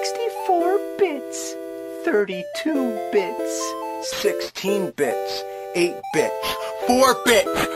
64 0.00 0.78
bits, 0.96 1.56
32 2.04 2.94
bits, 3.10 3.74
16 4.22 4.92
bits, 4.96 5.44
8 5.74 6.00
bits, 6.14 6.56
4 6.86 7.24
bits. 7.26 7.68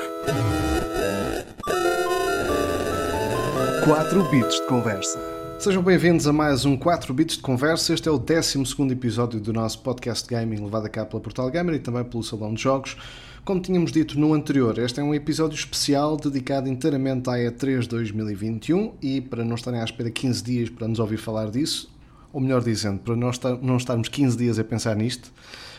4 3.84 4.22
bits 4.30 4.54
de 4.54 4.66
conversa. 4.68 5.18
Sejam 5.58 5.82
bem-vindos 5.82 6.28
a 6.28 6.32
mais 6.32 6.64
um 6.64 6.76
4 6.76 7.12
bits 7.12 7.36
de 7.36 7.42
conversa. 7.42 7.92
Este 7.92 8.08
é 8.08 8.12
o 8.12 8.18
12 8.18 8.62
episódio 8.92 9.40
do 9.40 9.52
nosso 9.52 9.80
podcast 9.80 10.28
gaming 10.28 10.62
levado 10.62 10.86
a 10.86 10.88
cabo 10.88 11.10
pela 11.10 11.22
Portal 11.22 11.50
Gamer 11.50 11.74
e 11.74 11.80
também 11.80 12.04
pelo 12.04 12.22
Salão 12.22 12.54
de 12.54 12.62
Jogos. 12.62 12.96
Como 13.44 13.60
tínhamos 13.60 13.90
dito 13.90 14.20
no 14.20 14.32
anterior, 14.32 14.78
este 14.78 15.00
é 15.00 15.02
um 15.02 15.12
episódio 15.12 15.56
especial 15.56 16.16
dedicado 16.16 16.68
inteiramente 16.68 17.28
à 17.28 17.32
E3 17.32 17.88
2021 17.88 18.92
e 19.02 19.20
para 19.20 19.44
não 19.44 19.56
estarem 19.56 19.80
à 19.80 19.84
espera 19.84 20.08
15 20.08 20.44
dias 20.44 20.70
para 20.70 20.86
nos 20.86 21.00
ouvir 21.00 21.16
falar 21.16 21.50
disso, 21.50 21.91
ou 22.32 22.40
melhor 22.40 22.62
dizendo, 22.62 22.98
para 23.00 23.30
estar, 23.30 23.56
não 23.58 23.76
estarmos 23.76 24.08
15 24.08 24.36
dias 24.36 24.58
a 24.58 24.64
pensar 24.64 24.96
nisto, 24.96 25.30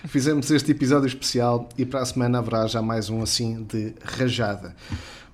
fizemos 0.06 0.50
este 0.52 0.72
episódio 0.72 1.08
especial 1.08 1.68
e 1.78 1.86
para 1.86 2.02
a 2.02 2.06
semana 2.06 2.40
haverá 2.40 2.68
já 2.68 2.82
mais 2.82 3.10
um 3.10 3.22
assim 3.22 3.64
de 3.64 3.94
rajada. 4.04 4.76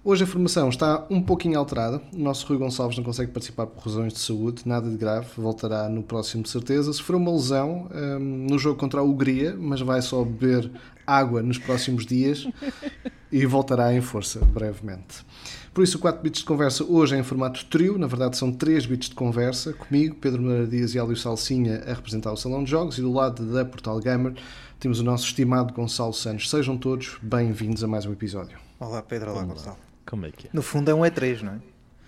Hoje 0.02 0.24
a 0.24 0.28
formação 0.28 0.70
está 0.70 1.06
um 1.10 1.22
pouquinho 1.22 1.60
alterada. 1.60 2.02
O 2.14 2.18
nosso 2.18 2.48
Rui 2.48 2.58
Gonçalves 2.58 2.98
não 2.98 3.04
consegue 3.04 3.34
participar 3.34 3.68
por 3.68 3.84
razões 3.84 4.14
de 4.14 4.20
saúde, 4.20 4.62
nada 4.66 4.90
de 4.90 4.96
grave, 4.96 5.28
voltará 5.36 5.90
no 5.90 6.02
próximo 6.02 6.42
de 6.42 6.50
certeza. 6.50 6.94
Se 6.94 7.04
for 7.04 7.16
uma 7.16 7.32
lesão 7.32 7.90
um, 7.94 8.48
no 8.50 8.58
jogo 8.58 8.80
contra 8.80 9.02
a 9.02 9.04
Hungria, 9.04 9.58
mas 9.60 9.82
vai 9.82 10.02
só 10.02 10.24
beber 10.24 10.72
água 11.06 11.44
nos 11.44 11.58
próximos 11.58 12.06
dias 12.06 12.48
e 13.30 13.46
voltará 13.46 13.94
em 13.94 14.00
força 14.00 14.40
brevemente. 14.40 15.26
Por 15.74 15.84
isso, 15.84 15.98
o 15.98 16.02
4 16.02 16.22
bits 16.22 16.40
de 16.40 16.46
conversa 16.46 16.84
hoje 16.84 17.16
é 17.16 17.20
em 17.20 17.24
formato 17.24 17.66
trio, 17.66 17.98
na 17.98 18.08
verdade 18.08 18.38
são 18.38 18.52
3 18.52 18.86
bits 18.86 19.10
de 19.10 19.16
conversa, 19.16 19.74
comigo, 19.74 20.16
Pedro 20.16 20.42
Moreira 20.42 20.68
Dias 20.68 20.96
e 20.96 21.00
Alio 21.00 21.16
Salsinha 21.16 21.84
a 21.86 21.94
representar 21.94 22.32
o 22.32 22.38
Salão 22.38 22.64
de 22.64 22.72
Jogos 22.72 22.98
e 22.98 23.02
do 23.02 23.12
lado 23.12 23.46
da 23.46 23.64
Portal 23.64 24.00
Gamer 24.00 24.34
temos 24.80 25.00
o 25.00 25.04
nosso 25.04 25.26
estimado 25.26 25.74
Gonçalo 25.74 26.14
Santos. 26.14 26.50
Sejam 26.50 26.78
todos 26.78 27.18
bem-vindos 27.22 27.84
a 27.84 27.88
mais 27.88 28.06
um 28.06 28.14
episódio. 28.14 28.58
Olá 28.80 29.02
Pedro, 29.02 29.32
olá 29.32 29.44
Gonçalo. 29.44 29.78
Como 30.06 30.26
é 30.26 30.32
que 30.32 30.48
é? 30.48 30.50
No 30.54 30.62
fundo 30.62 30.90
é 30.90 30.96
um 30.96 31.02
E3, 31.02 31.42
não 31.42 31.54
é? 31.54 31.60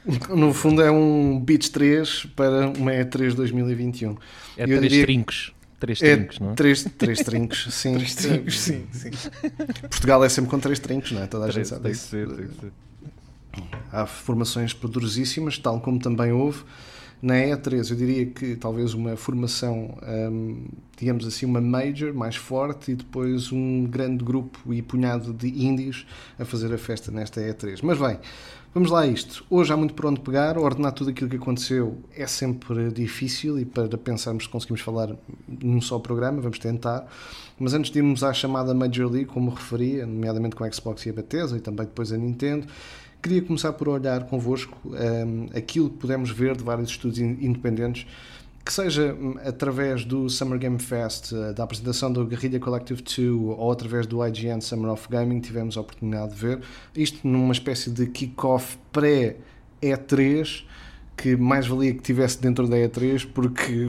No 0.36 0.54
fundo 0.54 0.82
é 0.82 0.90
um 0.90 1.40
Beats 1.40 1.70
3 1.70 2.28
para 2.36 2.70
uma 2.70 2.92
E3 2.92 3.36
2021. 3.36 4.16
É 4.58 4.66
três 4.66 4.82
diria... 4.82 5.06
trincos. 5.06 5.54
Três 5.80 6.02
é 6.02 6.16
trincos, 6.16 6.40
não 6.40 6.52
é? 6.52 6.54
Três, 6.54 6.84
três 6.98 7.20
trincos, 7.20 7.68
sim. 7.74 7.94
três 7.96 8.16
trincos, 8.16 8.60
sim, 8.60 8.86
sim. 8.92 9.10
Portugal 9.82 10.24
é 10.24 10.30
sempre 10.30 10.50
com 10.50 10.60
três 10.60 10.80
trincos, 10.80 11.12
não 11.12 11.24
é? 11.24 11.28
Toda 11.28 11.46
a 11.46 11.50
três, 11.50 11.68
gente 11.68 11.70
sabe 11.70 11.84
tem 11.84 11.92
isso. 11.92 12.04
Que 12.04 12.10
ser, 12.10 12.28
tem 12.28 12.48
que 12.48 12.62
ser. 12.62 12.72
Há 13.92 14.06
formações 14.06 14.74
poderosíssimas, 14.74 15.58
tal 15.58 15.80
como 15.82 16.00
também 16.00 16.32
houve 16.32 16.64
na 17.22 17.36
E3. 17.36 17.92
Eu 17.92 17.96
diria 17.96 18.26
que 18.26 18.56
talvez 18.56 18.94
uma 18.94 19.16
formação, 19.16 19.98
hum, 20.32 20.66
digamos 20.98 21.26
assim, 21.28 21.46
uma 21.46 21.62
major 21.62 22.14
mais 22.14 22.36
forte 22.36 22.92
e 22.92 22.96
depois 22.96 23.52
um 23.52 23.86
grande 23.86 24.24
grupo 24.24 24.74
e 24.74 24.82
punhado 24.82 25.34
de 25.34 25.48
índios 25.48 26.06
a 26.40 26.46
fazer 26.46 26.74
a 26.74 26.78
festa 26.78 27.12
nesta 27.12 27.42
E3. 27.42 27.80
Mas 27.84 28.00
bem, 28.00 28.18
vamos 28.74 28.90
lá 28.90 29.02
a 29.02 29.08
isto. 29.08 29.46
Hoje 29.50 29.72
há 29.72 29.78
muito 29.78 29.94
por 29.94 30.08
onde 30.08 30.22
pegar, 30.22 30.58
ordenar 30.58 30.94
tudo 30.94 31.12
aquilo 31.12 31.30
que 31.30 31.36
aconteceu 31.36 31.98
é 32.16 32.26
sempre 32.26 32.90
difícil 32.90 33.60
e 33.60 33.66
para 33.66 33.98
pensarmos 33.98 34.46
se 34.46 34.50
conseguimos 34.50 34.82
falar 34.82 35.16
num 35.48 35.82
só 35.82 36.00
programa, 36.00 36.42
vamos 36.42 36.58
tentar. 36.58 37.06
Mas 37.60 37.74
antes 37.76 37.92
de 37.92 38.00
irmos 38.00 38.24
à 38.24 38.34
chamada 38.34 38.74
Major 38.74 39.12
League, 39.12 39.30
como 39.30 39.52
referia, 39.52 40.06
nomeadamente 40.06 40.56
com 40.56 40.64
a 40.64 40.72
Xbox 40.72 41.06
e 41.06 41.10
a 41.12 41.14
Bethesda 41.14 41.58
e 41.58 41.62
também 41.62 41.86
depois 41.86 42.12
a 42.12 42.18
Nintendo, 42.18 42.66
Queria 43.22 43.42
começar 43.42 43.74
por 43.74 43.88
olhar 43.88 44.26
convosco 44.26 44.78
um, 44.86 45.48
aquilo 45.56 45.90
que 45.90 45.98
pudemos 45.98 46.32
ver 46.32 46.58
de 46.58 46.64
vários 46.64 46.90
estudos 46.90 47.20
independentes, 47.20 48.08
que 48.66 48.74
seja 48.74 49.14
hum, 49.14 49.36
através 49.46 50.04
do 50.06 50.30
Summer 50.30 50.58
Game 50.58 50.80
Fest, 50.80 51.32
eh, 51.32 51.54
da 51.54 51.64
apresentação 51.64 52.12
do 52.12 52.26
Guerrilla 52.26 52.60
Collective 52.60 53.02
2 53.02 53.18
ou 53.58 53.72
através 53.72 54.08
do 54.08 54.26
IGN 54.26 54.62
Summer 54.62 54.92
of 54.92 55.08
Gaming, 55.10 55.40
tivemos 55.40 55.78
a 55.78 55.82
oportunidade 55.82 56.34
de 56.34 56.38
ver. 56.38 56.60
Isto 56.96 57.28
numa 57.28 57.52
espécie 57.54 57.92
de 57.92 58.08
kick-off 58.08 58.78
pré-E3, 58.92 60.64
que 61.16 61.36
mais 61.36 61.68
valia 61.68 61.94
que 61.94 62.02
tivesse 62.02 62.40
dentro 62.42 62.68
da 62.68 62.78
E3, 62.78 63.28
porque 63.32 63.88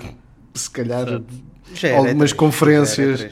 se 0.55 0.71
calhar 0.71 1.23
algumas 1.97 2.33
E3, 2.33 2.37
conferências. 2.37 3.27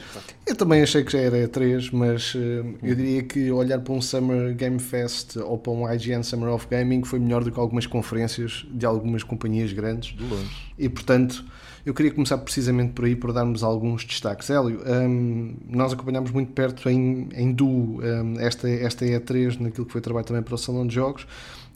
Eu 0.45 0.55
também 0.55 0.81
achei 0.81 1.03
que 1.03 1.11
já 1.11 1.19
era 1.19 1.47
E3, 1.47 1.89
mas 1.93 2.33
uh, 2.35 2.39
eu 2.83 2.95
diria 2.95 3.23
que 3.23 3.51
olhar 3.51 3.79
para 3.79 3.93
um 3.93 4.01
Summer 4.01 4.53
Game 4.55 4.79
Fest 4.79 5.37
ou 5.37 5.57
para 5.57 5.71
um 5.71 5.91
IGN 5.91 6.23
Summer 6.23 6.49
of 6.49 6.67
Gaming 6.69 7.03
foi 7.03 7.19
melhor 7.19 7.43
do 7.43 7.51
que 7.51 7.59
algumas 7.59 7.85
conferências 7.85 8.65
de 8.71 8.85
algumas 8.85 9.23
companhias 9.23 9.71
grandes. 9.71 10.15
De 10.15 10.23
longe. 10.23 10.49
E 10.77 10.89
portanto, 10.89 11.45
eu 11.85 11.93
queria 11.93 12.11
começar 12.11 12.37
precisamente 12.37 12.93
por 12.93 13.05
aí 13.05 13.15
para 13.15 13.33
darmos 13.33 13.63
alguns 13.63 14.05
destaques. 14.05 14.49
Hélio, 14.49 14.81
um, 14.85 15.55
nós 15.67 15.93
acompanhámos 15.93 16.31
muito 16.31 16.51
perto 16.53 16.89
em, 16.89 17.27
em 17.33 17.51
duo 17.51 18.01
um, 18.01 18.39
esta, 18.39 18.69
esta 18.69 19.05
E3 19.05 19.59
naquilo 19.59 19.85
que 19.85 19.91
foi 19.91 20.01
trabalho 20.01 20.25
também 20.25 20.43
para 20.43 20.53
o 20.53 20.57
Salão 20.57 20.85
de 20.85 20.93
Jogos. 20.93 21.25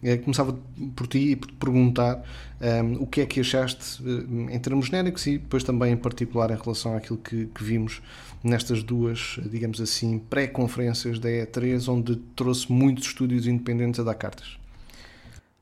É, 0.06 0.18
começava 0.18 0.56
por 0.96 1.08
ti 1.08 1.32
e 1.32 1.36
por 1.36 1.48
te 1.48 1.54
perguntar 1.56 2.24
um, 2.62 3.02
o 3.02 3.08
que 3.08 3.22
é 3.22 3.26
que 3.26 3.40
achaste 3.40 4.04
em 4.04 4.60
termos 4.60 4.86
genéricos 4.86 5.26
e 5.26 5.40
depois 5.40 5.64
também 5.64 5.94
em 5.94 5.98
particular 5.98 6.52
em 6.52 6.56
relação 6.56 6.96
àquilo 6.96 7.18
que, 7.18 7.48
que 7.48 7.64
vimos 7.64 8.04
nestas 8.44 8.84
duas, 8.84 9.40
digamos 9.50 9.82
assim, 9.82 10.20
pré-conferências 10.20 11.18
da 11.18 11.28
E3, 11.28 11.92
onde 11.92 12.18
trouxe 12.36 12.72
muitos 12.72 13.08
estúdios 13.08 13.48
independentes 13.48 14.00
a 14.00 14.04
dar 14.04 14.14
cartas? 14.14 14.60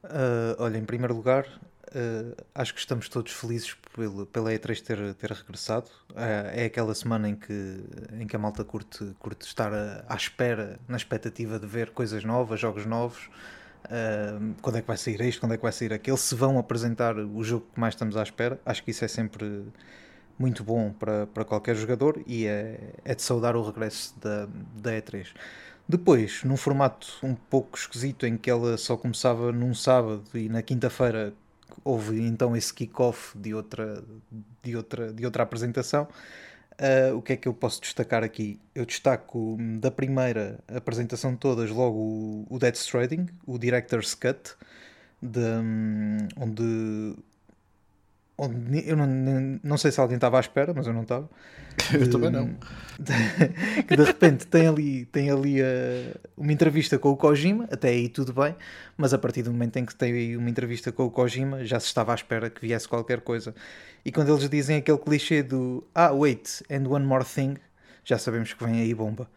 Uh, 0.03 0.59
olha, 0.59 0.77
em 0.77 0.83
primeiro 0.83 1.15
lugar, 1.15 1.45
uh, 1.45 2.43
acho 2.53 2.73
que 2.73 2.81
estamos 2.81 3.07
todos 3.07 3.31
felizes 3.31 3.77
pelo, 3.95 4.25
pela 4.25 4.51
E3 4.51 4.81
ter, 4.81 5.13
ter 5.13 5.31
regressado. 5.31 5.87
Uh, 6.09 6.51
é 6.51 6.65
aquela 6.65 6.93
semana 6.93 7.29
em 7.29 7.35
que, 7.37 7.79
em 8.19 8.27
que 8.27 8.35
a 8.35 8.39
malta 8.39 8.65
curte, 8.65 9.15
curte 9.19 9.45
estar 9.45 9.71
à 9.73 10.15
espera, 10.17 10.77
na 10.85 10.97
expectativa 10.97 11.57
de 11.57 11.65
ver 11.65 11.91
coisas 11.91 12.25
novas, 12.25 12.59
jogos 12.59 12.85
novos. 12.85 13.29
Quando 14.61 14.77
é 14.77 14.81
que 14.81 14.87
vai 14.87 14.97
sair 14.97 15.21
isto, 15.21 15.39
quando 15.39 15.53
é 15.53 15.57
que 15.57 15.63
vai 15.63 15.71
sair 15.71 15.93
aquele, 15.93 16.17
se 16.17 16.35
vão 16.35 16.57
apresentar 16.57 17.17
o 17.17 17.43
jogo 17.43 17.65
que 17.73 17.79
mais 17.79 17.93
estamos 17.93 18.15
à 18.17 18.23
espera. 18.23 18.59
Acho 18.65 18.83
que 18.83 18.91
isso 18.91 19.03
é 19.03 19.07
sempre 19.07 19.65
muito 20.37 20.63
bom 20.63 20.91
para, 20.91 21.27
para 21.27 21.45
qualquer 21.45 21.75
jogador 21.75 22.21
e 22.25 22.45
é, 22.45 22.79
é 23.05 23.15
de 23.15 23.21
saudar 23.21 23.55
o 23.55 23.63
regresso 23.63 24.15
da, 24.19 24.47
da 24.75 24.91
E3. 24.91 25.27
Depois, 25.87 26.43
num 26.43 26.57
formato 26.57 27.07
um 27.21 27.35
pouco 27.35 27.77
esquisito 27.77 28.25
em 28.25 28.37
que 28.37 28.49
ela 28.49 28.77
só 28.77 28.95
começava 28.95 29.51
num 29.51 29.73
sábado 29.73 30.23
e 30.33 30.47
na 30.47 30.61
quinta-feira 30.61 31.33
houve 31.83 32.21
então 32.21 32.55
esse 32.55 32.73
kick-off 32.73 33.37
de 33.37 33.53
outra, 33.53 34.03
de, 34.63 34.75
outra, 34.75 35.11
de 35.11 35.25
outra 35.25 35.43
apresentação. 35.43 36.07
Uh, 36.73 37.15
o 37.15 37.21
que 37.21 37.33
é 37.33 37.37
que 37.37 37.47
eu 37.47 37.53
posso 37.53 37.81
destacar 37.81 38.23
aqui? 38.23 38.59
Eu 38.73 38.85
destaco 38.85 39.57
hum, 39.59 39.79
da 39.79 39.91
primeira 39.91 40.59
apresentação 40.67 41.33
de 41.33 41.37
todas 41.37 41.69
logo 41.69 41.97
o, 41.97 42.47
o 42.49 42.59
Death 42.59 42.75
Stranding, 42.75 43.27
o 43.45 43.59
Director's 43.59 44.15
Cut, 44.15 44.55
de, 45.21 45.39
um, 45.39 46.17
onde 46.35 47.15
onde 48.37 48.89
eu 48.89 48.97
não, 48.97 49.59
não 49.63 49.77
sei 49.77 49.91
se 49.91 49.99
alguém 49.99 50.15
estava 50.15 50.37
à 50.37 50.39
espera, 50.39 50.73
mas 50.73 50.87
eu 50.87 50.93
não 50.93 51.03
estava. 51.03 51.29
Eu 51.91 52.07
também 52.07 52.29
não. 52.29 52.53
que 53.87 53.95
de 53.95 54.03
repente 54.03 54.45
tem 54.45 54.67
ali, 54.67 55.05
tem 55.05 55.31
ali 55.31 55.59
uh, 55.59 56.19
uma 56.37 56.53
entrevista 56.53 56.99
com 56.99 57.09
o 57.09 57.17
Kojima, 57.17 57.67
até 57.71 57.89
aí 57.89 58.07
tudo 58.07 58.31
bem, 58.31 58.55
mas 58.95 59.11
a 59.11 59.17
partir 59.17 59.41
do 59.41 59.51
momento 59.51 59.77
em 59.77 59.85
que 59.85 59.95
tem 59.95 60.13
aí 60.13 60.37
uma 60.37 60.49
entrevista 60.51 60.91
com 60.91 61.03
o 61.05 61.09
Kojima 61.09 61.65
já 61.65 61.79
se 61.79 61.87
estava 61.87 62.11
à 62.11 62.15
espera 62.15 62.47
que 62.47 62.61
viesse 62.61 62.87
qualquer 62.87 63.21
coisa. 63.21 63.55
E 64.05 64.11
quando 64.11 64.33
eles 64.33 64.49
dizem 64.49 64.77
aquele 64.77 64.97
clichê 64.97 65.41
do 65.41 65.83
Ah, 65.93 66.11
wait, 66.11 66.61
and 66.69 66.87
one 66.87 67.05
more 67.05 67.23
thing, 67.23 67.55
já 68.03 68.17
sabemos 68.17 68.53
que 68.53 68.63
vem 68.63 68.81
aí 68.81 68.93
bomba. 68.93 69.29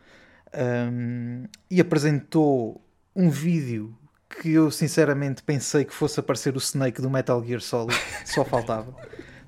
Um, 0.55 1.45
e 1.71 1.81
apresentou 1.81 2.81
um 3.15 3.31
vídeo 3.31 3.97
que 4.29 4.53
eu 4.53 4.71
sinceramente 4.71 5.43
pensei 5.43 5.85
que 5.85 5.95
fosse 5.95 6.19
aparecer 6.19 6.55
o 6.55 6.59
Snake 6.59 7.01
do 7.01 7.09
Metal 7.09 7.43
Gear 7.45 7.61
Solid, 7.61 7.97
só 8.25 8.45
faltava. 8.45 8.95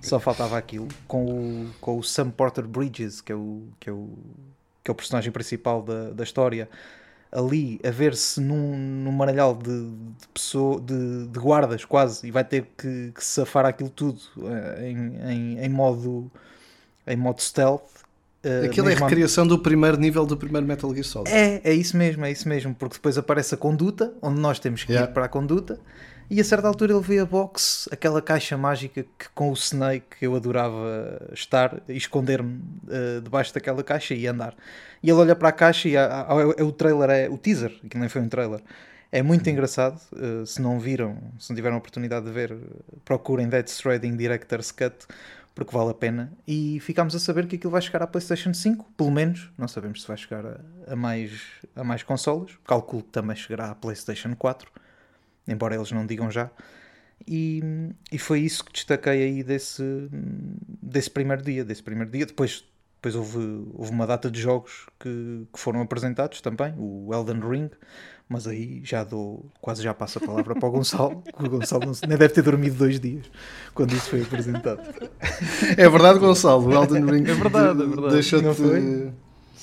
Só 0.00 0.20
faltava 0.20 0.56
aquilo, 0.56 0.86
com 1.09 1.24
o, 1.24 1.71
com 1.80 1.98
o 1.98 2.04
Sam 2.04 2.30
Porter 2.30 2.64
Bridges, 2.66 3.21
que 3.21 3.32
é 3.32 3.34
o, 3.34 3.64
que 3.80 3.91
é 3.91 3.92
o, 3.92 4.16
que 4.84 4.91
é 4.91 4.92
o 4.92 4.94
personagem 4.94 5.32
principal 5.32 5.82
da, 5.82 6.10
da 6.10 6.22
história, 6.22 6.68
ali 7.30 7.80
a 7.84 7.91
ver-se 7.91 8.41
num, 8.41 8.77
num 8.77 9.13
maralhal 9.13 9.54
de, 9.54 9.91
de, 9.91 10.28
pessoa, 10.33 10.80
de, 10.80 11.27
de 11.27 11.39
guardas 11.39 11.84
quase, 11.84 12.27
e 12.27 12.30
vai 12.30 12.45
ter 12.45 12.66
que, 12.77 13.13
que 13.15 13.25
safar 13.25 13.66
aquilo 13.66 13.91
tudo 13.91 14.21
uh, 14.36 14.83
em, 14.83 15.16
em, 15.30 15.59
em, 15.65 15.69
modo, 15.69 16.30
em 17.07 17.16
modo 17.16 17.41
stealth 17.41 17.98
Uh, 18.45 18.66
Aquilo 18.66 18.89
é 18.89 18.95
a 18.95 18.97
recriação 18.97 19.45
do 19.45 19.59
primeiro 19.59 19.97
nível 19.97 20.25
do 20.25 20.36
primeiro 20.36 20.65
Metal 20.65 20.92
Gear 20.92 21.04
Solid. 21.04 21.30
É, 21.30 21.60
é 21.65 21.75
isso 21.75 21.97
mesmo, 21.97 22.25
é 22.25 22.30
isso 22.30 22.48
mesmo, 22.48 22.72
porque 22.72 22.95
depois 22.95 23.19
aparece 23.19 23.54
a 23.54 23.59
conduta, 23.59 24.15
onde 24.22 24.41
nós 24.41 24.60
temos 24.60 24.84
que 24.84 24.92
yeah. 24.92 25.10
ir 25.10 25.13
para 25.13 25.24
a 25.24 25.28
conduta, 25.28 25.81
e 26.30 26.41
a 26.41 26.45
certa 26.45 26.69
altura 26.69 26.92
ele 26.92 27.03
vê 27.03 27.19
a 27.19 27.25
box, 27.27 27.89
aquela 27.91 28.21
caixa 28.21 28.57
mágica 28.57 29.03
que 29.03 29.28
com 29.34 29.51
o 29.51 29.54
Snake 29.54 30.16
eu 30.21 30.36
adorava 30.36 31.30
estar 31.33 31.80
e 31.89 31.97
esconder-me 31.97 32.60
uh, 32.84 33.21
debaixo 33.22 33.54
daquela 33.54 33.83
caixa 33.83 34.15
e 34.15 34.27
andar. 34.27 34.54
E 35.03 35.09
ele 35.09 35.19
olha 35.19 35.34
para 35.34 35.48
a 35.48 35.53
caixa 35.53 35.89
e 35.89 35.97
há, 35.97 36.22
há, 36.22 36.34
é 36.57 36.63
o 36.63 36.72
trailer, 36.72 37.10
é 37.10 37.28
o 37.30 37.39
teaser, 37.39 37.72
que 37.89 37.97
nem 37.97 38.09
foi 38.09 38.21
um 38.21 38.28
trailer. 38.28 38.60
É 39.10 39.22
muito 39.22 39.47
uhum. 39.47 39.53
engraçado. 39.53 40.01
Uh, 40.13 40.45
se 40.45 40.60
não 40.60 40.78
viram, 40.78 41.16
se 41.39 41.48
não 41.51 41.57
tiveram 41.57 41.77
a 41.77 41.78
oportunidade 41.78 42.27
de 42.27 42.33
ver, 42.33 42.54
procurem 43.04 43.48
Dead 43.48 43.66
Stranding 43.66 44.16
Director's 44.16 44.71
Cut 44.71 45.07
porque 45.59 45.77
vale 45.77 45.91
a 45.91 45.95
pena. 45.95 46.33
E 46.47 46.78
ficámos 46.81 47.16
a 47.16 47.19
saber 47.19 47.48
que 47.48 47.57
aquilo 47.57 47.72
vai 47.72 47.83
chegar 47.83 48.01
à 48.01 48.07
PlayStation 48.07 48.54
5, 48.54 48.92
pelo 48.97 49.10
menos. 49.10 49.51
Não 49.59 49.66
sabemos 49.66 50.03
se 50.03 50.09
vai 50.09 50.16
chegar 50.16 50.47
a, 50.47 50.60
a 50.86 50.95
mais, 50.95 51.42
a 51.74 51.83
mais 51.83 52.04
consolas. 52.04 52.53
Calculo 52.65 53.03
que 53.03 53.09
também 53.09 53.34
chegará 53.34 53.71
à 53.71 53.74
PlayStation 53.74 54.36
4, 54.36 54.71
embora 55.48 55.74
eles 55.74 55.91
não 55.91 56.06
digam 56.06 56.30
já. 56.30 56.50
E, 57.27 57.60
e 58.12 58.18
foi 58.18 58.41
isso 58.41 58.65
que 58.65 58.72
destaquei 58.72 59.22
aí 59.24 59.42
desse, 59.42 59.83
desse 60.83 61.10
primeiro 61.10 61.42
dia. 61.42 61.65
Desse 61.65 61.83
primeiro 61.83 62.10
dia. 62.10 62.27
Depois, 62.27 62.65
depois 62.97 63.15
houve, 63.15 63.66
houve 63.74 63.91
uma 63.91 64.06
data 64.06 64.30
de 64.30 64.41
jogos 64.41 64.86
que, 64.98 65.47
que 65.53 65.59
foram 65.59 65.80
apresentados 65.80 66.41
também, 66.41 66.74
o 66.77 67.15
Elden 67.15 67.41
Ring, 67.41 67.71
mas 68.28 68.47
aí 68.47 68.80
já 68.84 69.04
dou, 69.04 69.47
quase 69.60 69.83
já 69.83 69.95
passo 69.95 70.18
a 70.18 70.21
palavra 70.21 70.54
para 70.54 70.68
o 70.68 70.71
Gonçalo, 70.71 71.22
que 71.36 71.45
o 71.45 71.48
Gonçalo 71.48 71.86
não, 71.86 71.92
nem 72.09 72.18
deve 72.18 72.34
ter 72.34 72.42
dormido 72.42 72.77
dois 72.77 72.98
dias 72.98 73.24
quando 73.72 73.92
isso 73.92 74.10
foi 74.10 74.22
apresentado. 74.22 74.83
É 75.77 75.89
verdade, 75.89 76.18
Gonçalo, 76.18 76.66
o 76.66 76.72
Elden 76.72 77.04
Ring 77.04 77.30
É 77.30 77.34
verdade, 77.34 77.83
é 77.83 77.86
verdade. 77.86 78.15
deixou-te... 78.15 79.12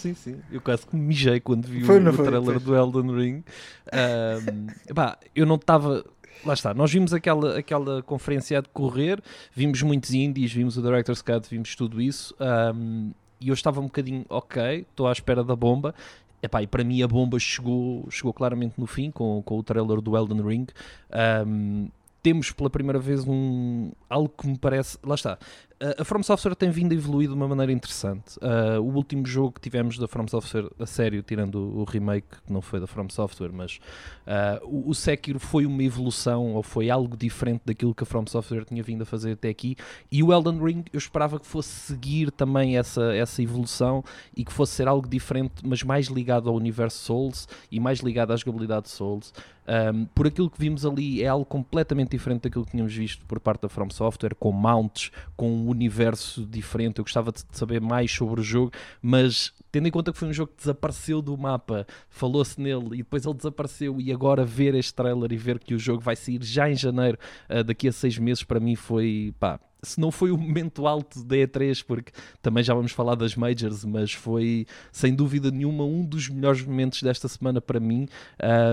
Sim, 0.05 0.13
sim. 0.13 0.35
Eu 0.51 0.61
quase 0.61 0.85
que 0.85 0.95
me 0.95 1.01
mijei 1.01 1.39
quando 1.39 1.65
vi 1.65 1.83
Foi, 1.83 1.99
o, 1.99 2.09
o 2.09 2.13
foi? 2.13 2.25
trailer 2.25 2.59
do 2.59 2.75
Elden 2.75 3.15
Ring. 3.15 3.43
Ahm, 3.91 4.67
epá, 4.87 5.17
eu 5.35 5.45
não 5.45 5.55
estava. 5.55 6.05
Lá 6.45 6.53
está, 6.53 6.73
nós 6.73 6.91
vimos 6.91 7.11
aquela, 7.11 7.57
aquela 7.57 8.03
conferência 8.03 8.59
a 8.59 8.61
decorrer, 8.61 9.19
vimos 9.51 9.81
muitos 9.81 10.13
indies, 10.13 10.53
vimos 10.53 10.77
o 10.77 10.81
Director's 10.81 11.21
Cut, 11.21 11.49
vimos 11.49 11.75
tudo 11.75 11.99
isso, 11.99 12.35
ahm, 12.39 13.11
e 13.41 13.47
eu 13.47 13.53
estava 13.53 13.79
um 13.79 13.85
bocadinho 13.85 14.25
ok, 14.29 14.85
estou 14.87 15.07
à 15.07 15.11
espera 15.11 15.43
da 15.43 15.55
bomba. 15.55 15.95
Epá, 16.43 16.61
e 16.61 16.67
para 16.67 16.83
mim 16.83 17.01
a 17.01 17.07
bomba 17.07 17.39
chegou, 17.39 18.05
chegou 18.11 18.31
claramente 18.31 18.75
no 18.77 18.85
fim 18.85 19.09
com, 19.09 19.41
com 19.43 19.57
o 19.57 19.63
trailer 19.63 19.99
do 20.01 20.15
Elden 20.15 20.41
Ring. 20.45 20.67
Ahm, 21.09 21.87
temos 22.21 22.51
pela 22.51 22.69
primeira 22.69 22.99
vez 22.99 23.23
um 23.27 23.91
algo 24.09 24.29
que 24.29 24.47
me 24.47 24.57
parece. 24.57 24.97
Lá 25.03 25.15
está. 25.15 25.39
A- 25.79 26.03
From 26.05 26.23
Software 26.23 26.55
tem 26.55 26.69
vindo 26.69 26.93
a 26.93 26.95
evoluir 26.95 27.27
de 27.27 27.33
uma 27.35 27.47
maneira 27.47 27.71
interessante. 27.71 28.37
Ah, 28.41 28.79
o 28.79 28.93
último 28.95 29.25
jogo 29.25 29.53
que 29.53 29.61
tivemos 29.61 29.97
da 29.97 30.07
From 30.07 30.27
Software 30.27 30.69
a 30.79 30.85
sério, 30.85 31.21
tirando 31.21 31.55
o, 31.55 31.79
o 31.81 31.83
remake, 31.83 32.27
que 32.45 32.51
não 32.53 32.61
foi 32.61 32.79
da 32.79 32.87
From 32.87 33.09
Software, 33.09 33.51
mas 33.51 33.79
ah, 34.25 34.59
o, 34.63 34.89
o 34.89 34.95
Sekiro 34.95 35.39
foi 35.39 35.65
uma 35.65 35.83
evolução 35.83 36.53
ou 36.53 36.63
foi 36.63 36.89
algo 36.89 37.17
diferente 37.17 37.61
daquilo 37.65 37.93
que 37.93 38.03
a 38.03 38.05
From 38.05 38.25
Software 38.27 38.63
tinha 38.63 38.81
vindo 38.81 39.01
a 39.01 39.05
fazer 39.05 39.33
até 39.33 39.49
aqui. 39.49 39.75
E 40.11 40.23
o 40.23 40.31
Elden 40.31 40.63
Ring 40.63 40.83
eu 40.93 40.97
esperava 40.97 41.39
que 41.39 41.45
fosse 41.45 41.69
seguir 41.69 42.31
também 42.31 42.77
essa, 42.77 43.13
essa 43.13 43.41
evolução 43.43 44.03
e 44.35 44.45
que 44.45 44.53
fosse 44.53 44.73
ser 44.73 44.87
algo 44.87 45.07
diferente, 45.07 45.55
mas 45.63 45.83
mais 45.83 46.07
ligado 46.07 46.49
ao 46.49 46.55
universo 46.55 46.99
Souls 47.03 47.47
e 47.69 47.79
mais 47.79 47.99
ligado 47.99 48.31
à 48.31 48.35
jogabilidade 48.37 48.89
Souls. 48.89 49.33
Um, 49.67 50.05
por 50.05 50.27
aquilo 50.27 50.47
que 50.47 50.59
vimos 50.59 50.85
ali, 50.85 51.23
é 51.23 51.27
algo 51.27 51.43
completamente 51.43 52.11
diferente 52.11 52.43
daquilo 52.43 52.63
que 52.65 52.71
tínhamos 52.71 52.93
visto 52.93 53.25
por 53.25 53.39
parte 53.39 53.63
da 53.63 53.69
From 53.69 53.89
Software, 53.89 54.35
com 54.35 54.51
mounts, 54.51 55.09
com 55.35 55.64
universo 55.69 56.45
diferente. 56.45 56.99
Eu 56.99 57.03
gostava 57.03 57.31
de 57.31 57.43
saber 57.51 57.81
mais 57.81 58.11
sobre 58.11 58.41
o 58.41 58.43
jogo, 58.43 58.71
mas 59.01 59.53
tendo 59.71 59.87
em 59.87 59.91
conta 59.91 60.11
que 60.11 60.17
foi 60.17 60.29
um 60.29 60.33
jogo 60.33 60.51
que 60.51 60.57
desapareceu 60.57 61.21
do 61.21 61.37
mapa, 61.37 61.85
falou-se 62.09 62.59
nele 62.59 62.87
e 62.93 62.97
depois 62.97 63.25
ele 63.25 63.35
desapareceu, 63.35 63.99
e 63.99 64.11
agora 64.11 64.45
ver 64.45 64.75
este 64.75 64.93
trailer 64.93 65.31
e 65.31 65.37
ver 65.37 65.59
que 65.59 65.73
o 65.73 65.79
jogo 65.79 66.01
vai 66.01 66.15
sair 66.15 66.41
já 66.41 66.69
em 66.69 66.75
janeiro, 66.75 67.17
uh, 67.49 67.63
daqui 67.63 67.87
a 67.87 67.91
seis 67.91 68.17
meses, 68.17 68.43
para 68.43 68.59
mim 68.59 68.75
foi 68.75 69.33
pá. 69.39 69.59
Se 69.85 69.99
não 69.99 70.11
foi 70.11 70.31
o 70.31 70.37
momento 70.37 70.87
alto 70.87 71.23
da 71.23 71.35
E3, 71.35 71.83
porque 71.85 72.11
também 72.41 72.63
já 72.63 72.73
vamos 72.73 72.91
falar 72.91 73.15
das 73.15 73.35
Majors, 73.35 73.85
mas 73.85 74.11
foi 74.11 74.65
sem 74.91 75.13
dúvida 75.13 75.51
nenhuma 75.51 75.83
um 75.83 76.03
dos 76.03 76.29
melhores 76.29 76.63
momentos 76.63 77.01
desta 77.01 77.27
semana 77.27 77.61
para 77.61 77.79
mim. 77.79 78.07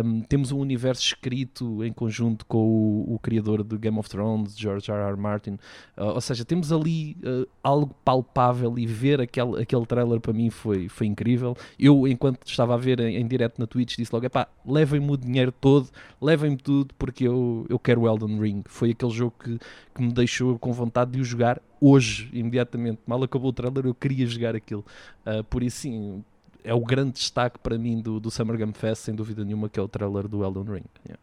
Um, 0.04 0.20
temos 0.22 0.52
um 0.52 0.58
universo 0.58 1.02
escrito 1.02 1.84
em 1.84 1.92
conjunto 1.92 2.46
com 2.46 2.58
o, 2.58 3.14
o 3.14 3.18
criador 3.18 3.62
do 3.62 3.78
Game 3.78 3.98
of 3.98 4.08
Thrones, 4.08 4.56
George 4.56 4.90
R. 4.90 5.00
R. 5.00 5.16
Martin. 5.16 5.58
Uh, 5.96 6.14
ou 6.14 6.20
seja, 6.20 6.44
temos 6.44 6.72
ali 6.72 7.16
uh, 7.24 7.46
algo 7.62 7.94
palpável 8.04 8.78
e 8.78 8.86
ver 8.86 9.20
aquele, 9.20 9.62
aquele 9.62 9.86
trailer 9.86 10.20
para 10.20 10.32
mim 10.32 10.50
foi, 10.50 10.88
foi 10.88 11.06
incrível. 11.06 11.56
Eu, 11.78 12.06
enquanto 12.06 12.46
estava 12.46 12.74
a 12.74 12.76
ver 12.76 13.00
em, 13.00 13.16
em 13.16 13.26
direto 13.26 13.58
na 13.58 13.66
Twitch, 13.66 13.96
disse 13.96 14.12
logo: 14.12 14.26
epá, 14.26 14.46
levem-me 14.64 15.10
o 15.10 15.16
dinheiro 15.16 15.52
todo, 15.52 15.88
levem-me 16.20 16.56
tudo, 16.56 16.94
porque 16.98 17.26
eu, 17.26 17.66
eu 17.68 17.78
quero 17.78 18.06
Elden 18.06 18.40
Ring. 18.40 18.62
Foi 18.66 18.90
aquele 18.90 19.12
jogo 19.12 19.34
que, 19.42 19.58
que 19.94 20.02
me 20.02 20.12
deixou 20.12 20.58
com 20.58 20.72
vontade 20.72 21.01
de 21.10 21.20
o 21.20 21.24
jogar 21.24 21.60
hoje, 21.80 22.28
imediatamente. 22.32 23.00
Mal 23.06 23.22
acabou 23.22 23.50
o 23.50 23.52
trailer, 23.52 23.86
eu 23.86 23.94
queria 23.94 24.26
jogar 24.26 24.54
aquilo. 24.54 24.84
Uh, 25.26 25.42
por 25.44 25.62
isso, 25.62 25.80
sim, 25.80 26.24
é 26.64 26.72
o 26.72 26.80
grande 26.80 27.12
destaque 27.12 27.58
para 27.58 27.76
mim 27.76 28.00
do, 28.00 28.20
do 28.20 28.30
Summer 28.30 28.56
Game 28.56 28.72
Fest, 28.72 29.02
sem 29.02 29.14
dúvida 29.14 29.44
nenhuma, 29.44 29.68
que 29.68 29.80
é 29.80 29.82
o 29.82 29.88
trailer 29.88 30.28
do 30.28 30.44
Elden 30.44 30.64
Ring. 30.64 30.84
Yeah. 31.06 31.20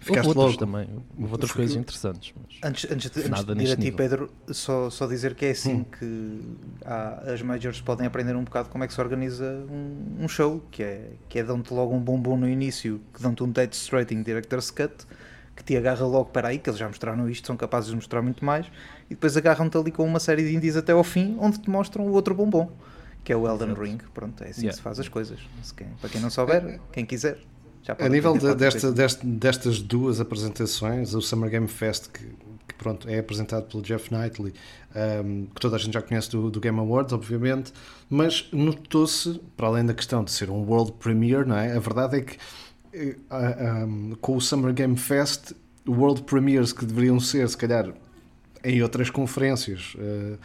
Ficaste 0.00 0.28
houve 0.28 0.38
outros 0.38 0.56
logo. 0.58 0.72
também, 0.72 0.88
houve 1.18 1.32
outras 1.32 1.50
Fico- 1.50 1.58
coisas 1.58 1.76
interessantes. 1.76 2.32
Antes, 2.62 2.90
antes 2.90 3.10
de, 3.10 3.28
Nada 3.28 3.52
antes 3.52 3.64
de 3.66 3.70
ir 3.70 3.72
a 3.72 3.76
ti, 3.76 3.82
nível. 3.82 3.96
Pedro, 3.98 4.30
só, 4.48 4.88
só 4.88 5.06
dizer 5.06 5.34
que 5.34 5.44
é 5.44 5.50
assim 5.50 5.74
Hum. 5.74 5.84
que 5.84 6.40
há- 6.86 7.32
as 7.32 7.42
majors 7.42 7.82
podem 7.82 8.06
aprender 8.06 8.34
um 8.34 8.44
bocado 8.44 8.70
como 8.70 8.82
é 8.82 8.86
que 8.86 8.94
se 8.94 9.00
organiza 9.02 9.44
um, 9.70 10.24
um 10.24 10.28
show, 10.28 10.62
que 10.70 10.82
é, 10.82 11.10
que 11.28 11.38
é 11.38 11.42
dão-te 11.44 11.72
logo 11.74 11.94
um 11.94 12.00
bombom 12.00 12.34
no 12.34 12.48
início, 12.48 12.98
que 13.12 13.20
dão-te 13.22 13.42
um 13.42 13.50
dead 13.50 13.72
straight 13.74 14.14
em 14.14 14.22
Director's 14.22 14.70
Cut, 14.70 14.94
que 15.56 15.62
te 15.64 15.76
agarra 15.76 16.04
logo, 16.06 16.26
para 16.26 16.48
aí, 16.48 16.58
que 16.58 16.68
eles 16.68 16.78
já 16.78 16.86
mostraram 16.88 17.28
isto, 17.28 17.46
são 17.46 17.56
capazes 17.56 17.90
de 17.90 17.94
mostrar 17.96 18.20
muito 18.22 18.44
mais, 18.44 18.66
e 19.06 19.10
depois 19.14 19.36
agarram-te 19.36 19.76
ali 19.76 19.90
com 19.92 20.04
uma 20.04 20.18
série 20.20 20.42
de 20.48 20.54
indies 20.56 20.76
até 20.76 20.92
ao 20.92 21.04
fim, 21.04 21.36
onde 21.40 21.58
te 21.60 21.70
mostram 21.70 22.06
o 22.06 22.12
outro 22.12 22.34
bombom, 22.34 22.70
que 23.22 23.32
é 23.32 23.36
o 23.36 23.46
Elden 23.48 23.72
Ring. 23.74 23.98
Pronto, 24.12 24.42
é 24.42 24.48
assim 24.48 24.62
Yeah. 24.62 24.70
que 24.70 24.76
se 24.76 24.82
faz 24.82 24.98
as 25.00 25.08
coisas. 25.08 25.38
Quem- 25.76 25.86
para 26.00 26.10
quem 26.10 26.20
não 26.20 26.28
souber, 26.30 26.80
quem 26.92 27.06
quiser. 27.06 27.38
Já 27.82 27.92
A 27.92 27.96
pode 27.96 28.10
nível 28.10 28.36
de- 28.38 28.54
desta, 28.54 28.90
deste- 28.90 29.26
destas 29.26 29.78
duas 29.80 30.18
apresentações, 30.20 31.14
o 31.14 31.20
Summer 31.20 31.50
Game 31.50 31.68
Fest, 31.68 32.08
que, 32.10 32.24
que, 32.66 32.74
pronto, 32.78 33.06
é 33.08 33.18
apresentado 33.18 33.66
pelo 33.66 33.82
Jeff 33.82 34.10
Knightley, 34.12 34.54
um, 35.22 35.46
que 35.54 35.60
toda 35.60 35.76
a 35.76 35.78
gente 35.78 35.92
já 35.92 36.00
conhece 36.00 36.30
do, 36.30 36.50
do 36.50 36.60
Game 36.60 36.78
Awards, 36.78 37.12
obviamente, 37.12 37.72
mas 38.08 38.48
notou-se, 38.52 39.38
para 39.56 39.66
além 39.66 39.84
da 39.84 39.92
questão 39.92 40.24
de 40.24 40.30
ser 40.30 40.48
um 40.50 40.62
world 40.64 40.92
premiere, 40.92 41.44
não 41.46 41.56
é? 41.56 41.76
a 41.76 41.78
verdade 41.78 42.16
é 42.16 42.20
que 42.22 42.38
um, 43.86 44.14
com 44.20 44.36
o 44.36 44.40
Summer 44.40 44.72
Game 44.72 44.96
Fest, 44.96 45.52
world 45.86 46.22
premieres 46.22 46.72
que 46.72 46.84
deveriam 46.84 47.18
ser, 47.20 47.48
se 47.48 47.56
calhar, 47.56 47.92
em 48.62 48.82
outras 48.82 49.10
conferências 49.10 49.94
eh, 49.98 50.38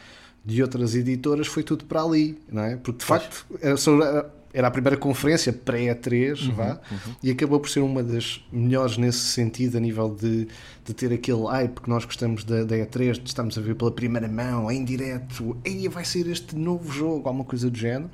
de 0.44 0.62
outras 0.62 0.96
editoras, 0.96 1.48
foi 1.48 1.64
tudo 1.64 1.86
para 1.86 2.04
ali, 2.04 2.38
não 2.52 2.64
é? 2.64 2.76
Porque 2.76 3.00
de 3.00 3.06
facto 3.06 3.46
era, 3.62 4.30
era 4.54 4.68
a 4.68 4.72
primeira 4.72 4.98
conferência 4.98 5.54
pré-E3, 5.54 6.52
vá, 6.54 6.80
e 7.24 7.32
acabou 7.32 7.60
por 7.60 7.70
ser 7.70 7.80
uma 7.80 8.04
das 8.04 8.44
melhores 8.52 8.98
nesse 8.98 9.20
sentido, 9.20 9.78
a 9.78 9.80
nível 9.80 10.10
de, 10.14 10.48
de 10.84 10.94
ter 10.94 11.14
aquele 11.14 11.46
hype 11.46 11.80
que 11.80 11.90
nós 11.90 12.04
gostamos 12.04 12.44
da, 12.44 12.64
da 12.64 12.76
E3, 12.76 13.14
de 13.22 13.30
estarmos 13.30 13.58
a 13.58 13.62
ver 13.62 13.76
pela 13.76 13.92
primeira 13.92 14.28
mão, 14.28 14.70
em 14.72 14.84
direto, 14.84 15.56
aí 15.66 15.88
vai 15.88 16.04
ser 16.04 16.28
este 16.28 16.56
novo 16.56 16.92
jogo, 16.92 17.28
alguma 17.28 17.46
coisa 17.46 17.70
do 17.70 17.78
género. 17.78 18.10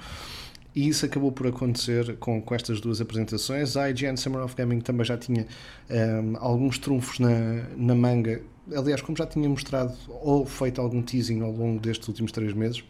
E 0.75 0.89
isso 0.89 1.05
acabou 1.05 1.31
por 1.31 1.47
acontecer 1.47 2.17
com, 2.17 2.41
com 2.41 2.53
estas 2.53 2.81
duas 2.81 2.99
apresentações. 2.99 3.77
A 3.77 3.89
IGN 3.89 4.17
Summer 4.17 4.43
of 4.43 4.55
Gaming 4.55 4.81
também 4.81 5.05
já 5.05 5.17
tinha 5.17 5.47
um, 5.89 6.35
alguns 6.37 6.77
trunfos 6.77 7.17
na, 7.17 7.63
na 7.77 7.95
manga. 7.95 8.41
Aliás, 8.75 9.01
como 9.01 9.17
já 9.17 9.25
tinha 9.25 9.47
mostrado 9.47 9.95
ou 10.09 10.45
feito 10.45 10.81
algum 10.81 11.01
teasing 11.01 11.41
ao 11.41 11.51
longo 11.51 11.79
destes 11.79 12.05
últimos 12.09 12.33
três 12.33 12.51
meses, 12.53 12.83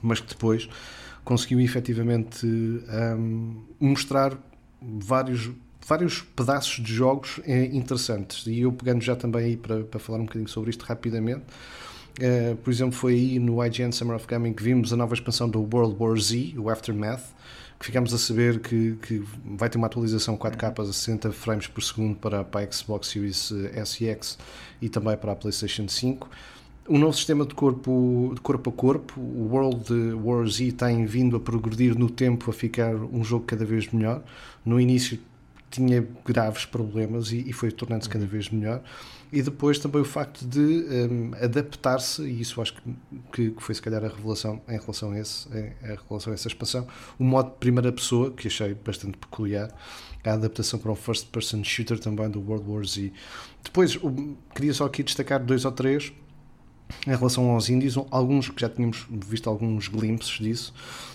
mas 0.00 0.20
que 0.20 0.28
depois 0.28 0.70
conseguiu 1.22 1.60
efetivamente 1.60 2.46
um, 2.46 3.62
mostrar 3.78 4.38
vários, 4.80 5.50
vários 5.86 6.22
pedaços 6.22 6.82
de 6.82 6.94
jogos 6.94 7.40
eh, 7.44 7.66
interessantes. 7.72 8.46
E 8.46 8.60
eu 8.60 8.72
pegando 8.72 9.02
já 9.02 9.16
também 9.16 9.44
aí 9.44 9.56
para, 9.56 9.84
para 9.84 10.00
falar 10.00 10.18
um 10.18 10.24
bocadinho 10.24 10.48
sobre 10.48 10.70
isto 10.70 10.82
rapidamente. 10.84 11.44
Uh, 12.18 12.56
por 12.56 12.70
exemplo, 12.70 12.92
foi 12.92 13.12
aí 13.12 13.38
no 13.38 13.62
IGN 13.64 13.92
Summer 13.92 14.16
of 14.16 14.26
Gaming 14.26 14.54
que 14.54 14.62
vimos 14.62 14.92
a 14.92 14.96
nova 14.96 15.14
expansão 15.14 15.48
do 15.48 15.60
World 15.60 15.96
War 15.98 16.16
Z, 16.16 16.54
o 16.56 16.70
Aftermath, 16.70 17.24
que 17.78 17.86
ficamos 17.86 18.14
a 18.14 18.18
saber 18.18 18.60
que, 18.60 18.96
que 19.02 19.22
vai 19.44 19.68
ter 19.68 19.76
uma 19.76 19.86
atualização 19.86 20.36
4K 20.36 20.80
a 20.80 20.84
60 20.86 21.30
frames 21.32 21.66
por 21.66 21.82
segundo 21.82 22.16
para, 22.16 22.42
para 22.42 22.66
a 22.66 22.72
Xbox 22.72 23.08
Series 23.08 23.52
eh, 23.52 23.84
SX 23.84 24.38
e 24.80 24.88
também 24.88 25.14
para 25.16 25.32
a 25.32 25.36
PlayStation 25.36 25.86
5. 25.86 26.28
Um 26.88 26.98
novo 26.98 27.12
sistema 27.12 27.44
de 27.44 27.54
corpo, 27.54 28.32
de 28.34 28.40
corpo 28.40 28.70
a 28.70 28.72
corpo, 28.72 29.20
o 29.20 29.48
World 29.52 29.92
War 30.22 30.46
Z 30.46 30.72
tem 30.72 31.04
vindo 31.04 31.36
a 31.36 31.40
progredir 31.40 31.98
no 31.98 32.08
tempo, 32.08 32.48
a 32.48 32.52
ficar 32.52 32.94
um 32.94 33.22
jogo 33.22 33.44
cada 33.44 33.64
vez 33.64 33.92
melhor. 33.92 34.22
No 34.64 34.80
início 34.80 35.18
tinha 35.70 36.06
graves 36.24 36.64
problemas 36.64 37.32
e, 37.32 37.44
e 37.46 37.52
foi 37.52 37.70
tornando-se 37.70 38.08
cada 38.08 38.24
vez 38.24 38.48
melhor. 38.48 38.82
E 39.36 39.42
depois 39.42 39.78
também 39.78 40.00
o 40.00 40.04
facto 40.06 40.46
de 40.46 40.86
um, 41.10 41.32
adaptar-se, 41.34 42.22
e 42.22 42.40
isso 42.40 42.58
acho 42.62 42.72
que, 43.30 43.50
que 43.50 43.62
foi 43.62 43.74
se 43.74 43.82
calhar 43.82 44.02
a 44.02 44.08
revelação 44.08 44.62
em 44.66 44.78
relação 44.78 45.10
a, 45.10 45.18
esse, 45.18 45.46
em 45.50 45.98
relação 46.08 46.32
a 46.32 46.34
essa 46.34 46.48
expansão, 46.48 46.86
o 47.18 47.22
modo 47.22 47.50
de 47.50 47.56
primeira 47.56 47.92
pessoa, 47.92 48.30
que 48.30 48.48
achei 48.48 48.72
bastante 48.72 49.18
peculiar, 49.18 49.70
a 50.24 50.32
adaptação 50.32 50.78
para 50.78 50.90
um 50.90 50.94
first 50.94 51.26
person 51.26 51.62
shooter 51.62 51.98
também 51.98 52.30
do 52.30 52.40
World 52.40 52.64
War 52.66 52.82
Z. 52.86 53.12
Depois, 53.62 54.02
um, 54.02 54.36
queria 54.54 54.72
só 54.72 54.86
aqui 54.86 55.02
destacar 55.02 55.44
dois 55.44 55.66
ou 55.66 55.72
três 55.72 56.14
em 57.06 57.10
relação 57.16 57.50
aos 57.50 57.68
indies, 57.68 57.94
alguns 58.10 58.48
que 58.48 58.60
já 58.60 58.68
tínhamos 58.68 59.06
visto 59.10 59.48
alguns 59.48 59.88
glimpses 59.88 60.38
disso, 60.38 60.72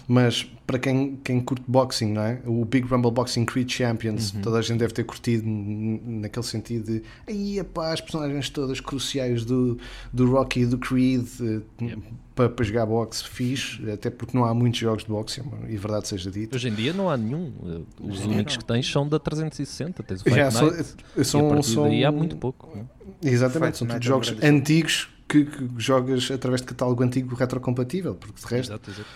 mas 0.07 0.43
para 0.67 0.77
quem, 0.79 1.17
quem 1.23 1.39
curte 1.39 1.63
boxing, 1.67 2.11
não 2.13 2.21
é? 2.21 2.41
O 2.45 2.65
Big 2.65 2.87
Rumble 2.87 3.11
Boxing 3.11 3.45
Creed 3.45 3.69
Champions, 3.69 4.31
toda 4.41 4.57
a 4.57 4.61
gente 4.61 4.79
deve 4.79 4.93
ter 4.93 5.03
curtido 5.03 5.43
naquele 5.45 6.45
sentido 6.45 6.85
de 6.91 7.03
aí 7.27 7.59
as 7.59 8.01
personagens 8.01 8.49
todas 8.49 8.79
cruciais 8.79 9.45
do, 9.45 9.77
do 10.11 10.29
Rocky 10.29 10.61
e 10.61 10.65
do 10.65 10.77
Creed 10.77 11.25
eh, 11.41 11.95
para, 12.35 12.49
para 12.49 12.65
jogar 12.65 12.85
boxe 12.85 13.23
fixe, 13.23 13.89
até 13.91 14.09
porque 14.09 14.35
não 14.37 14.45
há 14.45 14.53
muitos 14.53 14.79
jogos 14.79 15.03
de 15.03 15.09
boxe, 15.09 15.41
e 15.69 15.77
verdade 15.77 16.07
seja 16.07 16.31
dita. 16.31 16.55
Hoje 16.55 16.69
em 16.69 16.73
dia 16.73 16.93
não 16.93 17.09
há 17.09 17.17
nenhum. 17.17 17.51
eh, 17.65 17.81
Os 18.01 18.25
únicos 18.25 18.57
que 18.57 18.65
tens 18.65 18.89
são 18.89 19.07
da 19.07 19.19
360. 19.19 20.03
Tens 20.03 20.21
o 20.21 20.23
Fight 20.23 20.35
Já 20.35 20.51
são, 20.51 20.69
Night, 20.71 20.95
e 21.17 21.21
a 21.21 21.23
são, 21.23 21.49
partir 21.49 21.63
são, 21.73 21.83
daí 21.83 22.03
há 22.05 22.11
muito 22.11 22.35
pouco. 22.37 22.69
é? 22.77 23.29
Exatamente, 23.29 23.77
Fight 23.77 23.77
são 23.77 23.87
todos 23.87 24.05
é 24.05 24.07
jogos 24.07 24.35
antigos 24.43 25.09
que, 25.31 25.45
que 25.45 25.69
jogas 25.77 26.29
através 26.29 26.61
de 26.61 26.67
catálogo 26.67 27.01
antigo 27.03 27.33
retrocompatível, 27.35 28.15
porque 28.15 28.41
de 28.41 28.53
resto 28.53 28.73
Exato, 28.73 28.91
exato. 28.91 29.09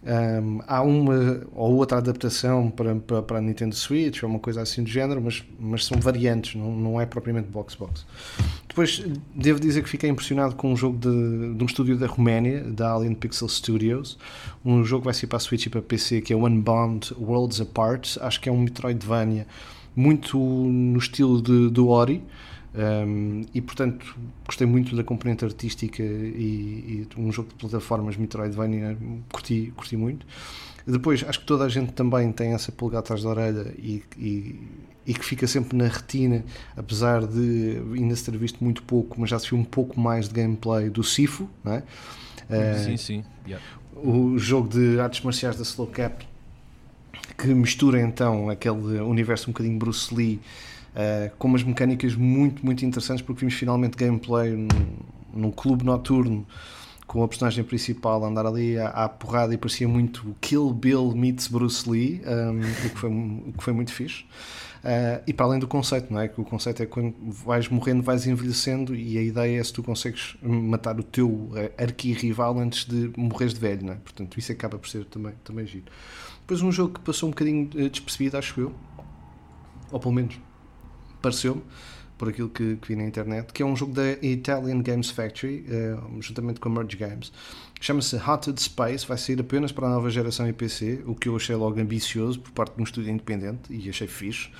Um, 0.00 0.60
há 0.68 0.80
uma 0.80 1.42
ou 1.52 1.74
outra 1.74 1.98
adaptação 1.98 2.70
para, 2.70 2.94
para, 2.94 3.20
para 3.20 3.38
a 3.38 3.40
Nintendo 3.40 3.74
Switch 3.74 4.22
ou 4.22 4.30
uma 4.30 4.38
coisa 4.38 4.62
assim 4.62 4.84
do 4.84 4.88
género, 4.88 5.20
mas, 5.20 5.42
mas 5.58 5.84
são 5.86 5.98
variantes, 5.98 6.54
não, 6.54 6.70
não 6.70 7.00
é 7.00 7.04
propriamente 7.04 7.48
box 7.48 7.74
box. 7.74 8.06
Depois 8.68 9.04
devo 9.34 9.58
dizer 9.58 9.82
que 9.82 9.88
fiquei 9.88 10.08
impressionado 10.08 10.54
com 10.54 10.72
um 10.72 10.76
jogo 10.76 10.96
de, 10.98 11.52
de 11.52 11.64
um 11.64 11.66
estúdio 11.66 11.96
da 11.96 12.06
Roménia, 12.06 12.62
da 12.62 12.92
Alien 12.92 13.12
Pixel 13.12 13.48
Studios. 13.48 14.16
Um 14.64 14.84
jogo 14.84 15.02
que 15.02 15.06
vai 15.06 15.14
ser 15.14 15.26
para 15.26 15.38
a 15.38 15.40
Switch 15.40 15.66
e 15.66 15.68
para 15.68 15.82
PC 15.82 16.20
que 16.20 16.32
é 16.32 16.36
Unbound 16.36 17.12
Worlds 17.18 17.60
Apart. 17.60 18.18
Acho 18.20 18.40
que 18.40 18.48
é 18.48 18.52
um 18.52 18.60
Metroidvania 18.60 19.48
muito 19.96 20.38
no 20.38 20.98
estilo 20.98 21.42
de, 21.42 21.70
do 21.70 21.88
Ori. 21.88 22.22
Um, 22.78 23.42
e 23.52 23.60
portanto 23.60 24.16
gostei 24.46 24.64
muito 24.64 24.94
da 24.94 25.02
componente 25.02 25.44
artística 25.44 26.00
e, 26.00 27.08
e 27.16 27.20
um 27.20 27.32
jogo 27.32 27.48
de 27.48 27.56
plataformas 27.56 28.16
Metroidvania 28.16 28.96
curti, 29.32 29.72
curti 29.74 29.96
muito 29.96 30.24
depois 30.86 31.24
acho 31.26 31.40
que 31.40 31.46
toda 31.46 31.64
a 31.64 31.68
gente 31.68 31.90
também 31.90 32.30
tem 32.30 32.52
essa 32.52 32.70
pulga 32.70 33.00
atrás 33.00 33.24
da 33.24 33.30
orelha 33.30 33.74
e, 33.76 34.04
e, 34.16 34.60
e 35.04 35.12
que 35.12 35.24
fica 35.24 35.44
sempre 35.48 35.76
na 35.76 35.88
retina 35.88 36.44
apesar 36.76 37.26
de 37.26 37.82
ainda 37.94 38.14
se 38.14 38.30
ter 38.30 38.38
visto 38.38 38.62
muito 38.62 38.84
pouco 38.84 39.20
mas 39.20 39.30
já 39.30 39.40
se 39.40 39.50
viu 39.50 39.58
um 39.58 39.64
pouco 39.64 39.98
mais 39.98 40.28
de 40.28 40.34
gameplay 40.34 40.88
do 40.88 41.02
Sifu 41.02 41.50
não 41.64 41.72
é? 41.72 41.78
Uh, 42.48 42.84
Sim, 42.84 42.96
sim. 42.96 43.24
yeah. 43.44 43.64
o 43.96 44.38
jogo 44.38 44.68
de 44.68 45.00
artes 45.00 45.24
marciais 45.24 45.56
da 45.56 45.64
Slow 45.64 45.88
Cap 45.88 46.24
que 47.36 47.48
mistura 47.48 48.00
então 48.00 48.48
aquele 48.48 49.00
universo 49.00 49.50
um 49.50 49.52
bocadinho 49.52 49.80
Bruce 49.80 50.14
Lee 50.14 50.40
uh, 50.94 51.34
com 51.38 51.48
umas 51.48 51.62
mecânicas 51.62 52.14
muito, 52.14 52.64
muito 52.64 52.84
interessantes 52.84 53.22
porque 53.22 53.40
vimos 53.40 53.54
finalmente 53.54 53.96
gameplay 53.96 54.50
num, 54.50 54.68
num 55.32 55.50
clube 55.50 55.84
noturno 55.84 56.46
com 57.08 57.22
a 57.22 57.28
personagem 57.28 57.64
principal 57.64 58.22
a 58.22 58.28
andar 58.28 58.46
ali 58.46 58.78
à, 58.78 58.88
à 58.88 59.08
porrada 59.08 59.54
e 59.54 59.56
parecia 59.56 59.88
muito 59.88 60.36
Kill 60.42 60.70
Bill 60.72 61.12
meets 61.16 61.48
Bruce 61.48 61.88
Lee, 61.90 62.20
um, 62.26 62.60
o, 62.60 62.90
que 62.90 62.98
foi, 62.98 63.10
o 63.10 63.52
que 63.56 63.64
foi 63.64 63.72
muito 63.72 63.92
fixe. 63.92 64.24
Uh, 64.78 65.20
e 65.26 65.32
para 65.32 65.46
além 65.46 65.58
do 65.58 65.66
conceito, 65.66 66.12
não 66.12 66.20
é? 66.20 66.28
Que 66.28 66.40
o 66.40 66.44
conceito 66.44 66.82
é 66.82 66.86
quando 66.86 67.14
vais 67.18 67.66
morrendo, 67.68 68.02
vais 68.02 68.26
envelhecendo 68.26 68.94
e 68.94 69.18
a 69.18 69.22
ideia 69.22 69.58
é 69.58 69.64
se 69.64 69.72
tu 69.72 69.82
consegues 69.82 70.36
matar 70.42 71.00
o 71.00 71.02
teu 71.02 71.50
arqui-rival 71.76 72.58
antes 72.58 72.84
de 72.84 73.10
morreres 73.16 73.54
de 73.54 73.60
velho, 73.60 73.86
não 73.86 73.94
é? 73.94 73.96
Portanto, 73.96 74.38
isso 74.38 74.52
acaba 74.52 74.78
por 74.78 74.88
ser 74.88 75.06
também, 75.06 75.32
também 75.42 75.66
giro. 75.66 75.86
Depois 76.40 76.62
um 76.62 76.70
jogo 76.70 76.94
que 76.94 77.00
passou 77.00 77.28
um 77.28 77.32
bocadinho 77.32 77.66
despercebido, 77.90 78.36
acho 78.36 78.60
eu, 78.60 78.72
ou 79.90 79.98
pelo 79.98 80.14
menos 80.14 80.38
pareceu-me, 81.20 81.62
por 82.18 82.28
aquilo 82.28 82.48
que, 82.48 82.76
que, 82.76 82.88
vi 82.88 82.96
na 82.96 83.04
internet, 83.04 83.52
que 83.52 83.62
é 83.62 83.66
um 83.66 83.76
jogo 83.76 83.92
da 83.92 84.10
Italian 84.20 84.82
Games 84.82 85.08
Factory, 85.08 85.64
uh, 85.68 86.20
juntamente 86.20 86.58
com 86.58 86.68
a 86.68 86.72
Merge 86.72 86.96
Games. 86.96 87.32
Chama-se 87.80 88.16
Haunted 88.16 88.60
Space, 88.60 89.06
vai 89.06 89.16
sair 89.16 89.40
apenas 89.40 89.70
para 89.70 89.86
a 89.86 89.90
nova 89.90 90.10
geração 90.10 90.48
e 90.48 90.52
PC, 90.52 91.04
o 91.06 91.14
que 91.14 91.28
eu 91.28 91.36
achei 91.36 91.54
logo 91.54 91.80
ambicioso 91.80 92.40
por 92.40 92.50
parte 92.50 92.74
de 92.74 92.80
um 92.80 92.84
estúdio 92.84 93.12
independente 93.12 93.72
e 93.72 93.88
achei 93.88 94.08
fixe. 94.08 94.50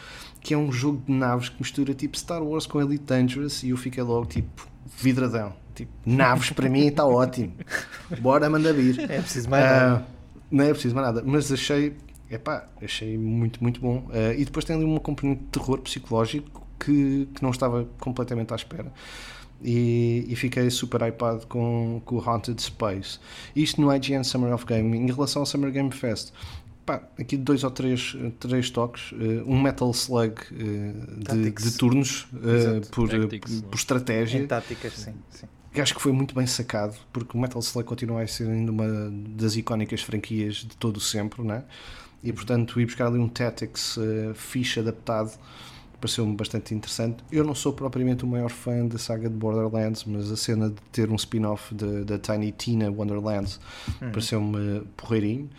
Que 0.40 0.54
é 0.54 0.56
um 0.56 0.70
jogo 0.70 1.02
de 1.04 1.12
naves 1.12 1.48
que 1.48 1.56
mistura 1.58 1.92
tipo 1.94 2.16
Star 2.16 2.40
Wars 2.40 2.64
com 2.64 2.80
Elite 2.80 3.02
Dangerous 3.02 3.64
e 3.64 3.70
eu 3.70 3.76
fiquei 3.76 4.04
logo 4.04 4.26
tipo 4.26 4.68
vidradão. 4.96 5.52
Tipo, 5.74 5.90
naves 6.06 6.50
para 6.50 6.68
mim 6.68 6.86
está 6.86 7.04
ótimo. 7.04 7.54
Bora, 8.20 8.48
manda 8.48 8.72
vir. 8.72 9.00
É 9.10 9.20
preciso 9.20 9.50
mais 9.50 9.64
nada. 9.64 10.00
Uh, 10.00 10.18
não 10.50 10.64
é 10.64 10.70
preciso 10.70 10.94
mais 10.94 11.06
nada, 11.08 11.22
mas 11.26 11.52
achei, 11.52 11.94
epá, 12.30 12.66
achei 12.82 13.16
muito, 13.16 13.62
muito 13.62 13.80
bom. 13.80 14.06
Uh, 14.08 14.32
e 14.36 14.44
depois 14.44 14.64
tem 14.64 14.76
ali 14.76 14.84
uma 14.84 15.00
componente 15.00 15.42
de 15.42 15.48
terror 15.48 15.78
psicológico 15.80 16.66
que, 16.78 17.28
que 17.34 17.42
não 17.42 17.50
estava 17.50 17.88
completamente 17.98 18.52
à 18.52 18.56
espera. 18.56 18.92
E, 19.62 20.24
e, 20.28 20.36
fiquei 20.36 20.70
super 20.70 21.02
hypado 21.02 21.46
com, 21.48 22.00
com 22.04 22.16
o 22.16 22.20
Haunted 22.20 22.62
Space. 22.62 23.18
Isto 23.56 23.80
no 23.80 23.92
IGN 23.92 24.22
Summer 24.22 24.54
of 24.54 24.64
Gaming. 24.64 24.98
Em 24.98 25.12
relação 25.12 25.42
ao 25.42 25.46
Summer 25.46 25.72
Game 25.72 25.90
Fest, 25.90 26.32
pá, 26.86 27.02
aqui 27.18 27.36
dois 27.36 27.64
ou 27.64 27.70
três, 27.70 28.16
três 28.38 28.70
toques. 28.70 29.10
Uh, 29.12 29.42
um 29.46 29.60
Metal 29.60 29.90
Slug 29.90 30.40
uh, 30.52 31.34
de, 31.34 31.50
de, 31.50 31.76
turnos 31.76 32.28
uh, 32.34 32.86
por, 32.92 33.08
Tactics, 33.08 33.62
por 33.62 33.74
estratégia. 33.74 34.38
Em 34.38 34.46
táticas, 34.46 34.92
sim, 34.92 35.14
sim. 35.30 35.46
Que 35.72 35.80
acho 35.80 35.94
que 35.94 36.00
foi 36.00 36.12
muito 36.12 36.34
bem 36.34 36.46
sacado, 36.46 36.96
porque 37.12 37.36
o 37.36 37.40
Metal 37.40 37.60
Slug 37.60 37.86
continua 37.86 38.22
a 38.22 38.26
ser 38.26 38.48
ainda 38.48 38.70
uma 38.70 38.86
das 39.10 39.56
icónicas 39.56 40.00
franquias 40.00 40.56
de 40.56 40.76
todo 40.76 40.96
o 40.96 41.00
sempre, 41.00 41.42
né? 41.42 41.64
E 42.22 42.32
portanto, 42.32 42.80
ir 42.80 42.86
buscar 42.86 43.06
ali 43.06 43.18
um 43.18 43.28
Tactics 43.28 43.96
uh, 43.96 44.34
fixe 44.34 44.80
adaptado 44.80 45.38
pareceu-me 46.00 46.34
bastante 46.36 46.74
interessante. 46.74 47.22
Eu 47.30 47.44
não 47.44 47.54
sou 47.54 47.72
propriamente 47.72 48.24
o 48.24 48.26
maior 48.26 48.50
fã 48.50 48.86
da 48.86 48.98
saga 48.98 49.28
de 49.28 49.34
Borderlands, 49.34 50.04
mas 50.04 50.30
a 50.30 50.36
cena 50.36 50.70
de 50.70 50.80
ter 50.92 51.10
um 51.10 51.16
spin-off 51.16 51.74
da 51.74 52.18
Tiny 52.18 52.52
Tina 52.52 52.90
Wonderlands 52.90 53.60
uhum. 54.00 54.12
pareceu-me 54.12 54.82
porreirinho. 54.96 55.50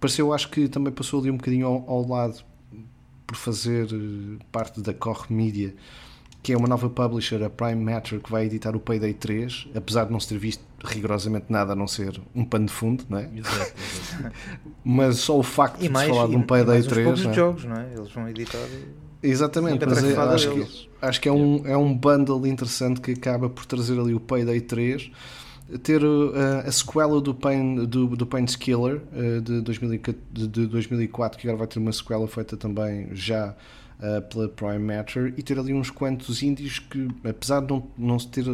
Pareceu, 0.00 0.32
acho 0.32 0.50
que 0.50 0.68
também 0.68 0.92
passou 0.92 1.20
ali 1.20 1.30
um 1.30 1.36
bocadinho 1.36 1.66
ao, 1.66 1.88
ao 1.88 2.06
lado 2.06 2.44
por 3.26 3.36
fazer 3.36 3.88
parte 4.52 4.80
da 4.80 4.92
Koch 4.92 5.32
Media, 5.32 5.74
que 6.42 6.52
é 6.52 6.56
uma 6.56 6.68
nova 6.68 6.90
publisher, 6.90 7.42
a 7.42 7.48
Prime 7.48 7.82
Matter, 7.82 8.20
que 8.20 8.30
vai 8.30 8.44
editar 8.44 8.76
o 8.76 8.80
Payday 8.80 9.14
3, 9.14 9.68
apesar 9.74 10.04
de 10.04 10.12
não 10.12 10.20
se 10.20 10.28
ter 10.28 10.38
visto 10.38 10.62
rigorosamente 10.84 11.46
nada 11.48 11.72
a 11.72 11.76
não 11.76 11.86
ser 11.86 12.20
um 12.34 12.44
pano 12.44 12.66
de 12.66 12.72
fundo, 12.72 13.04
não 13.08 13.18
é? 13.18 13.30
Exato, 13.34 13.72
exato. 14.18 14.34
Mas 14.84 15.16
só 15.16 15.38
o 15.38 15.42
facto 15.42 15.80
e 15.80 15.88
de 15.88 15.92
mais, 15.92 16.08
falar 16.08 16.26
e, 16.26 16.30
de 16.30 16.36
um 16.36 16.42
Payday 16.42 16.82
3. 16.82 17.24
Não 17.24 17.30
é? 17.30 17.34
jogos, 17.34 17.64
não 17.64 17.76
é? 17.76 17.92
Eles 17.94 18.12
vão 18.12 18.28
editar. 18.28 18.58
Exatamente, 19.22 19.86
mas 19.86 20.04
é, 20.04 20.16
acho, 20.18 20.50
que, 20.50 20.88
acho 21.00 21.20
que 21.22 21.28
é 21.30 21.32
um, 21.32 21.66
é 21.66 21.74
um 21.74 21.96
bundle 21.96 22.46
interessante 22.46 23.00
que 23.00 23.12
acaba 23.12 23.48
por 23.48 23.64
trazer 23.64 23.98
ali 23.98 24.12
o 24.12 24.20
Payday 24.20 24.60
3, 24.60 25.10
ter 25.82 26.04
uh, 26.04 26.32
a 26.66 26.70
sequela 26.70 27.18
do 27.22 27.34
Pain, 27.34 27.86
do, 27.86 28.08
do 28.08 28.26
Pain's 28.26 28.54
Killer 28.54 29.00
uh, 29.12 29.40
de, 29.40 29.62
2000, 29.62 30.00
de 30.30 30.66
2004, 30.66 31.38
que 31.38 31.46
agora 31.46 31.60
vai 31.60 31.66
ter 31.66 31.78
uma 31.78 31.90
sequela 31.90 32.28
feita 32.28 32.54
também 32.54 33.08
já 33.12 33.54
uh, 33.98 34.22
pela 34.22 34.48
Prime 34.48 34.78
Matter, 34.78 35.34
e 35.36 35.42
ter 35.42 35.58
ali 35.58 35.72
uns 35.72 35.90
quantos 35.90 36.42
indies 36.42 36.78
que, 36.78 37.08
apesar 37.24 37.60
de 37.60 37.72
não, 37.72 37.86
não 37.96 38.18
se 38.18 38.28
ter 38.28 38.44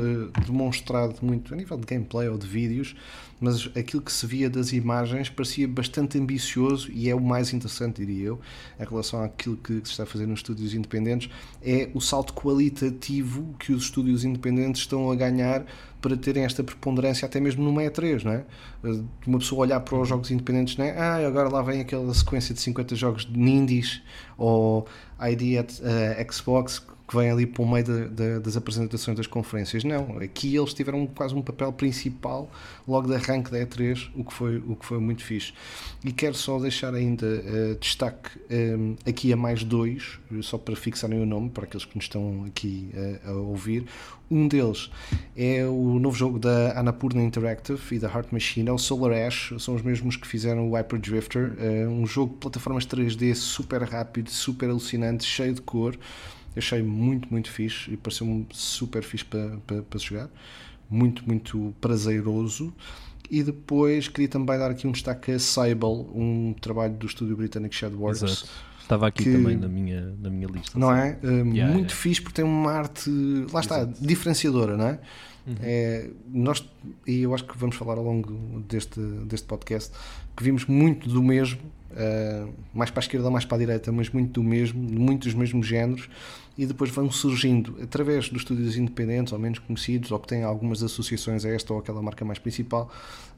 demonstrado 0.47 1.17
muito 1.23 1.53
a 1.53 1.57
nível 1.57 1.77
de 1.77 1.87
gameplay 1.87 2.29
ou 2.29 2.39
de 2.39 2.47
vídeos, 2.47 2.95
mas 3.41 3.71
aquilo 3.75 4.03
que 4.03 4.13
se 4.13 4.27
via 4.27 4.51
das 4.51 4.73
imagens 4.73 5.31
parecia 5.31 5.67
bastante 5.67 6.19
ambicioso 6.19 6.91
e 6.93 7.09
é 7.09 7.15
o 7.15 7.21
mais 7.21 7.55
interessante, 7.55 8.05
diria 8.05 8.27
eu, 8.27 8.41
em 8.79 8.85
relação 8.85 9.23
àquilo 9.23 9.57
que 9.57 9.75
se 9.77 9.93
está 9.93 10.03
a 10.03 10.07
fazer 10.07 10.27
nos 10.27 10.41
estúdios 10.41 10.75
independentes, 10.75 11.31
é 11.63 11.89
o 11.95 12.01
salto 12.01 12.35
qualitativo 12.35 13.55
que 13.59 13.73
os 13.73 13.85
estúdios 13.85 14.25
independentes 14.25 14.83
estão 14.83 15.11
a 15.11 15.17
ganhar 15.17 15.65
para 16.01 16.17
terem 16.17 16.45
esta 16.45 16.65
preponderância 16.65 17.27
até 17.27 17.41
mesmo 17.41 17.63
no 17.63 17.73
E3, 17.81 18.25
não 18.25 18.33
é? 18.33 18.45
Uma 19.27 19.39
pessoa 19.39 19.63
olhar 19.63 19.81
para 19.81 19.99
os 19.99 20.09
jogos 20.09 20.31
independentes, 20.31 20.77
não 20.77 20.85
é? 20.85 20.99
Ah, 20.99 21.27
agora 21.27 21.49
lá 21.49 21.63
vem 21.63 21.81
aquela 21.81 22.13
sequência 22.15 22.55
de 22.55 22.61
50 22.61 22.97
jogos 22.97 23.25
de 23.25 23.39
indies 23.39 24.03
ou 24.37 24.87
ID 25.21 25.59
at 25.59 25.73
uh, 25.81 26.33
Xbox 26.33 26.83
que 27.11 27.17
vem 27.17 27.29
ali 27.29 27.45
para 27.45 27.65
o 27.65 27.69
meio 27.69 27.85
de, 27.85 28.09
de, 28.09 28.39
das 28.39 28.57
apresentações 28.57 29.17
das 29.17 29.27
conferências. 29.27 29.83
Não, 29.83 30.19
aqui 30.19 30.55
eles 30.55 30.73
tiveram 30.73 31.05
quase 31.09 31.35
um 31.35 31.43
papel 31.43 31.73
principal 31.73 32.49
logo 32.87 33.09
de 33.09 33.17
arranque 33.17 33.51
da 33.51 33.59
E3, 33.59 34.11
o 34.15 34.23
que 34.23 34.33
foi, 34.33 34.59
o 34.59 34.77
que 34.77 34.87
foi 34.87 35.01
muito 35.01 35.25
fixe. 35.25 35.53
E 36.05 36.13
quero 36.13 36.37
só 36.37 36.61
deixar 36.61 36.95
ainda 36.95 37.27
uh, 37.27 37.75
destaque 37.81 38.31
um, 38.49 38.95
aqui 39.05 39.33
a 39.33 39.37
mais 39.37 39.65
dois, 39.65 40.21
só 40.41 40.57
para 40.57 40.77
fixarem 40.77 41.21
o 41.21 41.27
nome, 41.27 41.51
para 41.51 41.65
aqueles 41.65 41.85
que 41.85 41.97
nos 41.97 42.05
estão 42.05 42.45
aqui 42.47 42.93
uh, 42.95 43.31
a 43.31 43.33
ouvir. 43.33 43.87
Um 44.31 44.47
deles 44.47 44.89
é 45.37 45.67
o 45.67 45.99
novo 45.99 46.17
jogo 46.17 46.39
da 46.39 46.79
Annapurna 46.79 47.21
Interactive 47.21 47.81
e 47.91 47.99
da 47.99 48.07
Heart 48.07 48.31
Machine, 48.31 48.69
é 48.69 48.73
o 48.73 48.79
Solar 48.79 49.11
Ash, 49.27 49.53
são 49.59 49.75
os 49.75 49.83
mesmos 49.83 50.15
que 50.15 50.29
fizeram 50.29 50.71
o 50.71 50.77
Hyper 50.77 51.01
Drifter, 51.01 51.57
um 51.89 52.07
jogo 52.07 52.35
de 52.35 52.39
plataformas 52.39 52.87
3D 52.87 53.35
super 53.35 53.83
rápido, 53.83 54.31
super 54.31 54.71
alucinante, 54.71 55.25
cheio 55.25 55.55
de 55.55 55.61
cor 55.61 55.99
achei 56.57 56.83
muito, 56.83 57.29
muito 57.31 57.51
fixe 57.51 57.93
e 57.93 57.97
pareceu-me 57.97 58.47
super 58.51 59.03
fixe 59.03 59.25
para, 59.25 59.59
para, 59.67 59.83
para 59.83 59.99
jogar. 59.99 60.29
Muito, 60.89 61.27
muito 61.27 61.75
prazeroso. 61.81 62.73
E 63.31 63.43
depois 63.43 64.09
queria 64.09 64.29
também 64.29 64.59
dar 64.59 64.71
aqui 64.71 64.87
um 64.87 64.93
destaque 64.93 65.33
a 65.33 65.39
Sable, 65.39 65.85
um 65.85 66.55
trabalho 66.61 66.95
do 66.95 67.07
estúdio 67.07 67.37
britânico 67.37 67.75
Shadowworks. 67.75 68.23
Exato. 68.23 68.49
Estava 68.83 69.07
aqui 69.07 69.23
que, 69.23 69.33
também 69.33 69.57
na 69.57 69.69
minha, 69.69 70.17
na 70.21 70.29
minha 70.29 70.49
lista. 70.49 70.77
Não 70.77 70.93
é? 70.93 71.17
Uh, 71.23 71.27
Yeah, 71.27 71.43
muito 71.45 71.57
yeah. 71.57 71.89
fixe 71.89 72.21
porque 72.21 72.35
tem 72.35 72.45
uma 72.45 72.73
arte, 72.73 73.09
lá 73.53 73.61
está, 73.61 73.85
diferenciadora, 73.85 74.77
não 74.77 74.87
é? 74.87 74.99
É, 75.63 76.11
nós, 76.29 76.65
e 77.07 77.21
eu 77.23 77.35
acho 77.35 77.45
que 77.45 77.57
vamos 77.57 77.77
falar 77.77 77.99
ao 77.99 78.05
longo 78.05 78.61
deste, 78.69 79.01
deste 79.01 79.47
podcast, 79.47 79.93
que 80.37 80.45
vimos 80.45 80.67
muito 80.67 81.09
do 81.09 81.23
mesmo, 81.23 81.61
uh, 81.93 82.53
mais 82.73 82.91
para 82.91 83.01
a 83.01 83.05
esquerda, 83.05 83.31
mais 83.31 83.45
para 83.45 83.57
a 83.57 83.59
direita, 83.61 83.91
mas 83.93 84.09
muito 84.11 84.41
do 84.41 84.43
mesmo, 84.43 84.81
muitos 84.81 85.29
dos 85.29 85.35
mesmos 85.35 85.67
géneros, 85.67 86.09
e 86.57 86.67
depois 86.67 86.91
vão 86.91 87.11
surgindo 87.11 87.77
através 87.83 88.29
dos 88.29 88.43
estúdios 88.43 88.77
independentes 88.77 89.33
ou 89.33 89.39
menos 89.39 89.59
conhecidos, 89.59 90.11
ou 90.11 90.19
que 90.19 90.29
têm 90.29 90.43
algumas 90.43 90.83
associações 90.83 91.45
a 91.45 91.49
esta 91.51 91.73
ou 91.73 91.79
aquela 91.79 92.03
marca 92.03 92.25
mais 92.25 92.39
principal, 92.39 92.91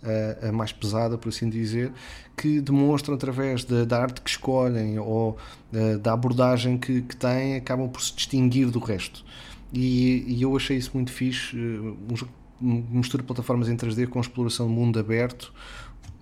uh, 0.02 0.48
a 0.48 0.52
mais 0.52 0.72
pesada, 0.72 1.16
por 1.16 1.28
assim 1.28 1.48
dizer, 1.48 1.92
que 2.36 2.60
demonstram 2.60 3.14
através 3.14 3.64
da, 3.64 4.00
arte 4.00 4.20
que 4.20 4.30
escolhem 4.30 4.98
ou 4.98 5.36
uh, 5.72 5.98
da 5.98 6.12
abordagem 6.12 6.78
que, 6.78 7.02
que 7.02 7.16
têm, 7.16 7.56
acabam 7.56 7.88
por 7.88 8.00
se 8.02 8.14
distinguir 8.14 8.70
do 8.70 8.78
resto. 8.78 9.24
E, 9.72 10.24
e, 10.26 10.42
eu 10.42 10.54
achei 10.54 10.76
isso 10.76 10.90
muito 10.94 11.10
fixe. 11.10 11.56
Um 11.56 12.84
mistura 12.90 13.24
plataformas 13.24 13.68
em 13.68 13.76
3D 13.76 14.06
com 14.06 14.20
exploração 14.20 14.68
de 14.68 14.72
mundo 14.72 14.98
aberto, 14.98 15.52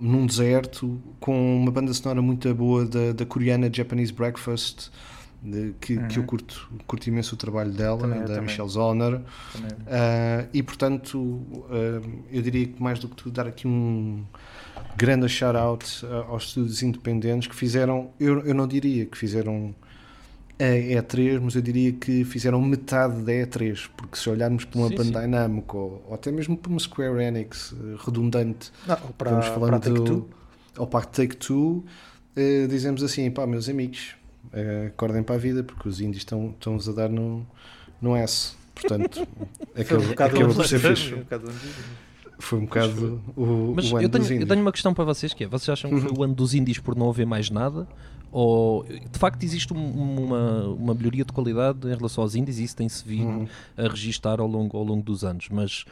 num 0.00 0.24
deserto, 0.24 1.00
com 1.20 1.56
uma 1.56 1.70
banda 1.70 1.92
sonora 1.92 2.22
muito 2.22 2.52
boa 2.54 2.86
da, 2.86 3.12
da 3.12 3.26
coreana 3.26 3.70
Japanese 3.72 4.12
Breakfast, 4.12 4.90
de, 5.42 5.74
que, 5.80 5.96
uhum. 5.96 6.08
que 6.08 6.18
eu 6.18 6.24
curto, 6.24 6.70
curto 6.86 7.08
imenso 7.08 7.34
o 7.34 7.38
trabalho 7.38 7.70
dela, 7.70 8.00
também, 8.00 8.24
da 8.24 8.40
Michelle 8.40 8.68
Zoner. 8.68 9.14
Uh, 9.16 10.48
e 10.52 10.62
portanto, 10.62 11.18
uh, 11.18 12.24
eu 12.30 12.42
diria 12.42 12.66
que 12.66 12.82
mais 12.82 12.98
do 12.98 13.08
que 13.08 13.16
tudo, 13.16 13.32
dar 13.32 13.46
aqui 13.46 13.66
um 13.66 14.24
grande 14.96 15.28
shout-out 15.28 16.06
aos 16.28 16.44
estúdios 16.44 16.82
independentes 16.82 17.48
que 17.48 17.54
fizeram, 17.54 18.10
eu, 18.18 18.40
eu 18.40 18.54
não 18.54 18.66
diria 18.66 19.06
que 19.06 19.16
fizeram 19.16 19.74
a 20.60 21.02
E3, 21.02 21.40
mas 21.40 21.54
eu 21.54 21.62
diria 21.62 21.90
que 21.92 22.22
fizeram 22.24 22.60
metade 22.60 23.22
da 23.22 23.32
E3, 23.32 23.88
porque 23.96 24.16
se 24.16 24.28
olharmos 24.28 24.66
para 24.66 24.78
uma 24.78 24.88
sim, 24.88 24.96
Bandai 24.96 25.26
Namco 25.26 25.78
ou, 25.78 26.04
ou, 26.08 26.14
até 26.14 26.30
mesmo 26.30 26.56
para 26.56 26.70
uma 26.70 26.78
Square 26.78 27.22
Enix 27.22 27.72
eh, 27.72 27.96
redundante, 28.04 28.70
Não, 28.86 28.96
para, 29.16 29.30
vamos 29.30 29.46
falando 29.46 29.80
para 29.80 29.92
do, 29.92 30.28
ou 30.76 30.86
para 30.86 31.00
a 31.00 31.06
Take-Two, 31.06 31.82
uh, 32.36 32.68
dizemos 32.68 33.02
assim, 33.02 33.30
pá, 33.30 33.46
meus 33.46 33.70
amigos, 33.70 34.14
uh, 34.52 34.88
acordem 34.88 35.22
para 35.22 35.36
a 35.36 35.38
vida, 35.38 35.64
porque 35.64 35.88
os 35.88 35.98
indies 36.00 36.18
estão, 36.18 36.50
estão-vos 36.50 36.88
a 36.90 36.92
dar 36.92 37.08
no, 37.08 37.46
no 38.00 38.14
S. 38.14 38.52
Portanto, 38.74 39.26
aquele, 39.74 40.44
um 40.44 40.54
por 40.54 40.66
ser 40.66 40.78
fixe. 40.80 41.16
Foi 42.38 42.58
um 42.58 42.64
bocado 42.64 43.20
o, 43.36 43.74
Mas 43.76 43.90
o 43.92 43.96
ano 43.96 44.06
eu 44.06 44.08
tenho, 44.08 44.22
dos 44.22 44.30
indies. 44.30 44.42
eu 44.42 44.48
tenho 44.48 44.60
uma 44.62 44.72
questão 44.72 44.94
para 44.94 45.04
vocês 45.04 45.34
que 45.34 45.44
é, 45.44 45.46
vocês 45.46 45.68
acham 45.70 45.90
que 45.90 46.00
foi 46.00 46.10
o 46.10 46.22
ano 46.22 46.34
dos 46.34 46.54
indies 46.54 46.78
por 46.78 46.96
não 46.96 47.08
haver 47.10 47.26
mais 47.26 47.50
nada? 47.50 47.86
Ou 48.32 48.84
de 48.84 49.18
facto 49.18 49.42
existe 49.42 49.72
uma, 49.72 50.68
uma 50.68 50.94
melhoria 50.94 51.24
de 51.24 51.32
qualidade 51.32 51.86
em 51.88 51.94
relação 51.94 52.22
aos 52.22 52.34
indies 52.34 52.58
e 52.58 52.64
isso 52.64 52.76
tem-se 52.76 53.04
vindo 53.06 53.40
uhum. 53.40 53.48
a 53.76 53.82
registar 53.88 54.40
ao 54.40 54.46
longo, 54.46 54.76
ao 54.76 54.84
longo 54.84 55.02
dos 55.02 55.24
anos, 55.24 55.48
mas 55.50 55.84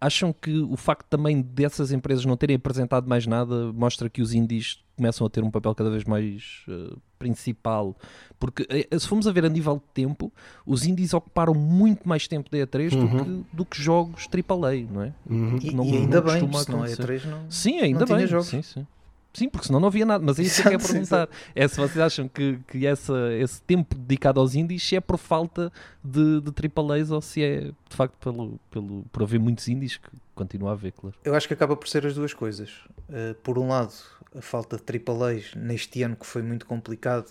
acham 0.00 0.32
que 0.32 0.58
o 0.58 0.76
facto 0.76 1.06
também 1.08 1.40
dessas 1.40 1.90
empresas 1.90 2.24
não 2.24 2.36
terem 2.36 2.56
apresentado 2.56 3.08
mais 3.08 3.26
nada 3.26 3.72
mostra 3.72 4.10
que 4.10 4.20
os 4.20 4.34
indies 4.34 4.82
começam 4.96 5.26
a 5.26 5.30
ter 5.30 5.42
um 5.42 5.50
papel 5.50 5.74
cada 5.74 5.90
vez 5.90 6.04
mais 6.04 6.62
uh, 6.68 6.98
principal? 7.18 7.96
Porque 8.38 8.64
uh, 8.64 9.00
se 9.00 9.08
formos 9.08 9.26
a 9.26 9.32
ver 9.32 9.44
a 9.44 9.48
nível 9.48 9.76
de 9.76 9.92
tempo, 9.94 10.32
os 10.66 10.84
indies 10.84 11.14
ocuparam 11.14 11.54
muito 11.54 12.08
mais 12.08 12.28
tempo 12.28 12.50
da 12.50 12.58
E3 12.58 12.92
uhum. 12.92 13.06
do, 13.06 13.24
que, 13.24 13.56
do 13.56 13.64
que 13.64 13.82
jogos 13.82 14.28
AAA, 14.32 14.86
não 14.90 15.02
é? 15.02 15.12
Uhum. 15.28 15.58
E, 15.62 15.74
não, 15.74 15.84
e, 15.84 15.96
ainda 15.96 16.20
não 16.20 16.32
bem, 16.32 16.48
não 16.68 16.84
é 16.84 16.88
E3 16.88 17.24
não. 17.24 17.50
Sim, 17.50 17.80
ainda 17.80 18.04
não 18.04 18.16
bem. 18.16 18.26
Jogos. 18.26 18.48
Sim, 18.48 18.62
sim. 18.62 18.86
Sim, 19.34 19.48
porque 19.48 19.66
senão 19.66 19.80
não 19.80 19.88
havia 19.88 20.06
nada. 20.06 20.24
Mas 20.24 20.38
é 20.38 20.42
isso 20.42 20.62
que 20.62 20.68
eu 20.68 20.78
quero 20.78 20.88
perguntar. 20.88 21.28
É 21.56 21.66
se 21.66 21.76
vocês 21.76 21.98
acham 21.98 22.28
que, 22.28 22.58
que 22.68 22.86
essa, 22.86 23.32
esse 23.34 23.60
tempo 23.62 23.96
dedicado 23.96 24.38
aos 24.38 24.54
indies 24.54 24.92
é 24.92 25.00
por 25.00 25.18
falta 25.18 25.72
de, 26.02 26.40
de 26.40 26.50
AAAs 26.50 27.10
ou 27.10 27.20
se 27.20 27.42
é 27.42 27.60
de 27.62 27.96
facto 27.96 28.14
pelo, 28.18 28.60
pelo, 28.70 29.04
por 29.10 29.24
haver 29.24 29.40
muitos 29.40 29.66
indies 29.66 29.96
que 29.96 30.08
continua 30.36 30.70
a 30.70 30.72
haver, 30.74 30.92
claro. 30.92 31.16
Eu 31.24 31.34
acho 31.34 31.48
que 31.48 31.54
acaba 31.54 31.76
por 31.76 31.88
ser 31.88 32.06
as 32.06 32.14
duas 32.14 32.32
coisas. 32.32 32.70
Uh, 33.08 33.34
por 33.42 33.58
um 33.58 33.68
lado, 33.68 33.92
a 34.36 34.40
falta 34.40 34.76
de 34.76 35.02
AAAs 35.10 35.54
neste 35.56 36.04
ano 36.04 36.14
que 36.14 36.26
foi 36.26 36.42
muito 36.42 36.64
complicado 36.64 37.26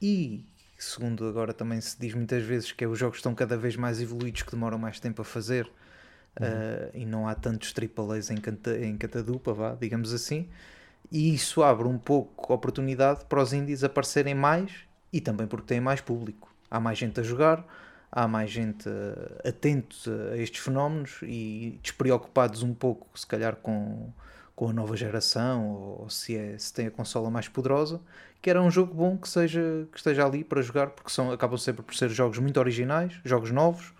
e 0.00 0.44
segundo 0.78 1.26
agora 1.26 1.54
também 1.54 1.80
se 1.80 1.98
diz 1.98 2.12
muitas 2.12 2.44
vezes 2.44 2.70
que 2.70 2.84
é, 2.84 2.86
os 2.86 2.98
jogos 2.98 3.16
estão 3.16 3.34
cada 3.34 3.56
vez 3.56 3.76
mais 3.76 3.98
evoluídos 3.98 4.42
que 4.42 4.50
demoram 4.50 4.76
mais 4.76 5.00
tempo 5.00 5.22
a 5.22 5.24
fazer 5.24 5.64
uhum. 6.38 6.46
uh, 6.46 6.90
e 6.92 7.06
não 7.06 7.26
há 7.26 7.34
tantos 7.34 7.72
AAAs 7.72 8.30
em, 8.30 8.36
canta, 8.36 8.76
em 8.78 8.94
catadupa, 8.98 9.54
vá, 9.54 9.74
digamos 9.74 10.12
assim 10.12 10.50
e 11.10 11.34
isso 11.34 11.62
abre 11.62 11.86
um 11.86 11.98
pouco 11.98 12.52
oportunidade 12.52 13.24
para 13.26 13.42
os 13.42 13.52
indies 13.52 13.84
aparecerem 13.84 14.34
mais 14.34 14.72
e 15.12 15.20
também 15.20 15.46
porque 15.46 15.66
têm 15.66 15.80
mais 15.80 16.00
público. 16.00 16.52
Há 16.70 16.80
mais 16.80 16.98
gente 16.98 17.20
a 17.20 17.22
jogar, 17.22 17.64
há 18.10 18.26
mais 18.26 18.50
gente 18.50 18.88
uh, 18.88 19.48
atento 19.48 19.96
a 20.32 20.36
estes 20.36 20.62
fenómenos 20.62 21.18
e 21.22 21.78
despreocupados 21.82 22.62
um 22.62 22.74
pouco, 22.74 23.06
se 23.18 23.26
calhar, 23.26 23.56
com, 23.56 24.12
com 24.54 24.68
a 24.68 24.72
nova 24.72 24.96
geração 24.96 25.68
ou 25.70 26.10
se, 26.10 26.36
é, 26.36 26.58
se 26.58 26.72
tem 26.72 26.88
a 26.88 26.90
consola 26.90 27.30
mais 27.30 27.48
poderosa. 27.48 28.00
Que 28.42 28.50
era 28.50 28.62
um 28.62 28.70
jogo 28.70 28.94
bom 28.94 29.16
que, 29.16 29.28
seja, 29.28 29.88
que 29.90 29.96
esteja 29.96 30.24
ali 30.24 30.44
para 30.44 30.60
jogar, 30.60 30.90
porque 30.90 31.10
são, 31.10 31.32
acabam 31.32 31.58
sempre 31.58 31.82
por 31.82 31.94
ser 31.94 32.10
jogos 32.10 32.38
muito 32.38 32.58
originais, 32.58 33.18
jogos 33.24 33.50
novos 33.50 33.92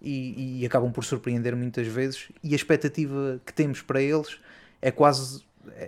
e, 0.00 0.60
e 0.60 0.66
acabam 0.66 0.92
por 0.92 1.04
surpreender 1.04 1.54
muitas 1.56 1.86
vezes. 1.86 2.30
E 2.42 2.52
a 2.52 2.56
expectativa 2.56 3.40
que 3.46 3.52
temos 3.52 3.80
para 3.80 4.02
eles 4.02 4.38
é 4.82 4.90
quase 4.90 5.42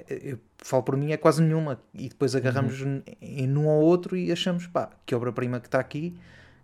eu 0.08 0.38
falo 0.58 0.82
por 0.82 0.96
mim, 0.96 1.12
é 1.12 1.16
quase 1.16 1.42
nenhuma. 1.42 1.80
E 1.94 2.08
depois 2.08 2.34
agarramos 2.34 2.80
uhum. 2.80 3.02
em 3.20 3.56
um 3.56 3.66
ou 3.66 3.82
outro 3.82 4.16
e 4.16 4.32
achamos, 4.32 4.66
pá, 4.66 4.90
que 5.04 5.14
obra-prima 5.14 5.60
que 5.60 5.68
está 5.68 5.78
aqui, 5.78 6.16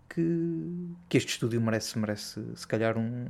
que, 0.09 0.89
que 1.09 1.17
este 1.17 1.29
estúdio 1.29 1.61
merece, 1.61 1.97
merece 1.97 2.41
se 2.55 2.67
calhar 2.67 2.97
um, 2.97 3.27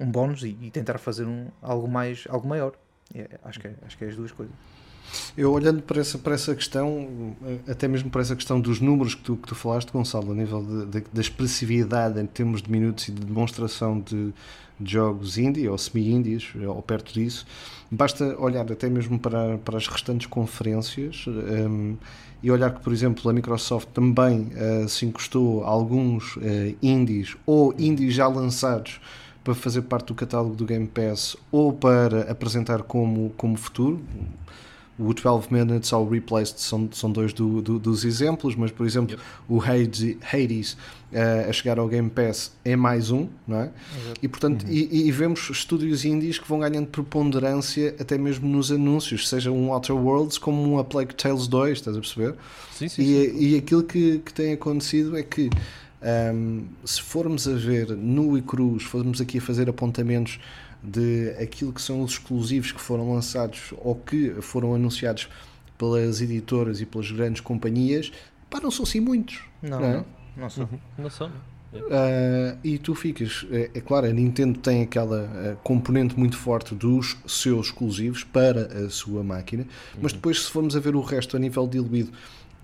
um 0.00 0.10
bónus 0.10 0.42
e, 0.42 0.56
e 0.60 0.70
tentar 0.70 0.98
fazer 0.98 1.26
um, 1.26 1.48
algo, 1.60 1.88
mais, 1.88 2.24
algo 2.28 2.48
maior. 2.48 2.72
É, 3.14 3.38
acho, 3.44 3.60
que 3.60 3.68
é, 3.68 3.74
acho 3.86 3.96
que 3.96 4.04
é 4.04 4.08
as 4.08 4.16
duas 4.16 4.32
coisas. 4.32 4.54
Eu 5.36 5.52
olhando 5.52 5.82
para 5.82 6.00
essa, 6.00 6.18
para 6.18 6.34
essa 6.34 6.54
questão, 6.54 7.34
até 7.66 7.88
mesmo 7.88 8.10
para 8.10 8.20
essa 8.20 8.36
questão 8.36 8.60
dos 8.60 8.80
números 8.80 9.14
que 9.14 9.22
tu, 9.22 9.36
que 9.36 9.48
tu 9.48 9.54
falaste, 9.54 9.90
Gonçalo, 9.90 10.32
a 10.32 10.34
nível 10.34 10.62
de, 10.62 11.00
de, 11.00 11.06
da 11.12 11.20
expressividade 11.20 12.20
em 12.20 12.26
termos 12.26 12.60
de 12.60 12.70
minutos 12.70 13.08
e 13.08 13.12
de 13.12 13.24
demonstração 13.24 14.00
de, 14.00 14.34
de 14.80 14.92
jogos 14.92 15.38
indie 15.38 15.68
ou 15.68 15.76
semi-indies, 15.76 16.52
ou 16.66 16.80
perto 16.82 17.12
disso, 17.12 17.46
basta 17.90 18.36
olhar 18.38 18.70
até 18.70 18.88
mesmo 18.88 19.18
para, 19.18 19.58
para 19.58 19.76
as 19.76 19.88
restantes 19.88 20.26
conferências 20.26 21.24
um, 21.26 21.96
e 22.42 22.50
olhar 22.50 22.72
que, 22.72 22.80
por 22.80 22.92
exemplo, 22.92 23.28
a 23.28 23.32
Microsoft 23.32 23.88
também 23.92 24.50
uh, 24.52 24.88
se 24.88 25.06
encostou 25.06 25.64
a 25.64 25.68
alguns 25.68 26.36
uh, 26.36 26.40
indies 26.80 27.36
ou 27.44 27.74
indies 27.78 28.14
já 28.14 28.28
lançados 28.28 29.00
para 29.42 29.54
fazer 29.54 29.82
parte 29.82 30.08
do 30.08 30.14
catálogo 30.14 30.54
do 30.54 30.64
Game 30.64 30.86
Pass 30.86 31.36
ou 31.50 31.72
para 31.72 32.30
apresentar 32.30 32.82
como, 32.82 33.30
como 33.36 33.56
futuro 33.56 34.00
o 34.98 35.14
12 35.14 35.46
Minutes 35.50 35.92
ou 35.92 36.06
o 36.06 36.10
Replaced 36.10 36.60
são, 36.60 36.88
são 36.92 37.12
dois 37.12 37.32
do, 37.32 37.62
do, 37.62 37.78
dos 37.78 38.04
exemplos, 38.04 38.56
mas 38.56 38.70
por 38.70 38.84
exemplo 38.84 39.12
yep. 39.12 39.22
o 39.48 39.62
Hades 39.62 40.72
uh, 41.12 41.48
a 41.48 41.52
chegar 41.52 41.78
ao 41.78 41.86
Game 41.86 42.10
Pass 42.10 42.52
é 42.64 42.74
mais 42.74 43.10
um, 43.10 43.28
não 43.46 43.60
é? 43.60 43.70
E 44.20 44.26
portanto, 44.26 44.64
uhum. 44.64 44.72
e, 44.72 45.08
e, 45.08 45.12
vemos 45.12 45.48
estúdios 45.50 46.04
indies 46.04 46.38
que 46.38 46.48
vão 46.48 46.58
ganhando 46.58 46.88
preponderância 46.88 47.94
até 48.00 48.18
mesmo 48.18 48.48
nos 48.48 48.72
anúncios, 48.72 49.28
seja 49.28 49.50
um 49.50 49.72
Outer 49.72 49.96
Worlds 49.96 50.36
como 50.36 50.60
um 50.62 50.78
A 50.78 50.84
Plague 50.84 51.14
Tales 51.14 51.46
2, 51.46 51.78
estás 51.78 51.96
a 51.96 52.00
perceber? 52.00 52.34
Sim, 52.72 52.88
sim, 52.88 53.02
e, 53.02 53.30
sim. 53.30 53.38
e 53.38 53.56
aquilo 53.56 53.84
que, 53.84 54.18
que 54.18 54.32
tem 54.32 54.52
acontecido 54.52 55.16
é 55.16 55.22
que 55.22 55.48
um, 56.34 56.64
se 56.84 57.02
formos 57.02 57.48
a 57.48 57.54
ver 57.54 57.90
nu 57.90 58.36
e 58.38 58.42
cruz, 58.42 58.82
formos 58.84 59.20
aqui 59.20 59.38
a 59.38 59.40
fazer 59.40 59.68
apontamentos 59.68 60.38
de 60.82 61.30
aquilo 61.40 61.72
que 61.72 61.82
são 61.82 62.02
os 62.02 62.12
exclusivos 62.12 62.72
que 62.72 62.80
foram 62.80 63.12
lançados 63.12 63.74
ou 63.78 63.94
que 63.94 64.34
foram 64.40 64.74
anunciados 64.74 65.28
pelas 65.76 66.20
editoras 66.20 66.80
e 66.80 66.86
pelas 66.86 67.10
grandes 67.10 67.40
companhias, 67.40 68.12
pá, 68.50 68.60
não 68.60 68.70
são 68.70 68.84
assim 68.84 69.00
muitos. 69.00 69.40
Não, 69.62 69.80
não, 69.80 69.86
é? 69.86 69.92
não, 69.92 70.06
não 70.36 70.50
são. 70.50 70.64
Uhum. 70.64 70.78
Não 70.98 71.10
são. 71.10 71.30
Uh, 71.70 72.56
e 72.64 72.78
tu 72.78 72.94
ficas, 72.94 73.46
é, 73.50 73.70
é, 73.74 73.80
claro, 73.80 74.06
a 74.06 74.10
Nintendo 74.10 74.58
tem 74.58 74.82
aquela 74.82 75.24
uh, 75.24 75.56
componente 75.62 76.18
muito 76.18 76.34
forte 76.34 76.74
dos 76.74 77.18
seus 77.26 77.66
exclusivos 77.66 78.24
para 78.24 78.86
a 78.86 78.88
sua 78.88 79.22
máquina, 79.22 79.64
uhum. 79.64 80.00
mas 80.00 80.14
depois, 80.14 80.44
se 80.44 80.50
formos 80.50 80.74
a 80.74 80.80
ver 80.80 80.96
o 80.96 81.02
resto 81.02 81.36
a 81.36 81.40
nível 81.40 81.66
diluído, 81.66 82.10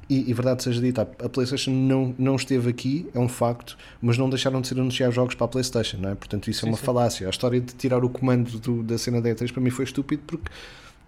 e, 0.08 0.30
e, 0.30 0.34
verdade 0.34 0.62
seja 0.62 0.80
dita, 0.80 1.02
a 1.02 1.28
PlayStation 1.28 1.70
não, 1.70 2.14
não 2.18 2.36
esteve 2.36 2.70
aqui, 2.70 3.08
é 3.14 3.18
um 3.18 3.28
facto, 3.28 3.76
mas 4.00 4.18
não 4.18 4.28
deixaram 4.28 4.60
de 4.60 4.68
ser 4.68 4.78
anunciados 4.78 5.14
jogos 5.14 5.34
para 5.34 5.46
a 5.46 5.48
PlayStation, 5.48 5.98
não 5.98 6.10
é? 6.10 6.14
Portanto, 6.14 6.50
isso 6.50 6.60
é 6.60 6.62
sim, 6.62 6.66
é 6.66 6.70
uma 6.70 6.78
sim. 6.78 6.84
falácia. 6.84 7.26
A 7.26 7.30
história 7.30 7.60
de 7.60 7.74
tirar 7.74 8.04
o 8.04 8.08
comando 8.08 8.58
do, 8.58 8.82
da 8.82 8.98
cena 8.98 9.20
da 9.20 9.30
E3 9.30 9.52
para 9.52 9.62
mim 9.62 9.70
foi 9.70 9.84
estúpido 9.84 10.22
porque 10.26 10.50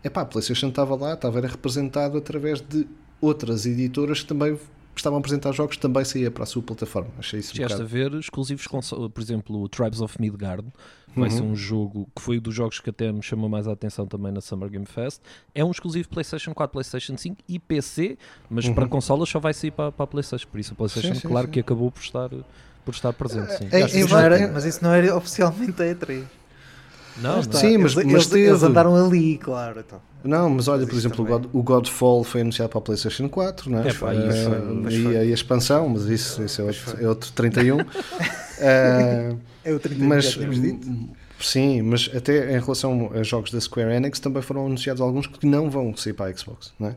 epá, 0.02 0.22
a 0.22 0.24
PlayStation 0.24 0.68
estava 0.68 0.94
lá, 0.94 1.14
estava 1.14 1.38
era 1.38 1.48
representado 1.48 2.16
através 2.16 2.60
de 2.60 2.86
outras 3.20 3.66
editoras 3.66 4.20
que 4.20 4.26
também 4.26 4.58
estavam 4.94 5.18
a 5.18 5.20
apresentar 5.20 5.52
jogos 5.52 5.76
também 5.76 6.04
saía 6.04 6.30
para 6.30 6.44
a 6.44 6.46
sua 6.46 6.62
plataforma. 6.62 7.10
Achei 7.18 7.40
isso 7.40 7.54
Chegaste 7.54 7.80
um 7.80 7.84
a 7.84 7.86
ver 7.86 8.14
exclusivos, 8.14 8.66
por 8.66 9.20
exemplo, 9.20 9.60
o 9.60 9.68
Tribes 9.68 10.00
of 10.00 10.20
Midgard, 10.20 10.66
vai 11.20 11.28
uhum. 11.30 11.36
ser 11.36 11.42
um 11.42 11.56
jogo 11.56 12.08
que 12.14 12.22
foi 12.22 12.38
um 12.38 12.40
dos 12.40 12.54
jogos 12.54 12.80
que 12.80 12.90
até 12.90 13.10
me 13.10 13.22
chamou 13.22 13.48
mais 13.48 13.66
a 13.66 13.72
atenção 13.72 14.06
também 14.06 14.32
na 14.32 14.40
Summer 14.40 14.68
Game 14.68 14.86
Fest. 14.86 15.20
É 15.54 15.64
um 15.64 15.70
exclusivo 15.70 16.08
PlayStation 16.08 16.52
4, 16.54 16.72
PlayStation 16.72 17.16
5 17.16 17.36
e 17.48 17.58
PC, 17.58 18.18
mas 18.48 18.66
uhum. 18.66 18.74
para 18.74 18.86
consolas 18.86 19.28
só 19.28 19.38
vai 19.38 19.54
sair 19.54 19.70
para, 19.70 19.90
para 19.92 20.04
a 20.04 20.06
PlayStation. 20.06 20.46
Por 20.48 20.60
isso 20.60 20.72
a 20.72 20.76
PlayStation, 20.76 21.14
sim, 21.14 21.20
sim, 21.20 21.28
claro 21.28 21.46
sim. 21.46 21.52
que 21.52 21.60
acabou 21.60 21.90
por 21.90 22.00
estar, 22.00 22.28
por 22.84 22.94
estar 22.94 23.12
presente. 23.12 23.52
Sim. 23.58 23.68
É, 23.70 23.80
é, 23.80 24.42
é, 24.42 24.46
mas 24.46 24.64
isso 24.64 24.82
não 24.82 24.92
era 24.92 25.16
oficialmente 25.16 25.82
a 25.82 25.86
E3. 25.86 26.24
Não, 27.18 27.40
Está, 27.40 27.58
Sim, 27.58 27.78
mas- 27.78 27.96
eles, 27.96 28.12
mas 28.12 28.32
eles- 28.32 28.48
eles 28.48 28.62
andaram 28.62 28.94
ali, 28.94 29.38
claro. 29.38 29.80
Então. 29.80 30.00
Não, 30.22 30.50
mas 30.50 30.68
olha, 30.68 30.80
Mas 30.80 30.88
por 30.90 30.96
isso 30.96 31.06
exemplo, 31.06 31.24
o, 31.24 31.28
God, 31.28 31.46
o 31.52 31.62
Godfall 31.62 32.24
foi 32.24 32.40
anunciado 32.42 32.68
para 32.68 32.78
a 32.78 32.82
PlayStation 32.82 33.28
4, 33.28 33.70
não 33.70 33.78
é? 33.78 33.88
É 33.88 33.94
pá, 33.94 34.12
Eh, 34.12 34.28
isso 34.28 34.50
foi- 34.50 34.82
pois 34.82 34.94
e, 34.94 35.16
a 35.16 35.24
expansão, 35.24 35.88
mas 35.88 36.04
isso, 36.06 36.42
isso 36.42 36.60
é, 36.60 36.64
outro, 36.64 37.04
é 37.04 37.08
outro 37.08 37.32
31. 37.32 37.78
Eh, 38.58 39.36
É 39.66 39.72
o 39.74 39.80
30 39.80 40.04
mas 40.04 40.24
já 40.24 40.30
tínhamos 40.32 40.60
dito. 40.60 40.88
sim, 41.40 41.82
mas 41.82 42.10
até 42.14 42.56
em 42.56 42.60
relação 42.60 43.10
a 43.12 43.22
jogos 43.22 43.50
da 43.50 43.60
Square 43.60 43.92
Enix 43.94 44.18
também 44.20 44.42
foram 44.42 44.66
anunciados 44.66 45.00
alguns 45.02 45.26
que 45.26 45.46
não 45.46 45.68
vão 45.70 45.94
sair 45.96 46.14
para 46.14 46.30
a 46.30 46.36
Xbox, 46.36 46.72
não 46.78 46.88
é? 46.88 46.96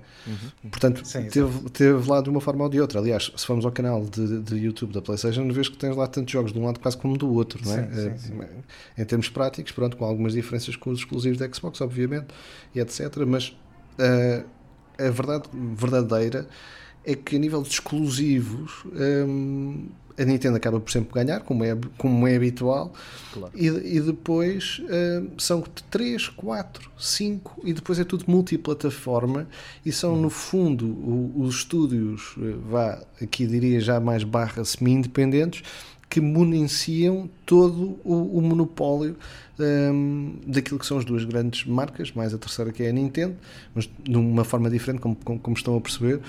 Portanto, 0.69 1.03
Sim, 1.05 1.27
teve, 1.29 1.69
teve 1.71 2.09
lá 2.09 2.21
de 2.21 2.29
uma 2.29 2.39
forma 2.41 2.63
ou 2.63 2.69
de 2.69 2.79
outra. 2.79 2.99
Aliás, 2.99 3.31
se 3.35 3.45
formos 3.45 3.65
ao 3.65 3.71
canal 3.71 4.05
de, 4.05 4.41
de 4.41 4.55
YouTube 4.57 4.93
da 4.93 5.01
PlayStation, 5.01 5.47
vês 5.51 5.67
que 5.69 5.77
tens 5.77 5.95
lá 5.95 6.07
tantos 6.07 6.31
jogos 6.31 6.53
de 6.53 6.59
um 6.59 6.65
lado 6.65 6.79
quase 6.79 6.97
como 6.97 7.17
do 7.17 7.33
outro, 7.33 7.59
não 7.65 7.73
é? 7.77 7.87
Sim, 7.87 8.17
sim, 8.17 8.41
Eh, 8.41 9.01
Em 9.01 9.05
termos 9.05 9.29
práticos, 9.29 9.71
pronto, 9.73 9.97
com 9.97 10.05
algumas 10.05 10.33
diferenças 10.33 10.75
com 10.75 10.91
os 10.91 10.99
exclusivos 10.99 11.37
da 11.37 11.51
Xbox, 11.51 11.81
obviamente, 11.81 12.27
e 12.75 12.79
etc. 12.79 13.17
Mas 13.27 13.55
eh, 13.97 14.43
a 14.97 15.09
verdade 15.09 15.49
verdadeira 15.75 16.47
é 17.03 17.15
que 17.15 17.35
a 17.35 17.39
nível 17.39 17.61
de 17.61 17.69
exclusivos 17.69 18.83
hum, 19.27 19.87
a 20.19 20.25
Nintendo 20.25 20.57
acaba 20.57 20.79
por 20.79 20.91
sempre 20.91 21.13
ganhar, 21.13 21.39
como 21.41 21.63
é, 21.63 21.77
como 21.97 22.27
é 22.27 22.35
habitual, 22.35 22.93
Claro. 23.33 23.53
e, 23.55 23.67
e 23.67 24.01
depois 24.01 24.81
hum, 24.83 25.29
são 25.37 25.63
3, 25.89 26.27
4, 26.29 26.89
5 26.99 27.61
e 27.63 27.73
depois 27.73 27.97
é 27.99 28.03
tudo 28.03 28.25
multiplataforma 28.27 29.47
e 29.85 29.91
são 29.91 30.15
no 30.15 30.29
fundo 30.29 30.85
o- 30.87 31.33
os 31.43 31.55
estúdios, 31.55 32.35
eh, 32.41 32.55
vá, 32.69 33.01
aqui 33.21 33.47
diria 33.47 33.79
já 33.79 33.99
mais 33.99 34.23
barra 34.23 34.65
semi-independentes, 34.65 35.63
que 36.09 36.19
municiam 36.19 37.29
todo 37.45 37.99
o, 38.03 38.37
o 38.39 38.41
monopólio 38.41 39.15
hum, 39.59 40.37
daquilo 40.47 40.79
que 40.79 40.85
são 40.85 40.97
as 40.97 41.05
duas 41.05 41.23
grandes 41.23 41.65
marcas, 41.65 42.11
mais 42.11 42.33
a 42.33 42.37
terceira 42.37 42.71
que 42.71 42.81
é 42.83 42.89
a 42.89 42.91
Nintendo, 42.93 43.35
mas 43.75 43.89
de 44.03 44.17
uma 44.17 44.43
forma 44.43 44.69
diferente, 44.69 45.01
como, 45.01 45.15
como, 45.23 45.39
como 45.39 45.55
estão 45.55 45.77
a 45.77 45.81
perceber, 45.81 46.19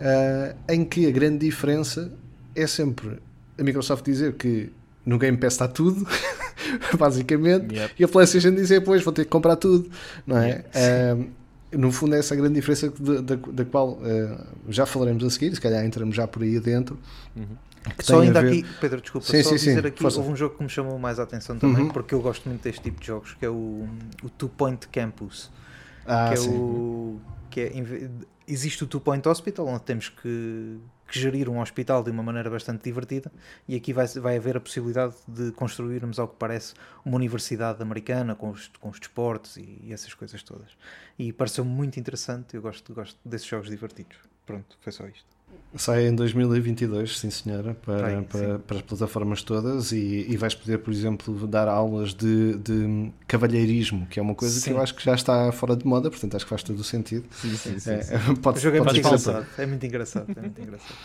ah, 0.00 0.54
em 0.68 0.84
que 0.84 1.06
a 1.06 1.10
grande 1.10 1.46
diferença 1.46 2.12
é 2.56 2.66
sempre 2.66 3.18
a 3.60 3.64
Microsoft 3.64 4.04
dizer 4.04 4.34
que 4.34 4.72
no 5.04 5.18
Game 5.18 5.36
Pass 5.36 5.54
está 5.54 5.68
tudo, 5.68 6.06
basicamente, 6.98 7.74
Yep. 7.74 7.94
e 7.98 8.04
a 8.04 8.08
PlayStation 8.08 8.54
dizer, 8.54 8.80
pois 8.82 9.02
vou 9.02 9.12
ter 9.12 9.24
que 9.24 9.30
comprar 9.30 9.56
tudo, 9.56 9.90
não 10.26 10.38
é? 10.38 10.64
Ah, 10.74 11.16
no 11.76 11.92
fundo, 11.92 12.14
é 12.14 12.18
essa 12.18 12.34
a 12.34 12.36
grande 12.36 12.54
diferença 12.54 12.88
de- 12.88 13.22
da, 13.22 13.36
da 13.36 13.64
qual 13.64 13.98
ah, 14.02 14.44
já 14.68 14.86
falaremos 14.86 15.22
a 15.24 15.30
seguir, 15.30 15.54
se 15.54 15.60
calhar 15.60 15.84
entramos 15.84 16.14
já 16.16 16.26
por 16.26 16.42
aí 16.42 16.56
adentro. 16.56 16.98
que 17.96 18.04
Só 18.04 18.20
ainda 18.20 18.42
ver- 18.42 18.48
aqui, 18.48 18.66
Pedro, 18.80 19.00
desculpa, 19.00 19.26
Sim, 19.26 19.42
só 19.42 19.50
sim, 19.50 19.54
dizer 19.56 19.82
sim, 19.82 19.88
aqui, 19.88 20.02
força. 20.02 20.18
houve 20.18 20.30
um 20.32 20.36
jogo 20.36 20.56
que 20.56 20.62
me 20.62 20.68
chamou 20.68 20.98
mais 20.98 21.18
a 21.18 21.22
atenção 21.22 21.58
também, 21.58 21.84
Uhum. 21.84 21.88
porque 21.90 22.14
eu 22.14 22.20
gosto 22.20 22.48
muito 22.48 22.62
deste 22.62 22.82
tipo 22.82 23.00
de 23.00 23.06
jogos, 23.06 23.34
que 23.34 23.44
é 23.44 23.48
o, 23.48 23.86
o 24.22 24.28
Two 24.36 24.48
Point 24.50 24.86
Campus. 24.88 25.50
Ah, 26.06 26.28
que 26.28 26.34
é 26.34 26.36
sim. 26.36 26.50
o 26.50 27.20
que 27.50 27.60
é, 27.60 27.72
existe 28.46 28.84
o 28.84 28.86
Two 28.86 29.00
Point 29.00 29.26
Hospital 29.28 29.66
onde 29.66 29.82
temos 29.82 30.08
que, 30.08 30.78
que 31.10 31.18
gerir 31.18 31.48
um 31.48 31.60
hospital 31.60 32.02
de 32.02 32.10
uma 32.10 32.22
maneira 32.22 32.48
bastante 32.48 32.84
divertida 32.84 33.30
e 33.68 33.76
aqui 33.76 33.92
vai, 33.92 34.06
vai 34.06 34.36
haver 34.36 34.56
a 34.56 34.60
possibilidade 34.60 35.14
de 35.26 35.52
construirmos 35.52 36.18
ao 36.18 36.28
que 36.28 36.36
parece 36.36 36.74
uma 37.04 37.16
universidade 37.16 37.82
americana 37.82 38.34
com 38.34 38.50
os, 38.50 38.68
com 38.80 38.88
os 38.88 38.98
desportos 38.98 39.56
e, 39.56 39.80
e 39.82 39.92
essas 39.92 40.14
coisas 40.14 40.42
todas. 40.42 40.76
E 41.18 41.32
pareceu 41.32 41.64
muito 41.64 41.98
interessante 41.98 42.54
eu 42.54 42.62
gosto, 42.62 42.94
gosto 42.94 43.18
desses 43.24 43.46
jogos 43.46 43.68
divertidos. 43.68 44.16
Pronto, 44.46 44.76
foi 44.80 44.92
só 44.92 45.06
isto 45.06 45.39
Sai 45.76 46.08
em 46.08 46.14
2022, 46.16 47.16
sim 47.16 47.30
senhora, 47.30 47.74
para, 47.74 48.08
Bem, 48.08 48.22
para, 48.24 48.40
sim. 48.40 48.62
para 48.66 48.76
as 48.78 48.82
plataformas 48.82 49.42
todas 49.42 49.92
e, 49.92 50.26
e 50.28 50.36
vais 50.36 50.52
poder, 50.52 50.78
por 50.78 50.92
exemplo, 50.92 51.46
dar 51.46 51.68
aulas 51.68 52.12
de, 52.12 52.56
de 52.56 53.12
cavalheirismo, 53.28 54.04
que 54.06 54.18
é 54.18 54.22
uma 54.22 54.34
coisa 54.34 54.56
que 54.56 54.62
Sim. 54.62 54.72
eu 54.72 54.80
acho 54.80 54.96
que 54.96 55.04
já 55.04 55.14
está 55.14 55.52
fora 55.52 55.76
de 55.76 55.86
moda, 55.86 56.10
portanto 56.10 56.34
acho 56.34 56.44
que 56.44 56.48
faz 56.48 56.64
todo 56.64 56.80
o 56.80 56.82
sentido. 56.82 57.24
Sim, 57.30 57.54
sim, 57.56 57.78
sim. 57.78 57.90
É, 57.92 58.02
sim. 58.02 58.34
pode, 58.42 58.58
o 58.58 58.60
jogo 58.60 58.78
é 58.78 58.80
pode 58.80 58.94
muito 58.94 59.08
ser 59.08 59.16
que 59.16 59.30
engraçado 59.30 59.46
é 59.58 59.66
muito 59.66 59.86
engraçado, 59.86 60.26
é 60.36 60.40
muito 60.40 60.60
engraçado. 60.60 60.96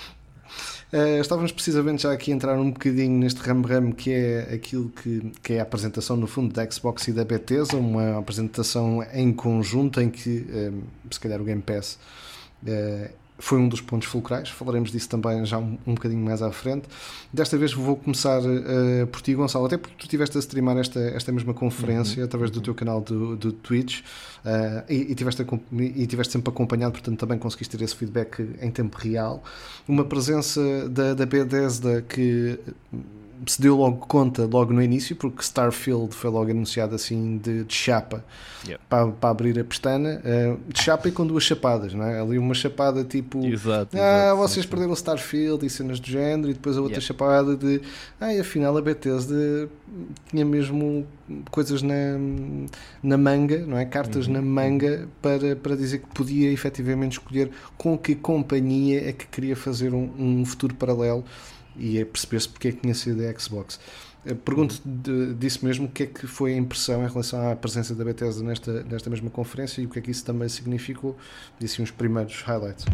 Uh, 0.91 1.21
estávamos 1.21 1.51
precisamente 1.51 2.01
já 2.01 2.11
aqui 2.11 2.31
a 2.31 2.35
entrar 2.35 2.57
um 2.57 2.71
bocadinho 2.71 3.19
neste 3.19 3.39
ram-ram 3.41 3.91
que 3.91 4.11
é 4.11 4.51
aquilo 4.51 4.89
que, 4.89 5.31
que 5.43 5.53
é 5.53 5.59
a 5.59 5.63
apresentação 5.63 6.17
no 6.17 6.25
fundo 6.25 6.51
da 6.51 6.67
Xbox 6.67 7.07
e 7.07 7.11
da 7.11 7.23
Bethesda, 7.23 7.77
uma 7.77 8.17
apresentação 8.17 9.05
em 9.13 9.31
conjunto 9.31 10.01
em 10.01 10.09
que 10.09 10.43
um, 10.49 10.81
se 11.11 11.19
calhar 11.19 11.39
o 11.39 11.43
Game 11.43 11.61
Pass 11.61 11.99
uh, 12.63 13.24
foi 13.37 13.59
um 13.59 13.67
dos 13.67 13.81
pontos 13.81 14.07
fulcrais, 14.07 14.49
falaremos 14.49 14.91
disso 14.91 15.09
também 15.09 15.45
já 15.45 15.57
um, 15.57 15.77
um 15.85 15.93
bocadinho 15.93 16.23
mais 16.23 16.41
à 16.41 16.51
frente. 16.51 16.87
Desta 17.33 17.57
vez 17.57 17.73
vou 17.73 17.95
começar 17.95 18.41
uh, 18.41 19.07
por 19.07 19.21
ti, 19.21 19.33
Gonçalo, 19.33 19.65
até 19.65 19.77
porque 19.77 19.95
tu 19.97 20.03
estiveste 20.03 20.37
a 20.37 20.39
streamar 20.39 20.77
esta, 20.77 20.99
esta 20.99 21.31
mesma 21.31 21.53
conferência 21.53 22.05
Uhum, 22.17 22.25
através 22.25 22.51
do 22.51 22.61
teu 22.61 22.73
canal 22.73 23.01
do, 23.01 23.35
do 23.35 23.51
Twitch 23.51 24.01
uh, 24.01 24.83
e, 24.89 25.11
e, 25.11 25.15
tiveste 25.15 25.45
e 25.71 26.07
tiveste 26.07 26.33
sempre 26.33 26.49
acompanhado, 26.49 26.93
portanto 26.93 27.19
também 27.19 27.37
conseguiste 27.37 27.77
ter 27.77 27.83
esse 27.83 27.95
feedback 27.95 28.41
em 28.61 28.71
tempo 28.71 28.97
real. 28.97 29.43
Uma 29.87 30.05
presença 30.05 30.89
da, 30.89 31.13
da 31.13 31.25
Bethesda 31.25 32.01
que 32.01 32.59
se 33.45 33.61
deu 33.61 33.75
logo 33.77 33.97
conta 34.07 34.45
logo 34.45 34.73
no 34.73 34.81
início, 34.81 35.15
porque 35.15 35.41
Starfield 35.41 36.13
foi 36.15 36.29
logo 36.29 36.49
anunciado 36.51 36.95
assim 36.95 37.37
de, 37.37 37.63
de 37.63 37.73
chapa 37.73 38.23
para, 38.89 39.07
para 39.07 39.29
abrir 39.29 39.59
a 39.59 39.63
pestana, 39.63 40.21
uh, 40.23 40.59
de 40.73 40.81
chapa 40.81 41.07
e 41.07 41.11
com 41.11 41.25
duas 41.25 41.43
chapadas, 41.43 41.93
não 41.93 42.03
é? 42.05 42.19
Ali 42.19 42.37
uma 42.37 42.53
chapada 42.53 43.03
tipo 43.03 43.45
Exato. 43.45 43.95
ah, 43.95 44.27
exato, 44.31 44.37
vocês 44.37 44.63
sim, 44.65 44.69
perderam 44.69 44.91
o 44.91 44.95
Starfield 44.95 45.65
e 45.65 45.69
cenas 45.69 45.99
do 45.99 46.07
género, 46.07 46.49
e 46.49 46.53
depois 46.53 46.77
a 46.77 46.81
outra 46.81 46.95
Yeah. 46.95 47.05
chapada 47.07 47.55
de 47.55 47.81
ah, 48.19 48.33
e 48.33 48.39
afinal 48.39 48.75
a 48.77 48.81
Bethesda 48.81 49.69
tinha 50.29 50.45
mesmo 50.45 51.05
coisas 51.51 51.81
na, 51.81 51.93
na 53.03 53.17
manga, 53.17 53.59
não 53.65 53.77
é? 53.77 53.85
Cartas 53.85 54.27
Uhum. 54.27 54.33
na 54.33 54.41
manga 54.41 55.07
para, 55.21 55.55
para 55.55 55.75
dizer 55.75 55.99
que 55.99 56.07
podia 56.13 56.51
efetivamente 56.51 57.13
escolher 57.13 57.51
com 57.77 57.97
que 57.97 58.15
companhia 58.15 59.09
é 59.09 59.11
que 59.13 59.27
queria 59.27 59.55
fazer 59.55 59.93
um, 59.93 60.09
um 60.17 60.45
futuro 60.45 60.73
paralelo 60.75 61.23
e 61.77 61.99
é 61.99 62.05
perceber-se 62.05 62.49
porque 62.49 62.69
é 62.69 62.71
que 62.71 62.81
tinha 62.81 62.93
sido 62.93 63.21
a 63.25 63.39
Xbox. 63.39 63.79
Eh, 64.25 64.33
Pergunto 64.33 64.81
disso 65.37 65.63
mesmo 65.63 65.85
o 65.85 65.89
que 65.89 66.03
é 66.03 66.05
que 66.07 66.25
foi 66.27 66.53
a 66.53 66.57
impressão 66.57 67.03
em 67.03 67.07
relação 67.07 67.51
à 67.51 67.55
presença 67.55 67.93
da 67.93 68.03
Bethesda 68.03 68.43
nesta, 68.43 68.83
nesta 68.83 69.09
mesma 69.09 69.29
conferência 69.29 69.81
e 69.81 69.85
o 69.85 69.89
que 69.89 69.99
é 69.99 70.01
que 70.01 70.11
isso 70.11 70.25
também 70.25 70.49
significou. 70.49 71.15
Disse 71.59 71.81
uns 71.81 71.91
primeiros 71.91 72.41
highlights. 72.41 72.85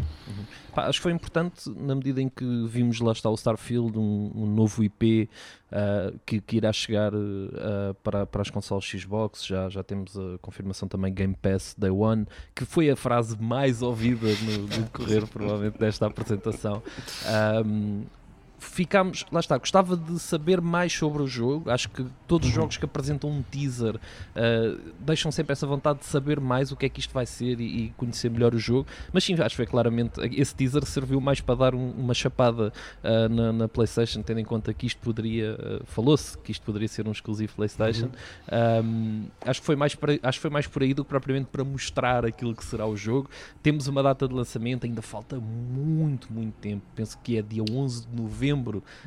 Pá, 0.74 0.88
acho 0.88 1.00
que 1.00 1.04
foi 1.04 1.12
importante 1.12 1.70
na 1.70 1.96
medida 1.96 2.22
em 2.22 2.30
que 2.30 2.46
vimos 2.67 3.00
lá 3.00 3.12
está 3.13 3.30
o 3.30 3.36
Starfield, 3.36 3.98
um, 3.98 4.32
um 4.36 4.46
novo 4.46 4.84
IP 4.84 5.30
ah, 5.72 6.13
que, 6.26 6.41
que 6.41 6.58
irá 6.58 6.74
chegar 6.74 7.13
ah, 7.13 7.96
para, 8.04 8.26
para 8.26 8.41
as 8.41 8.50
consoles 8.50 8.86
Xbox. 8.86 9.46
Já, 9.46 9.70
já 9.70 9.84
temos 9.84 10.17
a 10.17 10.38
confirmação 10.41 10.88
também 10.88 11.13
Game 11.13 11.36
Pass 11.41 11.76
Day 11.78 11.91
One, 11.91 12.28
que 12.54 12.65
foi 12.65 12.89
a 12.89 12.96
frase 12.96 13.41
mais 13.41 13.82
ouvida 13.82 14.28
no, 14.28 14.62
no 14.63 14.67
decorrer, 14.67 15.26
provavelmente, 15.28 15.80
desta 15.80 16.08
apresentação. 16.08 16.84
Ahm, 17.26 18.04
ficámos, 18.62 19.26
lá 19.32 19.39
está, 19.39 19.58
gostava 19.58 19.97
de 19.97 20.19
saber 20.19 20.62
mais 20.62 20.93
sobre 20.93 21.24
o 21.24 21.28
jogo. 21.28 21.69
Acho 21.69 21.89
que 21.89 22.06
todos 22.28 22.47
os 22.47 22.54
jogos 22.54 22.78
que 22.78 22.86
apresentam 22.86 23.30
um 23.30 23.41
teaser 23.41 23.95
uh, 23.95 24.80
deixam 25.00 25.32
sempre 25.32 25.52
essa 25.54 25.65
vontade 25.65 26.00
de 26.00 26.06
saber 26.06 26.39
mais 26.39 26.71
o 26.71 26.76
que 26.76 26.86
é 26.86 26.89
que 26.89 27.00
isto 27.00 27.12
vai 27.12 27.26
ser 27.26 27.60
e, 27.60 27.63
e 27.86 27.89
conhecer 27.97 28.30
melhor 28.30 28.54
o 28.54 28.60
jogo. 28.60 28.88
Mas 29.12 29.24
sim, 29.24 29.34
acho 29.34 29.50
que 29.50 29.56
foi 29.56 29.65
claramente 29.65 30.21
esse 30.39 30.54
teaser 30.54 30.86
serviu 30.86 31.19
mais 31.19 31.41
para 31.41 31.56
dar 31.56 31.76
um- 31.76 31.89
uma 31.91 32.13
chapada 32.13 32.71
uh, 33.04 33.30
na, 33.34 33.52
na 33.52 33.67
PlayStation, 33.67 34.21
tendo 34.21 34.39
em 34.39 34.45
conta 34.45 34.71
que 34.76 34.86
isto 34.86 35.02
poderia, 35.02 35.54
uh, 35.56 35.86
falou-se 35.86 36.38
que 36.38 36.52
isto 36.52 36.63
poderia 36.63 36.88
ser 36.88 37.08
um 37.08 37.12
exclusivo 37.12 37.54
PlayStation. 37.56 38.10
Um, 38.84 39.26
acho, 39.43 39.60
que 39.60 39.65
foi 39.65 39.76
mais 39.76 39.95
para, 39.95 40.13
acho 40.21 40.38
que 40.38 40.41
foi 40.41 40.52
mais 40.52 40.67
por 40.67 40.84
aí 40.84 40.93
do 40.93 41.04
que 41.04 41.10
propriamente 41.10 41.47
para 41.52 41.63
mostrar 41.63 42.26
aquilo 42.26 42.56
que 42.56 42.63
será 42.63 42.86
o 42.86 42.95
jogo. 42.95 43.28
Temos 43.63 43.88
uma 43.88 44.04
data 44.04 44.28
de 44.28 44.34
lançamento, 44.36 44.86
ainda 44.86 45.02
falta 45.02 45.39
muito, 45.39 46.32
muito 46.32 46.54
tempo. 46.62 46.84
Penso 46.95 47.17
que 47.24 47.38
é 47.38 47.41
dia 47.41 47.63
11 47.67 48.08
de 48.08 48.15
novembro 48.15 48.51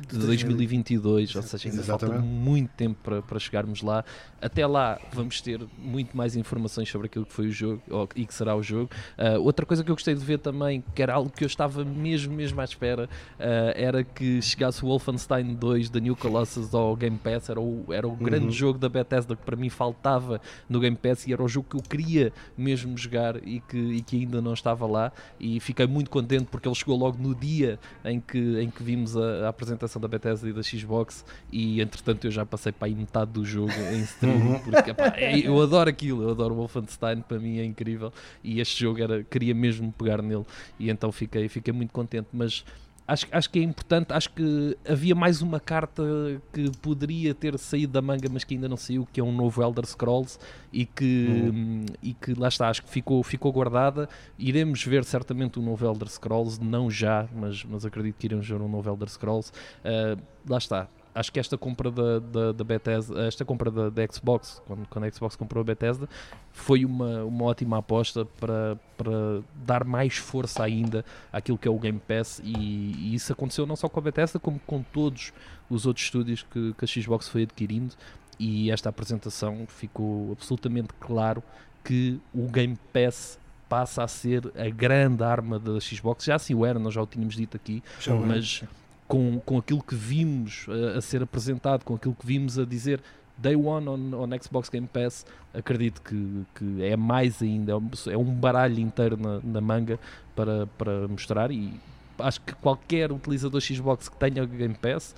de 0.07 0.17
2022, 0.17 1.35
ou 1.35 1.41
seja, 1.41 1.69
ainda 1.69 1.83
falta 1.83 2.05
Exatamente. 2.05 2.27
muito 2.27 2.69
tempo 2.71 2.97
para, 3.03 3.21
para 3.21 3.39
chegarmos 3.39 3.81
lá. 3.81 4.03
Até 4.41 4.65
lá 4.65 4.99
vamos 5.13 5.41
ter 5.41 5.59
muito 5.77 6.15
mais 6.15 6.35
informações 6.35 6.89
sobre 6.89 7.07
aquilo 7.07 7.25
que 7.25 7.33
foi 7.33 7.47
o 7.47 7.51
jogo 7.51 7.81
ou, 7.89 8.07
e 8.15 8.25
que 8.25 8.33
será 8.33 8.55
o 8.55 8.61
jogo. 8.63 8.89
Uh, 9.17 9.39
outra 9.41 9.65
coisa 9.65 9.83
que 9.83 9.89
eu 9.91 9.95
gostei 9.95 10.13
de 10.13 10.23
ver 10.23 10.39
também, 10.39 10.83
que 10.93 11.01
era 11.01 11.13
algo 11.13 11.29
que 11.29 11.43
eu 11.43 11.47
estava 11.47 11.83
mesmo, 11.83 12.33
mesmo 12.33 12.59
à 12.61 12.63
espera, 12.63 13.05
uh, 13.39 13.73
era 13.75 14.03
que 14.03 14.41
chegasse 14.41 14.83
o 14.83 14.87
Wolfenstein 14.87 15.55
2 15.55 15.89
da 15.89 15.99
New 15.99 16.15
Colossus 16.15 16.73
ao 16.73 16.95
Game 16.95 17.17
Pass. 17.17 17.49
Era 17.49 17.59
o, 17.59 17.85
era 17.91 18.07
o 18.07 18.15
grande 18.15 18.45
Uhum. 18.45 18.51
jogo 18.51 18.77
da 18.77 18.87
Bethesda 18.89 19.35
que 19.35 19.43
para 19.43 19.55
mim 19.55 19.69
faltava 19.69 20.39
no 20.69 20.79
Game 20.79 20.95
Pass 20.95 21.25
e 21.27 21.33
era 21.33 21.43
o 21.43 21.47
jogo 21.47 21.67
que 21.69 21.75
eu 21.77 21.81
queria 21.81 22.31
mesmo 22.57 22.97
jogar 22.97 23.37
e 23.47 23.59
que, 23.61 23.77
e 23.77 24.01
que 24.01 24.17
ainda 24.17 24.41
não 24.41 24.53
estava 24.53 24.85
lá. 24.85 25.11
E 25.39 25.59
fiquei 25.59 25.87
muito 25.87 26.09
contente 26.09 26.45
porque 26.45 26.67
ele 26.67 26.75
chegou 26.75 26.97
logo 26.97 27.17
no 27.21 27.33
dia 27.33 27.79
em 28.03 28.19
que, 28.19 28.59
em 28.59 28.69
que 28.69 28.83
vimos 28.83 29.17
a, 29.17 29.19
a 29.43 29.49
apresentação 29.49 30.01
da 30.01 30.07
Bethesda 30.07 30.47
e 30.49 30.53
da 30.53 30.61
Xbox. 30.63 31.25
E 31.51 31.81
entretanto 31.81 32.25
eu 32.25 32.31
já 32.31 32.45
passei 32.45 32.71
para 32.71 32.87
aí 32.87 32.95
metade 32.95 33.31
do 33.31 33.43
jogo 33.45 33.71
em 33.93 34.01
stream. 34.01 34.35
Uhum. 34.35 34.59
Porque 34.59 34.91
epá, 34.91 35.13
é- 35.15 35.39
eu 35.39 35.61
adoro 35.61 35.89
aquilo, 35.89 36.23
eu 36.23 36.29
adoro 36.31 36.55
Wolfenstein, 36.55 37.21
para 37.21 37.39
mim 37.39 37.59
é 37.59 37.65
incrível. 37.65 38.11
E 38.43 38.59
este 38.59 38.81
jogo 38.81 39.01
era, 39.01 39.23
queria 39.23 39.53
mesmo 39.53 39.91
pegar 39.91 40.21
nele 40.21 40.45
e 40.79 40.89
então 40.89 41.11
fiquei, 41.11 41.47
fiquei 41.49 41.73
muito 41.73 41.91
contente. 41.91 42.27
Mas 42.33 42.63
acho, 43.07 43.27
acho 43.31 43.49
que 43.49 43.59
é 43.59 43.63
importante, 43.63 44.11
acho 44.13 44.31
que 44.31 44.77
havia 44.87 45.13
mais 45.15 45.41
uma 45.41 45.59
carta 45.59 46.03
que 46.51 46.71
poderia 46.81 47.33
ter 47.33 47.57
saído 47.57 47.93
da 47.93 48.01
manga, 48.01 48.27
mas 48.31 48.43
que 48.43 48.55
ainda 48.55 48.67
não 48.67 48.77
saiu, 48.77 49.07
que 49.11 49.19
é 49.19 49.23
um 49.23 49.31
novo 49.31 49.61
Elder 49.61 49.85
Scrolls 49.85 50.39
e 50.71 50.85
que, 50.85 51.25
Uhum. 51.25 51.85
e 52.01 52.13
que 52.13 52.33
lá 52.33 52.47
está, 52.47 52.69
acho 52.69 52.83
que 52.83 52.89
ficou, 52.89 53.21
ficou 53.23 53.51
guardada. 53.51 54.09
Iremos 54.37 54.83
ver 54.83 55.03
certamente 55.03 55.59
um 55.59 55.63
novo 55.63 55.85
Elder 55.85 56.09
Scrolls, 56.09 56.61
não 56.63 56.89
já, 56.89 57.27
mas, 57.33 57.63
mas 57.63 57.85
acredito 57.85 58.15
que 58.17 58.27
iremos 58.27 58.47
ver 58.47 58.61
um 58.61 58.67
novo 58.69 58.89
Elder 58.89 59.09
Scrolls. 59.09 59.51
Uh, 59.83 60.21
lá 60.47 60.57
está. 60.57 60.87
Acho 61.15 61.31
que 61.31 61.39
esta 61.39 61.57
compra 61.57 61.89
da, 61.89 62.19
da, 62.19 62.51
da 62.51 62.63
Bethesda, 62.63 63.25
esta 63.25 63.45
compra 63.45 63.71
da, 63.71 63.89
da 63.89 64.05
Xbox, 64.05 64.61
quando, 64.67 64.85
quando 64.89 65.05
a 65.05 65.11
Xbox 65.11 65.35
comprou 65.37 65.61
a 65.61 65.63
Bethesda, 65.63 66.09
foi 66.51 66.83
uma, 66.83 67.23
uma 67.23 67.45
ótima 67.45 67.77
aposta 67.77 68.25
para, 68.25 68.77
para 68.97 69.41
dar 69.65 69.85
mais 69.85 70.17
força 70.17 70.61
ainda 70.63 71.05
àquilo 71.31 71.57
que 71.57 71.67
é 71.67 71.71
o 71.71 71.79
Game 71.79 71.99
Pass 71.99 72.41
e, 72.43 72.51
e 72.53 73.15
isso 73.15 73.31
aconteceu 73.31 73.65
não 73.65 73.77
só 73.77 73.87
com 73.87 73.99
a 73.99 74.03
Bethesda 74.03 74.39
como 74.39 74.59
com 74.59 74.83
todos 74.83 75.31
os 75.69 75.85
outros 75.85 76.05
estúdios 76.05 76.45
que, 76.51 76.73
que 76.73 76.85
a 76.85 76.87
Xbox 76.87 77.29
foi 77.29 77.43
adquirindo 77.43 77.95
e 78.37 78.69
esta 78.69 78.89
apresentação 78.89 79.65
ficou 79.67 80.33
absolutamente 80.33 80.89
claro 80.99 81.41
que 81.83 82.19
o 82.33 82.49
Game 82.49 82.77
Pass 82.91 83.39
passa 83.69 84.03
a 84.03 84.07
ser 84.07 84.51
a 84.55 84.69
grande 84.69 85.23
arma 85.23 85.57
da 85.57 85.79
Xbox, 85.79 86.25
já 86.25 86.35
assim 86.35 86.53
o 86.53 86.65
era, 86.65 86.77
nós 86.77 86.93
já 86.93 87.01
o 87.01 87.07
tínhamos 87.07 87.35
dito 87.35 87.55
aqui, 87.55 87.83
Já 87.99 88.13
mas 88.13 88.63
com, 89.07 89.39
com 89.39 89.57
aquilo 89.57 89.83
que 89.83 89.95
vimos 89.95 90.65
a, 90.69 90.97
a 90.97 91.01
ser 91.01 91.21
apresentado, 91.23 91.83
com 91.83 91.95
aquilo 91.95 92.15
que 92.15 92.25
vimos 92.25 92.57
a 92.57 92.65
dizer 92.65 93.01
Day 93.37 93.55
One 93.55 93.87
on, 93.87 94.23
on 94.23 94.29
Xbox 94.41 94.69
Game 94.69 94.87
Pass, 94.87 95.25
acredito 95.53 96.01
que, 96.01 96.45
que 96.55 96.83
é 96.83 96.95
mais 96.95 97.41
ainda, 97.41 97.73
é 97.73 97.75
um, 97.75 97.89
é 98.07 98.33
baralho 98.33 98.79
inteiro 98.79 99.17
na, 99.17 99.39
na 99.43 99.61
manga 99.61 99.99
para, 100.35 100.67
para 100.67 101.07
mostrar 101.07 101.51
e 101.51 101.73
acho 102.19 102.41
que 102.41 102.55
qualquer 102.55 103.11
utilizador 103.11 103.59
Xbox 103.59 104.07
que 104.07 104.15
tenha 104.17 104.45
Game 104.45 104.75
Pass 104.75 105.13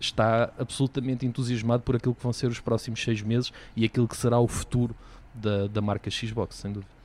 está 0.00 0.52
absolutamente 0.58 1.24
entusiasmado 1.24 1.82
por 1.82 1.96
aquilo 1.96 2.14
que 2.14 2.22
vão 2.22 2.32
ser 2.32 2.48
os 2.48 2.60
próximos 2.60 3.02
seis 3.02 3.22
meses 3.22 3.52
e 3.76 3.84
aquilo 3.84 4.08
que 4.08 4.16
será 4.16 4.38
o 4.38 4.48
futuro 4.48 4.96
da, 5.32 5.66
da 5.68 5.80
marca 5.80 6.10
Xbox, 6.10 6.56
sem 6.56 6.72
dúvida. 6.72 6.95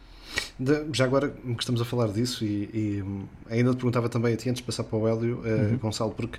De- 0.59 0.85
já 0.93 1.05
agora 1.05 1.29
que 1.29 1.55
estamos 1.59 1.81
a 1.81 1.85
falar 1.85 2.07
disso, 2.09 2.43
e, 2.45 2.69
e, 2.73 3.01
hum, 3.03 3.23
ainda 3.49 3.71
te 3.71 3.77
perguntava 3.77 4.07
também 4.09 4.33
a 4.33 4.37
ti, 4.37 4.49
antes 4.49 4.61
de 4.61 4.65
passar 4.65 4.83
para 4.83 4.97
o 4.97 5.07
Hélio, 5.07 5.41
eh, 5.45 5.75
Gonçalo, 5.81 6.11
porque 6.11 6.37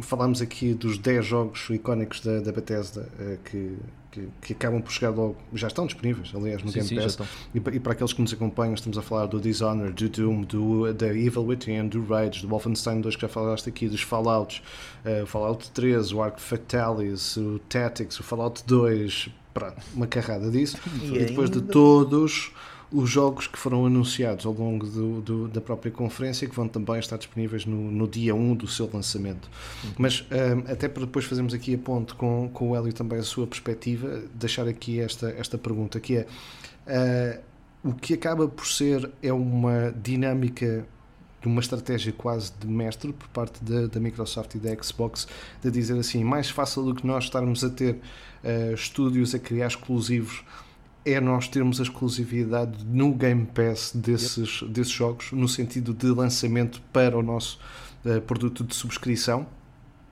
falámos 0.00 0.42
aqui 0.42 0.74
dos 0.74 0.98
10 0.98 1.24
jogos 1.24 1.68
icónicos 1.70 2.20
da, 2.20 2.40
da 2.40 2.52
Bethesda 2.52 3.08
eh, 3.18 3.38
que, 3.44 3.76
que, 4.10 4.28
que 4.42 4.52
acabam 4.52 4.82
por 4.82 4.92
chegar 4.92 5.08
logo, 5.10 5.36
já 5.54 5.68
estão 5.68 5.86
disponíveis, 5.86 6.30
aliás, 6.34 6.62
no 6.62 6.70
Sim, 6.70 6.80
Game 6.94 7.02
Pass. 7.02 7.18
E, 7.54 7.58
e 7.58 7.80
para 7.80 7.92
aqueles 7.92 8.12
que 8.12 8.20
nos 8.20 8.30
acompanham, 8.32 8.74
estamos 8.74 8.98
a 8.98 9.02
falar 9.02 9.24
do 9.26 9.40
Dishonored, 9.40 9.94
do 9.94 10.08
Doom, 10.10 10.42
do, 10.42 10.92
da 10.92 11.06
Evil 11.08 11.44
Within, 11.46 11.88
do 11.88 12.04
Rage, 12.04 12.42
do 12.42 12.48
Wolfenstein 12.48 13.00
2, 13.00 13.16
que 13.16 13.22
já 13.22 13.28
falaste 13.28 13.68
aqui, 13.70 13.88
dos 13.88 14.02
Fallouts, 14.02 14.62
o 15.22 15.26
Fallout 15.26 15.70
3, 15.70 16.12
o 16.12 16.20
Arc 16.22 16.38
Fatalis, 16.40 17.36
o 17.38 17.58
Tactics, 17.68 18.20
o 18.20 18.22
Fallout 18.22 18.64
2, 18.66 19.30
pronto, 19.54 19.76
uma 19.94 20.06
carrada 20.06 20.50
disso. 20.50 20.76
E 21.02 21.16
E, 21.16 21.24
depois 21.24 21.48
de 21.48 21.58
ainda- 21.58 21.72
todos 21.72 22.52
os 22.92 23.10
jogos 23.10 23.46
que 23.48 23.58
foram 23.58 23.84
anunciados 23.84 24.46
ao 24.46 24.52
longo 24.52 24.86
do- 24.86 25.20
do- 25.20 25.48
da 25.48 25.60
própria 25.60 25.90
conferência, 25.90 26.48
que 26.48 26.54
vão 26.54 26.68
também 26.68 26.98
estar 26.98 27.16
disponíveis 27.16 27.66
no, 27.66 27.90
no 27.90 28.06
dia 28.06 28.34
1 28.34 28.54
do 28.54 28.68
seu 28.68 28.88
lançamento. 28.92 29.48
Mas 29.98 30.20
hum, 30.22 30.64
até 30.70 30.88
para 30.88 31.04
depois 31.04 31.24
fazermos 31.24 31.52
aqui 31.52 31.74
a 31.74 31.78
ponte 31.78 32.14
com, 32.14 32.48
com 32.52 32.70
o 32.70 32.76
Hélio 32.76 32.92
também 32.92 33.18
a 33.18 33.22
sua 33.22 33.46
perspectiva, 33.46 34.22
deixar 34.34 34.68
aqui 34.68 35.00
esta, 35.00 35.30
esta 35.30 35.58
pergunta 35.58 35.98
que 35.98 36.16
é 36.18 36.26
ah, 36.86 37.40
o 37.82 37.92
que 37.92 38.14
acaba 38.14 38.48
por 38.48 38.66
ser 38.66 39.10
é 39.22 39.32
uma 39.32 39.92
dinâmica 40.02 40.86
de 41.42 41.48
uma 41.48 41.60
estratégia 41.60 42.12
quase 42.12 42.52
de 42.58 42.66
mestre 42.66 43.12
por 43.12 43.28
parte 43.28 43.62
da, 43.62 43.86
da 43.86 44.00
Microsoft 44.00 44.54
e 44.54 44.58
da 44.58 44.70
Xbox 44.82 45.28
de 45.62 45.70
dizer 45.70 45.96
assim, 45.98 46.24
mais 46.24 46.50
fácil 46.50 46.82
do 46.84 46.94
que 46.94 47.06
nós 47.06 47.24
estarmos 47.24 47.62
a 47.64 47.70
ter 47.70 47.98
ah, 48.44 48.72
estúdios 48.72 49.34
a 49.34 49.38
criar 49.38 49.66
exclusivos 49.66 50.44
é 51.06 51.20
nós 51.20 51.46
termos 51.48 51.78
a 51.80 51.84
exclusividade 51.84 52.84
no 52.84 53.14
Game 53.14 53.46
Pass 53.46 53.92
desses, 53.94 54.62
desses 54.64 54.92
jogos, 54.92 55.30
no 55.32 55.48
sentido 55.48 55.94
de 55.94 56.08
lançamento 56.08 56.82
para 56.92 57.16
o 57.16 57.22
nosso 57.22 57.58
eh, 58.04 58.20
produto 58.20 58.64
de 58.64 58.74
subscrição. 58.74 59.46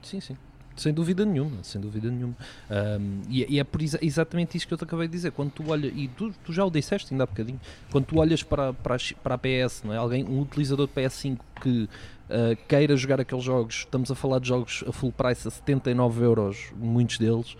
Sim, 0.01 0.21
sim. 0.21 0.37
Sem 0.75 0.93
dúvida 0.93 1.25
nenhuma, 1.25 1.63
sem 1.63 1.79
dúvida 1.79 2.09
nenhuma. 2.11 2.35
Um, 2.69 3.21
e, 3.29 3.55
e 3.55 3.59
é 3.59 3.63
por 3.63 3.81
exa- 3.81 3.99
exatamente 4.01 4.57
isso 4.57 4.67
que 4.67 4.73
eu 4.73 4.77
te 4.77 4.83
acabei 4.83 5.07
de 5.07 5.13
dizer. 5.13 5.31
Quando 5.31 5.51
tu 5.51 5.69
olhas, 5.69 5.91
e 5.95 6.07
tu, 6.09 6.33
tu 6.43 6.51
já 6.51 6.65
o 6.65 6.69
disseste 6.69 7.13
ainda 7.13 7.23
há 7.23 7.27
bocadinho, 7.27 7.59
quando 7.91 8.05
tu 8.05 8.19
olhas 8.19 8.43
para, 8.43 8.73
para, 8.73 8.97
para 9.23 9.35
a 9.35 9.37
PS, 9.37 9.83
não 9.85 9.93
é? 9.93 9.97
Alguém, 9.97 10.25
um 10.25 10.41
utilizador 10.41 10.87
de 10.87 10.93
PS5 10.93 11.37
que 11.61 11.83
uh, 11.83 12.57
queira 12.67 12.95
jogar 12.97 13.21
aqueles 13.21 13.43
jogos, 13.43 13.75
estamos 13.75 14.11
a 14.11 14.15
falar 14.15 14.39
de 14.39 14.49
jogos 14.49 14.83
a 14.85 14.91
full 14.91 15.13
price 15.13 15.47
a 15.47 15.51
79 15.51 16.23
euros, 16.23 16.73
muitos 16.77 17.17
deles, 17.17 17.55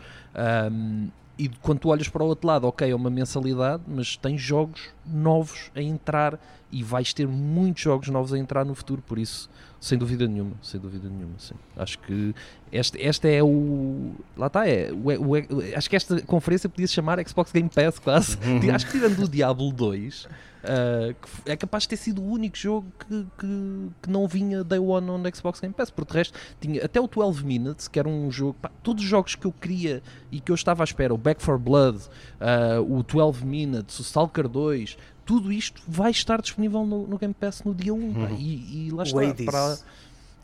um, 0.71 1.07
e 1.37 1.49
quando 1.61 1.79
tu 1.79 1.89
olhas 1.89 2.07
para 2.07 2.23
o 2.23 2.27
outro 2.27 2.47
lado, 2.47 2.67
ok, 2.67 2.89
é 2.89 2.95
uma 2.95 3.09
mensalidade, 3.09 3.83
mas 3.87 4.15
tens 4.15 4.41
jogos 4.41 4.94
novos 5.07 5.71
a 5.75 5.81
entrar 5.81 6.39
e 6.71 6.83
vais 6.83 7.13
ter 7.13 7.27
muitos 7.27 7.83
jogos 7.83 8.07
novos 8.09 8.33
a 8.33 8.37
entrar 8.37 8.65
no 8.65 8.75
futuro, 8.75 9.01
por 9.01 9.17
isso, 9.17 9.49
sem 9.79 9.97
dúvida 9.97 10.27
nenhuma, 10.27 10.53
sem 10.61 10.79
dúvida 10.79 11.07
nenhuma, 11.07 11.35
sim. 11.37 11.53
Acho 11.77 11.99
que 11.99 12.33
este, 12.71 12.97
este 12.99 13.29
é 13.33 13.41
o. 13.43 14.11
Lá 14.35 14.47
está, 14.47 14.67
é, 14.67 14.91
o, 14.91 15.09
o- 15.31 15.77
acho 15.77 15.89
que 15.89 15.95
esta 15.95 16.19
conferência 16.23 16.67
podia 16.67 16.87
se 16.87 16.93
chamar 16.93 17.19
Xbox 17.25 17.51
Game 17.51 17.69
Pass, 17.69 17.99
quase. 17.99 18.37
Acho 18.73 18.85
que 18.87 18.91
tirando 18.93 19.23
o 19.23 19.29
Diablo 19.29 19.71
2, 19.71 20.27
ah, 20.63 21.13
que 21.21 21.27
f- 21.29 21.41
é 21.45 21.55
capaz 21.55 21.83
de 21.83 21.89
ter 21.89 21.97
sido 21.97 22.21
o 22.21 22.25
único 22.29 22.57
jogo 22.57 22.87
que, 22.99 23.25
que, 23.37 23.89
que 24.01 24.09
não 24.09 24.27
vinha 24.27 24.63
Day 24.63 24.79
One 24.79 25.09
on 25.11 25.23
Xbox 25.33 25.59
Game 25.61 25.73
Pass, 25.73 25.91
porque 25.91 26.11
de 26.11 26.17
resto 26.17 26.37
tinha 26.59 26.83
até 26.83 26.99
o 26.99 27.07
12 27.07 27.45
Minutes, 27.45 27.87
que 27.87 27.99
era 27.99 28.09
um 28.09 28.29
jogo. 28.31 28.55
pá, 28.59 28.71
todos 28.83 29.03
os 29.03 29.09
jogos 29.09 29.35
que 29.35 29.45
eu 29.45 29.51
queria 29.53 30.01
e 30.31 30.41
que 30.41 30.51
eu 30.51 30.55
estava 30.55 30.83
à 30.83 30.85
espera, 30.85 31.13
o 31.13 31.17
Back 31.17 31.41
for 31.41 31.57
Blood, 31.59 31.99
ah, 32.41 32.81
o 32.81 33.03
12 33.03 33.45
Minutes, 33.45 33.99
o 33.99 34.01
Stalker 34.01 34.47
2. 34.49 34.94
Tudo 35.25 35.51
isto 35.51 35.81
vai 35.87 36.11
estar 36.11 36.41
disponível 36.41 36.85
no, 36.85 37.07
no 37.07 37.17
Game 37.17 37.33
Pass 37.33 37.63
no 37.63 37.73
dia 37.73 37.93
1. 37.93 38.13
pá, 38.13 38.29
e, 38.37 38.87
e 38.87 38.91
lá 38.91 39.03
O 39.03 39.05
está. 39.05 39.21
Hades. 39.21 39.45
Para, 39.45 39.77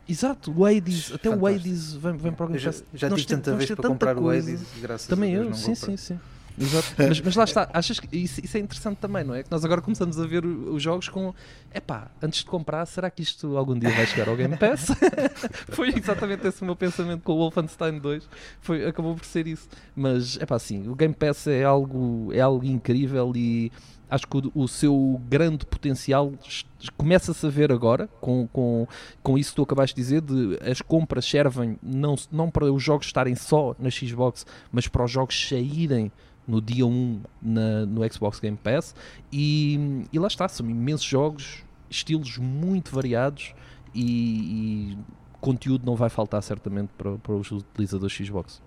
Exato, 0.08 0.52
o 0.54 0.66
Hades, 0.66 1.12
até 1.12 1.30
o. 1.30 1.46
Hades 1.46 1.92
vem, 1.94 2.16
vem 2.16 2.32
para 2.32 2.46
o 2.46 2.48
Eu 2.48 2.52
Game 2.52 2.58
já, 2.58 2.72
Pass. 2.72 2.84
já 2.92 3.08
Nós 3.08 3.20
tive 3.20 3.34
tanta 3.36 3.56
vez 3.56 3.70
para 3.70 3.88
comprar 3.88 4.18
o 4.18 4.22
coisa. 4.22 4.50
Hades 4.50 4.66
e 4.76 4.80
graças 4.80 5.06
Também 5.06 5.36
a 5.36 5.40
Deus 5.40 5.62
eu, 5.62 5.68
não 5.68 5.74
sim, 5.74 5.74
sim, 5.74 5.96
sim. 5.96 6.20
Exato. 6.58 6.88
Mas, 6.98 7.18
mas 7.22 7.34
lá 7.36 7.44
está, 7.44 7.70
achas 7.72 7.98
que 7.98 8.14
isso, 8.14 8.44
isso 8.44 8.56
é 8.58 8.60
interessante 8.60 8.98
também, 8.98 9.24
não 9.24 9.34
é? 9.34 9.42
Que 9.42 9.50
nós 9.50 9.64
agora 9.64 9.80
começamos 9.80 10.20
a 10.20 10.26
ver 10.26 10.44
o- 10.44 10.74
os 10.74 10.82
jogos 10.82 11.08
com 11.08 11.32
epá, 11.74 12.10
antes 12.20 12.40
de 12.40 12.46
comprar, 12.46 12.84
será 12.84 13.08
que 13.10 13.22
isto 13.22 13.56
algum 13.56 13.78
dia 13.78 13.88
vai 13.90 14.04
chegar 14.06 14.28
ao 14.28 14.36
Game 14.36 14.54
Pass? 14.58 14.88
Foi 15.70 15.88
exatamente 15.96 16.46
esse 16.46 16.60
o 16.60 16.66
meu 16.66 16.76
pensamento 16.76 17.22
com 17.22 17.32
o 17.32 17.36
Wolfenstein 17.36 17.98
2. 17.98 18.28
Foi, 18.60 18.84
acabou 18.86 19.14
por 19.14 19.24
ser 19.24 19.46
isso. 19.46 19.66
Mas 19.96 20.36
epá, 20.36 20.58
sim, 20.58 20.88
o 20.88 20.94
Game 20.94 21.14
Pass 21.14 21.46
é 21.46 21.64
algo, 21.64 22.28
é 22.34 22.40
algo 22.40 22.66
incrível 22.66 23.32
e 23.34 23.72
acho 24.12 24.26
que 24.26 24.36
o, 24.36 24.52
o 24.54 24.68
seu 24.68 25.20
grande 25.26 25.64
potencial 25.64 26.32
começa-se 26.98 27.46
a 27.46 27.48
ver 27.48 27.72
agora 27.72 28.08
com, 28.20 28.46
com, 28.48 28.86
com 29.22 29.38
isso 29.38 29.50
que 29.50 29.56
tu 29.56 29.62
acabaste 29.62 29.96
de 29.96 30.02
dizer 30.02 30.20
de 30.20 30.58
as 30.70 30.82
compras 30.82 31.24
servem 31.24 31.78
não, 31.82 32.14
não 32.30 32.50
para 32.50 32.70
os 32.70 32.82
jogos 32.82 33.06
estarem 33.06 33.34
só 33.34 33.74
na 33.78 33.90
Xbox 33.90 34.44
mas 34.70 34.86
para 34.86 35.04
os 35.04 35.10
jogos 35.10 35.48
saírem 35.48 36.12
no 36.46 36.60
dia 36.60 36.84
1 36.86 37.20
na, 37.40 37.86
no 37.86 38.12
Xbox 38.12 38.40
Game 38.40 38.56
Pass. 38.56 38.94
E, 39.32 40.04
e 40.12 40.18
lá 40.18 40.26
está, 40.26 40.48
são 40.48 40.68
imensos 40.68 41.06
jogos 41.06 41.64
estilos 41.88 42.36
muito 42.36 42.94
variados 42.94 43.54
e, 43.94 44.94
e 44.94 44.98
conteúdo 45.40 45.86
não 45.86 45.94
vai 45.94 46.10
faltar 46.10 46.42
certamente 46.42 46.90
para, 46.98 47.16
para 47.18 47.32
os 47.32 47.50
utilizadores 47.50 48.14
Xbox 48.14 48.60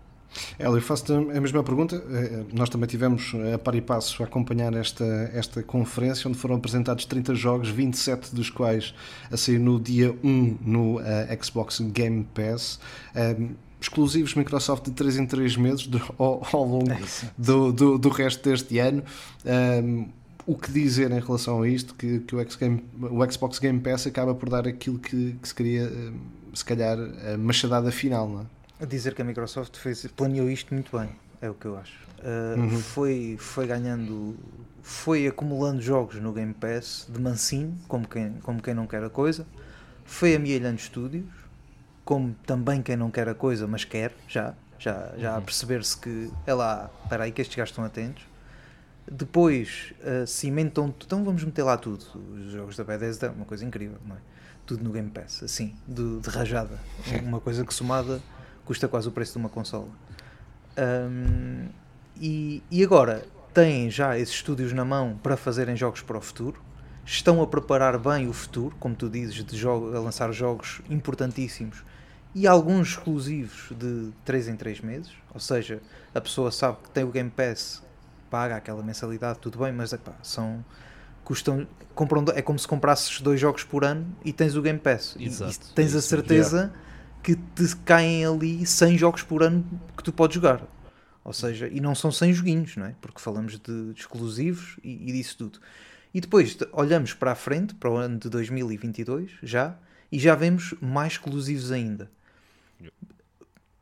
Hélio, 0.59 0.81
faço-te 0.81 1.13
a 1.13 1.41
mesma 1.41 1.63
pergunta. 1.63 1.95
Eh, 2.09 2.43
Nós 2.53 2.69
também 2.69 2.87
tivemos 2.87 3.31
eh, 3.35 3.53
a 3.53 3.57
par 3.59 3.75
e 3.75 3.81
passo 3.81 4.21
a 4.23 4.25
acompanhar 4.25 4.73
esta, 4.73 5.03
esta 5.33 5.63
conferência, 5.63 6.27
onde 6.27 6.37
foram 6.37 6.55
apresentados 6.55 7.05
30 7.05 7.35
jogos, 7.35 7.69
27 7.69 8.33
dos 8.35 8.49
quais 8.49 8.93
a 9.31 9.37
sair 9.37 9.59
no 9.59 9.79
dia 9.79 10.15
1 10.23 10.57
no 10.61 10.99
eh, 11.01 11.37
Xbox 11.41 11.79
Game 11.79 12.25
Pass. 12.33 12.79
Um, 13.15 13.49
exclusivos 13.79 14.33
Microsoft 14.33 14.85
de 14.85 14.91
3 14.91 15.17
em 15.17 15.25
3 15.27 15.57
meses 15.57 15.85
do- 15.87 16.01
ao, 16.17 16.41
ao 16.51 16.65
longo 16.65 16.89
do, 17.37 17.71
do, 17.71 17.97
do 17.97 18.09
resto 18.09 18.49
deste 18.49 18.79
ano. 18.79 19.03
Um, 19.45 20.07
o 20.47 20.55
que 20.55 20.71
dizer 20.71 21.11
em 21.11 21.19
relação 21.19 21.61
a 21.63 21.67
isto? 21.67 21.95
Que, 21.95 22.19
que 22.19 22.35
o, 22.35 22.45
Game- 22.59 22.83
o 22.99 23.31
Xbox 23.31 23.57
Game 23.59 23.79
Pass 23.79 24.05
acaba 24.05 24.33
por 24.35 24.49
dar 24.49 24.67
aquilo 24.67 24.99
que, 24.99 25.35
que 25.41 25.47
se 25.47 25.55
queria, 25.55 25.83
um, 25.87 26.13
se 26.53 26.63
calhar, 26.63 26.97
a 27.33 27.37
machadada 27.37 27.91
final, 27.91 28.29
não 28.29 28.41
é? 28.41 28.45
A 28.79 28.85
dizer 28.85 29.13
que 29.13 29.21
a 29.21 29.25
Microsoft 29.25 29.77
fez, 29.77 30.05
planeou 30.07 30.49
isto 30.49 30.73
muito 30.73 30.97
bem, 30.97 31.09
é 31.41 31.49
o 31.49 31.53
que 31.53 31.65
eu 31.65 31.77
acho. 31.77 31.97
Uh, 32.19 32.59
Uhum. 32.59 32.79
foi, 32.79 33.37
foi 33.39 33.67
ganhando, 33.67 34.35
foi 34.81 35.27
acumulando 35.27 35.81
jogos 35.81 36.15
no 36.15 36.33
Game 36.33 36.53
Pass 36.53 37.07
de 37.09 37.19
mansinho, 37.19 37.77
como 37.87 38.07
quem, 38.07 38.33
como 38.41 38.61
quem 38.61 38.73
não 38.73 38.87
quer 38.87 39.03
a 39.03 39.09
coisa, 39.09 39.45
foi 40.03 40.35
amealhando 40.35 40.77
estúdios, 40.79 41.25
como 42.03 42.35
também 42.45 42.81
quem 42.81 42.95
não 42.95 43.09
quer 43.09 43.29
a 43.29 43.33
coisa, 43.35 43.65
mas 43.67 43.85
quer, 43.85 44.13
já, 44.27 44.53
já, 44.77 45.13
já 45.17 45.37
a 45.37 45.41
perceber-se 45.41 45.97
que 45.97 46.31
é 46.45 46.53
lá, 46.53 46.89
espera 47.03 47.23
aí 47.23 47.31
que 47.31 47.41
estes 47.41 47.55
gajos 47.55 47.71
estão 47.71 47.83
atentos. 47.83 48.23
Depois 49.09 49.93
uh, 50.01 50.25
cimentam. 50.25 50.93
Então 51.05 51.23
vamos 51.23 51.43
meter 51.43 51.61
lá 51.61 51.77
tudo. 51.77 52.03
Os 52.33 52.51
jogos 52.51 52.75
da 52.75 52.83
Bethesda, 52.83 53.31
uma 53.31 53.45
coisa 53.45 53.63
incrível, 53.63 53.97
não 54.05 54.15
é? 54.15 54.19
Tudo 54.65 54.83
no 54.83 54.91
Game 54.91 55.11
Pass, 55.11 55.43
assim, 55.43 55.75
de, 55.87 56.19
de 56.19 56.29
rajada. 56.29 56.79
Uma 57.23 57.39
coisa 57.39 57.63
que 57.63 57.71
somada 57.71 58.19
custa 58.65 58.87
quase 58.87 59.07
o 59.07 59.11
preço 59.11 59.33
de 59.33 59.37
uma 59.37 59.49
consola. 59.49 59.87
Um, 60.77 61.69
e, 62.17 62.61
e 62.69 62.83
agora 62.83 63.25
têm 63.53 63.89
já 63.89 64.17
esses 64.17 64.35
estúdios 64.35 64.73
na 64.73 64.83
mão 64.83 65.17
para 65.21 65.37
fazerem 65.37 65.75
jogos 65.75 66.01
para 66.01 66.17
o 66.17 66.21
futuro. 66.21 66.61
Estão 67.05 67.41
a 67.41 67.47
preparar 67.47 67.97
bem 67.99 68.27
o 68.27 68.33
futuro, 68.33 68.75
como 68.79 68.95
tu 68.95 69.09
dizes, 69.09 69.43
de 69.43 69.55
jogo, 69.55 69.95
a 69.95 69.99
lançar 69.99 70.31
jogos 70.33 70.81
importantíssimos 70.89 71.83
e 72.33 72.47
alguns 72.47 72.89
exclusivos 72.89 73.71
de 73.77 74.11
3 74.25 74.49
em 74.49 74.55
3 74.55 74.81
meses. 74.81 75.11
Ou 75.33 75.39
seja, 75.39 75.81
a 76.13 76.19
pessoa 76.19 76.51
sabe 76.51 76.79
que 76.83 76.89
tem 76.89 77.03
o 77.03 77.11
Game 77.11 77.29
Pass, 77.29 77.81
paga 78.29 78.57
aquela 78.57 78.83
mensalidade, 78.83 79.39
tudo 79.39 79.59
bem, 79.59 79.71
mas 79.71 79.93
epá, 79.93 80.13
são. 80.21 80.63
Custam, 81.23 81.67
compram, 81.95 82.23
é 82.35 82.41
como 82.41 82.59
se 82.59 82.67
comprasses 82.67 83.19
dois 83.19 83.39
jogos 83.39 83.63
por 83.63 83.83
ano 83.83 84.05
e 84.23 84.31
tens 84.31 84.55
o 84.55 84.61
Game 84.61 84.77
Pass. 84.77 85.15
Exato, 85.19 85.69
e, 85.71 85.73
tens 85.73 85.95
a 85.95 86.01
certeza 86.01 86.71
que 87.25 87.35
te 87.35 87.75
caem 87.77 88.23
ali 88.23 88.63
100 88.63 88.99
jogos 88.99 89.23
por 89.23 89.41
ano 89.41 89.65
que 89.97 90.03
tu 90.03 90.13
podes 90.13 90.35
jogar. 90.35 90.61
Ou 91.23 91.33
seja, 91.33 91.67
e 91.67 91.81
não 91.81 91.95
são 91.95 92.11
100 92.11 92.33
joguinhos, 92.33 92.77
não 92.77 92.85
é? 92.85 92.95
Porque 93.01 93.19
falamos 93.19 93.57
de, 93.57 93.93
exclusivos 93.95 94.77
e, 94.83 95.09
e 95.09 95.11
disso 95.11 95.35
tudo. 95.39 95.59
E 96.13 96.21
depois 96.21 96.55
olhamos 96.71 97.15
para 97.15 97.31
a 97.31 97.35
frente, 97.35 97.73
para 97.73 97.89
o 97.89 97.97
ano 97.97 98.19
de 98.19 98.29
2022, 98.29 99.31
já, 99.41 99.75
e 100.11 100.19
já 100.19 100.35
vemos 100.35 100.75
mais 100.79 101.13
exclusivos 101.13 101.71
ainda. 101.71 102.11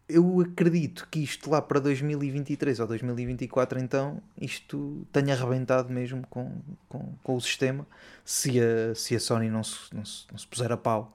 Eu 0.08 0.40
acredito 0.40 1.06
que 1.12 1.20
isto 1.20 1.50
lá 1.50 1.62
para 1.62 1.82
2023 1.82 2.80
ou 2.80 2.88
2024, 2.88 3.78
então, 3.78 4.22
isto 4.40 5.06
tenha 5.12 5.34
arrebentado 5.34 5.92
mesmo 5.92 6.26
com, 6.30 6.62
com, 6.88 7.14
com 7.22 7.36
o 7.36 7.42
sistema, 7.42 7.86
se 8.24 8.58
a, 8.62 8.96
se 8.96 9.18
a 9.18 9.20
Sony 9.20 9.50
não 9.50 9.66
se, 9.66 9.94
não, 9.94 10.06
se, 10.06 10.26
não 10.32 10.38
se 10.38 10.48
puser 10.48 10.72
a 10.72 10.78
pau 10.78 11.14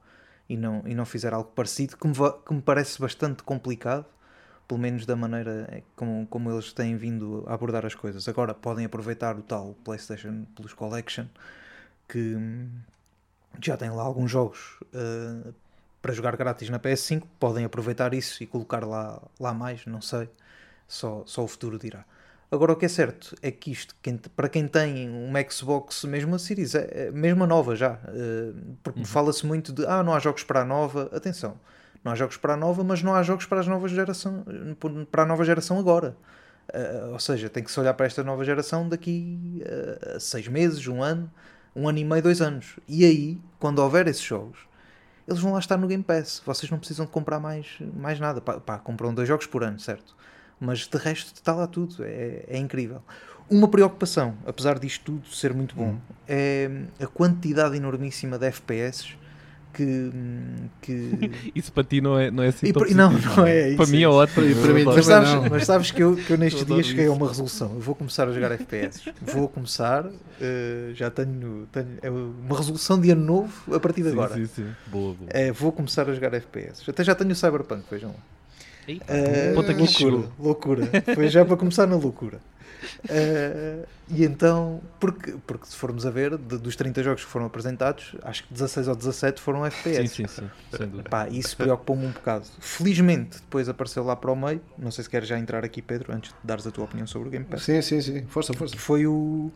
e 0.48 0.56
não, 0.56 0.82
e 0.86 0.94
não 0.94 1.04
fizer 1.04 1.32
algo 1.32 1.50
parecido, 1.50 1.96
que 1.96 2.06
me, 2.06 2.14
que 2.14 2.54
me 2.54 2.62
parece 2.62 3.00
bastante 3.00 3.42
complicado, 3.42 4.06
pelo 4.66 4.80
menos 4.80 5.06
da 5.06 5.16
maneira 5.16 5.82
como, 5.96 6.26
como 6.26 6.50
eles 6.50 6.72
têm 6.72 6.96
vindo 6.96 7.44
a 7.46 7.54
abordar 7.54 7.84
as 7.86 7.94
coisas. 7.94 8.28
Agora 8.28 8.54
podem 8.54 8.84
aproveitar 8.84 9.36
o 9.36 9.42
tal 9.42 9.74
PlayStation 9.84 10.44
Plus 10.54 10.72
Collection, 10.72 11.26
que 12.08 12.36
já 13.62 13.76
tem 13.76 13.90
lá 13.90 14.02
alguns 14.02 14.30
jogos 14.30 14.78
uh, 14.94 15.54
para 16.00 16.12
jogar 16.12 16.36
grátis 16.36 16.68
na 16.70 16.78
PS5, 16.78 17.24
podem 17.38 17.64
aproveitar 17.64 18.14
isso 18.14 18.42
e 18.42 18.46
colocar 18.46 18.84
lá, 18.86 19.20
lá 19.38 19.52
mais, 19.52 19.84
não 19.86 20.00
sei, 20.00 20.30
só, 20.86 21.22
só 21.26 21.44
o 21.44 21.48
futuro 21.48 21.78
dirá. 21.78 22.04
Agora 22.50 22.72
o 22.72 22.76
que 22.76 22.86
é 22.86 22.88
certo 22.88 23.36
é 23.42 23.50
que 23.50 23.70
isto, 23.70 23.94
quem, 24.00 24.16
para 24.16 24.48
quem 24.48 24.66
tem 24.66 25.10
um 25.10 25.32
Xbox, 25.50 26.04
mesmo 26.04 26.34
a 26.34 26.38
Series, 26.38 26.74
é, 26.74 27.10
mesmo 27.10 27.44
a 27.44 27.46
nova 27.46 27.76
já, 27.76 27.92
uh, 27.92 28.76
porque 28.82 29.00
uhum. 29.00 29.04
fala-se 29.04 29.44
muito 29.44 29.70
de 29.70 29.84
ah, 29.86 30.02
não 30.02 30.14
há 30.14 30.18
jogos 30.18 30.44
para 30.44 30.62
a 30.62 30.64
nova, 30.64 31.10
atenção, 31.12 31.60
não 32.02 32.12
há 32.12 32.14
jogos 32.14 32.38
para 32.38 32.54
a 32.54 32.56
nova, 32.56 32.82
mas 32.82 33.02
não 33.02 33.14
há 33.14 33.22
jogos 33.22 33.44
para, 33.44 33.60
as 33.60 33.66
novas 33.66 33.90
geração, 33.90 34.44
para 35.10 35.24
a 35.24 35.26
nova 35.26 35.44
geração 35.44 35.78
agora. 35.78 36.16
Uh, 36.72 37.12
ou 37.12 37.18
seja, 37.18 37.48
tem 37.48 37.62
que 37.62 37.70
se 37.70 37.80
olhar 37.80 37.94
para 37.94 38.06
esta 38.06 38.22
nova 38.22 38.44
geração 38.44 38.88
daqui 38.88 39.62
a 39.64 40.16
uh, 40.16 40.20
seis 40.20 40.48
meses, 40.48 40.86
um 40.86 41.02
ano, 41.02 41.30
um 41.76 41.86
ano 41.86 41.98
e 41.98 42.04
meio, 42.04 42.22
dois 42.22 42.40
anos. 42.40 42.78
E 42.86 43.04
aí, 43.04 43.38
quando 43.58 43.78
houver 43.80 44.06
esses 44.06 44.22
jogos, 44.22 44.58
eles 45.26 45.40
vão 45.40 45.52
lá 45.52 45.58
estar 45.58 45.76
no 45.76 45.86
Game 45.86 46.02
Pass. 46.02 46.42
Vocês 46.44 46.70
não 46.70 46.78
precisam 46.78 47.04
de 47.04 47.12
comprar 47.12 47.38
mais, 47.38 47.76
mais 47.94 48.18
nada. 48.18 48.40
Pá, 48.40 48.58
pá 48.58 48.78
compram 48.78 49.12
dois 49.12 49.28
jogos 49.28 49.46
por 49.46 49.62
ano, 49.62 49.78
certo? 49.78 50.16
Mas 50.60 50.86
de 50.86 50.98
resto 50.98 51.34
está 51.34 51.54
lá 51.54 51.66
tudo. 51.66 52.04
É, 52.04 52.44
é 52.48 52.58
incrível. 52.58 53.02
Uma 53.50 53.68
preocupação, 53.68 54.34
apesar 54.46 54.78
disto 54.78 55.04
tudo 55.04 55.28
ser 55.28 55.54
muito 55.54 55.74
bom, 55.74 55.92
hum. 55.92 55.98
é 56.26 56.68
a 57.00 57.06
quantidade 57.06 57.76
enormíssima 57.76 58.38
de 58.38 58.46
FPS 58.46 59.16
que, 59.72 60.10
que... 60.80 61.30
Isso 61.54 61.72
para 61.72 61.84
ti 61.84 62.00
não 62.00 62.18
é, 62.18 62.30
não 62.30 62.42
é 62.42 62.48
assim 62.48 62.72
tão 62.72 62.84
Não, 62.88 63.12
não 63.12 63.46
é. 63.46 63.74
Para 63.74 63.86
mim 63.86 64.02
é 64.02 64.08
ótimo. 64.08 64.56
Para 64.60 64.74
mim 64.74 64.84
mas, 64.84 65.06
sabes, 65.06 65.50
mas 65.50 65.66
sabes 65.66 65.90
que 65.90 66.02
eu, 66.02 66.16
que 66.16 66.32
eu 66.32 66.36
nestes 66.38 66.64
dias 66.64 66.86
cheguei 66.86 67.06
a 67.06 67.12
uma 67.12 67.28
resolução. 67.28 67.74
Eu 67.74 67.80
vou 67.80 67.94
começar 67.94 68.28
a 68.28 68.32
jogar 68.32 68.52
FPS. 68.52 69.12
Vou 69.22 69.48
começar, 69.48 70.04
uh, 70.06 70.94
já 70.94 71.10
tenho, 71.10 71.68
tenho 71.70 71.98
é 72.02 72.10
uma 72.10 72.56
resolução 72.56 73.00
de 73.00 73.10
ano 73.10 73.24
novo 73.24 73.74
a 73.74 73.80
partir 73.80 74.02
de 74.02 74.08
sim, 74.08 74.14
agora. 74.14 74.34
Sim, 74.34 74.46
sim. 74.46 74.66
Boa, 74.86 75.14
boa. 75.14 75.30
É, 75.30 75.52
vou 75.52 75.70
começar 75.70 76.08
a 76.08 76.12
jogar 76.12 76.34
FPS. 76.34 76.88
Até 76.88 77.04
já 77.04 77.14
tenho 77.14 77.30
o 77.30 77.34
Cyberpunk, 77.34 77.84
vejam 77.90 78.10
lá. 78.10 78.37
Eita, 78.88 79.12
uh, 79.12 79.76
loucura, 79.76 80.28
loucura. 80.38 80.88
Foi 81.14 81.28
já 81.28 81.44
para 81.44 81.56
começar 81.56 81.86
na 81.86 81.96
loucura. 81.96 82.40
Uh, 83.04 83.86
e 84.08 84.24
então, 84.24 84.80
porque, 84.98 85.34
porque 85.46 85.66
se 85.66 85.76
formos 85.76 86.06
a 86.06 86.10
ver, 86.10 86.36
de, 86.38 86.58
dos 86.58 86.76
30 86.76 87.02
jogos 87.02 87.24
que 87.24 87.30
foram 87.30 87.46
apresentados, 87.46 88.16
acho 88.22 88.44
que 88.44 88.52
16 88.54 88.88
ou 88.88 88.96
17 88.96 89.40
foram 89.40 89.66
FPS. 89.66 90.08
Sim, 90.14 90.26
sim, 90.26 90.50
sim. 90.72 91.02
Pá, 91.10 91.28
isso 91.28 91.56
preocupou-me 91.56 92.06
um 92.06 92.10
bocado. 92.10 92.46
Felizmente, 92.60 93.38
depois 93.38 93.68
apareceu 93.68 94.02
lá 94.04 94.16
para 94.16 94.30
o 94.30 94.36
meio. 94.36 94.60
Não 94.78 94.90
sei 94.90 95.04
se 95.04 95.10
queres 95.10 95.28
já 95.28 95.38
entrar 95.38 95.64
aqui, 95.64 95.82
Pedro, 95.82 96.14
antes 96.14 96.30
de 96.30 96.36
dares 96.42 96.66
a 96.66 96.70
tua 96.70 96.84
opinião 96.84 97.06
sobre 97.06 97.28
o 97.28 97.30
Game 97.30 97.44
Pass. 97.44 97.64
Sim, 97.64 97.82
sim, 97.82 98.00
sim. 98.00 98.26
Força, 98.26 98.54
força. 98.54 98.76
Foi 98.76 99.06
o. 99.06 99.50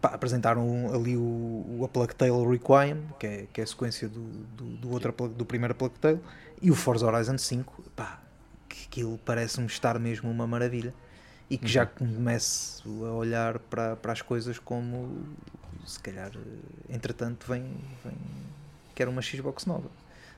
Pá, 0.00 0.08
apresentaram 0.08 0.94
ali 0.94 1.16
o, 1.16 1.20
o 1.20 1.82
A 1.84 1.88
Plague 1.88 2.14
Tale 2.14 2.46
Requiem, 2.46 3.02
que 3.18 3.26
é, 3.26 3.46
que 3.52 3.60
é 3.60 3.64
a 3.64 3.66
sequência 3.66 4.08
do, 4.08 4.22
do, 4.22 4.64
do, 4.76 4.90
outro, 4.90 5.12
do 5.28 5.44
primeiro 5.44 5.72
A 5.72 5.74
Plague 5.74 5.98
Tale, 5.98 6.20
e 6.62 6.70
o 6.70 6.74
Forza 6.74 7.06
Horizon 7.06 7.36
5. 7.36 7.84
Pá, 7.94 8.20
que 8.68 8.86
aquilo 8.86 9.18
parece-me 9.24 9.66
estar 9.66 9.98
mesmo 9.98 10.30
uma 10.30 10.46
maravilha 10.46 10.94
e 11.50 11.58
que 11.58 11.66
já 11.66 11.82
uhum. 11.82 12.14
começo 12.14 13.04
a 13.04 13.12
olhar 13.12 13.58
para, 13.58 13.96
para 13.96 14.12
as 14.12 14.22
coisas 14.22 14.58
como 14.58 15.26
se 15.84 15.98
calhar 15.98 16.30
entretanto 16.88 17.44
vem, 17.48 17.62
vem 18.04 18.14
quer 18.94 19.08
uma 19.08 19.20
Xbox 19.20 19.66
nova 19.66 19.90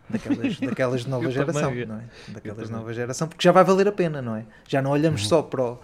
daquelas, 0.09 0.57
daquelas 0.61 1.01
de 1.03 1.11
nova 1.11 1.31
geração 1.31 1.75
não 1.87 1.97
é? 1.97 2.05
daquelas 2.29 2.67
de 2.67 2.73
nova 2.73 2.95
geração 2.95 3.29
porque 3.29 3.45
já 3.45 3.53
vai 3.53 3.63
valer 3.63 3.89
a 3.89 3.93
pena 3.93 4.23
não 4.23 4.35
é 4.35 4.47
já 4.67 4.81
não 4.81 4.91
olhamos 4.91 5.23
uhum. 5.25 5.29
só 5.29 5.43
para 5.43 5.63
o 5.63 5.79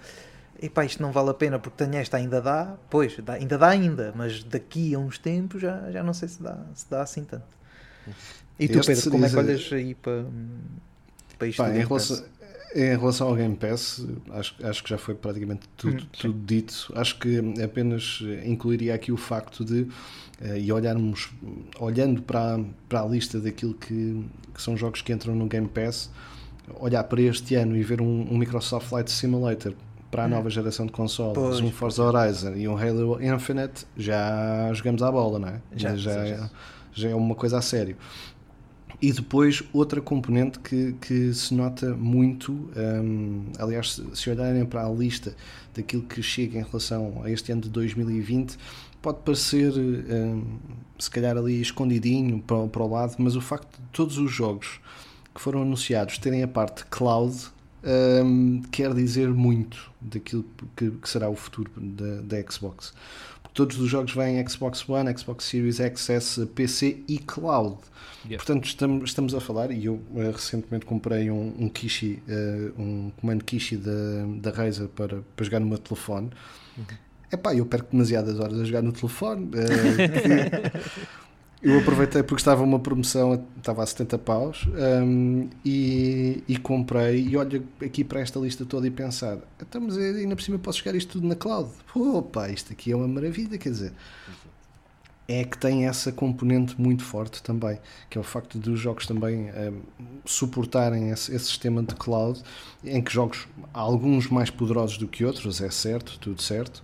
epá, 0.61 0.85
isto 0.85 1.03
não 1.03 1.13
vale 1.13 1.31
a 1.31 1.35
pena 1.35 1.59
porque 1.59 1.85
tenho 1.85 1.97
esta 1.97 2.17
ainda 2.17 2.41
dá. 2.41 2.77
Pois 2.91 3.17
dá, 3.19 3.35
ainda 3.35 3.59
dá 3.59 3.69
ainda 3.69 4.13
mas 4.17 4.43
daqui 4.45 4.95
a 4.95 4.99
uns 4.99 5.19
tempos 5.19 5.63
já, 5.63 5.91
já 5.91 6.03
não 6.03 6.15
sei 6.15 6.29
se 6.29 6.43
dá, 6.43 6.59
se 6.75 6.91
dá 6.91 7.03
assim 7.03 7.25
tanto. 7.25 7.45
E 8.59 8.69
tu 8.69 8.79
este 8.81 8.95
Pedro 8.95 9.11
como 9.11 9.25
é 9.25 9.31
que 9.31 9.37
olhas 9.37 9.73
aí 9.73 9.95
para, 9.95 10.25
para 11.39 11.49
isto 11.49 11.63
Pá, 11.63 11.71
em 11.71 11.85
relação, 11.85 12.25
em 12.75 12.97
relação 12.97 13.29
ao 13.29 13.35
Game 13.35 13.57
Pass, 13.57 14.05
acho, 14.31 14.55
acho 14.67 14.83
que 14.83 14.91
já 14.91 14.99
foi 14.99 15.15
praticamente 15.15 15.69
tudo, 15.77 16.03
hum, 16.03 16.07
tudo 16.13 16.39
dito. 16.45 16.93
Acho 16.97 17.19
que 17.19 17.39
apenas 17.63 18.21
incluiria 18.45 18.95
aqui 18.95 19.13
o 19.13 19.17
facto 19.17 19.65
de, 19.65 19.83
uh, 19.83 20.57
e 20.57 20.73
olharmos, 20.73 21.31
olhando 21.79 22.21
para, 22.23 22.61
para 22.89 23.03
a 23.03 23.07
lista 23.07 23.41
daquilo 23.41 23.75
que, 23.75 24.25
que, 24.55 24.61
são 24.61 24.77
jogos 24.77 25.03
que 25.03 25.13
entram 25.13 25.35
no 25.35 25.47
Game 25.47 25.69
Pass, 25.69 26.11
olhar 26.81 27.05
para 27.05 27.23
este 27.23 27.55
ano 27.55 27.77
e 27.77 27.83
ver 27.83 28.01
um, 28.01 28.33
um 28.33 28.37
Microsoft 28.37 28.89
Flight 28.89 29.11
Simulator 29.11 29.75
para 30.11 30.25
a 30.25 30.27
hum. 30.27 30.31
nova 30.31 30.51
geração 30.51 30.87
de 30.87 30.93
consoles, 30.93 31.35
pois, 31.35 31.61
um 31.61 31.71
Forza 31.71 32.03
Horizon 32.03 32.55
e 32.55 32.67
um 32.69 32.77
Halo 32.77 33.23
Infinite, 33.23 33.87
já 33.97 34.73
jogamos 34.73 35.03
à 35.03 35.11
bola, 35.11 35.39
não 35.39 35.49
é? 35.49 35.61
Já, 35.77 35.97
já, 35.97 36.13
é, 36.13 36.51
já 36.93 37.11
é 37.11 37.15
uma 37.15 37.35
coisa 37.35 37.59
a 37.59 37.63
sério. 37.63 37.97
E 39.01 39.13
depois 39.13 39.63
outra 39.73 40.01
componente 40.01 40.59
que, 40.59 40.95
que 41.01 41.33
se 41.33 41.55
nota 41.55 41.95
muito, 41.95 42.53
um, 42.77 43.45
aliás, 43.57 43.95
se, 43.95 44.05
se 44.15 44.29
olharem 44.29 44.65
para 44.67 44.85
a 44.85 44.91
lista 44.91 45.37
daquilo 45.73 46.03
que 46.03 46.21
chega 46.21 46.59
em 46.59 46.63
relação 46.63 47.23
a 47.23 47.31
este 47.31 47.53
ano 47.53 47.61
de 47.61 47.69
2020, 47.69 48.59
pode 49.01 49.19
parecer 49.21 49.73
um, 49.73 50.59
se 50.99 51.09
calhar 51.09 51.37
ali 51.37 51.61
escondidinho 51.61 52.43
para, 52.43 52.67
para 52.67 52.83
o 52.83 52.91
lado, 52.91 53.15
mas 53.19 53.37
o 53.37 53.41
facto 53.41 53.77
de 53.77 53.87
todos 53.93 54.19
os 54.19 54.33
jogos 54.33 54.81
que 55.33 55.41
foram 55.41 55.63
anunciados 55.63 56.19
terem 56.19 56.43
a 56.43 56.49
parte 56.49 56.85
cloud 56.87 57.37
um, 57.89 58.63
quer 58.71 58.93
dizer 58.95 59.29
muito 59.29 59.91
daquilo 60.01 60.45
que, 60.77 60.91
que 60.91 61.09
será 61.09 61.29
o 61.29 61.35
futuro 61.35 61.71
da, 61.77 62.21
da 62.23 62.51
Xbox. 62.51 62.93
Porque 63.43 63.55
todos 63.55 63.79
os 63.79 63.89
jogos 63.89 64.15
vêm 64.15 64.47
Xbox 64.47 64.87
One, 64.89 65.17
Xbox 65.17 65.45
Series 65.45 65.77
XS, 65.77 66.47
PC 66.55 67.03
e 67.09 67.19
cloud. 67.19 67.79
Yeah. 68.25 68.45
Portanto, 68.45 68.67
estamos, 68.67 69.11
estamos 69.11 69.35
a 69.35 69.41
falar, 69.41 69.71
e 69.71 69.87
eu 69.87 69.95
uh, 69.95 70.31
recentemente 70.33 70.85
comprei 70.85 71.31
um, 71.31 71.55
um 71.59 71.69
Kishi, 71.69 72.23
uh, 72.29 72.81
um 72.81 73.13
comando 73.21 73.45
Kishi 73.45 73.77
da, 73.77 73.93
da 74.41 74.51
Razer 74.51 74.89
para, 74.89 75.23
para 75.35 75.45
jogar 75.45 75.61
no 75.61 75.67
meu 75.67 75.79
telefone. 75.79 76.31
Uhum. 76.77 76.85
Epá, 77.31 77.55
eu 77.55 77.67
perco 77.67 77.91
demasiadas 77.93 78.39
horas 78.41 78.59
a 78.61 78.65
jogar 78.65 78.83
no 78.83 78.93
telefone. 78.93 79.51
Uh, 79.59 81.28
eu 81.63 81.79
aproveitei 81.79 82.23
porque 82.23 82.41
estava 82.41 82.63
uma 82.63 82.79
promoção, 82.79 83.45
estava 83.57 83.83
a 83.83 83.87
70 83.87 84.19
paus, 84.19 84.67
um, 85.03 85.49
e, 85.65 86.43
e, 86.47 86.57
comprei. 86.57 87.27
E 87.27 87.37
olho 87.37 87.67
aqui 87.83 88.05
para 88.05 88.21
esta 88.21 88.39
lista 88.39 88.65
toda 88.65 88.87
e 88.87 88.91
pensar: 88.91 89.39
então, 89.61 89.81
mas 89.81 89.97
ainda 89.97 90.37
por 90.37 90.43
cima 90.43 90.59
posso 90.59 90.79
jogar 90.79 90.95
isto 90.95 91.13
tudo 91.13 91.27
na 91.27 91.35
cloud. 91.35 91.71
Opa, 91.95 92.49
isto 92.49 92.73
aqui 92.73 92.93
é 92.93 92.97
uma 92.97 93.09
maravilha, 93.09 93.59
quer 93.59 93.71
dizer 93.71 93.93
é 95.29 95.45
que 95.45 95.59
tem 95.59 95.87
essa 95.87 96.11
componente 96.11 96.81
muito 96.81 97.05
forte 97.05 97.43
também, 97.43 97.79
que 98.09 98.17
é 98.17 98.21
o 98.21 98.25
facto 98.25 98.59
dos 98.59 98.81
jogos 98.81 99.07
também 99.07 99.51
um, 99.51 99.83
suportarem 100.25 101.11
esse, 101.11 101.35
esse, 101.35 101.45
sistema 101.45 101.83
de 101.83 101.95
cloud, 101.95 102.43
em 102.83 103.03
que 103.03 103.13
jogos, 103.13 103.47
alguns 103.75 104.29
mais 104.29 104.49
poderosos 104.49 104.97
do 104.97 105.07
que 105.07 105.27
outros, 105.27 105.61
é 105.61 105.71
certo, 105.71 106.19
tudo 106.19 106.41
certo, 106.41 106.83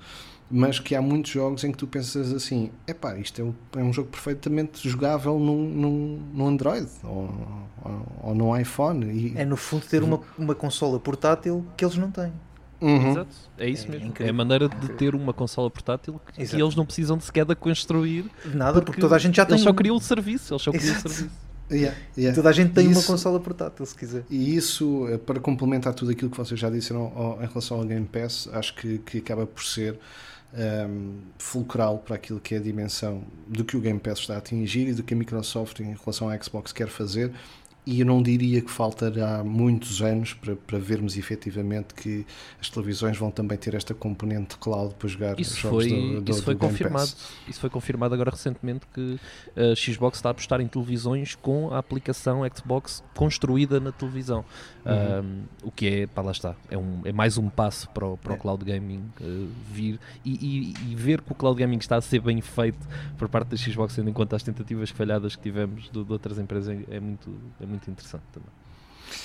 mas 0.57 0.79
que 0.79 0.95
há 0.95 1.03
muitos 1.03 1.33
jogos 1.33 1.65
em 1.65 1.73
que 1.73 1.79
tu 1.79 1.87
pensas 1.87 2.33
assim: 2.33 2.71
epá, 2.87 3.17
isto 3.19 3.41
é 3.41 3.45
um, 3.45 3.55
é 3.77 3.83
um 3.83 3.93
jogo 3.93 4.09
perfeitamente 4.09 4.89
jogável 4.89 5.39
num, 5.39 5.69
num, 5.69 6.23
num 6.33 6.47
Android 6.47 6.87
ou, 7.03 7.29
ou, 7.85 8.07
ou 8.23 8.35
num 8.35 8.57
iPhone. 8.57 9.05
E, 9.07 9.33
É 9.37 9.45
no 9.45 9.57
fundo 9.57 9.85
ter 9.87 10.03
uma, 10.03 10.21
uma 10.39 10.55
consola 10.55 10.99
portátil 11.01 11.67
que 11.77 11.85
eles 11.85 11.97
não 11.97 12.11
têm. 12.11 12.33
Uhum. 12.81 13.11
Exato, 13.13 13.37
é 13.57 13.69
isso 13.69 13.87
É 13.87 13.91
mesmo. 13.93 14.09
incrível. 14.09 14.27
É 14.27 14.31
a 14.31 14.33
maneira 14.35 14.69
de 14.69 14.89
ter 14.91 15.15
uma 15.15 15.33
consola 15.33 15.71
portátil 15.71 16.21
que, 16.35 16.43
Exato. 16.43 16.63
eles 16.63 16.75
não 16.75 16.85
precisam 16.85 17.17
de 17.17 17.25
sequer 17.25 17.45
de 17.47 17.55
construir. 17.55 18.31
Nada, 18.53 18.83
porque, 18.83 19.01
toda 19.01 19.17
a 19.17 19.19
gente 19.19 19.37
já 19.37 19.45
tem. 19.47 19.55
Eles 19.55 19.65
só 19.65 19.73
criam 19.73 19.97
o 19.97 20.01
serviço. 20.01 20.53
Eles 20.53 20.63
só 20.63 20.71
criam 20.71 20.85
o 20.85 20.89
Exato. 20.91 21.09
serviço. 21.09 21.45
Yeah, 21.73 21.97
yeah. 22.19 22.35
Toda 22.37 22.51
a 22.51 22.53
gente 22.53 22.75
tem 22.75 22.87
uma 22.87 22.93
Isso- 22.99 23.07
consola 23.07 23.41
portátil, 23.41 23.87
se 23.87 23.95
quiser. 23.97 24.23
E 24.29 24.55
isso, 24.55 25.09
eh, 25.09 25.17
para 25.17 25.41
complementar 25.41 25.95
tudo 25.95 26.11
aquilo 26.11 26.31
que 26.31 26.37
vocês 26.37 26.61
já 26.61 26.69
disseram 26.69 27.39
em 27.41 27.47
relação 27.47 27.79
ao 27.79 27.85
Game 27.87 28.05
Pass, 28.07 28.51
acho 28.53 28.75
que, 28.75 28.99
que 28.99 29.17
acaba 29.19 29.47
por 29.47 29.65
ser 29.65 29.99
ehm, 30.57 31.19
fulcral 31.39 31.99
para 31.99 32.17
aquilo 32.17 32.41
que 32.41 32.55
é 32.55 32.59
a 32.59 32.61
dimensão 32.61 33.23
do 33.47 33.65
que 33.65 33.77
o 33.77 33.81
Game 33.81 33.99
Pass 33.99 34.19
está 34.19 34.35
a 34.35 34.39
atingir 34.39 34.89
e 34.89 34.93
do 34.95 35.03
que 35.03 35.15
a 35.15 35.17
Microsoft 35.17 35.81
em 35.81 35.95
relação 35.95 36.29
à 36.29 36.41
Xbox 36.41 36.73
quer 36.73 36.89
fazer. 36.89 37.33
E 37.87 38.01
eu 38.01 38.07
não 38.07 38.23
diria 38.23 38.63
que 38.63 38.71
faltará 38.71 39.45
muitos 39.45 40.01
anos 40.01 40.33
para, 40.33 40.57
para 40.57 40.79
vermos 40.79 41.19
efetivamente 41.19 41.93
que 41.93 42.25
as 42.59 42.71
televisões 42.71 43.19
vão 43.19 43.31
também 43.31 43.59
ter 43.59 43.75
esta 43.75 43.93
componente 43.93 44.57
cloud 44.57 44.95
para 44.95 45.07
jogar 45.09 45.39
Isso 45.39 45.53
os 45.53 45.59
jogos 45.59 45.85
foi, 45.87 45.91
do, 46.15 46.21
do, 46.23 46.31
isso 46.33 46.43
foi 46.43 46.55
do 46.55 46.61
confirmado. 46.61 47.11
Isso 47.47 47.61
foi 47.61 47.69
confirmado 47.69 48.15
agora 48.15 48.31
recentemente 48.31 48.87
que 48.95 49.21
a 49.55 49.75
Xbox 49.77 50.17
está 50.17 50.31
a 50.31 50.33
apostar 50.33 50.63
em 50.63 50.67
televisões 50.67 51.35
com 51.35 51.75
a 51.75 51.79
aplicação 51.79 52.41
Xbox 52.57 53.05
construída 53.15 53.79
na 53.79 53.93
televisão. 53.93 54.45
Uhum. 54.87 55.21
Um, 55.65 55.69
o 55.69 55.71
que 55.71 55.87
é, 55.87 56.07
pá, 56.07 56.21
lá 56.23 56.33
está, 56.33 56.55
é, 56.71 56.77
um, 56.79 57.01
é 57.05 57.13
mais 57.13 57.37
um 57.39 57.49
passo 57.51 57.89
para 57.91 58.07
o, 58.07 58.17
para 58.17 58.33
o 58.33 58.37
É. 58.37 58.39
cloud 58.39 58.65
gaming 58.65 59.03
uh, 59.21 59.49
vir 59.73 59.99
e, 60.25 60.33
e- 60.33 60.91
e 60.91 60.95
ver 60.95 61.21
que 61.23 61.33
o 61.33 61.35
cloud 61.35 61.59
gaming 61.59 61.79
está 61.79 61.97
a 61.97 62.01
ser 62.03 62.21
bem 62.21 62.41
feito 62.41 62.79
por 63.19 63.29
parte 63.29 63.49
da 63.49 63.57
Xbox, 63.57 63.95
tendo 63.95 64.11
em 64.11 64.13
conta 64.13 64.37
as 64.37 64.43
tentativas 64.43 64.91
falhadas 64.91 65.37
que 65.37 65.43
tivemos 65.43 65.91
de, 65.91 66.05
de 66.05 66.13
outras 66.13 66.39
empresas, 66.39 66.79
é 66.91 67.01
muito, 67.01 67.35
é 67.61 67.65
muito 67.67 67.74
interessante 67.91 68.23
também. 68.33 68.49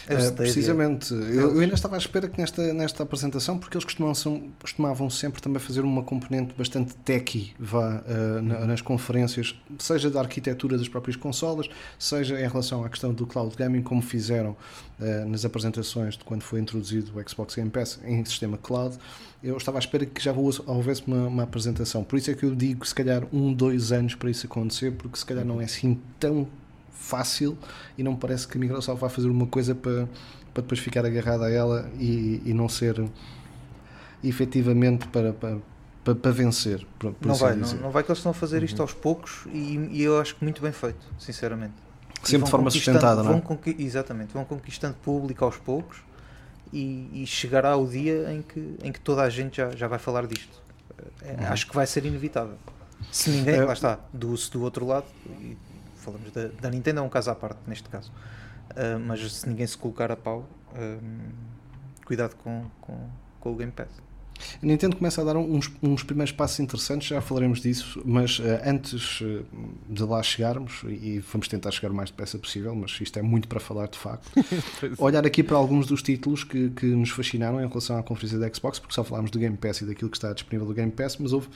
É 0.07 0.13
Stadia. 0.15 0.31
precisamente, 0.33 1.13
eu, 1.13 1.55
eu 1.55 1.59
ainda 1.61 1.73
estava 1.73 1.95
à 1.95 1.97
espera 1.97 2.27
que 2.27 2.37
nesta, 2.39 2.73
nesta 2.73 3.01
apresentação, 3.01 3.57
porque 3.57 3.75
eles 3.75 3.85
costumavam, 3.85 4.49
costumavam 4.61 5.09
sempre 5.09 5.41
também 5.41 5.59
fazer 5.59 5.81
uma 5.81 6.03
componente 6.03 6.53
bastante 6.55 6.93
techy 6.97 7.53
vá, 7.57 8.03
uh, 8.05 8.41
na- 8.41 8.65
nas 8.67 8.81
conferências, 8.81 9.55
seja 9.79 10.09
da 10.11 10.19
arquitetura 10.19 10.77
das 10.77 10.87
próprias 10.87 11.15
consolas, 11.15 11.67
seja 11.97 12.39
em 12.39 12.47
relação 12.47 12.83
à 12.83 12.89
questão 12.89 13.13
do 13.13 13.25
cloud 13.25 13.55
gaming, 13.55 13.81
como 13.81 14.01
fizeram 14.01 14.51
uh, 14.99 15.27
nas 15.29 15.43
apresentações 15.45 16.17
de 16.17 16.23
quando 16.25 16.43
foi 16.43 16.59
introduzido 16.59 17.17
o 17.17 17.27
Xbox 17.29 17.55
Game 17.55 17.69
Pass 17.71 17.99
em 18.03 18.23
sistema 18.25 18.57
cloud. 18.57 18.97
Eu 19.41 19.55
estava 19.57 19.77
à 19.77 19.79
espera 19.79 20.05
que 20.05 20.21
já 20.21 20.33
houvesse- 20.33 20.61
houvesse 20.67 21.03
uma, 21.07 21.27
uma 21.27 21.43
apresentação, 21.43 22.03
por 22.03 22.17
isso 22.19 22.29
é 22.29 22.33
que 22.35 22.43
eu 22.43 22.53
digo 22.53 22.85
se 22.85 22.93
calhar 22.93 23.23
um, 23.33 23.53
dois 23.53 23.91
anos 23.91 24.13
para 24.13 24.29
isso 24.29 24.45
acontecer, 24.45 24.91
porque 24.91 25.17
se 25.17 25.25
calhar 25.25 25.45
não 25.45 25.61
é 25.61 25.63
assim 25.63 25.97
tão 26.19 26.45
fácil 26.99 27.57
e 27.97 28.03
não 28.03 28.11
me 28.13 28.17
parece 28.17 28.47
que 28.47 28.57
a 28.57 28.59
Microsoft 28.61 28.99
vai 28.99 29.09
fazer 29.09 29.29
uma 29.29 29.47
coisa 29.47 29.73
para, 29.73 30.07
para 30.53 30.61
depois 30.61 30.79
ficar 30.79 31.05
agarrada 31.05 31.45
a 31.45 31.49
ela 31.51 31.89
e, 31.99 32.41
e 32.45 32.53
não 32.53 32.67
ser 32.69 33.01
efetivamente 34.23 35.07
para, 35.07 35.33
para, 35.33 35.57
para, 36.03 36.15
para 36.15 36.31
vencer. 36.31 36.85
Por, 36.97 37.13
por 37.13 37.27
Não 37.27 37.33
assim 37.35 37.43
vai, 37.43 37.55
não, 37.55 37.73
não 37.75 37.91
vai 37.91 38.03
que 38.03 38.11
eles 38.11 38.19
estão 38.19 38.31
a 38.31 38.35
fazer 38.35 38.59
Uhum. 38.59 38.65
isto 38.65 38.81
aos 38.81 38.93
poucos 38.93 39.45
e, 39.53 39.75
e 39.91 40.01
eu 40.03 40.19
acho 40.19 40.35
que 40.35 40.43
muito 40.43 40.61
bem 40.61 40.71
feito, 40.71 41.05
sinceramente. 41.17 41.73
Sempre 42.23 42.45
de 42.45 42.51
forma 42.51 42.69
sustentada, 42.69 43.23
não 43.23 43.37
é? 43.37 43.41
conqui- 43.41 43.75
Exatamente, 43.79 44.33
vão 44.33 44.43
conquistando 44.43 44.95
público 45.01 45.45
aos 45.45 45.55
poucos 45.55 45.99
e, 46.73 47.09
e 47.13 47.25
chegará 47.25 47.77
o 47.77 47.87
dia 47.87 48.31
em 48.33 48.41
que, 48.41 48.75
em 48.83 48.91
que 48.91 48.99
toda 48.99 49.21
a 49.21 49.29
gente 49.29 49.57
já, 49.57 49.71
já 49.71 49.87
vai 49.87 49.99
falar 49.99 50.27
disto. 50.27 50.61
É, 51.21 51.45
Acho 51.45 51.67
que 51.67 51.73
vai 51.75 51.87
ser 51.87 52.05
inevitável. 52.05 52.55
Se 53.09 53.29
ninguém, 53.29 53.55
Uhum. 53.55 53.61
É. 53.61 53.65
lá 53.65 53.73
está, 53.73 53.99
do, 54.11 54.33
do 54.35 54.61
outro 54.61 54.85
lado, 54.85 55.05
e 55.39 55.55
falamos 56.11 56.31
da, 56.31 56.47
da 56.61 56.69
Nintendo, 56.69 56.99
é 56.99 57.03
um 57.03 57.09
caso 57.09 57.31
à 57.31 57.35
parte 57.35 57.59
neste 57.67 57.87
caso, 57.89 58.11
Ah, 58.75 58.99
mas 58.99 59.31
se 59.31 59.47
ninguém 59.47 59.65
se 59.65 59.77
colocar 59.77 60.11
a 60.11 60.15
pau, 60.15 60.47
ah, 60.75 60.97
cuidado 62.05 62.35
com, 62.35 62.65
com, 62.81 63.09
com 63.39 63.53
o 63.53 63.55
Game 63.55 63.71
Pass. 63.71 63.89
A 64.61 64.65
Nintendo 64.65 64.95
começa 64.95 65.21
a 65.21 65.23
dar 65.23 65.35
uns, 65.35 65.69
uns 65.83 66.03
primeiros 66.03 66.31
passos 66.31 66.59
interessantes, 66.59 67.07
já 67.07 67.19
falaremos 67.21 67.61
disso, 67.61 68.01
mas 68.05 68.39
eh, 68.41 68.61
antes 68.65 69.19
eh, 69.21 69.43
de 69.89 70.03
lá 70.03 70.23
chegarmos, 70.23 70.81
e 70.85 71.09
e 71.09 71.19
vamos 71.19 71.47
tentar 71.47 71.71
chegar 71.71 71.91
o 71.91 71.95
mais 71.95 72.09
depressa 72.09 72.37
possível, 72.37 72.73
mas 72.73 72.97
isto 73.01 73.19
é 73.19 73.21
muito 73.21 73.47
para 73.47 73.59
falar 73.59 73.87
de 73.87 73.97
facto, 73.97 74.31
olhar 74.97 75.25
aqui 75.25 75.43
para 75.43 75.57
alguns 75.57 75.87
dos 75.87 76.01
títulos 76.01 76.43
que, 76.43 76.69
que 76.69 76.85
nos 76.85 77.09
fascinaram 77.09 77.61
em 77.61 77.67
relação 77.67 77.97
à 77.97 78.03
conferência 78.03 78.39
da 78.39 78.51
Xbox, 78.53 78.79
porque 78.79 78.93
só 78.93 79.03
falámos 79.03 79.31
do 79.31 79.39
Game 79.39 79.57
Pass 79.57 79.81
e 79.81 79.85
daquilo 79.85 80.09
que 80.09 80.17
está 80.17 80.31
disponível 80.31 80.67
do 80.67 80.73
Game 80.73 80.91
Pass, 80.91 81.17
mas 81.17 81.33
houve 81.33 81.49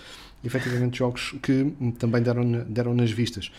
efetivamente 0.44 0.98
jogos 0.98 1.34
que 1.42 1.74
também 2.00 2.22
deram, 2.22 2.44
deram 2.68 2.94
nas 2.94 3.12
vistas. 3.12 3.52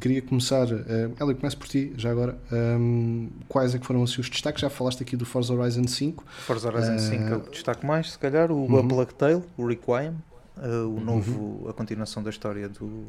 Queria 0.00 0.20
começar, 0.22 0.66
uh, 0.66 1.14
Hélio, 1.20 1.36
começo 1.36 1.56
por 1.56 1.68
ti, 1.68 1.92
já 1.96 2.10
agora. 2.10 2.38
Hum, 2.52 3.30
quais 3.48 3.74
é 3.74 3.78
que 3.78 3.86
foram 3.86 4.02
assim, 4.02 4.20
os 4.20 4.28
destaques? 4.28 4.60
Já 4.60 4.70
falaste 4.70 5.02
aqui 5.02 5.16
do 5.16 5.24
Forza 5.24 5.52
Horizon 5.54 5.86
5. 5.86 6.24
Forza 6.46 6.68
Horizon 6.68 6.94
Eh, 6.94 6.98
5 6.98 7.22
é 7.24 7.36
o 7.36 7.40
que 7.40 7.50
destaco 7.50 7.86
mais, 7.86 8.12
se 8.12 8.18
calhar, 8.18 8.50
o 8.50 8.64
Uhum. 8.66 8.78
A 8.80 8.84
Plague 8.88 9.14
Tale, 9.14 9.42
o 9.56 9.66
Requiem, 9.66 10.14
eh, 10.58 10.66
o 10.86 11.00
novo, 11.00 11.66
a 11.68 11.72
continuação 11.72 12.22
da 12.22 12.30
história 12.30 12.68
do- 12.68 13.04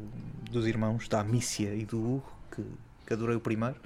dos 0.50 0.66
irmãos, 0.66 1.08
da 1.08 1.20
Amicia 1.20 1.74
e 1.74 1.84
do 1.84 1.98
Hugo, 1.98 2.32
que, 2.54 2.62
que 3.06 3.12
adorei 3.12 3.36
o 3.36 3.40
primeiro. 3.40 3.76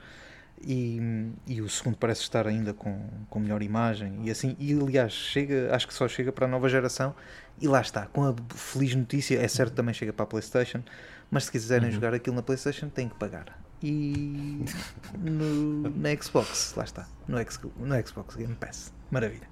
E, 0.62 1.00
e 1.46 1.60
o 1.62 1.68
segundo 1.70 1.96
parece 1.96 2.20
estar 2.22 2.46
ainda 2.46 2.74
com, 2.74 3.08
com 3.30 3.38
melhor 3.40 3.62
imagem. 3.62 4.20
E 4.24 4.30
assim, 4.30 4.54
e 4.58 4.72
aliás, 4.74 5.12
chega, 5.12 5.74
acho 5.74 5.88
que 5.88 5.94
só 5.94 6.06
chega 6.06 6.30
para 6.30 6.46
a 6.46 6.48
nova 6.48 6.68
geração. 6.68 7.14
E 7.60 7.66
lá 7.68 7.80
está, 7.80 8.06
com 8.06 8.24
a 8.24 8.34
feliz 8.54 8.94
notícia, 8.94 9.38
é 9.38 9.48
certo 9.48 9.74
também 9.74 9.94
chega 9.94 10.12
para 10.12 10.24
a 10.24 10.26
Playstation, 10.26 10.82
mas 11.30 11.44
se 11.44 11.50
quiserem 11.52 11.90
jogar 11.90 12.14
aquilo 12.14 12.36
na 12.36 12.42
Playstation 12.42 12.88
têm 12.88 13.08
que 13.08 13.14
pagar. 13.16 13.58
E 13.82 14.64
no, 15.18 15.90
na 15.90 16.14
Xbox, 16.16 16.74
lá 16.76 16.84
está, 16.84 17.06
no, 17.26 17.38
X, 17.38 17.58
no 17.78 18.06
Xbox 18.06 18.36
Game 18.36 18.54
Pass, 18.54 18.92
maravilha. 19.10 19.48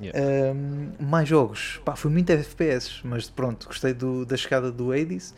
Um, 0.00 0.92
mais 1.04 1.28
jogos, 1.28 1.80
pá, 1.84 1.96
foi 1.96 2.10
muito 2.10 2.30
FPS, 2.30 3.00
mas 3.04 3.30
pronto, 3.30 3.66
gostei 3.66 3.94
do- 3.94 4.26
da 4.26 4.36
chegada 4.36 4.70
do 4.70 4.92
Hades 4.92 5.34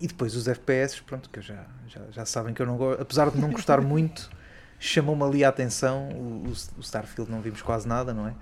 e 0.00 0.06
depois 0.06 0.34
os 0.36 0.46
FPS, 0.48 1.00
pronto, 1.02 1.28
que 1.30 1.40
já, 1.40 1.64
já, 1.86 2.00
já 2.10 2.24
sabem 2.24 2.54
que 2.54 2.62
eu 2.62 2.66
não 2.66 2.76
gosto, 2.76 3.00
apesar 3.02 3.30
de 3.30 3.38
não 3.38 3.50
gostar 3.50 3.80
muito, 3.80 4.30
chamou-me 4.78 5.22
ali 5.24 5.44
a 5.44 5.48
atenção. 5.48 6.08
O, 6.10 6.48
o- 6.78 6.80
Starfield 6.80 7.30
não 7.30 7.40
vimos 7.40 7.62
quase 7.62 7.86
nada, 7.88 8.14
não 8.14 8.28
é? 8.28 8.34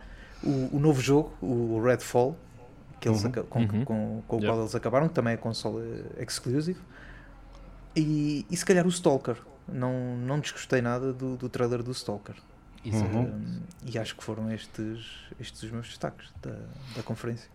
O, 0.43 0.77
o 0.77 0.79
novo 0.81 1.01
jogo, 1.01 1.33
o 1.41 1.81
Redfall, 1.83 2.37
que 3.01 3.09
eles 3.09 3.25
Uhum. 3.25 3.33
com, 3.33 3.59
Uhum. 3.61 3.85
com, 3.85 4.23
com 4.27 4.37
o 4.37 4.39
Yeah. 4.41 4.47
qual 4.55 4.61
eles 4.61 4.75
acabaram, 4.75 5.09
que 5.09 5.15
também 5.15 5.35
é 5.35 5.37
console 5.37 6.05
exclusive, 6.19 6.79
e, 7.95 8.45
e 8.51 8.57
se 8.57 8.65
calhar 8.65 8.87
o 8.87 8.91
Stalker. 8.91 9.37
Não, 9.69 10.17
não 10.19 10.39
desgostei 10.39 10.81
nada 10.81 11.13
do, 11.13 11.37
do 11.37 11.49
trailer 11.49 11.83
do 11.83 11.91
Stalker. 11.93 12.37
É- 12.37 12.89
Uhum. 12.89 13.23
Um, 13.23 13.61
e 13.85 13.99
acho 13.99 14.15
que 14.15 14.23
foram 14.23 14.49
estes, 14.53 15.05
estes 15.41 15.61
os 15.65 15.71
meus 15.73 15.89
destaques 15.89 16.29
da, 16.41 16.55
da 16.95 17.03
conferência. 17.03 17.51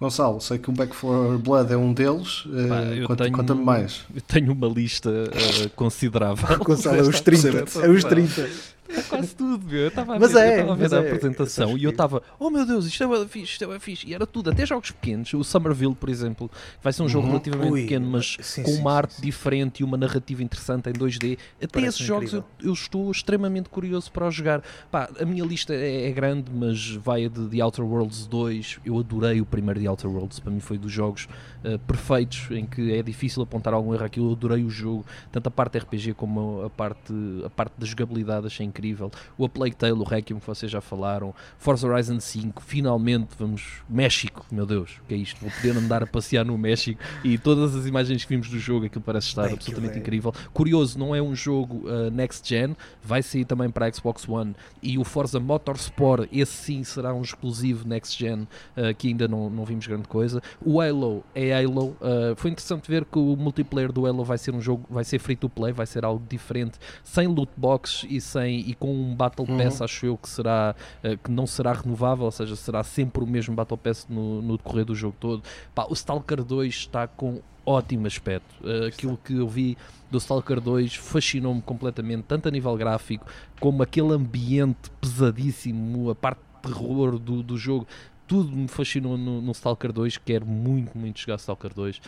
Gonçalo, 0.00 0.40
sei 0.40 0.58
que 0.58 0.68
o 0.68 0.72
Back 0.72 0.94
4 0.96 1.38
Blood 1.38 1.72
é 1.72 1.76
um 1.76 1.92
deles. 1.92 2.44
eh, 2.54 2.66
Pá, 2.68 3.06
conta- 3.06 3.24
tenho- 3.24 3.36
Conta-me 3.36 3.64
mais. 3.64 4.00
Eu 4.14 4.20
tenho 4.22 4.52
uma 4.52 4.68
lista 4.68 5.10
eh, 5.32 5.68
considerável. 5.74 6.58
Gonçalo, 6.64 6.96
é 6.96 7.00
os 7.02 7.20
30. 7.20 7.48
É 7.82 7.88
os 7.88 8.04
30. 8.04 8.48
É 8.88 9.02
quase 9.02 9.34
tudo, 9.34 9.66
meu. 9.66 9.80
Eu 9.82 9.88
estava 9.88 10.16
a 10.16 10.18
Mas 10.18 10.32
ver, 10.32 10.38
eu 10.38 10.42
é, 10.42 10.60
a 10.70 10.74
ver 10.74 10.82
mas 10.82 10.92
a 10.92 10.96
é. 10.96 11.00
apresentação 11.00 11.68
Sabes 11.68 11.82
e 11.82 11.84
eu 11.84 11.90
estava, 11.90 12.22
oh 12.38 12.50
meu 12.50 12.64
Deus, 12.66 12.86
isto 12.86 13.02
é 13.04 13.28
fixe, 13.28 13.52
isto 13.52 13.72
é 13.72 13.78
fixe. 13.78 14.06
E 14.08 14.14
era 14.14 14.26
tudo, 14.26 14.50
até 14.50 14.64
jogos 14.66 14.90
pequenos. 14.90 15.32
O 15.34 15.42
Somerville, 15.44 15.94
por 15.94 16.08
exemplo, 16.08 16.50
vai 16.82 16.92
ser 16.92 17.02
um 17.02 17.08
jogo 17.08 17.26
Uhum. 17.26 17.32
relativamente 17.32 17.72
Ui, 17.72 17.82
pequeno, 17.82 18.06
mas 18.10 18.36
sim, 18.40 18.62
com 18.62 18.70
sim, 18.70 18.80
uma 18.80 18.90
sim, 18.92 18.96
arte 18.96 19.20
diferente 19.22 19.80
e 19.80 19.84
uma 19.84 19.96
narrativa 19.96 20.42
interessante 20.42 20.88
em 20.88 20.92
2D. 20.92 21.38
Até 21.56 21.66
Parece 21.66 21.88
esses 21.88 22.06
jogos 22.06 22.32
eu, 22.32 22.44
eu 22.62 22.72
estou 22.72 23.10
extremamente 23.10 23.68
curioso 23.68 24.10
para 24.12 24.28
jogar. 24.30 24.62
Pá, 24.90 25.08
a 25.20 25.24
minha 25.24 25.44
lista 25.44 25.74
é, 25.74 26.08
é 26.08 26.12
grande, 26.12 26.50
mas 26.52 26.90
vai 26.90 27.28
de 27.28 27.48
The 27.48 27.64
Outer 27.64 27.84
Worlds 27.84 28.26
2. 28.26 28.78
Eu 28.84 28.98
adorei 28.98 29.40
o 29.40 29.46
primeiro 29.46 29.80
The 29.80 29.88
Outer 29.90 30.10
Worlds, 30.10 30.38
para 30.40 30.52
mim 30.52 30.60
foi 30.60 30.78
dos 30.78 30.92
jogos 30.92 31.28
eh, 31.64 31.78
perfeitos 31.86 32.48
em 32.50 32.64
que 32.66 32.92
é 32.92 33.02
difícil 33.02 33.42
apontar 33.42 33.74
algum 33.74 33.92
erro 33.94 34.04
aqui. 34.04 34.20
Eu 34.20 34.30
adorei 34.32 34.62
o 34.62 34.70
jogo, 34.70 35.04
tanto 35.32 35.46
a 35.48 35.50
parte 35.50 35.78
RPG 35.78 36.14
como 36.14 36.62
a 36.64 36.70
parte, 36.70 37.12
a 37.44 37.50
parte 37.50 37.72
da 37.78 37.86
jogabilidade, 37.86 38.46
achei 38.46 38.64
incrível. 38.76 39.10
O 39.38 39.44
A 39.46 39.48
Plague 39.48 39.74
Tale, 39.74 39.92
o 39.92 40.04
Requiem 40.04 40.38
que 40.38 40.46
vocês 40.46 40.70
já 40.70 40.80
falaram, 40.80 41.34
Forza 41.58 41.88
Horizon 41.88 42.20
5, 42.20 42.62
finalmente 42.62 43.30
vamos. 43.38 43.82
México, 43.88 44.44
meu 44.50 44.66
Deus, 44.66 44.98
o 45.02 45.06
que 45.06 45.14
é 45.14 45.16
isto? 45.16 45.40
Vou 45.40 45.50
poder 45.50 45.76
andar 45.76 46.02
a 46.02 46.06
passear 46.06 46.44
no 46.44 46.56
México 46.58 47.00
e 47.24 47.38
todas 47.38 47.74
as 47.74 47.86
imagens 47.86 48.24
que 48.24 48.28
vimos 48.28 48.48
do 48.48 48.58
jogo, 48.58 48.86
aquilo 48.86 49.02
parece 49.02 49.28
estar 49.28 49.44
Bem, 49.44 49.54
absolutamente 49.54 49.98
incrível. 49.98 50.32
Curioso, 50.52 50.98
não 50.98 51.14
é 51.14 51.22
um 51.22 51.34
jogo 51.34 51.88
uh, 51.88 52.10
next 52.10 52.46
gen, 52.48 52.76
vai 53.02 53.22
sair 53.22 53.44
também 53.44 53.70
para 53.70 53.86
a 53.86 53.92
Xbox 53.92 54.28
One 54.28 54.54
e 54.82 54.98
o 54.98 55.04
Forza 55.04 55.40
Motorsport, 55.40 56.28
esse 56.32 56.52
sim 56.52 56.84
será 56.84 57.14
um 57.14 57.22
exclusivo 57.22 57.88
next 57.88 58.18
gen 58.18 58.42
uh, 58.42 58.94
que 58.96 59.08
ainda 59.08 59.26
não, 59.26 59.48
não 59.48 59.64
vimos 59.64 59.86
grande 59.86 60.08
coisa. 60.08 60.42
O 60.64 60.80
Halo 60.80 61.24
é 61.34 61.56
Halo, 61.56 61.96
uh, 62.00 62.36
foi 62.36 62.50
interessante 62.50 62.88
ver 62.88 63.04
que 63.04 63.18
o 63.18 63.36
multiplayer 63.36 63.92
do 63.92 64.06
Halo 64.06 64.24
vai 64.24 64.38
ser 64.38 64.54
um 64.54 64.60
jogo, 64.60 64.84
vai 64.90 65.04
ser 65.04 65.18
free 65.18 65.36
to 65.36 65.48
play, 65.48 65.72
vai 65.72 65.86
ser 65.86 66.04
algo 66.04 66.24
diferente, 66.28 66.78
sem 67.02 67.26
loot 67.26 67.50
boxes 67.56 68.06
e 68.10 68.20
sem 68.20 68.65
e 68.66 68.74
com 68.74 68.92
um 68.92 69.14
Battle 69.14 69.46
Pass, 69.46 69.80
acho 69.80 70.06
eu, 70.06 70.16
que, 70.16 70.28
será, 70.28 70.74
uh, 71.04 71.16
que 71.18 71.30
não 71.30 71.46
será 71.46 71.72
renovável, 71.72 72.24
ou 72.24 72.30
seja, 72.30 72.56
será 72.56 72.82
sempre 72.82 73.22
o 73.22 73.26
mesmo 73.26 73.54
Battle 73.54 73.78
Pass 73.78 74.06
no, 74.08 74.42
no 74.42 74.56
decorrer 74.56 74.84
do 74.84 74.94
jogo 74.94 75.16
todo. 75.18 75.42
Pá, 75.74 75.86
o 75.88 75.92
Stalker 75.92 76.42
2 76.42 76.74
está 76.74 77.06
com 77.06 77.40
ótimo 77.66 78.06
aspecto. 78.06 78.54
Uh, 78.62 78.86
aquilo 78.86 79.18
que 79.22 79.34
eu 79.34 79.48
vi 79.48 79.76
do 80.10 80.18
Stalker 80.18 80.60
2 80.60 80.94
fascinou-me 80.94 81.60
completamente, 81.60 82.22
tanto 82.22 82.48
a 82.48 82.50
nível 82.50 82.74
gráfico 82.76 83.26
como 83.60 83.82
aquele 83.82 84.12
ambiente 84.12 84.90
pesadíssimo, 85.00 86.10
a 86.10 86.14
parte 86.14 86.38
de 86.38 86.70
terror 86.70 87.18
do, 87.18 87.42
do 87.42 87.58
jogo. 87.58 87.86
Tudo 88.26 88.56
me 88.56 88.66
fascinou 88.66 89.16
no, 89.16 89.40
no 89.40 89.52
Stalker 89.52 89.92
2, 89.92 90.18
quero 90.18 90.46
muito, 90.46 90.96
muito 90.96 91.20
jogar 91.20 91.36
Stalker 91.36 91.72
2. 91.72 91.96
Uh, 91.96 92.00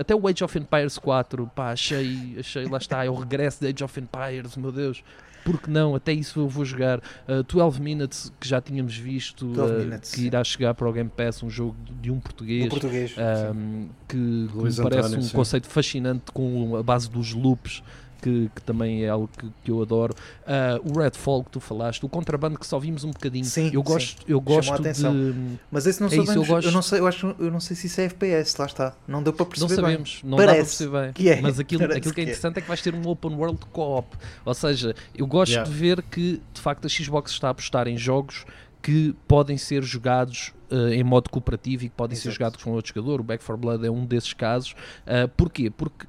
até 0.00 0.14
o 0.14 0.28
Age 0.28 0.44
of 0.44 0.58
Empires 0.58 0.98
4, 0.98 1.50
pá, 1.54 1.72
achei, 1.72 2.36
achei, 2.38 2.66
lá 2.66 2.78
está, 2.78 3.04
é 3.04 3.10
o 3.10 3.14
regresso 3.14 3.60
de 3.60 3.66
Age 3.68 3.84
of 3.84 4.00
Empires, 4.00 4.56
meu 4.56 4.70
Deus, 4.70 5.02
porque 5.50 5.70
não? 5.70 5.94
Até 5.94 6.12
isso 6.12 6.40
eu 6.40 6.48
vou 6.48 6.64
jogar. 6.64 6.98
Uh, 7.26 7.42
12 7.42 7.80
Minutes, 7.80 8.32
que 8.38 8.46
já 8.46 8.60
tínhamos 8.60 8.96
visto, 8.96 9.46
uh, 9.46 10.00
que 10.12 10.26
irá 10.26 10.44
chegar 10.44 10.74
para 10.74 10.88
o 10.88 10.92
Game 10.92 11.10
Pass, 11.10 11.42
um 11.42 11.48
jogo 11.48 11.76
de 12.00 12.10
um 12.10 12.20
português, 12.20 12.66
um 12.66 12.68
português 12.68 13.14
um, 13.54 13.88
que, 14.06 14.16
que 14.16 14.18
me 14.18 14.48
parece 14.76 14.80
António, 14.80 15.18
um 15.18 15.22
sim. 15.22 15.36
conceito 15.36 15.66
fascinante 15.66 16.32
com 16.32 16.76
a 16.76 16.82
base 16.82 17.08
dos 17.08 17.32
loops. 17.32 17.82
Que, 18.20 18.50
que 18.52 18.62
também 18.62 19.04
é 19.04 19.08
algo 19.08 19.28
que, 19.38 19.48
que 19.62 19.70
eu 19.70 19.80
adoro. 19.80 20.12
Uh, 20.42 20.90
o 20.92 20.98
Redfall 21.00 21.44
que 21.44 21.50
tu 21.52 21.60
falaste, 21.60 22.04
o 22.04 22.08
contrabando 22.08 22.58
que 22.58 22.66
só 22.66 22.76
vimos 22.78 23.04
um 23.04 23.10
bocadinho. 23.10 23.44
Sim, 23.44 23.66
eu 23.66 23.70
sim. 23.70 23.82
gosto, 23.82 24.22
eu 24.26 24.38
Chamou 24.44 24.58
a 24.58 24.78
gosto 24.78 24.82
de. 24.82 25.58
Mas 25.70 25.86
esse 25.86 26.00
não 26.00 26.08
É 26.08 26.10
isso, 26.16 26.26
sabemos. 26.26 26.34
eu 26.34 26.42
eu, 26.42 26.46
gosto- 26.62 26.70
não 26.74 26.82
sei, 26.82 26.98
eu 26.98 27.06
acho, 27.06 27.36
eu 27.38 27.50
não 27.50 27.60
sei 27.60 27.76
se 27.76 27.86
isso 27.86 28.00
é 28.00 28.04
FPS, 28.06 28.56
lá 28.58 28.66
está. 28.66 28.94
Não 29.06 29.22
deu 29.22 29.32
para 29.32 29.44
Não 29.44 29.50
perceber 29.50 29.68
bem. 29.76 29.84
sabemos, 29.84 30.20
não 30.24 30.30
dá 30.30 30.36
para 30.36 30.46
Parece 30.52 30.78
perceber 30.84 31.12
bem. 31.14 31.28
é, 31.28 31.40
Mas 31.40 31.60
aquilo, 31.60 31.80
parece 31.82 31.98
aquilo 31.98 32.14
que 32.14 32.20
é 32.20 32.24
que 32.24 32.30
é. 32.30 32.32
interessante 32.32 32.58
é. 32.58 32.60
que 32.62 32.66
vais 32.68 32.82
ter 32.82 32.94
um 32.94 33.06
open 33.06 33.34
world 33.36 33.58
co-op. 33.70 34.16
Ou 34.44 34.54
seja, 34.54 34.94
eu 35.14 35.26
gosto 35.26 35.52
Yeah. 35.52 35.70
de 35.70 35.76
ver 35.76 36.02
que 36.02 36.42
de 36.52 36.60
facto 36.60 36.86
a 36.86 36.88
Xbox 36.88 37.30
está 37.30 37.46
a 37.48 37.50
apostar 37.52 37.86
em 37.86 37.96
jogos 37.96 38.44
que 38.82 39.14
podem 39.26 39.56
ser 39.58 39.82
jogados 39.82 40.52
eh, 40.70 40.94
em 40.94 41.02
modo 41.04 41.30
cooperativo 41.30 41.84
e 41.84 41.88
que 41.88 41.94
podem 41.94 42.16
ser 42.16 42.28
Exato. 42.28 42.34
jogados 42.38 42.62
com 42.64 42.70
outro 42.72 42.92
jogador. 42.94 43.20
O 43.20 43.24
Back 43.24 43.44
4 43.44 43.60
Blood 43.60 43.86
é 43.86 43.90
um 43.90 44.04
desses 44.04 44.32
casos. 44.32 44.72
Uh, 45.06 45.28
porquê? 45.36 45.70
Porque 45.70 46.06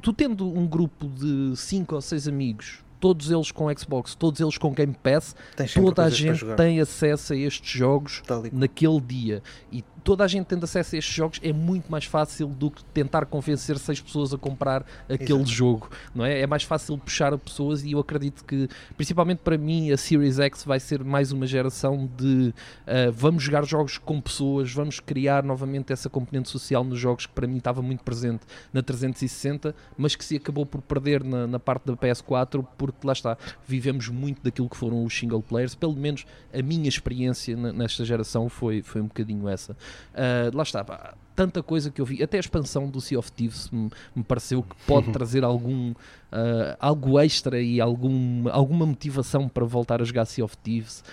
tu 0.00 0.12
tendo 0.12 0.46
um 0.46 0.66
grupo 0.66 1.06
de 1.08 1.56
5 1.56 1.94
ou 1.94 2.00
6 2.00 2.28
amigos, 2.28 2.78
todos 3.00 3.30
eles 3.30 3.50
com 3.50 3.66
Xbox, 3.76 4.14
todos 4.14 4.40
eles 4.40 4.58
com 4.58 4.72
Game 4.72 4.94
Pass, 5.02 5.34
toda 5.74 6.04
a 6.04 6.10
gente 6.10 6.44
tem 6.56 6.80
acesso 6.80 7.32
a 7.32 7.36
estes 7.36 7.70
jogos 7.70 8.22
naquele 8.52 9.00
dia. 9.00 9.42
E 9.72 9.82
toda 10.10 10.24
a 10.24 10.26
gente 10.26 10.46
tendo 10.46 10.64
acesso 10.64 10.96
a 10.96 10.98
estes 10.98 11.14
jogos 11.14 11.38
é 11.40 11.52
muito 11.52 11.88
mais 11.88 12.04
fácil 12.04 12.48
do 12.48 12.68
que 12.68 12.82
tentar 12.86 13.26
convencer 13.26 13.78
seis 13.78 14.00
pessoas 14.00 14.34
a 14.34 14.38
comprar 14.38 14.84
aquele 15.08 15.34
Exato. 15.34 15.50
jogo, 15.52 15.88
não 16.12 16.24
é? 16.24 16.40
É 16.40 16.48
mais 16.48 16.64
fácil 16.64 16.98
puxar 16.98 17.38
pessoas 17.38 17.84
e 17.84 17.92
eu 17.92 18.00
acredito 18.00 18.44
que, 18.44 18.68
principalmente 18.96 19.38
para 19.38 19.56
mim, 19.56 19.92
a 19.92 19.96
Series 19.96 20.40
X 20.40 20.64
vai 20.64 20.80
ser 20.80 21.04
mais 21.04 21.30
uma 21.30 21.46
geração 21.46 22.10
de 22.18 22.52
ah, 22.88 23.12
vamos 23.12 23.44
jogar 23.44 23.64
jogos 23.64 23.98
com 23.98 24.20
pessoas, 24.20 24.72
vamos 24.72 24.98
criar 24.98 25.44
novamente 25.44 25.92
essa 25.92 26.10
componente 26.10 26.48
social 26.48 26.82
nos 26.82 26.98
jogos 26.98 27.26
que 27.26 27.32
para 27.32 27.46
mim 27.46 27.58
estava 27.58 27.80
muito 27.80 28.02
presente 28.02 28.40
na 28.72 28.82
360, 28.82 29.72
mas 29.96 30.16
que 30.16 30.24
se 30.24 30.34
acabou 30.34 30.66
por 30.66 30.82
perder 30.82 31.22
na, 31.22 31.46
na 31.46 31.60
parte 31.60 31.86
da 31.86 31.96
PS4 31.96 32.66
porque 32.76 33.06
lá 33.06 33.12
está, 33.12 33.38
vivemos 33.64 34.08
muito 34.08 34.42
daquilo 34.42 34.68
que 34.68 34.76
foram 34.76 35.04
os 35.04 35.16
single 35.16 35.40
players, 35.40 35.76
pelo 35.76 35.94
menos 35.94 36.26
a 36.52 36.60
minha 36.60 36.88
experiência 36.88 37.56
nesta 37.56 38.04
geração 38.04 38.48
foi, 38.48 38.82
foi 38.82 39.00
um 39.00 39.06
bocadinho 39.06 39.48
essa. 39.48 39.76
Ah, 40.14 40.50
lá 40.52 40.62
está, 40.62 40.84
pá, 40.84 41.14
tanta 41.34 41.62
coisa 41.62 41.90
que 41.90 42.00
eu 42.00 42.04
vi, 42.04 42.22
até 42.22 42.36
a 42.36 42.40
expansão 42.40 42.88
do 42.88 43.00
Sea 43.00 43.18
of 43.18 43.30
Thieves 43.32 43.70
me, 43.70 43.90
me 44.14 44.22
pareceu 44.22 44.62
que 44.62 44.74
pode 44.86 45.10
trazer 45.12 45.44
algum 45.44 45.94
ah, 46.30 46.76
algo 46.78 47.18
extra 47.18 47.60
e 47.60 47.80
algum, 47.80 48.48
alguma 48.50 48.86
motivação 48.86 49.48
para 49.48 49.64
voltar 49.64 50.00
a 50.00 50.04
jogar 50.04 50.24
Sea 50.24 50.44
of 50.44 50.56
Thieves. 50.58 51.04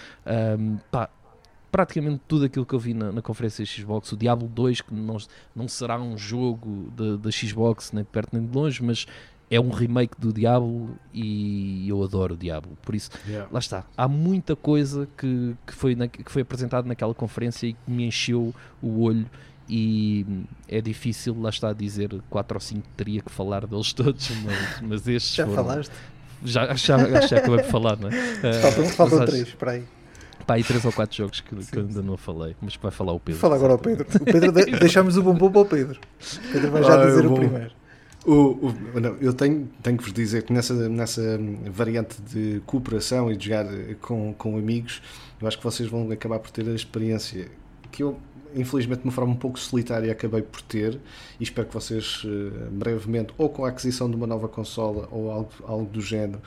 Pá, 0.91 1.09
praticamente 1.71 2.21
tudo 2.27 2.45
aquilo 2.45 2.65
que 2.65 2.73
eu 2.73 2.79
vi 2.79 2.93
na, 2.93 3.11
na 3.11 3.21
conferência 3.21 3.65
Xbox, 3.65 4.11
o 4.11 4.17
Diablo 4.17 4.47
2, 4.47 4.81
que 4.81 4.93
não, 4.93 5.17
não 5.55 5.67
será 5.67 5.99
um 5.99 6.17
jogo 6.17 6.91
da 6.91 7.29
Xbox 7.31 7.91
nem 7.91 8.03
de 8.03 8.09
perto 8.09 8.29
nem 8.33 8.45
de 8.45 8.55
longe, 8.55 8.81
mas 8.83 9.05
é 9.49 9.59
um 9.59 9.69
remake 9.69 10.13
do 10.19 10.33
Diablo 10.33 10.89
e 11.13 11.87
eu 11.87 12.03
adoro 12.03 12.33
o 12.33 12.37
Diablo, 12.37 12.77
por 12.81 12.93
isso 12.95 13.09
Yeah. 13.27 13.47
lá 13.51 13.59
está. 13.59 13.83
Há 13.95 14.07
muita 14.07 14.55
coisa 14.55 15.07
que, 15.17 15.55
que, 15.65 15.73
foi, 15.73 15.95
na, 15.95 16.07
que 16.07 16.29
foi 16.31 16.41
apresentada 16.41 16.87
naquela 16.87 17.13
conferência 17.13 17.67
e 17.67 17.73
que 17.73 17.91
me 17.91 18.05
encheu 18.05 18.53
o 18.81 19.01
olho. 19.03 19.25
E 19.69 20.25
é 20.67 20.79
difícil, 20.79 21.37
lá 21.41 21.49
está 21.49 21.69
a 21.69 21.73
dizer, 21.73 22.09
4 22.29 22.55
ou 22.55 22.61
5 22.61 22.87
teria 22.95 23.21
que 23.21 23.29
falar 23.31 23.65
deles 23.67 23.91
todos, 23.91 24.29
mas, 24.43 24.81
mas 24.81 25.07
estes 25.07 25.35
Já 25.35 25.45
foram- 25.45 25.63
falaste? 25.65 25.91
Já, 26.45 26.73
já, 26.75 26.97
já 27.27 27.37
acabei 27.37 27.57
por 27.63 27.71
falar, 27.71 27.97
não 27.97 28.09
é? 28.09 28.53
Faltam, 28.95 29.17
acho- 29.19 29.25
três, 29.27 29.47
espera 29.49 29.71
aí. 29.71 29.83
Pá, 30.45 30.53
aí 30.53 30.63
3 30.63 30.85
ou 30.85 30.93
4 30.93 31.17
jogos 31.17 31.41
que, 31.41 31.53
que 31.55 31.77
eu 31.77 31.81
ainda 31.81 32.01
não 32.01 32.15
falei, 32.15 32.55
mas 32.61 32.77
que 32.77 32.81
vai 32.83 32.91
falar 32.91 33.11
o 33.11 33.19
Pedro. 33.19 33.41
Fala 33.41 33.55
agora 33.55 33.73
ao 33.73 33.79
Pedro. 33.79 34.07
O 34.21 34.23
Pedro 34.23 34.51
de- 34.53 34.71
deixamos 34.79 35.17
o 35.17 35.23
bombom 35.23 35.51
para 35.51 35.61
o 35.61 35.65
Pedro. 35.65 35.99
O 35.99 36.51
Pedro 36.53 36.71
vai 36.71 36.83
já 36.83 37.01
Ah, 37.01 37.05
dizer 37.05 37.25
o 37.25 37.33
primeiro. 37.33 37.71
O, 38.26 38.68
o- 38.70 38.99
não, 38.99 39.15
eu 39.22 39.34
tenho, 39.34 39.70
tenho 39.82 39.97
que 39.97 40.03
vos 40.03 40.11
dizer 40.11 40.43
que 40.43 40.51
nessa, 40.51 40.89
nessa 40.89 41.39
variante 41.72 42.22
de 42.22 42.61
cooperação 42.65 43.32
e 43.32 43.38
de 43.38 43.45
jogar 43.45 43.65
com, 44.01 44.34
com 44.34 44.57
amigos, 44.57 45.01
eu 45.39 45.47
acho 45.47 45.57
que 45.57 45.63
vocês 45.63 45.88
vão 45.89 46.11
acabar 46.11 46.39
por 46.39 46.51
ter 46.51 46.68
a 46.68 46.74
experiência 46.74 47.49
que 47.91 48.03
eu, 48.03 48.20
infelizmente, 48.53 48.99
de 49.01 49.05
uma 49.05 49.13
forma 49.13 49.32
um 49.34 49.36
pouco 49.38 49.57
solitária, 49.59 50.11
acabei 50.11 50.41
por 50.41 50.61
ter 50.61 50.99
e 51.39 51.43
espero 51.43 51.68
que 51.68 51.74
vocês 51.74 52.24
eh, 52.26 52.70
brevemente, 52.72 53.34
ou 53.38 53.49
com 53.49 53.63
a 53.65 53.70
aquisição 53.70 54.09
de 54.09 54.15
uma 54.18 54.28
nova 54.28 54.47
consola 54.49 55.07
ou 55.11 55.32
algo, 55.32 55.51
algo 55.63 55.86
do 55.86 56.01
género, 56.01 56.41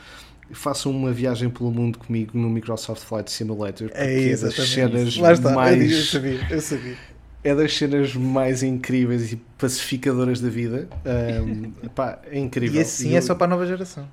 façam 0.53 0.93
uma 0.93 1.13
viagem 1.13 1.49
pelo 1.49 1.71
mundo 1.71 1.99
comigo 1.99 2.37
no 2.37 2.51
Microsoft 2.51 3.03
Flight 3.05 3.31
Simulator, 3.31 3.91
porque 3.91 4.21
É 4.21 4.31
é, 4.33 4.37
das 4.37 4.59
exatamente. 4.59 4.67
cenas 4.67 5.17
Lá 5.17 5.33
está, 5.33 5.51
mais 5.55 5.91
eu 5.91 6.05
sabia, 6.05 6.47
eu 6.51 6.61
sabia. 6.61 6.99
É 7.43 7.55
das 7.55 7.77
cenas 7.77 8.15
mais 8.15 8.63
incríveis 8.63 9.33
e 9.33 9.37
pacificadoras 9.59 10.41
da 10.41 10.49
vida. 10.49 10.89
Ahm, 11.05 11.73
pá, 11.95 12.19
é 12.31 12.39
incrível. 12.39 12.79
E 12.79 12.83
esse 12.83 13.03
sim 13.05 13.11
Eu- 13.13 13.19
é 13.19 13.21
só 13.21 13.35
para 13.35 13.47
a 13.47 13.49
nova 13.51 13.67
geração. 13.67 14.07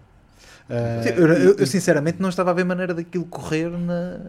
ah, 0.69 1.01
Eu, 1.17 1.27
eu- 1.27 1.55
eu, 1.57 1.67
sinceramente 1.67 2.21
não 2.21 2.29
estava 2.29 2.51
a 2.51 2.53
ver 2.53 2.63
maneira 2.63 2.93
daquilo 2.93 3.25
correr 3.25 3.69
na. 3.69 4.19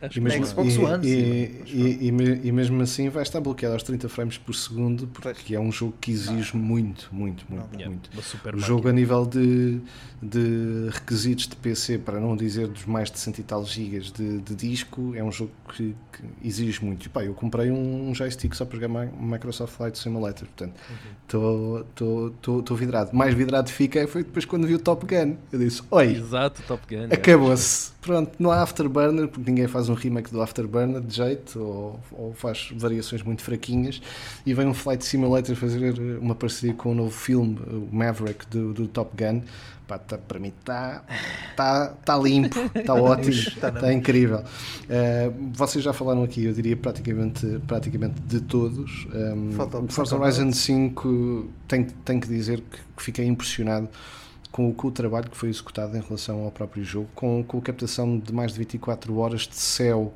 Acho 0.00 0.18
e 0.18 0.20
mesmo, 0.20 0.46
Xbox 0.46 0.74
e, 0.74 0.78
One, 0.78 1.06
e, 1.06 1.10
sim, 1.10 1.56
mas 1.60 1.70
e- 1.70 2.06
e 2.06 2.12
me- 2.12 2.40
e 2.44 2.52
mesmo 2.52 2.80
assim 2.82 3.08
vai 3.08 3.22
estar 3.22 3.40
bloqueado 3.40 3.74
aos 3.74 3.82
30 3.82 4.08
frames 4.08 4.38
por 4.38 4.54
segundo 4.54 5.06
porque 5.08 5.54
é 5.54 5.60
um 5.60 5.72
jogo 5.72 5.94
que 6.00 6.10
exige 6.12 6.56
muito, 6.56 7.08
muito, 7.12 7.44
muito, 7.48 7.66
Yeah, 7.74 7.88
muito. 7.88 8.08
uma 8.12 8.22
super 8.22 8.54
O 8.54 8.56
máquina. 8.58 8.66
jogo 8.66 8.88
a 8.88 8.92
nível 8.92 9.26
de, 9.26 9.80
de 10.22 10.88
requisitos 10.90 11.48
de 11.48 11.56
PC, 11.56 11.98
para 11.98 12.20
não 12.20 12.36
dizer 12.36 12.68
dos 12.68 12.84
mais 12.86 13.10
de 13.10 13.18
100 13.18 13.34
e 13.38 13.42
tal 13.42 13.64
gigas 13.64 14.12
de, 14.12 14.38
de 14.38 14.54
disco, 14.54 15.12
é 15.14 15.22
um 15.24 15.32
jogo 15.32 15.50
que, 15.74 15.94
que 16.12 16.22
exige 16.46 16.84
muito. 16.84 17.06
E, 17.06 17.08
pá, 17.08 17.24
eu 17.24 17.34
comprei 17.34 17.70
um 17.70 18.14
joystick 18.14 18.54
só 18.54 18.64
para 18.64 18.78
jogar 18.80 18.88
Mi- 19.06 19.12
Microsoft 19.32 19.74
Flight 19.74 19.98
Simulator, 19.98 20.46
portanto 20.46 20.74
estou 22.58 22.76
vidrado. 22.76 23.10
Mais 23.14 23.34
vidrado 23.34 23.70
fiquei 23.70 24.06
foi 24.06 24.22
depois 24.24 24.44
quando 24.44 24.66
vi 24.66 24.74
o 24.74 24.78
Top 24.78 25.04
Gun. 25.06 25.36
Eu 25.52 25.58
disse: 25.58 25.82
Oi, 25.90 26.12
Exato, 26.16 26.62
Top 26.66 26.82
Gun. 26.88 26.96
yeah. 27.02 27.14
Acabou-se. 27.14 27.92
Pronto, 28.00 28.32
não 28.38 28.50
há 28.50 28.62
Afterburner, 28.62 29.28
porque 29.28 29.50
ninguém 29.50 29.66
faz 29.68 29.87
um 29.88 29.94
remake 29.94 30.30
do 30.30 30.40
Afterburner 30.42 31.00
de 31.00 31.14
jeito, 31.14 31.60
ou, 31.60 32.00
ou 32.12 32.32
faz 32.32 32.70
variações 32.74 33.22
muito 33.22 33.42
fraquinhas. 33.42 34.00
E 34.44 34.54
vem 34.54 34.66
um 34.66 34.74
Flight 34.74 35.04
Simulator 35.04 35.54
fazer 35.56 35.98
uma 36.18 36.34
parceria 36.34 36.74
com 36.74 36.92
o 36.92 36.94
novo 36.94 37.10
filme, 37.10 37.58
o 37.68 37.88
Maverick, 37.90 38.46
do, 38.46 38.72
do 38.72 38.88
Top 38.88 39.10
Gun. 39.16 39.42
Pá, 39.86 39.96
tá- 39.98 40.18
para 40.18 40.38
mim 40.38 40.52
está 40.60 41.02
tá, 41.56 41.94
tá 42.04 42.18
limpo, 42.18 42.58
está 42.74 42.92
ótimo, 43.00 43.32
Está 43.32 43.68
está 43.70 43.90
incrível. 43.90 44.40
Uh, 44.40 45.52
vocês 45.54 45.82
já 45.82 45.94
falaram 45.94 46.22
aqui, 46.22 46.44
eu 46.44 46.52
diria 46.52 46.76
praticamente, 46.76 47.46
praticamente 47.66 48.20
de 48.20 48.42
todos. 48.42 49.06
Um, 49.14 49.48
o 49.86 49.88
Forza 49.88 50.14
Horizon 50.14 50.42
Horizon. 50.42 50.52
5 50.52 51.48
tenho, 51.66 51.86
tenho 52.04 52.20
que 52.20 52.28
dizer 52.28 52.60
que, 52.60 52.78
que 52.96 53.02
fiquei 53.02 53.24
impressionado 53.24 53.88
com, 54.52 54.70
o- 54.70 54.74
com 54.74 54.88
o 54.88 54.90
trabalho 54.90 55.28
que 55.30 55.36
foi 55.36 55.48
executado 55.50 55.96
em 55.96 56.00
relação 56.00 56.44
ao 56.44 56.50
próprio 56.50 56.82
jogo, 56.84 57.08
com, 57.14 57.42
com 57.44 57.58
a 57.58 57.62
captação 57.62 58.18
de 58.18 58.32
mais 58.32 58.52
de 58.52 58.58
24 58.58 59.16
horas 59.18 59.42
de 59.42 59.56
céu 59.56 60.14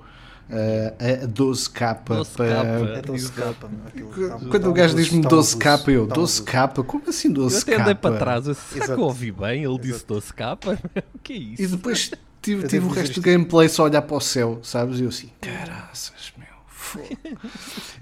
uh, 0.50 1.22
a 1.24 1.26
12K 1.26 1.94
12K. 2.04 2.04
para. 2.04 2.16
É 2.18 3.02
12K, 3.02 3.54
aquilo 3.86 4.10
está- 4.26 4.38
Quando 4.48 4.70
o 4.70 4.72
gajo 4.72 4.94
um 4.94 4.96
diz-me 4.96 5.22
boost, 5.22 5.56
12K, 5.56 5.88
eu 5.92 6.04
está 6.04 6.20
um 6.20 6.24
12K, 6.24 6.84
como 6.84 7.02
assim 7.08 7.28
Eu 7.28 7.34
12K? 7.34 7.62
até 7.62 7.80
andei 7.82 7.94
para 7.94 8.16
trás. 8.18 8.46
eu, 8.46 8.54
Será 8.54 8.86
que 8.86 8.92
eu 8.92 9.00
ouvi 9.00 9.30
bem? 9.32 9.64
Ele 9.64 9.78
disse 9.78 10.04
12 10.06 10.32
capa? 10.32 10.78
o 11.14 11.18
que 11.18 11.32
é 11.32 11.36
E 11.36 11.54
isso? 11.54 11.76
depois 11.76 12.10
tive, 12.40 12.64
Eu 12.64 12.68
tive 12.68 12.86
o 12.86 12.88
resto 12.90 13.20
do 13.20 13.22
gameplay 13.24 13.68
só 13.68 13.82
a 13.82 13.84
olhar 13.86 14.02
para 14.02 14.16
o 14.16 14.20
céu, 14.20 14.58
sabes? 14.62 14.98
E 14.98 15.02
eu 15.04 15.08
assim, 15.10 15.30
caraças, 15.40 16.32
meu, 16.36 16.41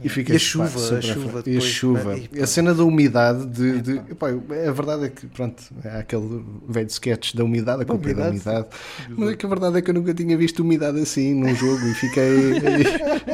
E, 0.02 0.08
fica 0.08 0.32
E 0.32 0.36
a 0.36 0.38
chuva, 0.38 0.64
a 0.98 1.00
chuva 1.02 1.38
E 1.38 1.38
a 1.38 1.42
depois, 1.42 1.64
chuva. 1.64 2.14
né? 2.16 2.22
E, 2.32 2.40
a 2.42 2.46
cena 2.46 2.74
da 2.74 2.84
umidade, 2.84 3.46
de, 3.46 3.80
de- 3.82 3.96
epá, 4.10 4.28
a 4.30 4.72
verdade 4.72 5.04
é 5.04 5.08
que, 5.08 5.26
pronto, 5.26 5.62
há 5.84 5.98
aquele 5.98 6.44
velho 6.68 6.88
sketch 6.88 7.34
da 7.34 7.44
umidade, 7.44 7.82
a 7.82 7.84
culpa 7.84 8.10
é 8.10 8.14
da 8.14 8.28
umidade. 8.30 8.66
Mas 9.10 9.30
é 9.30 9.36
que 9.36 9.46
a 9.46 9.48
verdade 9.48 9.78
é 9.78 9.82
que 9.82 9.90
eu 9.90 9.94
nunca 9.94 10.14
tinha 10.14 10.36
visto 10.36 10.60
umidade 10.60 10.98
assim 11.00 11.34
num 11.34 11.54
jogo 11.54 11.86
e 11.86 11.94
fiquei, 11.94 12.52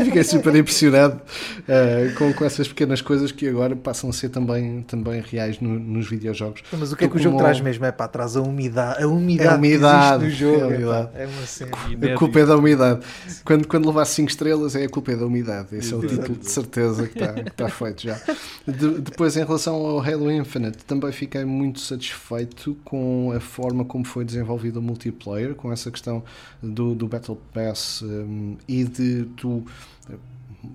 e 0.01 0.05
fiquei 0.05 0.25
super 0.25 0.55
impressionado 0.55 1.21
eh, 1.69 2.13
com, 2.17 2.33
com 2.33 2.45
essas 2.45 2.67
pequenas 2.69 3.01
coisas 3.01 3.31
que 3.33 3.49
agora 3.49 3.75
passam 3.77 4.11
a 4.11 4.13
ser 4.13 4.29
também, 4.31 4.83
também 4.83 5.21
reais 5.23 5.61
no- 5.61 5.79
nos 5.79 6.09
videojogos. 6.09 6.63
Mas 6.73 6.93
o 6.93 6.97
que 6.97 7.05
é 7.05 7.09
que 7.09 7.17
o 7.17 7.19
jogo 7.19 7.39
traz 7.39 7.61
mesmo? 7.61 7.85
É 7.85 7.93
para 7.93 8.09
traz 8.09 8.37
a 8.37 8.43
umidade. 8.43 9.03
A 9.03 9.07
umidade, 9.09 9.49
É 9.49 9.53
a 9.53 9.57
umidade, 9.57 10.19
que 10.21 10.27
existe 10.27 10.45
no 10.45 10.53
jogo. 10.53 10.73
é 10.73 10.77
a. 10.77 11.11
É 11.23 11.27
uma 11.27 11.47
cena. 11.47 11.71
A 12.15 12.19
culpa 12.19 12.41
é 12.41 12.47
da 12.47 12.57
umidade. 12.57 13.01
Quando, 13.45 13.67
quando 13.69 13.87
levar 13.87 14.05
5 14.05 14.29
estrelas, 14.31 14.75
é 14.75 14.85
a 14.85 14.89
culpa 14.89 15.13
é 15.13 15.17
da 15.17 15.25
umidade. 15.27 15.36
Esse 15.79 15.93
é 15.93 15.97
o 15.97 16.01
título 16.07 16.39
de 16.39 16.51
certeza 16.51 17.07
que 17.07 17.19
está, 17.19 17.33
que 17.35 17.49
está 17.49 17.69
feito 17.69 18.03
já. 18.03 18.21
De- 18.67 19.01
depois, 19.01 19.37
em 19.37 19.45
relação 19.45 19.75
ao 19.75 20.01
Halo 20.01 20.31
Infinite, 20.31 20.79
também 20.85 21.13
fiquei 21.13 21.45
muito 21.45 21.81
satisfeito 21.81 22.77
com 22.85 23.33
a 23.37 23.41
forma 23.41 23.85
como 23.85 24.05
foi 24.05 24.25
desenvolvido 24.25 24.79
o 24.79 24.83
multiplayer, 24.83 25.55
com 25.55 25.73
essa 25.73 25.91
questão 25.91 26.23
do, 26.63 26.95
do 26.95 27.07
Battle 27.07 27.39
Pass 27.53 28.03
hum, 28.03 28.57
e 28.69 28.85
de 28.85 29.25
tu, 29.37 29.65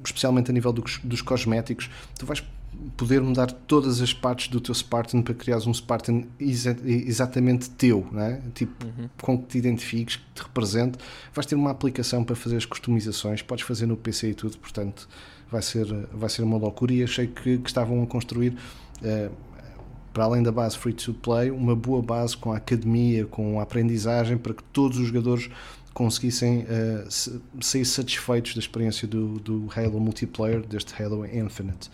especialmente 0.03 0.51
a 0.51 0.53
nível 0.53 0.72
dos, 0.72 0.99
dos 1.03 1.22
cosméticos, 1.22 1.89
tu 2.18 2.26
vais 2.26 2.43
poder 2.97 3.22
mudar 3.22 3.51
todas 3.51 4.01
as 4.01 4.13
partes 4.13 4.47
do 4.47 4.59
teu 4.61 4.74
Spartan 4.74 5.22
para 5.22 5.34
criares 5.34 5.67
um 5.67 5.74
Spartan 5.74 6.24
exa- 6.39 6.78
exatamente 6.84 7.69
teu, 7.69 8.07
não 8.11 8.22
é? 8.22 8.41
tipo 8.55 8.86
com 9.22 9.38
que 9.38 9.45
te 9.49 9.57
identifiques, 9.57 10.15
que 10.15 10.24
te 10.36 10.41
represente. 10.43 10.97
Vais 11.34 11.45
ter 11.45 11.55
uma 11.55 11.69
aplicação 11.72 12.24
para 12.24 12.36
fazer 12.36 12.57
as 12.57 12.65
customizações, 12.65 13.41
podes 13.41 13.65
fazer 13.65 13.86
no 13.86 13.95
PC 13.97 14.32
e 14.32 14.34
tudo, 14.34 14.57
portanto 14.57 15.07
vai 15.51 15.61
ser, 15.61 15.86
vai 16.13 16.30
ser 16.30 16.43
uma 16.43 16.57
loucura. 16.57 16.93
E 16.93 17.03
achei 17.03 17.28
que, 17.28 17.57
que 17.57 17.69
estavam 17.69 18.01
a 18.03 18.07
construir. 18.07 18.55
eh, 19.03 19.30
para 20.13 20.26
além 20.26 20.43
da 20.43 20.51
base 20.51 20.78
free 20.78 20.91
to 20.91 21.13
play, 21.13 21.49
uma 21.51 21.74
boa 21.74 22.01
base 22.01 22.36
com 22.36 22.51
a 22.51 22.57
academia, 22.57 23.26
com 23.26 23.61
a 23.61 23.63
aprendizagem 23.63 24.38
para 24.38 24.53
que 24.53 24.61
todos 24.63 24.97
os 24.97 25.07
jogadores 25.07 25.49
conseguissem 25.94 26.66
se- 27.10 27.42
sair 27.60 27.86
satisfeitos 27.86 28.54
da 28.54 28.60
experiência 28.60 29.08
do, 29.08 29.39
do 29.39 29.68
Halo 29.76 30.00
multiplayer, 30.00 30.62
deste 30.66 30.94
Halo 31.02 31.26
Infinite. 31.26 31.89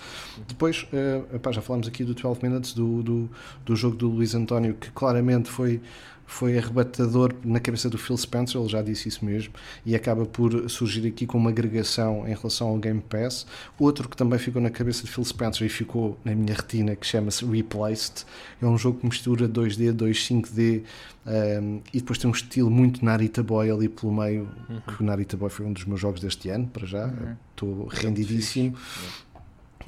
Depois, 0.47 0.85
epá, 1.33 1.51
já 1.51 1.61
falámos 1.61 1.87
aqui 1.87 2.03
do 2.03 2.13
12 2.13 2.39
Minutes, 2.43 2.73
do, 2.73 3.01
do, 3.03 3.29
do 3.65 3.75
jogo 3.75 3.95
do 3.95 4.07
Luís 4.09 4.35
António, 4.35 4.75
que 4.75 4.91
claramente 4.91 5.49
foi, 5.49 5.81
foi 6.27 6.57
arrebatador 6.57 7.33
na 7.43 7.59
cabeça 7.59 7.89
do 7.89 7.97
Phil 7.97 8.17
Spencer, 8.17 8.59
ele 8.59 8.69
já 8.69 8.81
disse 8.81 9.07
isso 9.07 9.23
mesmo, 9.23 9.53
e 9.85 9.95
acaba 9.95 10.25
por 10.25 10.69
surgir 10.69 11.07
aqui 11.07 11.25
com 11.25 11.37
uma 11.37 11.49
agregação 11.49 12.27
em 12.27 12.35
relação 12.35 12.67
ao 12.67 12.77
Game 12.77 13.01
Pass. 13.01 13.47
Outro 13.79 14.09
que 14.09 14.17
também 14.17 14.37
ficou 14.37 14.61
na 14.61 14.69
cabeça 14.69 15.03
de 15.03 15.09
Phil 15.09 15.23
Spencer 15.23 15.65
e 15.65 15.69
ficou 15.69 16.19
na 16.25 16.35
minha 16.35 16.53
retina, 16.53 16.95
que 16.95 17.07
chama-se 17.07 17.45
Replaced, 17.45 18.25
é 18.61 18.65
um 18.65 18.77
jogo 18.77 18.99
que 18.99 19.05
mistura 19.07 19.47
2D, 19.47 19.93
2 19.93 20.17
5D 20.17 20.83
um, 21.25 21.81
e 21.93 21.99
depois 21.99 22.19
tem 22.19 22.29
um 22.29 22.33
estilo 22.33 22.69
muito 22.69 23.03
Narita 23.03 23.41
Boy 23.41 23.71
ali 23.71 23.89
pelo 23.89 24.13
meio, 24.13 24.49
que 24.85 25.01
o 25.01 25.05
Narita 25.05 25.37
Boy 25.37 25.49
foi 25.49 25.65
um 25.65 25.73
dos 25.73 25.85
meus 25.85 25.99
jogos 25.99 26.21
deste 26.21 26.49
ano, 26.49 26.67
para 26.67 26.85
já, 26.85 27.13
estou 27.51 27.87
rendidíssimo. 27.87 28.75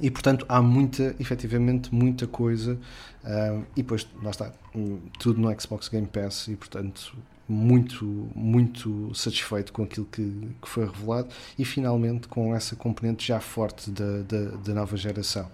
E 0.00 0.10
portanto 0.10 0.46
há 0.48 0.60
muita, 0.62 1.14
efetivamente, 1.20 1.94
muita 1.94 2.26
coisa. 2.26 2.78
um, 3.24 3.62
e 3.76 3.82
depois, 3.82 4.06
lá 4.22 4.30
está, 4.30 4.50
um, 4.74 4.98
tudo 5.18 5.40
no 5.40 5.60
Xbox 5.60 5.88
Game 5.88 6.06
Pass 6.06 6.48
e 6.48 6.56
portanto 6.56 7.14
muito, 7.48 8.04
muito 8.34 9.12
satisfeito 9.14 9.72
com 9.72 9.82
aquilo 9.82 10.06
que, 10.10 10.22
que 10.62 10.68
foi 10.68 10.86
revelado 10.86 11.28
e 11.58 11.64
finalmente 11.64 12.28
com 12.28 12.54
essa 12.54 12.76
componente 12.76 13.26
já 13.26 13.40
forte 13.40 13.90
da, 13.90 14.22
da, 14.22 14.50
da 14.64 14.72
nova 14.74 14.96
geração. 14.96 15.48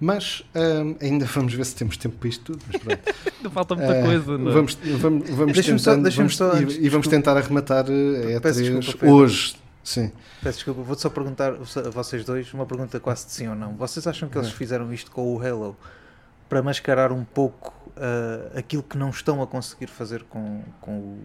Mas 0.00 0.42
um, 0.54 0.96
ainda 1.00 1.26
vamos 1.26 1.54
ver 1.54 1.64
se 1.66 1.76
temos 1.76 1.96
tempo 1.96 2.16
para 2.16 2.28
isto 2.28 2.52
tudo. 2.52 2.62
Mas 2.72 2.82
pronto. 2.82 3.00
Ainda 3.40 3.50
falta 3.50 3.74
muita 3.74 3.92
Eh, 3.94 4.02
coisa. 4.02 4.38
não 4.38 4.50
é? 4.50 4.54
Vamos, 4.54 4.78
vamos, 4.98 5.30
vamos, 5.30 5.54
Deixa-me 5.54 5.78
só- 5.78 5.90
tentando, 5.92 6.02
deixa-me 6.04 6.28
vamos- 6.28 6.36
só 6.36 6.54
e- 6.54 6.64
antes, 6.64 6.76
e, 6.78 6.88
vamos 6.88 7.06
tentar 7.08 7.36
arrematar 7.36 7.84
eh, 7.88 8.34
a 8.36 8.40
Peço 8.40 8.60
E3 8.60 8.78
desculpa, 8.78 8.98
Pedro. 9.00 9.14
hoje. 9.14 9.54
Sim. 9.90 10.12
Peço 10.42 10.58
desculpa, 10.58 10.82
vou-te 10.82 11.02
só 11.02 11.10
perguntar 11.10 11.52
a 11.54 11.90
vocês 11.90 12.24
dois 12.24 12.52
uma 12.54 12.64
pergunta 12.66 13.00
quase 13.00 13.26
de 13.26 13.32
sim 13.32 13.48
ou 13.48 13.54
não. 13.56 13.74
Vocês 13.74 14.06
acham 14.06 14.28
que 14.28 14.38
eles 14.38 14.50
fizeram 14.52 14.92
isto 14.92 15.10
com 15.10 15.34
o 15.34 15.44
Halo 15.44 15.76
para 16.48 16.62
mascarar 16.62 17.10
um 17.10 17.24
pouco 17.24 17.72
ah, 17.96 18.58
aquilo 18.58 18.82
que 18.84 18.96
não 18.96 19.10
estão 19.10 19.42
a 19.42 19.46
conseguir 19.46 19.88
fazer 19.88 20.22
com, 20.24 20.62
com 20.80 20.92
o, 20.98 21.24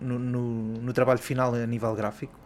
no, 0.00 0.18
no- 0.18 0.80
no 0.82 0.92
trabalho 0.92 1.20
final 1.20 1.54
a 1.54 1.66
nível 1.66 1.94
gráfico? 1.94 2.38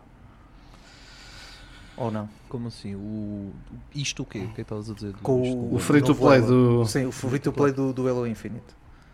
Ou 1.97 2.11
não? 2.13 2.29
Como 2.49 2.69
assim? 2.69 2.95
O... 2.95 3.51
Isto 3.95 4.23
o 4.23 4.27
quê? 4.27 4.39
O 4.39 4.43
que 4.47 4.51
é 4.51 4.55
que 4.55 4.61
estavas 4.63 4.89
a 4.89 4.95
dizer? 4.95 5.15
Com 5.23 5.43
o, 5.43 5.75
O 5.75 5.79
free 5.81 6.01
to 6.01 6.09
novo 6.09 6.21
play 6.27 6.39
Halo. 6.39 6.47
do- 6.83 6.87
Sim, 6.87 7.07
o 7.07 7.13
free 7.13 7.41
to 7.41 7.53
play 7.53 7.73
do, 7.73 7.93
do 7.93 8.09
Halo 8.09 8.25
Infinite. 8.27 8.65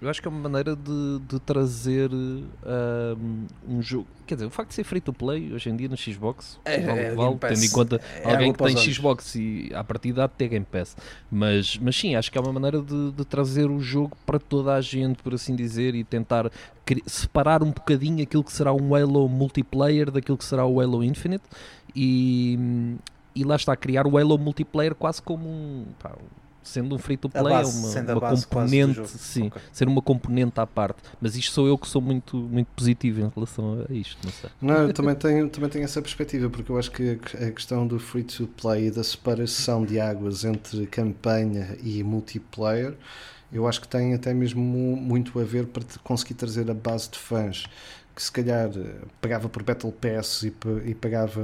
Eu 0.05 0.11
acho 0.11 0.21
que 0.21 0.29
é 0.29 0.31
uma 0.31 0.39
maneira 0.41 0.77
de, 0.77 1.19
de 1.27 1.41
trazer 1.41 2.11
ahm, 2.63 3.47
um 3.67 3.81
jogo. 3.81 4.07
Quer 4.27 4.35
dizer, 4.35 4.47
o 4.47 4.51
facto 4.51 4.69
de 4.69 4.75
ser 4.75 4.85
free 4.85 5.01
to 5.01 5.13
play 5.15 5.51
hoje 5.53 5.71
em 5.71 5.77
dia 5.77 5.89
na 5.89 5.97
Xbox, 5.97 6.61
É- 6.65 6.79
vale, 6.81 7.01
é 7.01 7.15
vale, 7.15 7.29
Game 7.29 7.39
Pass. 7.39 7.53
tendo 7.55 7.65
em 7.65 7.71
conta 7.71 8.01
É 8.23 8.31
alguém 8.31 8.51
água 8.53 8.69
que 8.69 8.75
tem. 8.75 8.93
Xbox 8.93 9.35
e 9.35 9.71
à 9.75 9.83
partida 9.83 10.25
há 10.25 10.27
de 10.27 10.35
ter 10.35 10.49
Game 10.49 10.67
Pass. 10.71 10.95
Mas, 11.31 11.79
mas 11.79 11.97
sim, 11.97 12.15
acho 12.15 12.31
que 12.31 12.37
é 12.37 12.41
uma 12.41 12.53
maneira 12.53 12.83
de, 12.83 13.13
de 13.13 13.25
trazer 13.25 13.71
o 13.71 13.81
jogo 13.81 14.15
para 14.27 14.39
toda 14.39 14.75
a 14.75 14.81
gente, 14.83 15.23
por 15.23 15.33
assim 15.33 15.57
dizer, 15.57 15.95
e 15.95 16.05
tentar 16.05 16.51
separar 17.07 17.63
um 17.63 17.71
bocadinho 17.71 18.23
aquilo 18.23 18.45
que 18.45 18.53
será 18.53 18.75
um 18.75 18.95
Halo 18.95 19.27
multiplayer 19.27 20.11
daquilo 20.11 20.37
que 20.37 20.45
será 20.45 20.67
o 20.67 20.81
Halo 20.83 21.03
Infinite 21.03 21.45
e, 21.97 22.59
e 23.35 23.43
lá 23.43 23.57
está, 23.57 23.75
criar 23.75 24.07
o 24.07 24.19
Halo 24.19 24.37
multiplayer 24.37 24.95
quase 24.95 25.23
como 25.23 25.49
um. 25.49 25.87
pá, 25.99 26.13
sendo 26.65 26.95
um 26.95 26.99
free 26.99 27.17
to 27.17 27.29
play, 27.29 27.45
é 27.55 27.59
base, 27.59 27.79
uma, 27.79 27.89
sendo 27.89 28.13
uma 28.13 28.21
componente, 28.21 29.07
sim, 29.09 29.47
Ok. 29.47 29.63
ser 29.73 29.87
uma 29.87 30.03
componente 30.03 30.59
à 30.59 30.67
parte. 30.67 31.03
Mas 31.21 31.37
isto 31.37 31.53
sou 31.53 31.69
eu 31.69 31.79
que 31.79 31.87
sou 31.89 32.01
muito, 32.03 32.37
muito 32.37 32.67
positivo 32.75 33.21
em 33.21 33.31
relação 33.35 33.85
a 33.89 33.93
isto, 33.93 34.19
não 34.25 34.33
sei. 34.33 34.51
Não, 34.61 34.75
eu 34.87 34.93
também 34.93 35.15
tenho, 35.15 35.49
também 35.49 35.69
tenho 35.71 35.85
essa 35.85 36.01
perspectiva, 36.03 36.49
porque 36.51 36.73
eu 36.73 36.79
acho 36.79 36.91
que 36.91 37.19
a 37.41 37.51
questão 37.51 37.87
do 37.87 37.99
free 38.01 38.25
to 38.25 38.47
play 38.49 38.87
e 38.87 38.91
da 38.91 39.05
separação 39.05 39.85
de 39.85 40.01
águas 40.01 40.45
entre 40.45 40.87
campanha 40.87 41.77
e 41.83 42.03
multiplayer, 42.03 42.95
eu 43.53 43.69
acho 43.69 43.81
que 43.81 43.87
tem 43.89 44.15
até 44.15 44.35
mesmo 44.35 44.61
mu- 44.63 44.97
muito 44.97 45.39
a 45.39 45.45
ver 45.45 45.67
para 45.67 45.85
conseguir 46.03 46.35
trazer 46.35 46.69
a 46.71 46.75
base 46.75 47.11
de 47.11 47.19
fãs 47.19 47.65
que 48.17 48.23
se 48.23 48.31
calhar 48.33 48.69
eh, 48.75 48.95
pagava 49.21 49.49
por 49.49 49.63
Battle 49.63 49.93
Pass 49.93 50.43
e, 50.45 50.53
e 50.87 50.95
pagava, 50.95 51.41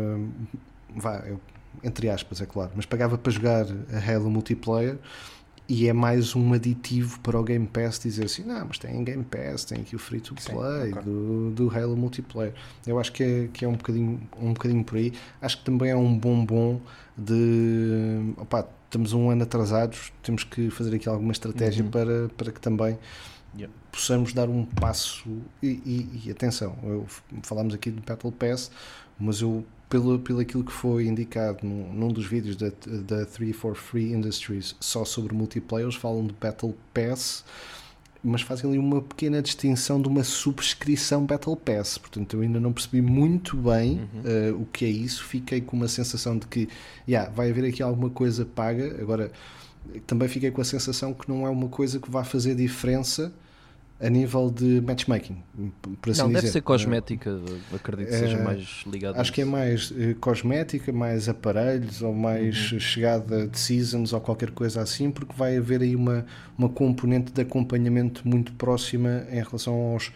vá, 0.97 1.23
eu- 1.27 1.41
entre 1.83 2.09
aspas, 2.11 2.41
é 2.41 2.47
claro, 2.47 2.73
mas 2.75 2.87
pagava 2.87 3.16
para 3.18 3.33
jogar 3.33 3.66
a 3.93 4.12
Halo 4.12 4.31
multiplayer 4.31 4.99
e 5.68 5.87
é 5.89 5.93
mais 5.93 6.35
um 6.35 6.53
aditivo 6.53 7.21
para 7.21 7.39
o 7.39 7.45
Game 7.45 7.66
Pass 7.66 8.01
dizer 8.01 8.25
assim, 8.25 8.43
não, 8.43 8.66
mas 8.66 8.77
tem 8.79 9.05
Game 9.05 9.23
Pass, 9.25 9.64
tem 9.64 9.81
aqui 9.83 9.95
o 9.95 10.01
free 10.01 10.21
to 10.21 10.35
Sim, 10.41 10.53
play 10.53 10.91
ok. 10.93 11.03
do, 11.05 11.51
do 11.53 11.71
Halo 11.71 11.97
multiplayer. 11.97 12.53
Eu 12.85 12.99
acho 12.99 13.12
que 13.12 13.23
é, 13.23 13.49
que 13.53 13.64
é 13.64 13.68
um, 13.68 13.75
bocadinho, 13.77 14.21
um 14.41 14.53
bocadinho 14.53 14.83
por 14.83 14.97
aí. 14.99 15.12
Acho 15.41 15.59
que 15.59 15.64
também 15.64 15.91
é 15.91 15.97
um 15.97 16.18
bombom 16.18 16.81
de 17.16 18.35
opá, 18.37 18.66
estamos 18.87 19.12
um 19.12 19.31
ano 19.31 19.45
atrasados, 19.45 20.12
temos 20.23 20.43
que 20.43 20.71
fazer 20.71 20.97
aqui 20.97 21.09
alguma 21.09 21.31
estratégia 21.33 21.85
Uhum. 21.85 21.91
para, 21.91 22.29
para 22.37 22.51
que 22.53 22.61
também 22.61 22.99
Yeah. 23.57 23.75
possamos 23.91 24.33
dar 24.33 24.49
um 24.49 24.64
passo 24.64 25.29
e, 25.61 25.66
e- 25.68 26.23
e 26.27 26.31
atenção, 26.31 26.77
eu, 26.85 27.05
falámos 27.43 27.75
aqui 27.75 27.91
do 27.91 28.01
Battle 28.01 28.31
Pass, 28.31 28.71
mas 29.18 29.41
eu 29.41 29.64
pelo, 29.91 30.18
pelo 30.20 30.41
aquilo 30.41 30.64
que 30.64 30.72
foi 30.72 31.07
indicado 31.07 31.66
num, 31.66 31.93
num 31.93 32.09
dos 32.09 32.24
vídeos 32.24 32.57
da, 32.57 32.68
da 32.68 33.26
343 33.26 34.12
Industries 34.12 34.76
só 34.80 35.05
sobre 35.05 35.34
multiplayer, 35.34 35.86
eles 35.86 35.97
falam 35.97 36.26
de 36.26 36.32
Battle 36.32 36.74
Pass 36.95 37.45
mas 38.22 38.43
fazem 38.43 38.68
ali 38.68 38.78
uma 38.78 39.01
pequena 39.01 39.41
distinção 39.41 40.01
de 40.01 40.07
uma 40.07 40.22
subscrição 40.22 41.24
Battle 41.24 41.57
Pass. 41.57 41.97
Portanto, 41.97 42.36
eu 42.36 42.43
ainda 42.43 42.61
não 42.61 42.72
percebi 42.72 43.01
muito 43.01 43.57
bem 43.57 44.09
eh, 44.24 44.53
o 44.53 44.66
que 44.66 44.84
é 44.84 44.88
isso. 44.88 45.24
Fiquei 45.24 45.61
com 45.61 45.76
uma 45.76 45.88
sensação 45.88 46.36
de 46.36 46.47
que 46.47 46.68
yeah, 47.09 47.30
vai 47.30 47.51
haver 47.51 47.64
aqui 47.64 47.82
alguma 47.82 48.11
coisa 48.11 48.45
paga. 48.45 49.01
Agora, 49.01 49.32
também 50.07 50.28
fiquei 50.28 50.51
com 50.51 50.61
a 50.61 50.64
sensação 50.64 51.14
que 51.14 51.28
não 51.28 51.47
é 51.47 51.51
uma 51.51 51.68
coisa 51.68 51.99
que 51.99 52.11
vá 52.11 52.22
fazer 52.22 52.55
diferença 52.55 53.32
a 54.03 54.09
nível 54.09 54.51
de 54.51 54.80
matchmaking, 54.80 55.42
por 56.01 56.11
assim 56.11 56.20
não, 56.22 56.28
dizer. 56.28 56.40
deve 56.40 56.53
ser 56.53 56.61
cosmética, 56.62 57.38
acredito 57.74 58.09
que 58.09 58.16
seja 58.16 58.38
Eh, 58.38 58.42
mais 58.42 58.82
ligado 58.86 59.16
a 59.16 59.20
Acho 59.20 59.30
que 59.32 59.42
é 59.42 59.44
mais 59.44 59.92
eh, 59.96 60.14
cosmética, 60.18 60.90
mais 60.90 61.28
aparelhos 61.28 62.01
ou 62.01 62.14
mais 62.14 62.72
Uhum. 62.72 62.80
chegada 62.80 63.46
de 63.46 63.59
seasons 63.59 64.12
ou 64.14 64.20
qualquer 64.20 64.53
coisa 64.53 64.80
assim, 64.80 65.11
porque 65.11 65.34
vai 65.36 65.57
haver 65.59 65.82
aí 65.82 65.94
uma, 65.94 66.24
uma 66.57 66.68
componente 66.70 67.30
de 67.30 67.42
acompanhamento 67.42 68.26
muito 68.26 68.53
próxima 68.53 69.26
em 69.30 69.42
relação 69.42 69.74
aos, 69.74 70.11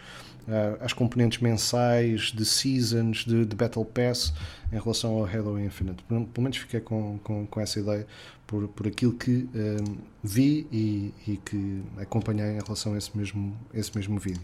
às 0.79 0.93
componentes 0.93 1.39
mensais, 1.39 2.31
de 2.31 2.45
seasons, 2.45 3.25
de, 3.25 3.45
de, 3.45 3.55
Battle 3.55 3.83
Pass 3.85 4.33
em 4.71 4.79
relação 4.79 5.11
ao 5.17 5.25
Halo 5.25 5.59
Infinite. 5.59 6.03
Pelo 6.07 6.27
menos 6.37 6.57
fiquei 6.57 6.79
com, 6.79 7.19
com, 7.23 7.45
com 7.47 7.59
essa 7.61 7.79
ideia 7.79 8.05
por, 8.47 8.67
por 8.69 8.87
aquilo 8.87 9.13
que 9.13 9.49
um, 9.53 9.97
vi 10.23 10.67
e, 10.71 11.13
e, 11.27 11.37
que 11.37 11.83
acompanhei 11.97 12.57
em 12.57 12.61
relação 12.61 12.93
a 12.93 12.97
esse 12.97 13.15
mesmo, 13.15 13.57
esse 13.73 13.95
mesmo 13.95 14.19
vídeo. 14.19 14.41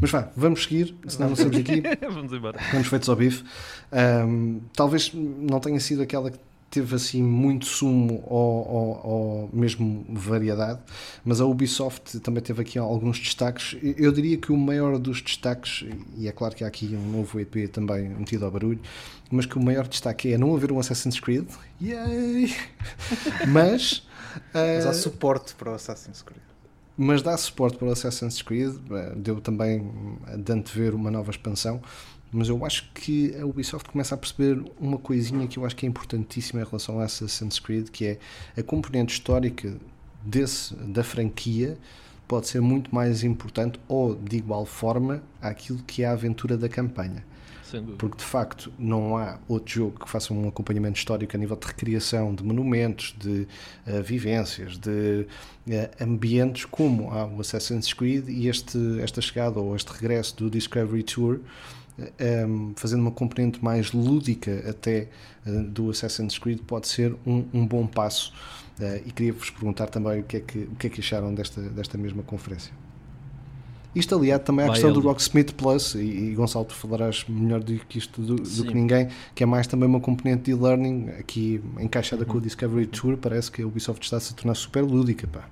Mas 0.00 0.10
vá, 0.10 0.30
vamos 0.36 0.64
seguir, 0.64 0.94
senão 1.06 1.30
não 1.30 1.36
saímos 1.36 1.56
aqui. 1.56 1.82
vamos 2.10 2.32
embora. 2.32 2.58
Vamos 2.72 2.88
feitos 2.88 3.08
ao 3.08 3.16
bife. 3.16 3.44
Um, 3.92 4.60
talvez 4.74 5.12
não 5.14 5.60
tenha 5.60 5.80
sido 5.80 6.02
aquela 6.02 6.30
que 6.30 6.38
teve 6.70 6.94
assim 6.94 7.22
muito 7.22 7.66
sumo 7.66 8.22
ou, 8.26 8.68
ou, 8.68 9.00
ou, 9.04 9.50
mesmo 9.52 10.04
variedade, 10.08 10.80
mas 11.24 11.40
a 11.40 11.46
Ubisoft 11.46 12.20
também 12.20 12.42
teve 12.42 12.62
aqui 12.62 12.78
alguns 12.78 13.18
destaques. 13.18 13.76
Eu 13.96 14.12
diria 14.12 14.36
que 14.36 14.52
o 14.52 14.56
maior 14.56 14.98
dos 14.98 15.22
destaques, 15.22 15.86
e 16.16 16.28
é 16.28 16.32
claro 16.32 16.54
que 16.54 16.64
há 16.64 16.66
aqui 16.66 16.94
um 16.94 17.10
novo 17.10 17.40
EP 17.40 17.70
também 17.70 18.08
metido 18.10 18.44
ao 18.44 18.50
barulho, 18.50 18.80
mas 19.30 19.46
que 19.46 19.56
o 19.56 19.62
maior 19.62 19.88
destaque 19.88 20.32
é 20.32 20.38
não 20.38 20.54
haver 20.54 20.70
um 20.70 20.78
Assassin's 20.78 21.18
Creed. 21.18 21.46
Yay! 21.80 22.54
mas. 23.48 24.06
mas 24.52 24.86
há 24.86 24.92
suporte 24.92 25.54
para 25.54 25.72
o 25.72 25.74
Assassin's 25.74 26.22
Creed. 26.22 26.42
Mas 27.00 27.22
dá 27.22 27.36
suporte 27.36 27.78
para 27.78 27.88
o 27.88 27.92
Assassin's 27.92 28.42
Creed, 28.42 28.74
deu 29.16 29.40
também 29.40 29.88
de 30.36 30.52
antever 30.52 30.96
uma 30.96 31.12
nova 31.12 31.30
expansão 31.30 31.80
mas 32.30 32.48
eu 32.48 32.64
acho 32.64 32.90
que 32.92 33.34
a 33.36 33.46
Ubisoft 33.46 33.90
começa 33.90 34.14
a 34.14 34.18
perceber 34.18 34.62
uma 34.78 34.98
coisinha 34.98 35.46
que 35.46 35.58
eu 35.58 35.64
acho 35.64 35.74
que 35.74 35.86
é 35.86 35.88
importantíssima 35.88 36.60
em 36.60 36.64
relação 36.64 37.00
a 37.00 37.04
Assassin's 37.04 37.58
Creed, 37.58 37.88
que 37.88 38.06
é 38.06 38.18
a 38.56 38.62
componente 38.62 39.14
histórica 39.14 39.76
desse, 40.22 40.74
da 40.74 41.02
franquia 41.02 41.78
pode 42.26 42.46
ser 42.46 42.60
muito 42.60 42.94
mais 42.94 43.24
importante 43.24 43.80
ou 43.88 44.14
de 44.14 44.36
igual 44.36 44.66
forma 44.66 45.22
àquilo 45.40 45.82
que 45.84 46.02
é 46.02 46.06
a 46.06 46.12
aventura 46.12 46.58
da 46.58 46.68
campanha. 46.68 47.24
Porque 47.98 48.16
de 48.16 48.24
facto 48.24 48.72
não 48.78 49.16
há 49.16 49.38
outro 49.46 49.74
jogo 49.74 50.00
que 50.00 50.10
faça 50.10 50.32
um 50.32 50.48
acompanhamento 50.48 50.98
histórico 50.98 51.36
a 51.36 51.38
nível 51.38 51.56
de 51.56 51.66
recriação 51.66 52.34
de 52.34 52.42
monumentos, 52.42 53.14
de 53.18 53.46
uh, 53.86 54.02
vivências, 54.02 54.78
de 54.78 55.26
uh, 55.66 56.02
ambientes 56.02 56.64
como 56.64 57.10
há 57.10 57.26
o 57.26 57.40
Assassin's 57.40 57.92
Creed 57.92 58.28
e 58.28 58.48
este, 58.48 58.78
esta 59.00 59.20
chegada 59.20 59.60
ou 59.60 59.76
este 59.76 59.92
regresso 59.92 60.36
do 60.36 60.50
Discovery 60.50 61.02
Tour 61.02 61.40
um, 61.98 62.04
ehm, 62.18 62.72
fazendo 62.76 63.00
uma 63.00 63.10
componente 63.10 63.62
mais 63.62 63.92
lúdica 63.92 64.64
até 64.68 65.08
uh, 65.46 65.62
do 65.64 65.90
Assassin's 65.90 66.38
Creed, 66.38 66.60
pode 66.60 66.88
ser 66.88 67.14
um, 67.26 67.44
um 67.52 67.66
bom 67.66 67.86
passo. 67.86 68.32
Uh, 68.78 69.02
e 69.06 69.10
queria-vos 69.10 69.50
perguntar 69.50 69.88
também 69.88 70.20
o 70.20 70.22
que, 70.22 70.36
é 70.36 70.40
que, 70.40 70.58
o 70.58 70.76
que 70.76 70.86
é 70.86 70.90
que 70.90 71.00
acharam 71.00 71.34
desta, 71.34 71.60
desta 71.60 71.98
mesma 71.98 72.22
conferência. 72.22 72.72
Isto 73.94 74.14
aliado 74.14 74.44
também 74.44 74.66
à 74.66 74.68
questão 74.68 74.92
do 74.92 75.00
Rocksmith 75.00 75.54
Plus, 75.54 75.94
e, 75.94 75.98
e 75.98 76.34
Gonçalo, 76.34 76.64
tu 76.66 76.74
falarás 76.74 77.24
melhor 77.28 77.60
do 77.60 77.74
que 77.86 77.98
isto 77.98 78.20
do, 78.20 78.36
do, 78.36 78.64
que 78.64 78.74
ninguém, 78.74 79.08
que 79.34 79.42
é 79.42 79.46
mais 79.46 79.66
também 79.66 79.88
uma 79.88 79.98
componente 79.98 80.44
de 80.44 80.50
e-learning, 80.52 81.08
aqui 81.18 81.60
encaixada 81.80 82.22
uhum. 82.22 82.28
com 82.28 82.38
o 82.38 82.40
Discovery 82.40 82.86
Tour, 82.86 83.16
parece 83.16 83.50
que 83.50 83.62
a 83.62 83.66
Ubisoft 83.66 84.04
está 84.04 84.18
a 84.18 84.20
se 84.20 84.34
tornar 84.34 84.54
super 84.54 84.82
lúdica, 84.82 85.26
pá. 85.26 85.48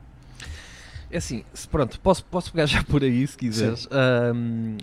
É 1.11 1.18
assim, 1.18 1.44
pronto, 1.70 1.99
posso, 2.01 2.24
posso 2.26 2.53
pegar 2.53 2.66
já 2.66 2.84
por 2.84 3.03
aí 3.03 3.26
se 3.26 3.36
quiseres. 3.36 3.88
Um, 3.90 4.76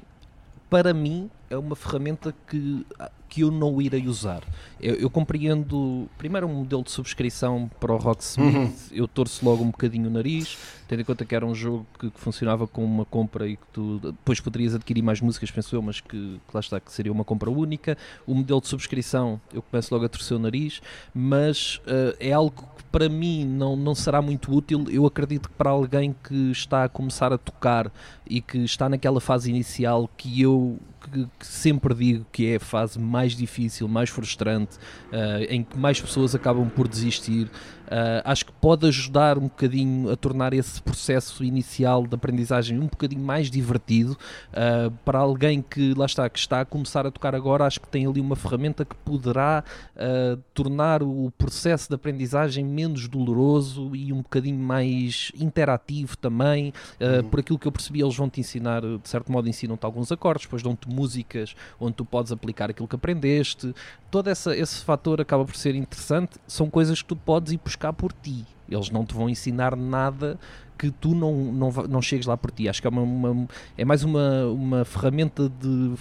para 0.70 0.94
mim, 0.94 1.30
é 1.54 1.58
uma 1.58 1.76
ferramenta 1.76 2.34
que, 2.48 2.86
que 3.30 3.42
eu 3.42 3.52
não 3.52 3.82
irei 3.82 4.08
usar. 4.08 4.44
Eu, 4.82 4.96
eu 4.96 5.10
compreendo, 5.10 6.10
primeiro, 6.18 6.48
um 6.48 6.54
modelo 6.54 6.84
de 6.84 6.92
subscrição 6.92 7.70
para 7.80 7.94
o 7.94 7.98
Rocksmith, 7.98 8.56
uhum. 8.56 8.74
eu 8.92 9.08
torço 9.08 9.46
logo 9.46 9.64
um 9.64 9.72
bocadinho 9.72 10.08
o 10.08 10.12
nariz, 10.12 10.58
tendo 10.88 11.02
em 11.02 11.06
conta 11.06 11.26
que 11.26 11.34
era 11.34 11.46
um 11.46 11.56
jogo 11.56 11.86
que, 12.00 12.10
que, 12.10 12.20
funcionava 12.20 12.68
com 12.68 12.84
uma 12.84 13.06
compra 13.06 13.48
e 13.48 13.56
que 13.56 13.66
tu 13.72 14.00
depois 14.00 14.40
poderias 14.40 14.76
adquirir 14.76 15.02
mais 15.02 15.22
músicas, 15.22 15.52
penso 15.52 15.76
eu, 15.76 15.82
mas 15.82 16.02
que, 16.02 16.10
que 16.10 16.54
lá 16.54 16.60
está, 16.60 16.80
que 16.80 16.92
seria 16.92 17.12
uma 17.12 17.24
compra 17.24 17.50
única. 17.50 17.98
O 18.26 18.34
modelo 18.34 18.60
de 18.60 18.68
subscrição, 18.68 19.40
eu 19.54 19.62
começo 19.62 19.94
logo 19.94 20.06
a 20.06 20.10
torcer 20.10 20.36
o 20.36 20.40
nariz, 20.40 20.82
mas 21.14 21.78
uh, 21.88 22.16
é 22.20 22.32
algo 22.32 22.52
que 22.52 22.84
para 22.92 23.10
mim 23.10 23.46
não, 23.46 23.76
não 23.76 23.96
será 23.96 24.22
muito 24.22 24.54
útil. 24.54 24.86
Eu 24.90 25.06
acredito 25.06 25.50
que 25.50 25.56
para 25.56 25.72
alguém 25.72 26.16
que 26.24 26.52
está 26.52 26.84
a 26.84 26.90
começar 26.90 27.34
a 27.34 27.38
tocar 27.38 27.92
e 28.28 28.40
que 28.40 28.60
está 28.60 28.88
naquela 28.88 29.20
fase 29.20 29.50
inicial 29.50 30.08
que 30.16 30.42
eu 30.42 30.78
que, 31.10 31.28
que, 31.40 31.46
sempre 31.46 31.94
digo 31.94 32.26
que 32.32 32.48
é 32.48 32.56
a 32.56 32.60
fase 32.60 33.00
mais 33.00 33.36
difícil, 33.36 33.88
mais 33.88 34.10
frustrante, 34.10 34.78
uh, 35.12 35.44
em 35.50 35.64
que 35.64 35.78
mais 35.78 36.00
pessoas 36.00 36.34
acabam 36.34 36.70
por 36.70 36.88
desistir. 36.88 37.50
Uh, 37.94 38.26
acho 38.26 38.48
que 38.48 38.52
pode 38.54 38.88
ajudar 38.88 39.38
um 39.38 39.44
bocadinho 39.44 40.12
a 40.12 40.16
tornar 40.16 40.52
esse 40.52 40.82
processo 40.82 41.44
inicial 41.44 42.08
de 42.08 42.16
aprendizagem 42.16 42.80
um 42.80 42.88
bocadinho 42.88 43.22
mais 43.22 43.52
divertido 43.52 44.18
uh, 44.50 44.90
para 45.06 45.20
alguém 45.20 45.62
que 45.62 45.94
lá 45.94 46.08
está, 46.08 46.28
que 46.28 46.40
está 46.40 46.62
a 46.62 46.66
começar 46.66 47.06
a 47.06 47.12
tocar 47.12 47.36
agora. 47.36 47.66
Acho 47.66 47.80
que 47.80 47.88
tem 47.88 48.08
ali 48.08 48.20
uma 48.20 48.36
ferramenta 48.36 48.84
que 48.84 48.96
poderá 48.96 49.64
uh, 49.96 50.42
tornar 50.56 51.04
o 51.04 51.32
processo 51.38 51.88
de 51.88 51.94
aprendizagem 51.94 52.66
menos 52.66 53.08
doloroso 53.08 53.96
e 53.96 54.12
um 54.12 54.24
bocadinho 54.24 54.58
mais 54.58 55.32
interativo 55.40 56.18
também. 56.18 56.74
Uhum. 57.00 57.30
Por 57.30 57.42
aquilo 57.42 57.60
que 57.60 57.68
eu 57.68 57.72
percebi, 57.72 58.02
eles 58.02 58.16
vão 58.16 58.28
te 58.28 58.40
ensinar, 58.40 58.82
de 58.82 59.08
certo 59.08 59.32
modo, 59.32 59.48
ensinam-te 59.48 59.86
alguns 59.86 60.12
acordes, 60.12 60.48
depois 60.48 60.64
dão-te 60.64 60.90
músicas 60.90 61.56
onde 61.80 61.94
tu 61.94 62.06
podes 62.06 62.32
aplicar 62.32 62.72
aquilo 62.72 62.88
que 62.88 62.96
aprendeste. 62.96 63.72
Todo 64.14 64.30
essa, 64.30 64.56
esse 64.56 64.86
fator 64.86 65.20
acaba 65.20 65.44
por 65.44 65.56
ser 65.56 65.74
interessante. 65.74 66.34
São 66.46 66.70
coisas 66.70 67.02
que 67.02 67.08
tu 67.08 67.16
podes 67.16 67.52
ir 67.52 67.58
buscar 67.58 67.92
por 67.92 68.14
ti. 68.14 68.46
Eles 68.70 68.92
não 68.92 69.04
te 69.04 69.12
vão 69.16 69.28
ensinar 69.28 69.76
nada 69.76 70.40
que 70.78 70.92
tu 70.92 71.16
não, 71.16 71.34
não, 71.52 71.72
não 71.90 72.00
chegues 72.00 72.28
lá 72.28 72.38
por 72.38 72.52
ti. 72.52 72.70
Acho 72.70 72.80
que 72.80 72.86
é, 72.88 72.92
uma, 72.92 73.02
uma 73.02 73.48
é 73.76 73.84
mais 73.84 74.04
uma, 74.04 74.46
uma 74.46 74.86
ferramenta 74.86 75.50
de, 75.50 75.96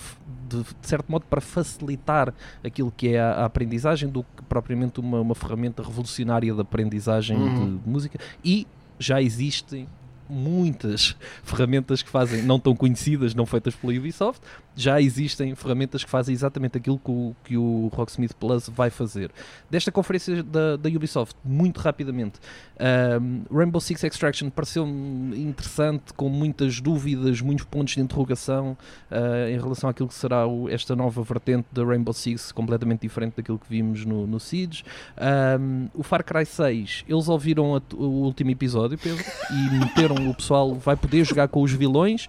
de, 0.47 0.63
de, 0.63 0.67
certo 0.83 1.11
modo 1.11 1.25
para 1.25 1.41
facilitar 1.41 2.35
aquilo 2.63 2.93
que 2.95 3.15
é 3.15 3.19
a, 3.19 3.31
a 3.31 3.45
aprendizagem 3.47 4.11
do 4.11 4.23
que 4.25 4.43
propriamente 4.47 5.01
uma, 5.01 5.19
uma 5.23 5.35
ferramenta 5.35 5.83
revolucionária 5.83 6.53
de 6.53 6.61
aprendizagem 6.61 7.39
uhum. 7.39 7.79
de, 7.79 7.83
de 7.83 7.89
música. 7.89 8.19
E 8.45 8.67
já 8.99 9.23
existem 9.23 9.89
muitas 10.33 11.14
ferramentas 11.45 12.03
que 12.03 12.09
fazem, 12.09 12.43
não 12.43 12.59
tão 12.59 12.74
conhecidas, 12.74 13.35
não 13.35 13.45
feitas 13.45 13.74
pela 13.74 13.93
Ubisoft, 13.93 14.41
já 14.74 15.01
existem 15.01 15.55
ferramentas 15.55 16.03
que 16.03 16.11
fazem 16.11 16.33
exatamente 16.33 16.78
aquilo 16.78 16.99
que 16.99 17.11
o, 17.11 17.37
que 17.45 17.57
o 17.57 17.91
Rocksmith 17.93 18.35
Plus 18.35 18.68
vai 18.68 18.91
fazer. 18.91 19.30
Desta 19.70 19.93
conferência 19.93 20.43
da, 20.43 20.76
da 20.76 20.89
Ubisoft, 20.89 21.37
muito 21.45 21.78
rapidamente, 21.78 22.41
um, 23.20 23.43
Rainbow 23.55 23.80
Six 23.80 24.03
Extraction 24.03 24.51
pareceu-me 24.51 25.39
interessante, 25.41 26.12
com 26.14 26.28
muitas 26.28 26.80
dúvidas, 26.80 27.41
muitos 27.41 27.64
pontos 27.66 27.95
de 27.95 28.01
interrogação 28.01 28.76
uh, 29.11 29.49
em 29.49 29.59
relação 29.59 29.91
àquilo 29.91 30.09
que 30.09 30.14
será 30.14 30.47
o, 30.47 30.68
esta 30.68 30.97
nova 30.97 31.22
vertente 31.22 31.66
da 31.70 31.85
Rainbow 31.85 32.14
Six, 32.14 32.53
completamente 32.53 33.03
diferente 33.03 33.35
daquilo 33.37 33.59
que 33.59 33.68
vimos 33.68 34.05
no, 34.05 34.26
no 34.26 34.41
Siege. 34.41 34.85
Um, 35.61 35.89
o 35.95 36.03
Far 36.03 36.24
Cry 36.24 36.47
6, 36.47 37.05
eles 37.09 37.28
ouviram 37.28 37.76
a, 37.76 37.83
o 37.95 38.24
último 38.24 38.51
episódio, 38.51 38.99
Pedro, 38.99 39.24
e 39.51 39.78
meteram 39.78 40.22
o 40.29 40.35
pessoal 40.35 40.75
vai 40.75 40.97
poder 40.97 41.25
jogar 41.25 41.49
com 41.49 41.62
os 41.62 41.73
vilões. 41.73 42.29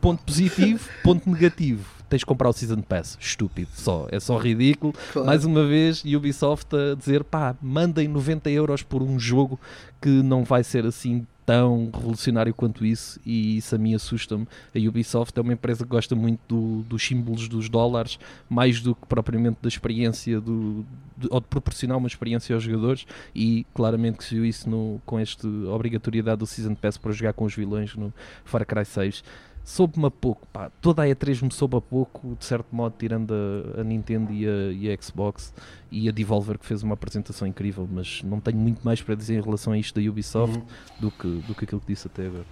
Ponto 0.00 0.22
positivo, 0.24 0.88
ponto 1.02 1.28
negativo 1.30 1.96
tens 2.08 2.20
de 2.20 2.26
comprar 2.26 2.48
o 2.48 2.52
Season 2.52 2.80
Pass. 2.82 3.18
Estúpido, 3.20 3.68
só. 3.74 4.06
É 4.10 4.20
só 4.20 4.38
ridículo. 4.38 4.94
Claro. 5.12 5.26
Mais 5.26 5.44
uma 5.44 5.66
vez, 5.66 6.04
Ubisoft 6.04 6.74
a 6.74 6.94
dizer, 6.94 7.24
pá, 7.24 7.56
mandem 7.60 8.08
90 8.08 8.48
euros 8.50 8.82
por 8.82 9.02
um 9.02 9.18
jogo 9.18 9.58
que 10.00 10.08
não 10.08 10.44
vai 10.44 10.62
ser 10.62 10.86
assim 10.86 11.26
tão 11.46 11.88
revolucionário 11.94 12.52
quanto 12.52 12.84
isso 12.84 13.20
e 13.24 13.56
isso 13.56 13.74
a 13.74 13.78
mim 13.78 13.94
assusta-me. 13.94 14.46
A 14.74 14.88
Ubisoft 14.88 15.38
é 15.38 15.40
uma 15.40 15.52
empresa 15.52 15.84
que 15.84 15.90
gosta 15.90 16.16
muito 16.16 16.40
do, 16.48 16.82
dos 16.82 17.06
símbolos 17.06 17.48
dos 17.48 17.68
dólares, 17.68 18.18
mais 18.48 18.80
do 18.80 18.96
que 18.96 19.06
propriamente 19.06 19.58
da 19.62 19.68
experiência 19.68 20.40
do, 20.40 20.84
de, 21.16 21.28
ou 21.30 21.40
de 21.40 21.46
proporcionar 21.46 21.96
uma 21.96 22.08
experiência 22.08 22.54
aos 22.54 22.64
jogadores 22.64 23.06
e 23.34 23.64
claramente 23.72 24.18
que 24.18 24.24
se 24.24 24.34
viu 24.34 24.44
isso 24.44 24.68
no, 24.68 25.00
com 25.06 25.18
esta 25.18 25.46
obrigatoriedade 25.46 26.40
do 26.40 26.46
Season 26.46 26.74
Pass 26.74 26.98
para 26.98 27.12
jogar 27.12 27.32
com 27.32 27.44
os 27.44 27.54
vilões 27.54 27.94
no 27.94 28.12
Far 28.44 28.66
Cry 28.66 28.84
6 28.84 29.22
soube-me 29.66 30.06
a 30.06 30.10
pouco, 30.12 30.46
pá. 30.52 30.70
Toda 30.80 31.02
a 31.02 31.06
E3 31.06 31.42
me 31.42 31.52
soube 31.52 31.76
a 31.76 31.80
pouco, 31.80 32.36
de 32.38 32.44
certo 32.44 32.68
modo, 32.70 32.94
tirando 32.96 33.34
a, 33.34 33.80
a 33.80 33.84
Nintendo 33.84 34.32
e 34.32 34.46
a, 34.46 34.72
e 34.72 34.88
a, 34.88 35.02
Xbox 35.02 35.52
e 35.90 36.08
a 36.08 36.12
Devolver, 36.12 36.56
que 36.56 36.64
fez 36.64 36.84
uma 36.84 36.94
apresentação 36.94 37.48
incrível, 37.48 37.86
mas 37.90 38.22
não 38.22 38.38
tenho 38.38 38.56
muito 38.56 38.80
mais 38.84 39.02
para 39.02 39.16
dizer 39.16 39.34
em 39.34 39.42
relação 39.42 39.72
a 39.72 39.78
isto 39.78 40.00
da 40.00 40.08
Ubisoft 40.08 40.56
uhum. 40.56 40.64
do, 41.00 41.10
que, 41.10 41.28
do 41.48 41.54
que 41.54 41.64
aquilo 41.64 41.80
que 41.80 41.88
disse 41.88 42.06
até 42.06 42.26
agora. 42.26 42.46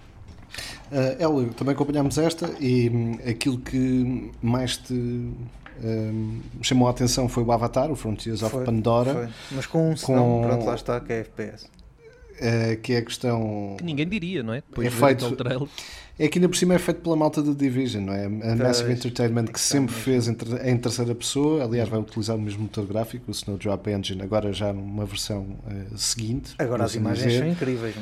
Uh, 0.91 1.39
Hélio, 1.41 1.53
também 1.53 1.73
acompanhámos 1.73 2.17
esta 2.17 2.53
e 2.59 2.89
um, 2.89 3.13
aquilo 3.27 3.59
que 3.59 4.31
mais 4.41 4.75
te 4.75 4.93
um, 4.93 6.41
chamou 6.61 6.87
a 6.87 6.91
atenção 6.91 7.29
foi 7.29 7.43
o 7.43 7.51
Avatar, 7.51 7.89
o 7.89 7.95
Frontiers 7.95 8.41
foi, 8.41 8.59
of 8.59 8.65
Pandora. 8.65 9.13
Foi. 9.13 9.29
Mas 9.51 9.65
com 9.65 9.91
um 9.91 9.95
senão, 9.95 10.41
com... 10.41 10.47
pronto, 10.47 10.65
lá 10.65 10.75
está, 10.75 10.99
que 10.99 11.13
é 11.13 11.19
FPS. 11.21 11.69
Uh, 12.35 12.79
que 12.81 12.93
é 12.93 12.97
a 12.97 13.01
questão. 13.01 13.75
Que 13.77 13.83
ninguém 13.83 14.07
diria, 14.07 14.43
não 14.43 14.53
é? 14.53 14.57
Depois 14.57 14.87
é 14.87 14.91
feito. 14.91 15.69
É 16.17 16.29
que 16.29 16.37
ainda 16.37 16.47
por 16.47 16.55
cima 16.55 16.73
é 16.73 16.79
feito 16.79 17.01
pela 17.01 17.15
malta 17.15 17.41
do 17.41 17.53
Division, 17.53 18.05
não 18.05 18.13
é? 18.13 18.25
A 18.25 18.55
Massive 18.55 18.93
Entertainment 18.93 19.45
que 19.47 19.59
sempre 19.59 19.93
fez 19.93 20.29
em, 20.29 20.37
em 20.63 20.77
terceira 20.77 21.13
pessoa, 21.13 21.63
aliás, 21.63 21.89
vai 21.89 21.99
utilizar 21.99 22.37
o 22.37 22.41
mesmo 22.41 22.63
motor 22.63 22.85
gráfico, 22.85 23.25
o 23.27 23.31
Snowdrop 23.31 23.87
Engine, 23.89 24.21
agora 24.21 24.53
já 24.53 24.71
numa 24.71 25.05
versão 25.05 25.41
uh, 25.41 25.97
seguinte. 25.97 26.55
Agora 26.57 26.85
as 26.85 26.95
imagens 26.95 27.27
dizer. 27.27 27.39
são 27.39 27.49
incríveis. 27.49 27.95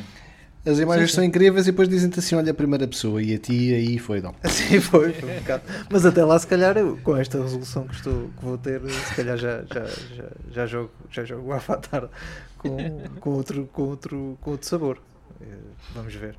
As 0.65 0.79
imagens 0.79 1.09
Sim, 1.09 1.15
são 1.15 1.23
incríveis 1.25 1.67
e 1.67 1.71
depois 1.71 1.89
dizem-te 1.89 2.19
assim: 2.19 2.35
olha 2.35 2.51
a 2.51 2.53
primeira 2.53 2.87
pessoa 2.87 3.21
e 3.21 3.33
a 3.35 3.37
ti 3.37 3.73
aí 3.73 3.99
foi 3.99 4.21
não. 4.21 4.33
Assim 4.41 4.79
foi, 4.79 5.11
foi 5.11 5.29
um 5.29 5.39
bocado. 5.39 5.63
Mas 5.89 6.05
até 6.05 6.23
lá, 6.23 6.39
se 6.39 6.47
calhar, 6.47 6.77
eu, 6.77 6.97
com 7.03 7.17
esta 7.17 7.41
resolução 7.41 7.85
que, 7.85 7.95
estou, 7.95 8.29
que 8.37 8.45
vou 8.45 8.57
ter, 8.57 8.81
se 8.89 9.15
calhar 9.15 9.37
já, 9.37 9.63
já, 9.63 9.85
já, 9.85 10.25
já 10.51 10.65
jogo, 10.65 10.91
já 11.11 11.25
jogo 11.25 11.49
o 11.49 11.53
Avatar 11.53 12.09
com, 12.57 12.77
com, 13.19 13.29
outro, 13.31 13.69
com, 13.73 13.81
outro, 13.83 14.37
com 14.39 14.51
outro 14.51 14.67
sabor. 14.67 15.01
Eh, 15.41 15.45
Vamos 15.93 16.13
ver. 16.15 16.35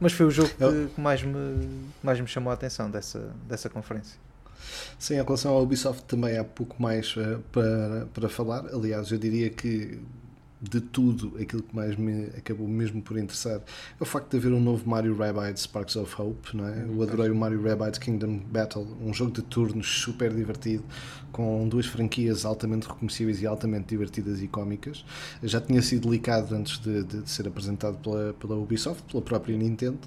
Mas 0.00 0.12
foi 0.12 0.26
o 0.26 0.30
jogo 0.30 0.48
que, 0.48 0.94
que 0.94 1.00
mais, 1.00 1.22
me, 1.22 1.68
mais 2.02 2.20
me 2.20 2.26
chamou 2.26 2.50
a 2.50 2.54
atenção 2.54 2.90
dessa, 2.90 3.30
dessa 3.46 3.68
conferência. 3.68 4.18
Sim, 4.98 5.14
em 5.14 5.22
relação 5.22 5.52
ao 5.52 5.62
Ubisoft 5.62 6.04
também 6.04 6.38
há 6.38 6.44
pouco 6.44 6.80
mais 6.82 7.14
eh, 7.18 7.38
para, 7.52 8.06
para 8.12 8.28
falar. 8.28 8.66
Aliás, 8.72 9.10
eu 9.10 9.18
diria 9.18 9.50
que 9.50 10.00
de 10.68 10.80
tudo, 10.80 11.34
aquilo 11.40 11.62
que 11.62 11.74
mais 11.74 11.96
me 11.96 12.26
acabou 12.36 12.66
mesmo 12.66 13.00
por 13.02 13.16
interessar 13.18 13.56
é 13.60 13.62
o 14.02 14.04
facto 14.04 14.30
de 14.30 14.36
haver 14.38 14.52
um 14.52 14.60
novo 14.60 14.88
Mario 14.88 15.16
Rabbids 15.16 15.62
Sparks 15.62 15.96
of 15.96 16.20
Hope. 16.20 16.56
Não 16.56 16.66
é? 16.66 16.84
Eu 16.88 17.02
adorei 17.02 17.30
o 17.30 17.34
Mario 17.34 17.62
Rabbids 17.62 17.98
Kingdom 17.98 18.38
Battle, 18.50 18.86
um 19.00 19.12
jogo 19.14 19.32
de 19.32 19.42
turnos 19.42 19.86
super 20.00 20.32
divertido, 20.32 20.84
com 21.32 21.68
duas 21.68 21.86
franquias 21.86 22.44
altamente 22.44 22.86
reconhecíveis 22.88 23.40
e 23.42 23.46
altamente 23.46 23.86
divertidas 23.88 24.40
e 24.42 24.48
cómicas. 24.48 25.04
Já 25.42 25.60
tinha 25.60 25.82
sido 25.82 26.10
licado 26.10 26.54
antes 26.54 26.78
de, 26.78 27.02
de- 27.04 27.22
de 27.22 27.30
ser 27.30 27.46
apresentado 27.48 27.98
pela, 27.98 28.32
pela 28.34 28.56
Ubisoft, 28.56 29.02
pela 29.10 29.22
própria 29.22 29.56
Nintendo. 29.56 29.98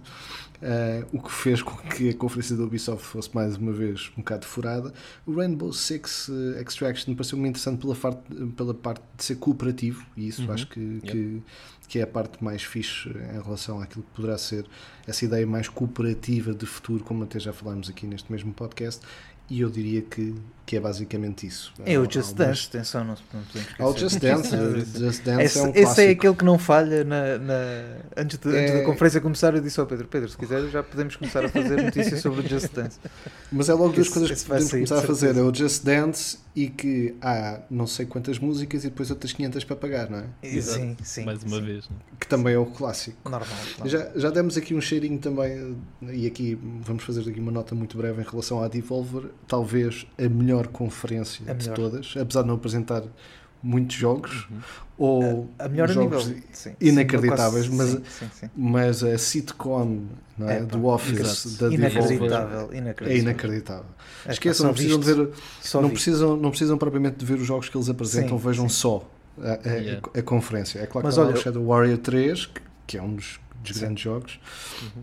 Uh, 0.62 1.08
o 1.14 1.22
que 1.22 1.32
fez 1.32 1.62
com 1.62 1.78
que 1.88 2.10
a 2.10 2.14
conferência 2.14 2.54
da 2.54 2.64
Ubisoft 2.64 3.06
fosse 3.06 3.34
mais 3.34 3.56
uma 3.56 3.72
vez 3.72 4.12
um 4.18 4.22
bocado 4.22 4.46
furada. 4.46 4.94
O 5.26 5.34
Rainbow 5.34 5.72
Six 5.72 6.28
uh, 6.28 6.60
Extraction 6.60 7.16
pareceu-me 7.16 7.48
interessante 7.48 7.80
pela, 7.80 7.96
parte, 7.96 8.22
pela 8.58 8.74
parte 8.74 9.02
de 9.16 9.24
ser 9.24 9.36
cooperativo, 9.36 10.06
e 10.18 10.28
isso 10.28 10.42
Uhum. 10.44 10.52
acho 10.52 10.68
que, 10.68 11.00
que, 11.02 11.44
que 11.88 12.00
é 12.00 12.02
a 12.02 12.08
parte 12.08 12.44
mais 12.44 12.62
fixe 12.62 13.08
em 13.10 13.42
relação 13.42 13.80
àquilo 13.82 14.04
que 14.04 14.12
poderá 14.16 14.38
ser 14.38 14.66
essa 15.08 15.24
ideia 15.24 15.48
mais 15.48 15.70
cooperativa 15.70 16.54
de 16.54 16.66
futuro, 16.66 17.04
como 17.06 17.24
até 17.24 17.40
já 17.40 17.54
falámos 17.54 17.90
aqui 17.90 18.06
neste 18.06 18.30
mesmo 18.30 18.54
podcast. 18.54 19.02
E 19.50 19.62
eu 19.62 19.70
diria 19.70 20.02
que, 20.04 20.36
que 20.64 20.76
é 20.78 20.80
basicamente 20.80 21.48
isso. 21.48 21.74
É 21.84 21.98
o 21.98 22.04
Just 22.04 22.30
algumas- 22.30 22.34
Dance, 22.36 22.68
atenção, 22.68 23.04
não, 23.04 23.16
não 23.34 23.42
podemos 23.44 23.70
Há 23.80 23.88
o 23.88 23.90
esquecer. 23.96 24.10
Just 24.10 24.20
Dance, 24.22 24.50
Just 25.00 25.24
Dance 25.24 25.44
Esse, 25.44 25.60
é 25.60 25.64
um 25.64 25.72
esse 25.74 26.06
é 26.06 26.10
aquele 26.12 26.36
que 26.36 26.46
não 26.46 26.60
falha 26.60 27.04
na, 27.04 27.38
na- 27.40 27.98
antes, 28.16 28.38
de, 28.38 28.48
antes 28.50 28.72
É- 28.72 28.80
da 28.80 28.86
conferência 28.86 29.20
começar. 29.22 29.56
Eu 29.56 29.62
disse 29.62 29.80
ao 29.80 29.88
Pedro: 29.88 30.08
Pedro, 30.08 30.30
se 30.30 30.38
quiser, 30.38 30.70
já 30.70 30.84
podemos 30.84 31.16
começar 31.16 31.44
a 31.44 31.50
fazer 31.50 31.82
notícias 31.82 32.22
sobre 32.22 32.42
o 32.46 32.48
Just 32.48 32.72
Dance. 32.74 33.00
Mas 33.52 33.70
é 33.70 33.74
logo 33.74 33.94
duas 33.94 34.08
coisas 34.10 34.30
que 34.30 34.48
vai 34.48 34.60
podemos 34.60 34.70
sair, 34.70 34.80
começar 34.88 35.00
a 35.04 35.08
fazer. 35.08 35.36
É 35.36 35.42
o 35.42 35.54
Just 35.54 35.84
Dance 35.84 36.38
e 36.56 36.68
que 36.68 37.16
há 37.22 37.62
não 37.72 37.88
sei 37.88 38.06
quantas 38.06 38.38
músicas 38.38 38.84
e 38.84 38.90
depois 38.90 39.10
outras 39.10 39.32
500 39.34 39.64
para 39.64 39.76
pagar, 39.76 40.10
não 40.10 40.20
é? 40.20 40.26
Exato. 40.44 40.80
Sim, 40.80 40.98
sim. 41.04 41.26
Mais 41.26 41.42
uma 41.44 41.58
sim. 41.58 41.66
vez. 41.66 41.90
né? 41.90 41.96
Que 42.20 42.28
também 42.28 42.54
é 42.54 42.58
o 42.60 42.66
clássico. 42.68 43.18
Normal. 43.28 43.50
normal. 43.80 43.88
Já, 43.88 44.12
já 44.16 44.30
demos 44.30 44.56
aqui 44.58 44.76
um 44.76 44.82
cheirinho 44.82 45.18
também, 45.18 45.76
e 46.12 46.28
aqui 46.28 46.60
vamos 46.82 47.04
fazer 47.04 47.22
aqui 47.28 47.40
uma 47.40 47.52
nota 47.52 47.74
muito 47.74 47.98
breve 47.98 48.22
em 48.22 48.26
relação 48.26 48.62
à 48.62 48.68
Devolver, 48.68 49.30
talvez 49.48 50.06
a 50.18 50.28
melhor 50.30 50.68
conferência 50.68 51.44
A 51.50 51.54
de 51.54 51.70
melhor. 51.70 51.76
todas, 51.76 52.14
apesar 52.20 52.42
de 52.44 52.48
não 52.48 52.56
apresentar 52.56 53.04
muitos 53.62 53.96
jogos, 53.98 54.48
ou 54.98 55.50
A 55.60 55.68
melhor 55.68 55.90
a 55.90 55.94
jogos 55.94 56.28
nível. 56.28 56.44
Sim, 56.54 56.76
inacreditáveis, 56.80 57.66
sim, 57.66 57.76
mas- 57.76 57.90
sim, 58.32 58.50
mas 58.56 59.04
a 59.04 59.18
sitcom 59.18 60.04
não 60.38 60.50
é, 60.50 60.58
É, 60.58 60.60
pá, 60.64 60.78
do 60.78 60.86
Office 60.86 61.20
exato. 61.20 61.50
da 61.58 61.70
Devolver 61.70 62.02
Inacreditável, 62.02 62.70
é 62.72 62.78
inacreditável. 62.78 63.18
inacreditável. 63.18 63.86
É, 64.26 64.32
Esqueçam, 64.32 64.66
não 64.68 64.74
precisam 64.74 65.00
de 65.00 65.06
visto, 65.06 65.26
ver 65.26 65.34
só 65.62 65.82
não 65.82 65.90
precisam, 65.90 66.38
não 66.38 66.50
precisam 66.52 66.78
propriamente 66.78 67.18
de 67.18 67.26
ver 67.26 67.36
os 67.36 67.46
jogos 67.48 67.68
que 67.70 67.76
eles 67.78 67.90
apresentam, 67.90 68.38
Sim, 68.38 68.46
vejam 68.48 68.70
sim. 68.70 68.76
só 68.76 69.10
a, 69.42 69.52
a- 69.70 69.74
Yeah. 69.74 70.02
a 70.16 70.22
conferência. 70.22 70.80
É 70.80 70.86
claro 70.86 71.06
Mas 71.08 71.16
que 71.16 71.22
olha- 71.22 71.34
o 71.34 71.38
Shadow 71.38 71.66
Warrior 71.66 71.98
3, 71.98 72.46
que, 72.46 72.62
que 72.88 72.98
é 72.98 73.02
um 73.02 73.16
dos, 73.16 73.40
dos 73.64 73.76
Sim. 73.76 73.82
grandes 73.82 74.04
jogos, 74.04 74.40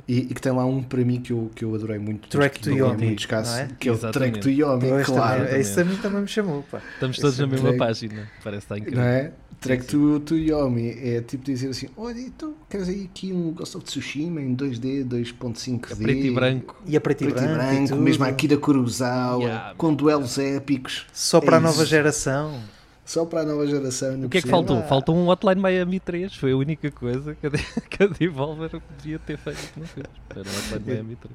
e, 0.08 0.18
e 0.18 0.26
que 0.26 0.40
tem 0.40 0.52
lá 0.52 0.64
um 0.64 0.82
para 0.82 1.04
mim 1.04 1.20
que 1.20 1.32
eu, 1.32 1.50
que 1.54 1.64
eu 1.64 1.74
adorei 1.74 1.98
muito. 1.98 2.28
Track 2.28 2.60
to 2.60 2.70
é 2.70 2.74
Yomi, 2.74 3.04
muito 3.06 3.20
escasso, 3.20 3.56
é? 3.58 3.68
que 3.78 3.88
é 3.88 3.92
o. 3.92 3.98
Track 3.98 4.40
to 4.40 4.48
Yomi, 4.50 4.88
Pois, 4.88 5.06
claro. 5.06 5.44
também, 5.44 5.60
esse 5.60 5.80
a 5.80 5.84
mim 5.84 5.96
também 5.96 6.20
me 6.22 6.28
chamou. 6.28 6.62
Pá. 6.70 6.80
Estamos 6.94 7.18
todos 7.18 7.34
Esse 7.34 7.42
na 7.42 7.48
mesma 7.48 7.68
é- 7.70 7.76
página. 7.76 8.30
Parece 8.42 8.66
que 8.66 8.72
está 8.74 8.78
incrível. 8.78 9.00
Não 9.00 9.06
é? 9.08 9.32
Track 9.60 9.84
sim. 9.84 9.88
to, 9.90 10.20
to 10.20 10.36
Yomi 10.36 10.90
é 11.02 11.20
tipo 11.22 11.42
dizer 11.44 11.68
assim: 11.68 11.88
olha, 11.96 12.20
então 12.20 12.54
queres 12.68 12.88
aí 12.88 13.04
aqui 13.04 13.32
um 13.32 13.52
Ghost 13.52 13.76
of 13.76 13.86
Tsushima 13.86 14.40
em 14.40 14.54
2D, 14.54 15.04
2.5D, 15.06 15.92
É 15.92 15.94
preto 15.96 16.26
e 16.26 16.30
branco. 16.30 16.82
E 16.86 16.96
a 16.96 17.00
preto 17.00 17.24
e 17.24 17.26
preto 17.28 17.42
e 17.42 17.48
branco, 17.48 17.72
e 17.72 17.86
branco, 17.86 17.96
mesmo 18.02 18.24
a 18.24 18.28
Akira 18.28 18.56
Kurosawa, 18.58 19.42
Yeah, 19.42 19.74
com 19.76 19.94
duelos 19.94 20.38
épicos, 20.38 21.06
Só 21.12 21.40
para 21.40 21.56
É 21.56 21.58
a 21.58 21.60
nova 21.60 21.82
isso. 21.82 21.86
geração. 21.86 22.60
Só 23.06 23.24
para 23.24 23.40
a 23.40 23.44
nova 23.46 23.66
geração. 23.66 24.20
O 24.24 24.28
que 24.28 24.38
é 24.38 24.42
que 24.42 24.48
por 24.48 24.56
cima. 24.56 24.66
faltou? 24.66 24.82
Faltou 24.88 25.16
um 25.16 25.28
Hotline 25.28 25.60
Miami 25.62 26.00
3. 26.00 26.34
Foi 26.34 26.52
a 26.52 26.56
única 26.56 26.90
coisa 26.90 27.34
que 27.36 27.46
a, 27.46 27.50
que 27.88 28.02
a 28.02 28.06
Devolver 28.08 28.70
podia 28.80 29.18
ter 29.20 29.38
feito. 29.38 29.72
que 29.72 29.80
Não 29.80 29.86
fez. 29.86 30.06
Era 30.34 30.40
um 30.40 30.58
Hotline 30.58 30.84
Miami 30.84 31.16
3. 31.16 31.34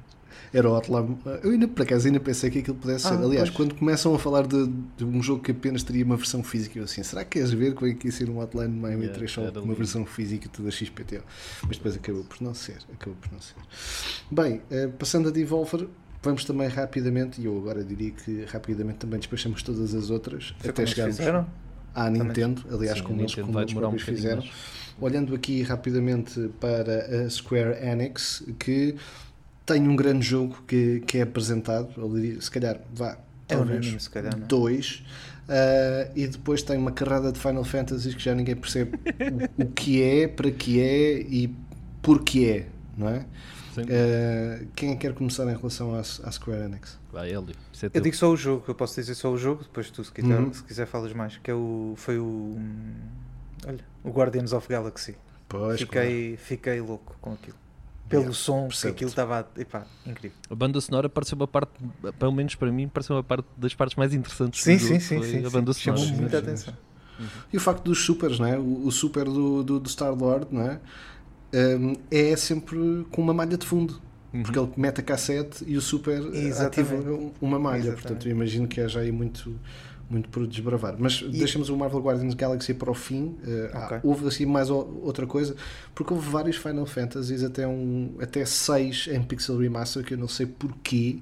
Era 0.52 0.68
o 0.68 0.74
Hotline. 0.76 1.18
Eu 1.42 1.50
ainda 1.50 1.66
por 1.68 1.82
acaso 1.82 2.06
ainda 2.06 2.20
pensei 2.20 2.50
que 2.50 2.58
aquilo 2.58 2.76
pudesse 2.76 3.04
ser. 3.08 3.14
Ah, 3.14 3.18
Aliás, 3.18 3.48
pois. 3.48 3.56
quando 3.56 3.74
começam 3.74 4.14
a 4.14 4.18
falar 4.18 4.46
de, 4.46 4.66
de 4.98 5.04
um 5.04 5.22
jogo 5.22 5.42
que 5.42 5.50
apenas 5.50 5.82
teria 5.82 6.04
uma 6.04 6.16
versão 6.16 6.42
física, 6.42 6.78
eu 6.78 6.84
assim, 6.84 7.02
será 7.02 7.24
que 7.24 7.38
queres 7.38 7.52
ver 7.52 7.74
que 7.74 7.80
vai 7.80 7.90
aqui 7.90 8.12
ser 8.12 8.28
um 8.28 8.38
Hotline 8.38 8.68
Miami 8.68 9.04
Yeah, 9.04 9.18
3 9.18 9.30
só 9.30 9.50
com 9.50 9.60
uma 9.60 9.74
versão 9.74 10.04
física 10.04 10.50
da 10.62 10.70
XPTO? 10.70 11.22
Mas 11.66 11.76
depois 11.78 11.96
acabou 11.96 12.24
por 12.24 12.42
não 12.42 12.52
ser. 12.54 12.78
Acabou 12.92 13.16
por 13.20 13.32
não 13.32 13.40
ser. 13.40 13.54
Bem, 14.30 14.60
eh, 14.70 14.88
passando 14.98 15.28
a 15.28 15.32
Devolver, 15.32 15.88
vamos 16.22 16.44
também 16.44 16.68
rapidamente, 16.68 17.40
e 17.40 17.44
eu 17.46 17.56
agora 17.58 17.84
diria 17.84 18.12
que 18.12 18.44
rapidamente 18.44 18.98
também 18.98 19.18
despachamos 19.18 19.62
todas 19.62 19.94
as 19.94 20.10
outras, 20.10 20.54
Foi 20.58 20.70
até 20.70 20.86
chegarmos 20.86 21.16
fizeram? 21.16 21.46
à 21.94 22.08
Nintendo, 22.10 22.64
aliás, 22.72 23.00
Sim, 23.00 23.02
como 23.02 23.20
eles, 23.22 23.34
como 23.36 23.58
um 23.60 23.74
próprios 23.74 24.02
bocadinho 24.02 24.04
fizeram. 24.16 24.36
mais. 24.36 24.50
Olhando 25.00 25.34
aqui 25.34 25.62
rapidamente 25.62 26.48
para 26.60 27.24
a 27.26 27.30
Square 27.30 27.84
Enix, 27.86 28.44
que 28.58 28.96
tem 29.66 29.88
um 29.88 29.96
grande 29.96 30.26
jogo 30.26 30.62
que, 30.66 31.00
que 31.06 31.18
é 31.18 31.22
apresentado, 31.22 31.92
eu 31.96 32.08
diria, 32.14 32.40
se 32.40 32.50
calhar, 32.50 32.80
vá, 32.94 33.18
É 33.48 33.56
talvez, 33.56 33.96
se 33.98 34.10
calhar, 34.10 34.36
não 34.36 34.46
é? 34.46 34.48
dois, 34.48 35.04
ah, 35.48 36.10
e 36.14 36.26
depois 36.28 36.62
tem 36.62 36.78
uma 36.78 36.92
carrada 36.92 37.32
de 37.32 37.38
Final 37.40 37.64
Fantasies 37.64 38.14
que 38.14 38.22
já 38.22 38.34
ninguém 38.34 38.56
percebe 38.56 38.92
o, 39.18 39.50
o 39.64 39.72
que 39.72 40.02
é, 40.02 40.28
para 40.28 40.50
que 40.50 40.80
é 40.80 41.20
e 41.20 41.56
porquê 42.02 42.66
é, 42.68 42.72
não 42.96 43.08
é? 43.08 43.26
Sim. 43.74 43.82
Ah, 43.90 44.64
quem 44.76 44.90
é 44.90 44.92
que 44.94 45.00
quer 45.00 45.14
começar 45.14 45.44
em 45.44 45.56
relação 45.56 45.94
à, 45.94 46.00
à 46.00 46.30
Square 46.30 46.62
Enix? 46.64 46.98
Vai, 47.12 47.28
Hélio. 47.30 47.54
É 47.82 47.90
Eu 47.94 48.00
digo 48.00 48.14
só 48.16 48.30
o 48.30 48.36
jogo, 48.36 48.64
eu 48.68 48.74
posso 48.74 48.94
dizer 49.00 49.14
só 49.14 49.30
o 49.32 49.38
jogo, 49.38 49.62
depois 49.62 49.90
tu 49.90 50.02
se 50.04 50.12
quiser, 50.12 50.38
Uhum. 50.38 50.52
se 50.52 50.62
quiser 50.62 50.86
falas 50.86 51.12
mais, 51.12 51.38
que 51.38 51.50
é 51.50 51.54
o, 51.54 51.94
foi 51.96 52.18
o 52.18 52.58
olha, 53.66 53.84
o 54.04 54.10
Guardians 54.10 54.52
of 54.52 54.68
Galaxy. 54.68 55.16
Pois, 55.48 55.80
fiquei, 55.80 56.36
fiquei 56.36 56.80
louco 56.80 57.16
com 57.20 57.32
aquilo. 57.32 57.56
Pelo 58.08 58.24
Yeah, 58.24 58.36
som 58.38 58.68
que 58.68 58.88
aquilo 58.88 59.08
estava, 59.08 59.48
epá, 59.56 59.86
incrível. 60.04 60.36
A 60.50 60.54
banda 60.54 60.78
sonora 60.82 61.08
pareceu 61.08 61.34
uma 61.36 61.48
parte, 61.48 61.72
pelo 62.18 62.32
menos 62.32 62.54
para 62.54 62.70
mim, 62.70 62.86
pareceu 62.86 63.16
uma 63.16 63.22
parte 63.24 63.46
das 63.56 63.74
partes 63.74 63.96
mais 63.96 64.12
interessantes 64.12 64.62
Sim, 64.62 64.74
do 64.76 64.80
sim, 64.80 64.86
jogo, 64.88 65.00
sim, 65.00 65.18
foi 65.18 65.28
sim, 65.28 65.38
a 65.38 65.48
sim. 65.48 65.56
banda 65.56 65.72
sonora. 65.72 66.00
Chamou 66.02 66.14
sim, 66.14 66.20
muita 66.20 66.38
sim, 66.38 66.42
atenção. 66.44 66.74
E 67.52 67.56
o 67.56 67.60
facto 67.60 67.84
dos 67.84 68.04
supers, 68.04 68.38
não 68.38 68.46
é? 68.46 68.58
o, 68.58 68.86
o 68.86 68.90
super 68.92 69.24
do, 69.24 69.62
do, 69.62 69.80
do 69.80 69.88
Star-Lord 69.88 70.48
não 70.50 70.62
é? 70.62 70.80
É 72.10 72.34
sempre 72.36 73.06
com 73.10 73.20
uma 73.22 73.34
malha 73.34 73.56
de 73.56 73.66
fundo. 73.66 74.00
Uhum. 74.32 74.42
Porque 74.42 74.58
ele 74.58 74.70
mete 74.78 75.00
a 75.00 75.02
cassete 75.02 75.62
e 75.66 75.76
o 75.76 75.80
super 75.82 76.14
Exatamente. 76.34 76.80
ativa 76.94 77.12
um- 77.12 77.32
uma 77.40 77.58
malha. 77.58 77.78
Exatamente. 77.78 78.02
Portanto, 78.02 78.26
eu 78.28 78.32
imagino 78.32 78.66
que 78.66 78.80
haja 78.80 79.00
aí 79.00 79.12
muito, 79.12 79.54
muito 80.08 80.30
por 80.30 80.46
desbravar. 80.46 80.96
Mas 80.98 81.20
deixamos 81.20 81.68
o 81.68 81.76
Marvel 81.76 82.00
Guardians 82.00 82.32
Galaxy 82.32 82.72
para 82.72 82.90
o 82.90 82.94
fim. 82.94 83.36
Uh, 83.44 83.76
Ok. 83.84 83.98
houve 84.02 84.26
assim 84.26 84.46
mais 84.46 84.70
outra 84.70 85.26
coisa, 85.26 85.54
porque 85.94 86.14
houve 86.14 86.30
vários 86.30 86.56
Final 86.56 86.86
Fantasies, 86.86 87.42
até, 87.42 87.68
um, 87.68 88.14
até 88.20 88.42
seis 88.46 89.06
em 89.12 89.22
Pixel 89.22 89.58
Remaster, 89.58 90.02
que 90.02 90.14
eu 90.14 90.18
não 90.18 90.28
sei 90.28 90.46
porquê. 90.46 91.18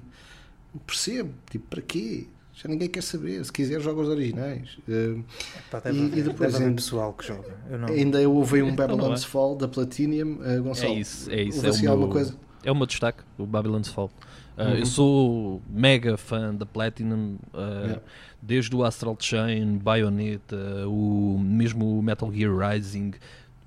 Não 0.73 0.79
Percebo, 0.87 1.31
tipo, 1.49 1.67
para 1.69 1.81
quê? 1.81 2.27
Já 2.61 2.69
ninguém 2.69 2.87
quer 2.89 3.01
saber. 3.01 3.43
Se 3.43 3.51
quiser, 3.51 3.79
joga 3.81 4.01
os 4.01 4.07
originais. 4.09 4.77
Uh, 4.87 5.23
Epá, 5.57 5.79
deve, 5.79 5.97
E- 5.97 6.19
e 6.19 6.21
depois 6.21 6.51
deve 6.53 6.63
ainda- 6.65 6.75
pessoal 6.75 7.13
que 7.13 7.25
joga. 7.25 7.55
Eu 7.69 7.79
não. 7.79 7.87
Ainda 7.89 8.29
houve 8.29 8.61
um 8.61 8.75
Babylon's 8.75 9.23
é. 9.23 9.27
Fall 9.27 9.55
da 9.55 9.67
Platinum, 9.67 10.33
uh, 10.41 10.61
Gonçalo. 10.63 10.93
É 10.93 10.99
isso, 10.99 11.31
é 11.31 11.41
isso. 11.41 11.65
É, 11.65 11.69
assim 11.69 11.83
meu, 11.87 12.07
coisa? 12.07 12.35
é 12.63 12.71
o 12.71 12.75
meu 12.75 12.85
destaque, 12.85 13.23
o 13.37 13.45
Babylon's 13.45 13.87
Fall. 13.87 14.11
Uh, 14.57 14.61
Uhum. 14.63 14.75
Eu 14.75 14.85
sou 14.85 15.61
mega 15.69 16.17
fã 16.17 16.53
da 16.53 16.65
Platinum, 16.65 17.37
uh, 17.53 17.57
Yeah. 17.85 18.01
desde 18.41 18.75
o 18.75 18.83
Astral 18.83 19.17
Chain, 19.19 19.77
Bayonetta, 19.77 20.87
o 20.87 21.39
mesmo 21.39 21.97
o 21.97 22.03
Metal 22.03 22.31
Gear 22.31 22.55
Rising. 22.55 23.11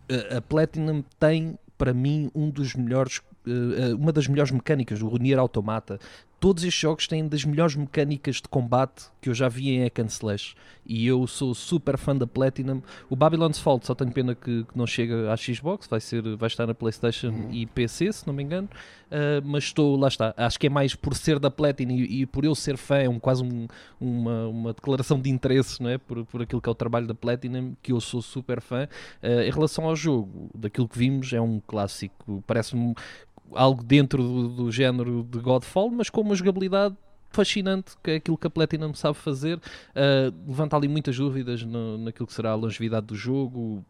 Uh, 0.09 0.37
a 0.37 0.41
Platinum 0.41 1.03
tem, 1.19 1.59
para 1.77 1.93
mim, 1.93 2.31
um 2.35 2.49
dos 2.51 2.75
melhores, 2.75 3.19
uh, 3.47 3.93
uh, 3.95 3.97
uma 3.97 4.13
das 4.13 4.29
melhores 4.29 4.53
mecânicas, 4.53 5.01
o 5.03 5.17
Nier 5.17 5.39
Automata. 5.39 5.99
Todos 6.45 6.63
estes 6.63 6.79
jogos 6.83 7.07
têm 7.09 7.27
das 7.27 7.43
melhores 7.43 7.75
mecânicas 7.75 8.37
de 8.37 8.43
combate 8.51 9.05
que 9.19 9.31
eu 9.31 9.35
já 9.35 9.49
vi 9.49 9.71
em 9.71 9.83
Hack 9.83 9.99
Slash 10.01 10.55
e 10.85 11.07
eu 11.07 11.27
sou 11.27 11.55
super 11.55 11.97
fã 11.97 12.15
da 12.15 12.27
Platinum. 12.27 12.83
O 13.09 13.17
Babylon's 13.17 13.59
Fault 13.59 13.87
só 13.87 13.95
tenho 13.95 14.13
pena 14.13 14.35
que, 14.35 14.65
que 14.65 14.77
não 14.77 14.87
chega 14.87 15.33
à 15.33 15.37
Xbox, 15.39 15.87
vai, 15.87 16.01
ser, 16.01 16.37
vai 16.37 16.47
estar 16.49 16.67
na 16.67 16.75
PlayStation 16.75 17.29
Uhum. 17.29 17.51
e 17.51 17.65
PC, 17.65 18.13
se 18.13 18.27
não 18.27 18.35
me 18.35 18.43
engano. 18.43 18.69
Uh, 19.07 19.41
mas 19.43 19.65
estou, 19.65 19.97
lá 19.97 20.09
está. 20.09 20.35
Acho 20.37 20.61
que 20.61 20.67
é 20.67 20.71
mais 20.71 20.95
por 20.95 21.15
ser 21.15 21.39
da 21.39 21.51
Platinum 21.51 21.95
e, 21.95 22.21
e 22.21 22.27
por 22.27 22.45
eu 22.45 22.55
ser 22.55 22.77
fã, 22.77 22.97
é 22.99 23.09
um, 23.09 23.19
quase 23.19 23.43
um- 23.43 23.67
uma, 23.99 24.47
uma 24.49 24.73
declaração 24.75 25.19
de 25.19 25.31
interesse 25.31 25.83
não 25.83 25.89
é? 25.89 25.97
por, 25.97 26.27
por 26.27 26.43
aquilo 26.43 26.61
que 26.61 26.69
é 26.69 26.73
o 26.73 26.75
trabalho 26.75 27.07
da 27.07 27.15
Platinum, 27.15 27.75
que 27.83 27.91
eu 27.93 28.01
sou 28.03 28.21
super 28.21 28.61
fã. 28.61 28.87
Uh, 29.23 29.41
em 29.49 29.51
relação 29.51 29.87
ao 29.87 29.97
jogo, 29.97 30.51
daquilo 30.55 30.87
que 30.87 30.99
vimos, 30.99 31.33
é 31.33 31.41
um 31.41 31.59
clássico. 31.67 32.45
Parece-me 32.47 32.95
algo 33.53 33.83
dentro 33.83 34.23
do, 34.23 34.49
do 34.49 34.73
género 34.73 35.27
de 35.31 35.39
Godfall, 35.39 35.91
mas 35.91 36.11
com 36.11 36.21
uma 36.21 36.35
jogabilidade 36.35 36.97
fascinante, 37.31 37.93
que 38.03 38.13
é 38.13 38.15
aquilo 38.17 38.39
que 38.39 38.47
a 38.47 38.51
Platinum 38.51 38.95
sabe 38.95 39.17
fazer. 39.17 39.59
Uh, 39.59 40.33
levanta 40.47 40.77
ali 40.77 40.89
muitas 40.89 41.17
dúvidas 41.17 41.63
no- 41.65 41.99
naquilo 41.99 42.27
que 42.27 42.33
será 42.33 42.53
a 42.53 42.55
longevidade 42.55 43.07
do 43.07 43.17
jogo. 43.17 43.85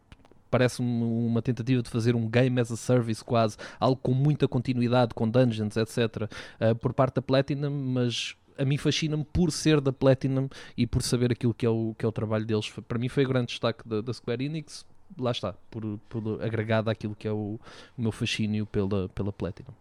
Parece-me 0.49 1.03
uma 1.03 1.41
tentativa 1.41 1.81
de 1.81 1.89
fazer 1.89 2.15
um 2.15 2.27
game 2.29 2.59
as 2.59 2.71
a 2.71 2.77
service 2.77 3.23
quase, 3.23 3.57
algo 3.79 3.99
com 4.01 4.13
muita 4.13 4.47
continuidade, 4.47 5.13
com 5.13 5.29
dungeons, 5.29 5.77
etc., 5.77 6.23
uh, 6.59 6.75
por 6.75 6.93
parte 6.93 7.15
da 7.15 7.21
Platinum, 7.21 7.69
mas 7.69 8.35
a 8.57 8.63
mim 8.63 8.77
fascina-me 8.77 9.25
por 9.25 9.51
ser 9.51 9.81
da 9.81 9.91
Platinum 9.91 10.47
e 10.77 10.87
por 10.87 11.01
saber 11.01 11.31
aquilo 11.31 11.53
que 11.53 11.65
é 11.65 11.69
o, 11.69 11.93
que 11.97 12.05
é 12.05 12.07
o 12.07 12.11
trabalho 12.11 12.45
deles. 12.45 12.71
Para 12.87 12.97
mim 12.97 13.09
foi 13.09 13.25
o 13.25 13.27
grande 13.27 13.47
destaque 13.47 13.87
da, 13.87 14.01
da 14.01 14.13
Square 14.13 14.43
Enix, 14.43 14.85
lá 15.17 15.31
está, 15.31 15.53
por, 15.71 15.83
por 16.09 16.41
agregado 16.43 16.89
àquilo 16.89 17.15
que 17.15 17.27
é 17.27 17.31
o, 17.31 17.59
o 17.97 18.01
meu 18.01 18.11
fascínio 18.11 18.65
pela, 18.65 19.09
pela 19.09 19.31
Platinum. 19.31 19.73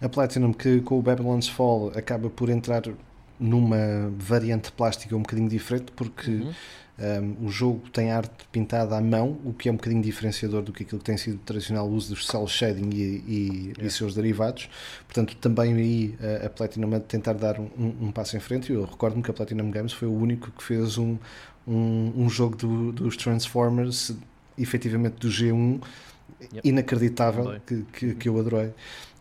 A 0.00 0.08
Platinum, 0.08 0.52
que 0.52 0.80
com 0.80 0.98
o 0.98 1.02
Babylon's 1.02 1.48
Fall 1.48 1.92
acaba 1.96 2.28
por 2.30 2.48
entrar 2.50 2.82
numa 3.38 4.12
variante 4.18 4.70
plástica 4.72 5.16
um 5.16 5.22
bocadinho 5.22 5.48
diferente, 5.48 5.92
porque 5.92 6.30
Uhum. 6.30 6.52
um, 7.42 7.46
o 7.46 7.50
jogo 7.50 7.88
tem 7.90 8.10
arte 8.10 8.30
pintada 8.52 8.94
à 8.96 9.00
mão, 9.00 9.38
o 9.44 9.54
que 9.54 9.68
é 9.70 9.72
um 9.72 9.76
bocadinho 9.76 10.02
diferenciador 10.02 10.60
do 10.60 10.70
que 10.72 10.82
aquilo 10.82 10.98
que 10.98 11.04
tem 11.06 11.16
sido 11.16 11.36
o 11.36 11.38
tradicional 11.38 11.88
uso 11.88 12.14
dos 12.14 12.26
cel 12.26 12.46
shading 12.46 12.90
e, 12.92 13.72
e, 13.80 13.86
e 13.86 13.90
seus 13.90 14.14
derivados. 14.14 14.68
Portanto, 15.06 15.34
também 15.36 15.72
aí 15.74 16.14
a, 16.42 16.46
a 16.46 16.50
Platinum 16.50 16.94
a 16.94 17.00
tentar 17.00 17.32
dar 17.32 17.58
um, 17.58 17.70
um- 17.78 17.96
um 18.08 18.12
passo 18.12 18.36
em 18.36 18.40
frente. 18.40 18.70
Eu 18.72 18.84
recordo-me 18.84 19.22
que 19.22 19.30
a 19.30 19.34
Platinum 19.34 19.70
Games 19.70 19.92
foi 19.94 20.08
o 20.08 20.12
único 20.12 20.50
que 20.50 20.62
fez 20.62 20.98
um, 20.98 21.16
um, 21.66 22.12
um 22.16 22.28
jogo 22.28 22.56
do- 22.56 22.92
dos 22.92 23.16
Transformers, 23.16 24.12
efetivamente 24.62 25.14
do 25.20 25.28
G1, 25.28 25.80
Yep. 26.54 26.66
inacreditável, 26.66 27.60
que, 27.66 27.84
que, 27.92 28.14
que 28.14 28.28
eu 28.28 28.38
adorei. 28.40 28.70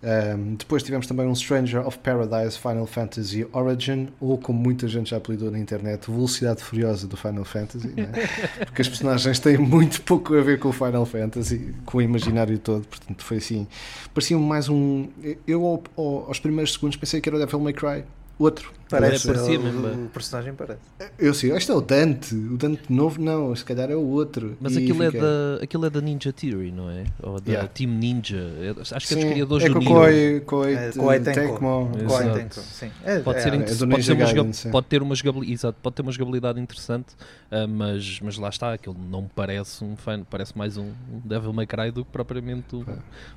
Um, 0.01 0.55
depois 0.55 0.81
tivemos 0.81 1.05
também 1.05 1.27
um 1.27 1.35
Stranger 1.35 1.85
of 1.85 1.99
Paradise 1.99 2.57
Final 2.57 2.85
Fantasy 2.87 3.45
Origin, 3.51 4.07
ou 4.21 4.37
como 4.37 4.57
muita 4.57 4.87
gente 4.87 5.09
já 5.09 5.17
apelidou 5.17 5.51
na 5.51 5.59
internet, 5.59 6.09
Velocidade 6.09 6.63
Furiosa 6.63 7.07
do 7.07 7.17
Final 7.17 7.43
Fantasy, 7.43 7.89
né? 7.89 8.09
porque 8.65 8.81
as 8.81 8.87
personagens 8.87 9.37
têm 9.39 9.57
muito 9.57 10.01
pouco 10.03 10.33
a 10.35 10.41
ver 10.41 10.59
com 10.59 10.69
o 10.69 10.71
Final 10.71 11.05
Fantasy, 11.05 11.73
com 11.85 11.97
o 11.97 12.01
imaginário 12.01 12.57
todo, 12.57 12.85
portanto 12.87 13.21
foi 13.25 13.37
assim. 13.37 13.67
Parecia 14.13 14.37
mais 14.37 14.69
um. 14.69 15.09
Eu, 15.45 15.65
ao- 15.65 15.83
ao- 15.97 16.27
aos 16.27 16.39
primeiros 16.39 16.71
segundos, 16.73 16.95
pensei 16.95 17.19
que 17.19 17.27
era 17.27 17.35
o 17.35 17.39
Devil 17.39 17.59
May 17.59 17.73
Cry, 17.73 18.05
outro. 18.43 18.71
Parece, 18.89 19.29
É, 19.29 19.33
parecia 19.33 19.59
o, 19.59 19.63
mesmo, 19.63 19.85
o, 19.87 20.05
o 20.05 20.09
personagem 20.09 20.51
parece. 20.55 20.79
Eu 21.19 21.31
sei, 21.35 21.51
este 21.51 21.69
é 21.69 21.75
o 21.75 21.79
Dante, 21.81 22.33
o 22.33 22.57
Dante 22.57 22.91
novo, 22.91 23.21
não, 23.21 23.55
se 23.55 23.63
calhar 23.63 23.91
é 23.91 23.95
o 23.95 24.01
outro. 24.03 24.57
Mas 24.59 24.73
E 24.75 24.79
aquilo, 24.79 25.03
fiquei- 25.03 25.19
é 25.19 25.23
da, 25.23 25.63
aquilo 25.63 25.85
é 25.85 25.89
da 25.91 26.01
Ninja 26.01 26.33
Theory, 26.33 26.71
não 26.71 26.89
é? 26.89 27.03
Ou 27.21 27.39
da 27.39 27.51
Yeah. 27.51 27.69
Team 27.71 27.91
Ninja. 27.91 28.37
É- 28.37 28.95
Acho 28.95 29.07
que 29.07 29.13
é 29.13 29.17
dos 29.17 29.23
Sim, 29.25 29.31
criadores 29.33 29.65
é 29.65 29.67
do 29.67 29.73
com 29.75 29.79
Nioh. 29.81 29.93
Koei, 29.93 30.39
Koei, 30.39 30.73
É, 30.75 30.89
Tenko. 30.89 31.59
Tenko, 32.33 32.59
sim. 32.61 32.91
É, 33.03 33.19
Pode, 33.19 33.37
é, 33.37 33.41
ser 33.43 33.53
é, 33.53 33.57
é 33.57 33.59
pode, 33.59 33.75
ter 33.77 33.83
uma 33.83 33.99
joga- 34.01 34.25
Gaiden, 34.25 34.53
sim. 34.53 34.71
pode 34.71 34.87
ter 34.87 35.01
uma 35.03 35.15
jogabilidade, 35.15 35.53
exato, 35.53 35.77
pode 35.83 35.95
ter 35.95 36.01
uma 36.01 36.11
jogabilidade 36.11 36.59
interessante, 36.59 37.07
ah, 37.51 37.67
mas, 37.67 38.19
mas 38.21 38.37
lá 38.37 38.49
está, 38.49 38.73
aquilo 38.73 38.95
não 39.09 39.23
me 39.23 39.29
parece 39.35 39.83
um 39.83 39.95
fan, 39.95 40.23
parece 40.29 40.57
mais 40.57 40.77
um, 40.77 40.91
Devil 41.23 41.53
May 41.53 41.67
Cry 41.67 41.91
do 41.91 42.03
que 42.03 42.11
propriamente 42.11 42.75
um, 42.75 42.83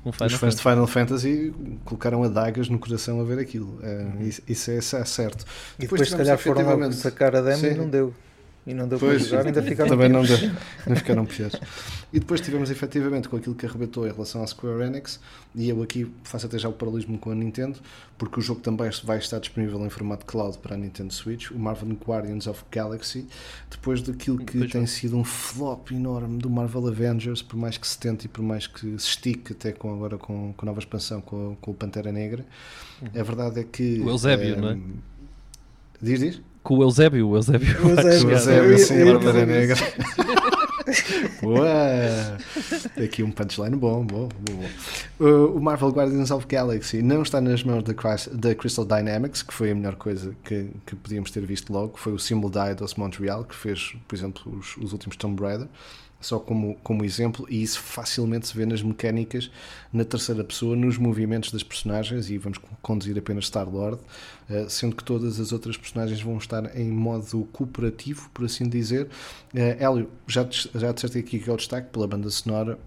um 0.05 0.11
Final 0.11 0.27
Os 0.27 0.33
fãs 0.33 0.55
de. 0.55 0.61
Final 0.61 0.87
Fantasy 0.87 1.53
colocaram 1.85 2.23
adagas 2.23 2.69
no 2.69 2.79
coração 2.79 3.21
a 3.21 3.23
ver 3.23 3.37
aquilo. 3.37 3.77
É, 3.83 4.07
isso, 4.23 4.41
isso 4.47 4.71
é, 4.71 4.81
isso 4.93 4.97
é 4.97 5.05
certo. 5.05 5.45
E 5.77 5.83
depois, 5.83 6.01
se 6.01 6.05
tivemos, 6.07 6.27
calhar 6.27 6.37
foram 6.37 6.61
efetivamente, 6.61 6.95
sacar 6.95 7.35
a 7.35 7.41
demo 7.41 7.65
e 7.65 7.73
não 7.75 7.89
deu. 7.89 8.13
E 8.65 8.73
não 8.73 8.87
deu 8.87 8.97
para 8.97 9.09
Pois, 9.09 9.27
jogar, 9.27 9.45
ainda 9.45 9.61
ficaram 9.61 9.89
também 9.89 10.07
não, 10.07 10.23
deu, 10.23 10.37
não 10.87 10.95
ficaram 10.95 11.25
piores. 11.25 11.59
E 12.13 12.19
depois 12.19 12.39
tivemos 12.39 12.71
efetivamente 12.71 13.27
com 13.27 13.35
aquilo 13.35 13.53
que 13.55 13.65
arrebentou 13.65 14.07
em 14.07 14.11
relação 14.11 14.41
à 14.41 14.47
Square 14.47 14.83
Enix, 14.83 15.19
e 15.53 15.67
eu 15.67 15.83
aqui 15.83 16.09
faço 16.23 16.45
até 16.45 16.57
já 16.57 16.69
o 16.69 16.71
paralelismo 16.71 17.17
com 17.17 17.29
a 17.31 17.35
Nintendo, 17.35 17.77
porque 18.17 18.39
o 18.39 18.41
jogo 18.41 18.61
também 18.61 18.89
vai 19.03 19.17
estar 19.17 19.39
disponível 19.39 19.85
em 19.85 19.89
formato 19.89 20.25
cloud 20.25 20.57
para 20.59 20.75
a 20.75 20.77
Nintendo 20.77 21.13
Switch, 21.13 21.51
o 21.51 21.59
Marvel 21.59 21.89
Guardians 22.07 22.47
of 22.47 22.63
Galaxy, 22.71 23.27
depois 23.69 24.01
daquilo 24.01 24.37
que 24.37 24.57
Pois 24.59 24.71
tem 24.71 24.81
vai. 24.81 24.87
sido 24.87 25.17
um 25.17 25.25
flop 25.25 25.91
enorme 25.91 26.37
do 26.37 26.49
Marvel 26.49 26.87
Avengers, 26.87 27.41
por 27.41 27.57
mais 27.57 27.77
que 27.77 27.85
se 27.85 27.97
tente 27.97 28.27
e 28.27 28.29
por 28.29 28.43
mais 28.43 28.65
que 28.65 28.79
se 28.97 29.09
estique 29.09 29.51
até 29.51 29.73
com 29.73 29.93
agora 29.93 30.17
com, 30.17 30.53
com 30.55 30.65
a 30.65 30.67
nova 30.67 30.79
expansão 30.79 31.19
com, 31.19 31.51
o- 31.51 31.55
com 31.57 31.71
o 31.71 31.73
Pantera 31.73 32.13
Negra. 32.13 32.45
A 33.13 33.23
verdade 33.23 33.59
é 33.59 33.63
que. 33.65 33.99
O 33.99 34.09
Eusébio, 34.09 34.53
eh, 34.53 34.61
não 34.61 34.69
é? 34.69 34.77
Diz, 36.01 36.19
diz? 36.21 36.41
Com 36.63 36.77
o 36.77 36.83
Eusébio, 36.83 37.27
o 37.29 37.35
Eusébio. 37.35 37.85
O 37.85 37.89
Eusébio, 37.89 38.27
O 38.27 38.31
Eu 38.31 38.37
Eusébio, 38.37 38.77
sim, 38.79 38.93
a 39.09 39.17
dizer 39.17 39.45
Negra. 39.47 39.77
Ué, 41.43 42.37
aqui 43.03 43.23
um 43.23 43.31
punchline 43.31 43.75
bom, 43.75 44.05
bom, 44.05 44.27
bom, 44.29 44.53
bom. 45.19 45.25
O- 45.25 45.57
O 45.57 45.61
Marvel 45.61 45.89
Guardians 45.89 46.31
of 46.31 46.45
Galaxy 46.47 47.01
não 47.01 47.21
está 47.21 47.39
nas 47.41 47.63
mãos 47.63 47.83
da, 47.83 47.93
da 48.33 48.55
Crystal 48.55 48.85
Dynamics, 48.85 49.41
que 49.43 49.53
foi 49.53 49.71
a 49.71 49.75
melhor 49.75 49.95
coisa 49.95 50.35
que, 50.43 50.69
que 50.85 50.95
podíamos 50.95 51.31
ter 51.31 51.41
visto 51.45 51.71
logo. 51.71 51.97
Foi 51.97 52.13
o 52.13 52.19
Symbol 52.19 52.51
Eidos 52.67 52.95
Montreal, 52.95 53.43
que 53.43 53.55
fez, 53.55 53.93
por 54.07 54.15
exemplo, 54.15 54.41
os, 54.57 54.77
os 54.77 54.93
últimos 54.93 55.15
Tomb 55.17 55.41
Raider, 55.41 55.67
só 56.23 56.39
como, 56.39 56.75
como 56.83 57.03
exemplo, 57.05 57.45
e 57.49 57.61
isso 57.61 57.79
facilmente 57.79 58.47
se 58.47 58.55
vê 58.57 58.65
nas 58.65 58.81
mecânicas, 58.81 59.51
na 59.91 60.03
terceira 60.05 60.43
pessoa, 60.43 60.75
nos 60.75 60.97
movimentos 60.97 61.51
das 61.51 61.61
personagens, 61.63 62.29
e 62.29 62.37
vamos 62.37 62.59
conduzir 62.81 63.17
apenas 63.17 63.45
Star-Lord, 63.45 63.99
eh, 64.49 64.65
sendo 64.69 64.95
que 64.95 65.03
todas 65.03 65.39
as 65.39 65.51
outras 65.51 65.77
personagens 65.77 66.21
vão 66.21 66.37
estar 66.37 66.75
em 66.77 66.89
modo 66.89 67.47
cooperativo, 67.51 68.29
por 68.33 68.45
assim 68.45 68.67
dizer. 68.67 69.09
Eh, 69.53 69.77
Hélio, 69.79 70.09
já, 70.27 70.45
te- 70.45 70.69
já 70.73 70.91
disseste 70.91 71.19
aqui 71.19 71.39
que 71.39 71.49
é 71.49 71.53
o 71.53 71.57
destaque 71.57 71.89
pela 71.91 72.07
banda 72.07 72.29
sonora, 72.29 72.79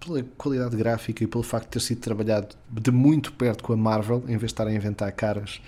pela 0.00 0.22
qualidade 0.36 0.76
gráfica 0.76 1.24
e 1.24 1.26
pelo 1.26 1.42
facto 1.42 1.64
de 1.66 1.70
ter 1.72 1.80
sido 1.80 2.00
trabalhado 2.00 2.48
de 2.70 2.90
muito 2.90 3.32
perto 3.32 3.64
com 3.64 3.72
a 3.72 3.76
Marvel, 3.76 4.22
em 4.26 4.36
vez 4.36 4.40
de 4.40 4.46
estar 4.46 4.66
a 4.66 4.72
inventar 4.72 5.10
caras 5.12 5.60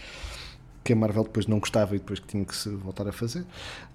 que 0.84 0.92
a 0.92 0.96
Marvel 0.96 1.24
depois 1.24 1.46
não 1.48 1.58
gostava 1.58 1.96
e 1.96 1.98
depois 1.98 2.20
que 2.20 2.28
tinha 2.28 2.44
que 2.44 2.54
se 2.54 2.68
voltar 2.68 3.08
a 3.08 3.12
fazer. 3.12 3.44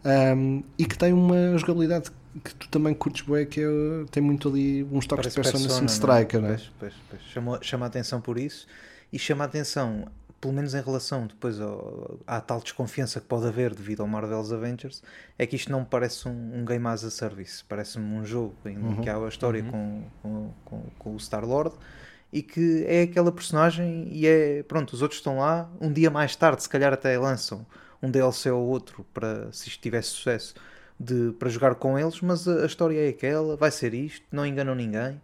Ahm, 0.04 0.62
e 0.78 0.86
que 0.86 0.98
tem 0.98 1.14
uma 1.14 1.58
jogabilidade 1.58 2.12
que 2.44 2.56
tu 2.56 2.68
também 2.70 2.94
curtes 2.94 3.26
bem, 3.28 3.46
que 3.46 3.62
é, 3.62 3.66
tem 4.10 4.22
muito 4.24 4.48
ali 4.48 4.84
uns 4.86 5.06
toques 5.06 5.34
Parece 5.34 5.36
de 5.36 5.42
Persona 5.60 5.70
5 5.70 5.76
não 5.76 5.84
é? 5.84 5.86
Striker, 5.92 6.42
não 6.42 6.48
é? 6.50 6.52
Pois, 6.56 6.72
pois, 6.80 6.94
pois. 7.10 7.22
Chamou- 7.24 7.60
chama 7.62 7.86
a 7.86 7.88
atenção 7.88 8.22
por 8.22 8.38
isso 8.38 8.66
e 9.12 9.20
chama 9.20 9.44
a 9.44 9.48
atenção, 9.48 10.08
pelo 10.40 10.54
menos 10.54 10.74
em 10.74 10.82
relação 10.82 11.28
depois 11.28 11.60
ao, 11.60 12.18
à 12.26 12.40
tal 12.40 12.62
desconfiança 12.62 13.20
que 13.20 13.28
pode 13.28 13.46
haver 13.48 13.76
devido 13.76 14.02
ao 14.02 14.08
Marvel's 14.08 14.52
Avengers, 14.52 15.04
é 15.38 15.46
que 15.46 15.56
isto 15.56 15.72
não 15.72 15.82
me 15.82 15.86
parece 15.86 16.28
um, 16.28 16.60
um 16.62 16.66
game 16.66 16.88
as 16.88 17.04
a 17.04 17.12
service, 17.12 17.64
parece-me 17.68 18.06
um 18.16 18.24
jogo 18.26 18.56
em 18.66 18.78
Uhum. 18.78 19.02
que 19.02 19.10
há 19.10 19.18
a 19.18 19.28
história 19.28 19.62
com, 19.64 20.04
com, 20.22 20.54
com, 20.64 20.82
com 20.98 21.16
o 21.16 21.20
Star-Lord 21.20 21.76
e 22.32 22.42
que 22.42 22.86
é 22.88 23.02
aquela 23.04 23.32
personagem 23.32 24.08
e 24.10 24.26
é, 24.26 24.64
pronto, 24.64 24.94
os 24.94 25.02
outros 25.02 25.20
estão 25.20 25.40
lá, 25.40 25.70
um 25.82 25.92
dia 25.92 26.10
mais 26.10 26.34
tarde 26.36 26.64
se 26.64 26.70
calhar 26.70 26.94
até 26.94 27.20
lançam 27.20 27.66
um 28.02 28.10
DLC 28.10 28.50
ou 28.50 28.66
outro 28.68 29.06
para, 29.14 29.52
se 29.52 29.68
isto 29.68 29.82
tivesse 29.82 30.10
sucesso, 30.10 30.56
de, 31.02 31.32
para 31.40 31.50
jogar 31.50 31.76
com 31.76 31.98
eles, 31.98 32.22
mas 32.22 32.48
a, 32.48 32.64
a 32.64 32.66
história 32.66 33.00
é 33.06 33.10
aquela, 33.10 33.56
vai 33.56 33.72
ser 33.72 33.94
isto, 33.94 34.26
não 34.32 34.46
enganam 34.46 34.76
ninguém 34.76 35.20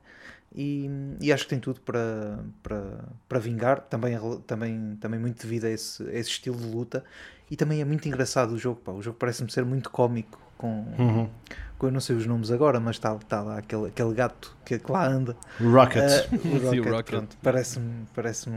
e, 0.56 0.90
e 1.22 1.32
acho 1.32 1.44
que 1.44 1.50
tem 1.50 1.60
tudo 1.60 1.80
para, 1.82 2.40
para, 2.64 3.06
para 3.28 3.40
vingar, 3.40 3.82
também, 3.82 4.16
é 4.16 4.20
também, 4.48 4.98
também 5.00 5.20
muito 5.20 5.42
devido 5.44 5.66
a 5.66 5.70
esse, 5.70 6.02
a 6.04 6.14
esse 6.14 6.30
estilo 6.30 6.58
de 6.58 6.66
luta 6.68 7.04
e 7.52 7.56
também 7.56 7.80
é 7.82 7.86
muito 7.86 8.08
engraçado 8.08 8.52
o 8.54 8.58
jogo, 8.58 8.82
pá. 8.84 8.92
o 8.92 9.02
jogo 9.02 9.18
parece-me 9.20 9.52
ser 9.52 9.64
muito 9.66 9.90
cómico 9.90 10.40
com, 10.58 10.86
Uhum. 10.98 11.30
com 11.78 11.88
eu 11.88 11.92
não 11.92 12.00
sei 12.00 12.16
os 12.16 12.26
nomes 12.26 12.50
agora, 12.50 12.80
mas 12.80 12.96
está 12.96 13.14
tá 13.16 13.42
lá 13.44 13.60
aquele, 13.60 13.88
aquele 13.88 14.14
gato 14.16 14.58
que, 14.66 14.80
que 14.80 14.92
lá 14.92 15.06
anda 15.08 15.38
Rocket. 15.62 16.04
Uh, 16.34 16.48
o 16.48 16.60
Rocket, 16.66 16.92
Rocket. 16.92 17.30
parece-me 17.44 18.08
parece 18.16 18.50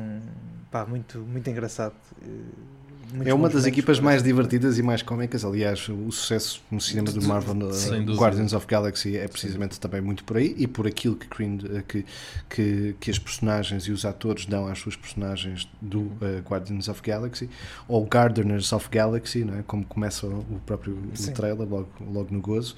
pá, 0.71 0.87
muito, 0.87 1.19
muito 1.19 1.51
engraçado. 1.51 1.95
Uh, 2.23 2.80
É 3.25 3.35
uma 3.35 3.49
das 3.49 3.65
equipas 3.67 3.99
parece. 3.99 4.03
mais 4.03 4.23
divertidas 4.23 4.79
e 4.79 4.83
mais 4.83 5.03
cómicas. 5.03 5.45
Aliás, 5.45 5.89
o 5.89 6.11
sucesso 6.11 6.63
no 6.71 6.81
cinema 6.81 7.11
do 7.11 7.23
Marvel, 7.23 7.55
no. 7.55 7.71
Guardians 8.15 8.53
of 8.53 8.67
Galaxy, 8.67 9.17
é 9.17 9.27
precisamente 9.27 9.79
também 9.81 10.01
muito 10.01 10.23
por 10.25 10.37
aí 10.37 10.55
e 10.59 10.67
por 10.67 10.87
aquilo 10.87 11.17
que, 11.17 11.27
Green- 11.29 11.59
que, 11.89 12.05
que, 12.49 12.97
que 13.01 13.11
as 13.11 13.19
personagens 13.19 13.85
e 13.85 13.93
os 13.93 14.05
atores 14.05 14.47
dão 14.47 14.67
às 14.67 14.79
suas 14.79 14.97
personagens 14.97 15.69
do 15.81 16.01
uh, 16.01 16.43
Guardians 16.49 16.89
of 16.89 17.01
Galaxy 17.03 17.49
ou 17.89 18.05
Gardeners 18.07 18.73
of 18.73 18.89
Galaxy, 18.91 19.45
não 19.45 19.59
é? 19.59 19.63
como 19.67 19.85
começa 19.85 20.27
o 20.27 20.61
próprio 20.65 20.95
o 21.13 21.17
Sim. 21.17 21.33
trailer, 21.33 21.69
logo, 21.69 21.89
logo 22.13 22.29
no 22.33 22.41
gozo. 22.41 22.75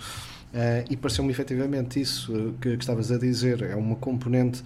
Uh, 0.53 0.85
e 0.91 0.97
pareceu-me 0.97 1.30
efetivamente 1.30 1.99
isso 1.99 2.55
que, 2.61 2.76
que 2.76 2.83
estavas 2.83 3.11
a 3.11 3.18
dizer. 3.18 3.62
É 3.62 3.74
uma 3.74 3.97
componente 3.97 4.62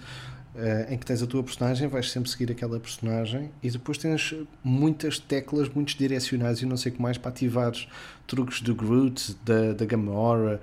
eh, 0.57 0.87
em 0.89 0.97
que 0.97 1.05
tens 1.05 1.21
a 1.21 1.27
tua 1.27 1.43
personagem, 1.43 1.87
vais 1.87 2.09
sempre 2.11 2.29
seguir 2.29 2.51
aquela 2.51 2.79
personagem 2.79 3.51
e 3.61 3.69
depois 3.69 3.97
tens 3.97 4.33
muitas 4.63 5.19
teclas, 5.19 5.69
muitos 5.69 5.93
direcionais 5.95 6.61
e 6.61 6.65
não 6.65 6.75
sei 6.75 6.91
o 6.91 6.95
que 6.95 7.01
mais 7.01 7.17
para 7.17 7.29
ativares 7.29 7.87
truques 8.25 8.59
do 8.61 8.73
Groot, 8.75 9.35
da, 9.45 9.73
da 9.73 9.85
Gamora, 9.85 10.59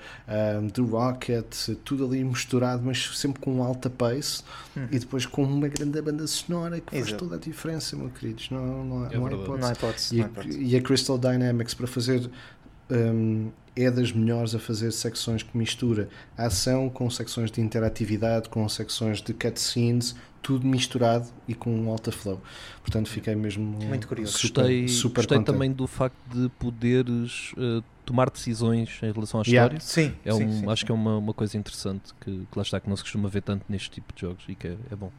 um, 0.61 0.67
do 0.67 0.85
Rocket, 0.87 1.71
tudo 1.85 2.05
ali 2.07 2.23
misturado, 2.25 2.83
mas 2.85 3.17
sempre 3.17 3.41
com 3.41 3.63
alta 3.63 3.89
pace 3.89 4.43
e 4.91 4.99
depois 4.99 5.25
com 5.25 5.45
uma 5.45 5.69
grande 5.69 6.03
banda 6.03 6.27
sonora 6.27 6.81
que 6.81 6.91
faz 6.91 7.07
Exato. 7.09 7.25
toda 7.25 7.37
a 7.37 7.39
diferença, 7.39 7.97
meu 7.97 8.11
queridos. 8.11 8.51
Não, 8.51 8.85
não, 8.85 9.05
há- 9.05 9.13
É 9.13 9.17
não 9.17 9.27
há 9.27 9.31
hipótese. 9.33 9.61
Não 9.61 9.69
há 9.69 9.73
hipótese. 9.73 10.15
E, 10.15 10.19
não 10.19 10.25
há 10.25 10.27
a- 10.27 10.31
hipótese. 10.33 10.61
e 10.65 10.77
a 10.77 10.81
Crystal 10.83 11.17
Dynamics 11.19 11.73
para 11.75 11.87
fazer 11.87 12.31
hum, 12.91 13.51
é 13.77 13.91
das 13.91 14.13
melhores 14.13 14.55
a 14.55 14.59
fazer 14.59 14.93
secções 14.93 15.43
que 15.43 15.57
mistura 15.57 16.09
a 16.39 16.47
ação 16.47 16.89
com 16.89 17.09
secções 17.11 17.51
de 17.51 17.61
interatividade, 17.61 18.49
com 18.49 18.69
secções 18.69 19.21
de 19.21 19.35
cutscenes, 19.35 20.15
tudo 20.41 20.67
misturado 20.67 21.27
e 21.49 21.55
com 21.55 21.75
um 21.75 21.91
alta 21.91 22.13
flow. 22.13 22.41
Portanto, 22.83 23.09
fiquei 23.09 23.35
mesmo 23.35 23.65
Muito 23.65 24.07
curioso. 24.07 24.33
super, 24.39 24.61
Gostei, 24.63 24.89
super 24.89 25.17
gostei 25.23 25.39
contente. 25.39 25.55
também 25.55 25.73
do 25.73 25.87
facto 25.87 26.17
de 26.33 26.49
poderes 26.51 27.53
eh, 27.57 27.83
tomar 28.05 28.29
decisões 28.31 28.91
em 29.03 29.11
relação 29.11 29.41
à 29.41 29.45
Yeah. 29.47 29.75
história. 29.77 30.11
Sim, 30.13 30.17
É 30.25 30.33
sim, 30.33 30.45
um, 30.45 30.53
sim, 30.61 30.71
acho 30.71 30.81
sim. 30.81 30.87
que 30.87 30.93
é 30.93 30.95
uma, 30.95 31.17
uma 31.17 31.33
coisa 31.35 31.57
interessante 31.57 32.13
que, 32.21 32.31
que 32.31 32.57
lá 32.57 32.63
está, 32.63 32.79
que 32.79 32.89
não 32.89 32.97
se 32.97 33.03
costuma 33.03 33.29
ver 33.29 33.41
tanto 33.43 33.65
neste 33.69 33.91
tipo 33.91 34.13
de 34.15 34.21
jogos 34.21 34.45
e 34.49 34.55
que 34.55 34.69
é, 34.69 34.77
é 34.91 34.95
bom. 34.97 35.11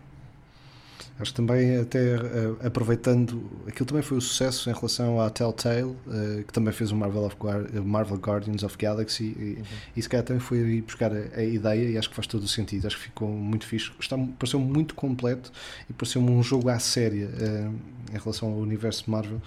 Acho 1.20 1.32
que 1.32 1.38
também, 1.38 1.78
até 1.78 2.16
eh, 2.16 2.56
aproveitando, 2.66 3.50
aquilo 3.68 3.86
também 3.86 4.04
foi 4.04 4.18
o 4.18 4.22
sucesso 4.22 4.70
em 4.70 4.74
relação 4.74 5.22
à 5.22 5.30
Telltale, 5.30 5.96
eh, 6.12 6.44
que 6.46 6.52
também 6.52 6.74
fez 6.74 6.92
o 6.92 6.96
Marvel, 6.96 7.32
eh, 7.74 7.80
Marvel 7.80 8.18
Guardians 8.18 8.64
of 8.64 8.78
Galaxy, 8.78 9.24
e, 9.24 9.64
e 9.96 10.02
se 10.02 10.10
calhar 10.10 10.26
também 10.26 10.42
foi 10.42 10.62
aí 10.62 10.82
buscar 10.82 11.12
a, 11.14 11.40
a 11.40 11.44
ideia, 11.44 11.90
e 11.90 11.98
acho 11.98 12.10
que 12.10 12.16
faz 12.16 12.28
todo 12.28 12.44
o 12.44 12.48
sentido. 12.48 12.86
Acho 12.86 12.98
que 12.98 13.04
ficou 13.04 13.30
muito 13.30 13.66
fixe. 13.66 13.92
Está, 13.98 14.18
pareceu 14.38 14.60
muito 14.60 14.94
completo 14.94 15.52
e 15.90 15.94
pareceu-me 15.94 16.32
um 16.32 16.44
jogo 16.44 16.68
à 16.70 16.80
séria 16.80 17.30
eh, 17.40 17.70
em 18.14 18.18
relação 18.18 18.50
ao 18.50 18.58
universo 18.58 19.10
Marvel 19.10 19.42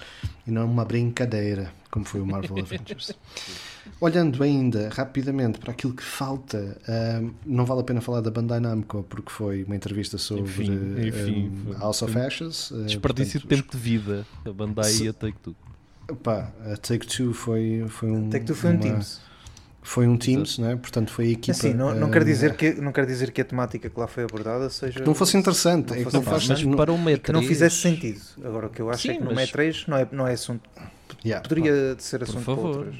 e 0.46 0.51
não 0.51 0.64
uma 0.64 0.84
brincadeira, 0.84 1.72
como 1.90 2.05
foi 2.05 2.20
o 2.20 2.26
Marvel 2.26 2.59
Avengers. 2.64 3.12
Olhando 4.01 4.43
ainda 4.43 4.89
rapidamente 4.93 5.59
para 5.59 5.72
aquilo 5.72 5.93
que 5.93 6.03
falta, 6.03 6.76
ahm, 6.89 7.30
não 7.45 7.64
vale 7.64 7.80
a 7.80 7.84
pena 7.84 8.01
falar 8.01 8.20
da 8.20 8.30
Bandai 8.30 8.61
Namco 8.61 9.05
porque 9.09 9.30
foi 9.30 9.64
uma 9.64 9.74
entrevista 9.74 10.16
sobre 10.18 10.43
Enfim, 10.43 10.95
enfim, 11.07 11.53
foi- 11.64 11.76
House 11.76 12.03
of 12.03 12.18
Ashes. 12.18 12.72
ah, 12.72 12.84
Desperdício 12.86 13.41
de 13.41 13.47
tempo 13.47 13.70
de 13.72 13.76
vida, 13.78 14.24
a 14.45 14.53
Bandai 14.53 14.84
Se- 14.91 15.05
e 15.05 15.09
a 15.09 15.12
Take-Two. 15.12 15.55
Pá, 16.22 16.51
a 16.64 16.76
Take-Two 16.76 17.32
foi, 17.34 17.84
foi 17.89 18.11
um. 18.11 18.30
Tu 18.30 18.55
foi 18.55 18.70
um 18.70 18.72
uma- 18.74 18.80
Teams. 18.82 19.20
Foi 19.82 20.07
um 20.07 20.16
Teams, 20.18 20.59
né? 20.59 20.76
portanto 20.76 21.11
foi 21.11 21.28
a 21.28 21.30
equipa. 21.30 21.53
Assim, 21.53 21.72
não, 21.72 21.95
não, 21.95 22.09
ah, 22.09 22.11
quer 22.11 22.22
dizer 22.24 22.55
que, 22.57 22.74
não 22.74 22.93
quer 22.93 23.07
dizer 23.07 23.30
que 23.30 23.41
a 23.41 23.45
temática 23.45 23.89
que 23.89 23.99
lá 23.99 24.07
foi 24.07 24.24
abordada 24.24 24.68
seja. 24.68 25.01
que 25.01 25.07
não 25.07 25.14
fosse 25.14 25.36
interessante. 25.36 25.89
Não 25.89 25.95
é 25.95 25.99
que 25.99 26.05
fosse 26.05 26.16
não 26.16 26.22
faz, 26.22 26.47
Mas 26.49 26.62
não- 26.62 26.76
para 26.76 26.93
uma 26.93 27.11
E3, 27.11 27.22
que 27.22 27.32
não 27.32 27.43
fizesse 27.43 27.76
sentido. 27.76 28.20
Agora, 28.45 28.66
o 28.66 28.70
que 28.70 28.82
eu 28.82 28.91
acho 28.91 29.03
Sim, 29.03 29.11
é 29.11 29.14
que 29.16 29.24
no 29.24 29.34
mas- 29.34 29.49
E3 29.51 29.86
não 29.89 29.97
é, 29.97 30.09
não 30.12 30.26
é 30.26 30.32
assunto. 30.34 30.68
Yeah, 31.24 31.43
Poderia 31.49 31.97
ser 31.99 32.22
assunto 32.22 32.45
para 32.45 32.55
favor. 32.55 32.76
outras. 32.80 32.97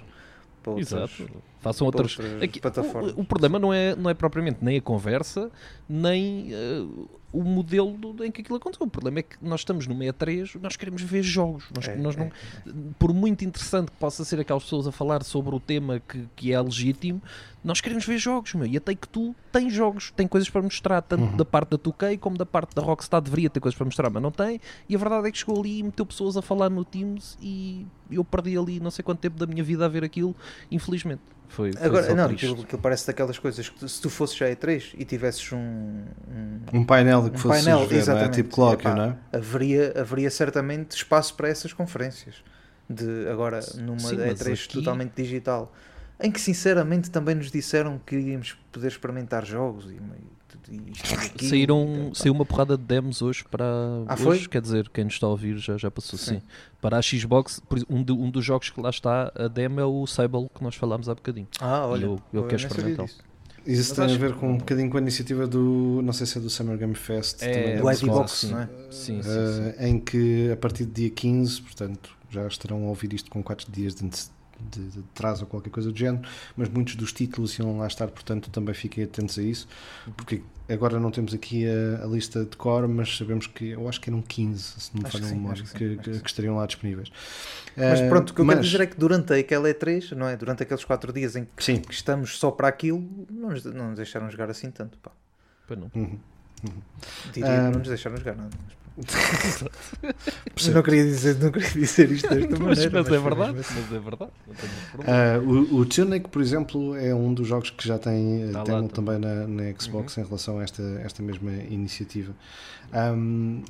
Para 0.75 0.99
outras, 1.01 1.21
Exato. 1.21 1.43
Façam 1.61 1.87
outras. 1.87 2.19
outras 2.19 2.43
Aqui, 2.43 2.61
plataformas. 2.61 3.13
o, 3.13 3.21
o 3.21 3.25
problema 3.25 3.59
não 3.59 3.73
é, 3.73 3.95
não 3.97 4.09
é 4.11 4.15
propriamente 4.15 4.59
nem 4.63 4.79
a 4.79 4.81
conversa, 4.81 5.51
nem 5.89 6.49
eh, 6.53 6.85
o 7.33 7.43
modelo 7.43 7.99
em 8.25 8.31
que 8.31 8.41
aquilo 8.41 8.57
aconteceu. 8.57 8.87
O 8.87 8.91
problema 8.91 9.19
é 9.19 9.23
que 9.23 9.37
nós 9.43 9.61
estamos 9.61 9.87
no 9.87 9.95
63, 9.95 10.55
nós 10.63 10.77
queremos 10.77 11.03
ver 11.03 11.23
jogos. 11.23 11.65
Nós, 11.75 11.87
É, 11.89 11.97
nós 11.97 12.17
é, 12.17 12.31
não, 12.65 12.93
Por 12.99 13.13
muito 13.13 13.45
interessante 13.45 13.91
que 13.91 13.97
possa 13.99 14.25
ser 14.25 14.41
aquelas 14.41 14.63
pessoas 14.63 14.87
a 14.87 14.93
falar 14.93 15.23
sobre 15.23 15.55
o 15.55 15.61
tema 15.61 16.01
que, 16.01 16.27
que 16.35 16.53
é 16.53 16.61
legítimo, 16.61 17.23
nós 17.63 17.81
queremos 17.81 18.07
ver 18.07 18.17
jogos, 18.19 18.55
meu. 18.55 18.67
E 18.67 18.77
até 18.77 18.95
que 18.95 19.07
tu 19.09 19.35
tens 19.53 19.73
jogos, 19.73 20.11
tem 20.17 20.27
coisas 20.27 20.49
para 20.49 20.63
mostrar, 20.63 21.03
tanto 21.03 21.25
Uhum. 21.25 21.37
da 21.37 21.45
parte 21.45 21.71
da 21.71 21.79
2K 21.79 22.17
como 22.19 22.39
da 22.39 22.47
parte 22.47 22.75
da 22.75 22.81
Rockstar 22.83 23.21
deveria 23.21 23.51
ter 23.51 23.61
coisas 23.61 23.77
para 23.77 23.85
mostrar, 23.85 24.09
mas 24.11 24.23
não 24.23 24.31
tem. 24.31 24.61
E 24.89 24.95
a 24.95 24.99
verdade 24.99 25.29
é 25.29 25.31
que 25.31 25.39
chegou 25.39 25.61
ali 25.61 25.79
e 25.81 25.83
meteu 25.83 26.07
pessoas 26.07 26.37
a 26.37 26.43
falar 26.43 26.71
no 26.71 26.85
Teams 26.85 27.37
e 27.43 27.87
eu 28.11 28.25
perdi 28.25 28.57
ali 28.57 28.81
não 28.81 28.91
sei 28.91 29.03
quanto 29.03 29.19
tempo 29.19 29.37
da 29.39 29.47
minha 29.47 29.63
vida 29.63 29.85
a 29.85 29.89
ver 29.89 30.03
aquilo, 30.05 30.35
infelizmente. 30.71 31.21
Foi, 31.51 31.73
foi 31.73 31.83
Agora, 31.87 32.15
não, 32.15 32.29
triste. 32.29 32.45
aquilo, 32.45 32.63
aquilo 32.63 32.83
parece 32.83 33.07
daquelas 33.07 33.39
coisas 33.39 33.67
que 33.71 33.79
tu- 33.79 33.89
se 33.89 34.01
tu 34.03 34.11
fosses 34.11 34.37
já 34.37 34.47
E3 34.51 34.95
e 34.99 35.05
tivesses 35.07 35.51
um, 35.51 35.57
um, 35.57 36.61
Um 36.81 36.85
painel 36.85 37.18
que 37.31 37.37
um 37.37 37.39
fosse 37.39 37.65
painel, 37.65 37.87
ver, 37.87 37.95
é? 37.97 37.99
exatamente, 37.99 38.35
tipo 38.35 38.51
colóquio, 38.55 38.95
não 38.95 39.03
é? 39.05 39.17
haveria, 39.33 39.93
haveria 40.01 40.31
certamente 40.31 40.97
espaço 40.97 41.35
para 41.35 41.49
essas 41.49 41.73
conferências. 41.73 42.37
De 42.91 43.29
agora, 43.29 43.61
numa 43.77 43.99
Sim, 43.99 44.17
mas 44.17 44.41
E3 44.41 44.53
aqui- 44.55 44.73
totalmente 44.73 45.13
digital, 45.15 45.73
em 46.21 46.31
que 46.31 46.41
sinceramente 46.41 47.11
também 47.11 47.35
nos 47.35 47.51
disseram 47.51 48.01
que 48.05 48.17
iríamos 48.17 48.57
poder 48.73 48.89
experimentar 48.89 49.45
jogos 49.45 49.85
e, 49.91 49.99
e 50.71 50.93
aquilo. 51.15 51.49
Saíram, 51.51 52.11
saiu 52.15 52.33
uma 52.33 52.45
porrada 52.47 52.77
de 52.77 52.85
demos 52.85 53.21
hoje 53.23 53.45
para. 53.51 53.65
Ah, 54.07 54.15
hoje, 54.15 54.23
foi? 54.23 54.39
Quer 54.49 54.63
dizer, 54.63 54.89
quem 54.89 55.05
nos 55.05 55.15
está 55.15 55.27
a 55.27 55.31
ouvir 55.31 55.59
já, 55.59 55.77
já 55.77 55.91
passou, 55.91 56.19
sim. 56.19 56.37
Sim. 56.41 56.43
Para 56.81 56.99
a 56.99 57.03
Xbox, 57.03 57.61
um, 57.89 58.03
do- 58.03 58.19
um 58.19 58.31
dos 58.31 58.45
jogos 58.45 58.71
que 58.71 58.81
lá 58.81 58.91
está, 58.91 59.33
a 59.35 59.49
demo 59.49 59.81
é 59.81 59.85
o 59.85 60.07
Sable 60.07 60.49
que 60.55 60.63
nós 60.63 60.75
falámos 60.75 61.09
há 61.09 61.15
bocadinho. 61.15 61.49
Ah, 61.61 61.87
olha, 61.87 62.05
eu- 62.07 62.21
eu 62.33 62.47
quero 62.47 62.67
disso. 63.05 63.19
Isso 63.73 63.95
tem 63.95 64.05
a 64.15 64.19
ver 64.19 64.35
com 64.35 64.53
um 64.53 64.57
bocadinho 64.59 64.89
com 64.91 64.97
a 64.97 65.01
iniciativa 65.01 65.47
do, 65.47 66.01
não 66.03 66.13
sei 66.13 66.27
se 66.27 66.39
é 66.39 66.41
do 66.41 66.49
Summer 66.49 66.77
Game 66.79 66.95
Fest, 66.95 67.43
É, 67.43 67.53
também 67.53 67.77
Do 67.81 67.95
Xbox, 67.97 68.33
sim. 68.33 68.51
não 68.53 68.61
é? 68.61 68.69
Sim, 68.91 69.23
sim, 69.23 69.23
sim. 69.23 69.73
eh, 69.79 69.89
em 69.89 70.01
que 70.01 70.51
a 70.51 70.57
partir 70.57 70.85
do 70.87 70.93
dia 70.93 71.11
15, 71.11 71.61
portanto, 71.61 72.11
já 72.31 72.47
estarão 72.47 72.85
a 72.85 72.89
ouvir 72.89 73.13
isto 73.13 73.31
com 73.31 73.43
4 73.43 73.71
dias 73.71 73.95
de, 73.95 74.05
ante- 74.07 74.27
de, 74.71 74.89
de 74.89 74.99
atraso 75.15 75.43
ou 75.45 75.49
qualquer 75.49 75.71
coisa 75.71 75.91
do 75.93 75.99
género, 75.99 76.23
mas 76.57 76.69
muitos 76.69 76.95
dos 76.97 77.13
títulos 77.13 77.59
iam 77.59 77.79
lá 77.79 77.87
estar, 77.87 78.09
portanto, 78.09 78.51
também 78.51 78.75
fiquem 78.75 79.05
atentos 79.05 79.39
a 79.39 79.43
isso, 79.43 79.69
porque 80.17 80.43
agora 80.69 80.99
não 81.01 81.11
temos 81.11 81.33
aqui 81.33 81.65
a, 81.67 82.05
a 82.05 82.07
lista 82.07 82.45
de 82.45 82.57
cor, 82.57 82.87
mas 82.89 83.17
sabemos 83.17 83.47
que, 83.47 83.69
eu 83.71 83.89
acho 83.89 84.01
que 84.01 84.11
eram 84.11 84.21
15, 84.23 84.63
se 84.81 84.91
não 84.95 85.03
me 85.03 85.11
falha 85.11 85.25
a 85.25 85.29
que 85.29 85.35
memória, 85.35 85.63
que 85.63 85.73
que, 85.97 86.13
sim, 86.15 86.21
que- 86.21 86.27
estariam 86.27 86.57
lá 86.57 86.67
disponíveis. 86.67 87.11
Mas 87.77 88.01
Eh, 88.01 88.09
pronto, 88.09 88.31
o 88.31 88.35
que 88.35 88.41
eu 88.41 88.45
quero 88.47 88.57
mas- 88.59 88.67
dizer 88.67 88.81
é 88.83 88.87
que 88.87 88.97
durante 88.99 89.33
aquela 89.33 89.69
E3, 89.71 90.13
não 90.17 90.27
é? 90.29 90.37
Durante 90.37 90.63
aqueles 90.65 90.85
4 90.85 91.13
dias 91.13 91.37
em 91.37 91.45
que, 91.57 91.63
Sim. 91.65 91.77
que 91.81 91.95
estamos 91.95 92.39
só 92.39 92.51
para 92.51 92.67
aquilo, 92.69 93.07
não 93.31 93.51
nos, 93.51 93.65
não 93.65 93.89
nos 93.89 93.97
deixaram 93.97 94.29
jogar 94.31 94.51
assim 94.51 94.71
tanto. 94.71 94.99
Pá. 94.99 95.13
Pois 95.67 95.79
não. 95.79 95.91
Uhum. 95.95 96.19
Diria 97.33 97.51
Ah, 97.51 97.57
que 97.67 97.73
não 97.73 97.79
nos 97.79 97.89
deixaram 97.89 98.17
jogar 98.17 98.37
nada. 98.37 98.51
Mas. 98.59 98.79
Mas 100.55 100.69
não 100.75 100.83
queria 100.83 101.05
dizer, 101.05 101.37
não 101.39 101.53
queria 101.53 101.71
dizer 101.71 102.11
isto 102.11 102.29
desta 102.35 102.51
Mas, 102.51 102.59
maneira. 102.59 102.91
mas 102.91 103.07
é 103.07 103.09
foi 103.11 103.19
verdade, 103.21 103.59
assim. 103.61 103.75
mas 103.81 103.93
é 103.93 103.99
verdade. 104.01 104.31
Não 104.47 104.55
tenho 104.57 104.73
problema. 104.93 105.13
Ah, 105.17 105.39
o, 105.39 105.77
o 105.77 105.87
Tunic, 105.87 106.29
por 106.29 106.43
exemplo, 106.43 106.97
é 106.97 107.15
um 107.15 107.33
dos 107.33 107.47
jogos 107.47 107.71
que 107.71 107.87
já 107.87 107.97
tem 107.97 108.51
Tá 108.53 108.59
lá 108.59 108.65
demo 108.65 108.89
também. 108.89 109.21
também 109.21 109.47
na, 109.47 109.47
na 109.71 109.79
Xbox 109.79 110.19
em 110.19 110.25
relação 110.25 110.59
a 110.59 110.65
esta, 110.65 110.83
esta 111.05 111.23
mesma 111.23 111.53
iniciativa. 111.53 112.33
Ahm, 112.93 113.63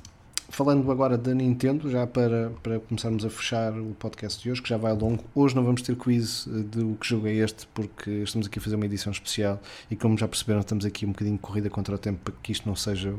falando 0.49 0.91
agora 0.91 1.19
da 1.19 1.35
Nintendo, 1.35 1.91
já 1.91 2.07
para, 2.07 2.51
para 2.63 2.81
começarmos 2.81 3.25
a 3.25 3.31
fechar 3.31 3.73
o 3.73 3.95
podcast 3.99 4.43
de 4.43 4.51
hoje, 4.51 4.63
que 4.63 4.69
já 4.69 4.77
vai 4.77 4.93
longo, 4.93 5.23
hoje 5.35 5.55
não 5.55 5.65
vamos 5.65 5.83
ter 5.83 5.95
quiz 5.97 6.47
eh, 6.47 6.63
do 6.63 6.97
que 6.97 7.07
jogo 7.07 7.29
é 7.29 7.35
este, 7.35 7.67
porque 7.75 8.11
estamos 8.11 8.47
aqui 8.47 8.59
a 8.59 8.63
fazer 8.63 8.77
uma 8.77 8.87
edição 8.87 9.13
especial 9.13 9.61
e, 9.91 9.97
como 9.97 10.17
já 10.17 10.27
perceberam, 10.27 10.61
estamos 10.61 10.85
aqui 10.85 11.05
um 11.05 11.11
bocadinho 11.11 11.37
de 11.37 11.43
corrida 11.43 11.71
contra 11.71 11.95
o 11.95 11.99
tempo 11.99 12.21
para 12.25 12.35
que 12.43 12.53
isto 12.53 12.69
não 12.69 12.75
seja 12.75 13.15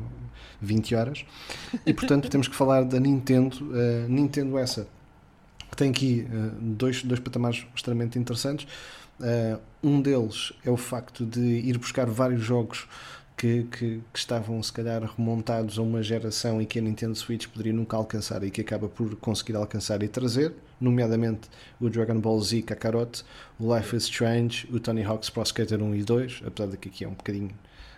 20 0.60 0.94
horas. 0.94 1.24
E, 1.86 1.94
portanto, 1.94 2.28
temos 2.28 2.48
que 2.48 2.54
falar 2.54 2.84
da 2.84 2.98
Nintendo. 2.98 3.56
eh, 3.74 4.06
Nintendo 4.08 4.58
essa 4.58 4.86
que 5.70 5.76
tem 5.76 5.90
aqui 5.90 6.26
eh, 6.30 6.50
dois, 6.60 7.02
dois 7.02 7.20
patamares 7.20 7.64
extremamente 7.74 8.18
interessantes. 8.18 8.66
Eh, 9.22 9.58
um 9.82 10.00
deles 10.00 10.52
é 10.64 10.70
o 10.70 10.76
facto 10.76 11.24
de 11.24 11.40
ir 11.40 11.78
buscar 11.78 12.06
vários 12.06 12.42
jogos 12.42 12.86
que, 13.40 13.64
que, 13.64 14.02
que 14.12 14.18
estavam, 14.18 14.62
se 14.62 14.70
calhar, 14.70 15.02
remontados 15.16 15.78
a 15.78 15.82
uma 15.82 16.02
geração 16.02 16.60
e 16.60 16.66
que 16.66 16.78
a 16.78 16.82
Nintendo 16.82 17.14
Switch 17.16 17.46
poderia 17.46 17.72
nunca 17.72 17.96
alcançar 17.96 18.44
e 18.44 18.50
que 18.50 18.60
acaba 18.60 18.86
por 18.86 19.16
conseguir 19.16 19.56
alcançar 19.56 20.02
e 20.02 20.08
trazer, 20.08 20.52
nomeadamente 20.78 21.48
o 21.80 21.88
Dragon 21.88 22.20
Ball 22.20 22.38
Z 22.42 22.60
Kakarot, 22.60 23.24
o 23.58 23.74
Life 23.74 23.96
is 23.96 24.02
Strange, 24.02 24.68
o 24.70 24.78
Tony 24.78 25.02
Hawk's 25.02 25.30
Pro 25.30 25.42
Skater 25.42 25.82
1 25.82 25.94
e 25.94 26.04
2, 26.04 26.42
apesar 26.44 26.70
de 26.70 26.76
que 26.76 26.90
aqui 26.90 27.02
é 27.02 27.08
um 27.08 27.14
bocadinho 27.14 27.50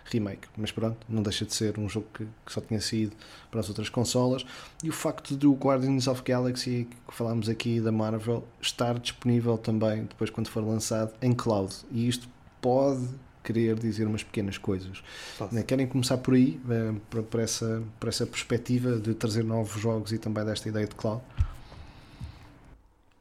remake, 0.05 0.47
mas 0.55 0.71
pronto, 0.71 1.05
não 1.09 1.21
deixa 1.21 1.43
de 1.43 1.53
ser 1.53 1.77
um 1.77 1.89
jogo 1.89 2.07
que, 2.13 2.23
que 2.23 2.53
só 2.53 2.61
tinha 2.61 2.79
saído 2.79 3.11
para 3.51 3.59
as 3.59 3.67
outras 3.67 3.89
consolas. 3.89 4.45
E 4.81 4.89
o 4.89 4.93
facto 4.93 5.35
do 5.35 5.51
Guardians 5.55 6.07
of 6.07 6.21
Galaxy 6.23 6.87
que 7.05 7.13
falámos 7.13 7.49
aqui 7.49 7.81
da 7.81 7.91
Marvel 7.91 8.47
estar 8.61 8.97
disponível 8.97 9.57
também 9.57 10.03
depois 10.03 10.29
quando 10.29 10.47
for 10.47 10.63
lançado 10.63 11.11
em 11.21 11.33
cloud. 11.33 11.75
E 11.91 12.07
isto 12.07 12.29
pode 12.61 13.09
querer 13.43 13.75
dizer 13.77 14.07
umas 14.07 14.23
pequenas 14.23 14.57
coisas. 14.57 15.03
Né, 15.51 15.63
querem 15.63 15.85
começar 15.87 16.17
por 16.17 16.33
aí 16.33 16.59
eh, 16.69 16.93
por, 17.09 17.23
por 17.23 17.39
essa, 17.39 17.83
por 17.99 18.09
essa 18.09 18.25
perspectiva 18.25 18.97
de 18.97 19.13
trazer 19.13 19.43
novos 19.43 19.81
jogos 19.81 20.11
e 20.11 20.17
também 20.17 20.45
desta 20.45 20.69
ideia 20.69 20.87
de 20.87 20.95
cloud 20.95 21.21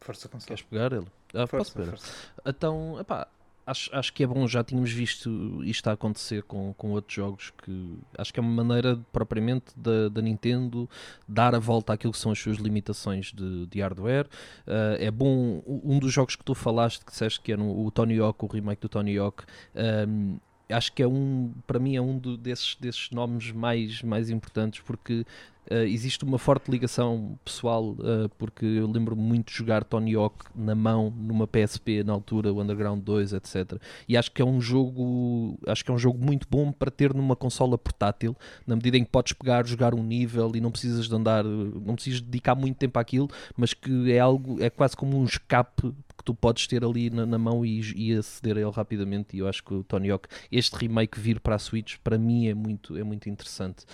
Força 0.01 0.29
com 0.29 0.39
Queres 0.39 0.63
pegar 0.63 0.93
ele? 0.93 1.07
Ah, 1.35 1.47
posso 1.47 1.73
Força, 1.73 1.73
pegar. 1.73 1.91
força. 1.91 2.13
Então, 2.45 2.99
epá, 3.01 3.29
acho, 3.67 3.95
acho 3.95 4.13
que 4.13 4.23
é 4.23 4.27
bom, 4.27 4.47
já 4.47 4.63
tínhamos 4.63 4.91
visto 4.91 5.63
isto 5.65 5.89
a 5.89 5.93
acontecer 5.93 6.43
com, 6.43 6.75
com 6.75 6.91
outros 6.91 7.15
jogos 7.15 7.53
que 7.63 7.99
acho 8.19 8.33
que 8.33 8.41
é 8.41 8.43
uma 8.43 8.65
maneira 8.65 8.99
propriamente 9.13 9.67
da, 9.77 10.09
da 10.09 10.21
Nintendo 10.21 10.89
dar 11.29 11.55
a 11.55 11.59
volta 11.59 11.93
àquilo 11.93 12.13
que 12.13 12.19
são 12.19 12.33
as 12.33 12.39
suas 12.39 12.59
limitações 12.59 13.33
de, 13.33 13.67
de 13.67 13.81
hardware. 13.81 14.27
Ah, 14.67 14.97
é 14.99 15.11
bom, 15.11 15.63
um 15.67 15.99
dos 15.99 16.13
jogos 16.13 16.37
que 16.37 16.45
tu 16.45 16.55
falaste, 16.55 17.05
que 17.05 17.11
disseste 17.11 17.41
que 17.41 17.53
era 17.53 17.63
o 17.63 17.91
Tony 17.91 18.19
Hawk, 18.19 18.45
o 18.45 18.49
remake 18.49 18.83
do 18.83 18.89
Tony 18.89 19.17
Hawk, 19.17 19.45
ahm, 19.75 20.37
acho 20.73 20.93
que 20.93 21.03
é 21.03 21.07
um, 21.07 21.53
para 21.67 21.79
mim, 21.79 21.97
é 21.97 22.01
um 22.01 22.19
desses, 22.19 22.77
desses 22.77 23.11
nomes 23.11 23.53
mais, 23.53 24.03
mais 24.03 24.31
importantes, 24.31 24.81
porque 24.81 25.25
uh, 25.71 25.75
existe 25.75 26.25
uma 26.25 26.39
forte 26.39 26.71
ligação 26.71 27.39
pessoal, 27.45 27.91
uh, 27.91 28.29
porque 28.39 28.65
eu 28.65 28.87
lembro-me 28.91 29.23
muito 29.23 29.51
de 29.51 29.59
jogar 29.59 29.85
Tony 29.85 30.15
Hawk 30.15 30.45
na 30.55 30.75
mão, 30.75 31.11
numa 31.11 31.47
PSP 31.47 32.03
na 32.03 32.13
altura, 32.13 32.53
o 32.53 32.61
Underground 32.61 33.03
2, 33.03 33.33
etc. 33.33 33.81
E 34.09 34.17
acho 34.17 34.31
que 34.31 34.43
é 34.43 34.45
um 34.45 34.61
jogo, 34.61 35.59
acho 35.67 35.85
que 35.85 35.91
é 35.91 35.95
um 35.95 35.99
jogo 35.99 36.25
muito 36.25 36.47
bom 36.51 36.73
para 36.73 36.91
ter 36.91 37.15
numa 37.15 37.37
consola 37.37 37.77
portátil, 37.79 38.37
na 38.67 38.77
medida 38.77 38.97
em 38.97 39.05
que 39.05 39.11
podes 39.11 39.33
pegar, 39.33 39.67
jogar 39.67 39.95
um 39.95 40.03
nível 40.03 40.53
e 40.55 40.61
não 40.61 40.71
precisas 40.71 41.09
de 41.09 41.15
andar, 41.15 41.45
não 41.45 41.95
precisas 41.95 42.21
dedicar 42.21 42.55
muito 42.55 42.77
tempo 42.77 42.99
àquilo, 42.99 43.29
mas 43.57 43.75
que 43.75 44.13
é 44.13 44.19
algo, 44.19 44.63
é 44.63 44.71
quase 44.71 44.97
como 44.97 45.19
um 45.19 45.25
escape 45.25 45.93
que 46.23 46.25
tu 46.25 46.35
podes 46.35 46.67
ter 46.67 46.85
ali 46.85 47.11
na, 47.11 47.27
na 47.27 47.39
mão 47.39 47.65
e, 47.67 47.81
e, 47.97 48.15
aceder 48.15 48.57
a 48.57 48.61
ele 48.61 48.71
rapidamente. 48.71 49.37
E 49.37 49.41
eu 49.41 49.49
acho 49.49 49.63
que 49.63 49.75
o 49.75 49.83
Tony 49.83 50.11
Hawk, 50.11 50.29
este 50.51 50.77
remake 50.77 51.19
vir 51.19 51.41
para 51.41 51.57
a 51.57 51.59
Switch, 51.59 51.97
para 52.03 52.17
mim 52.17 52.47
é 52.47 52.55
muito, 52.55 52.97
é 52.97 53.03
muito 53.03 53.29
interessante. 53.29 53.85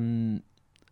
Um, 0.00 0.40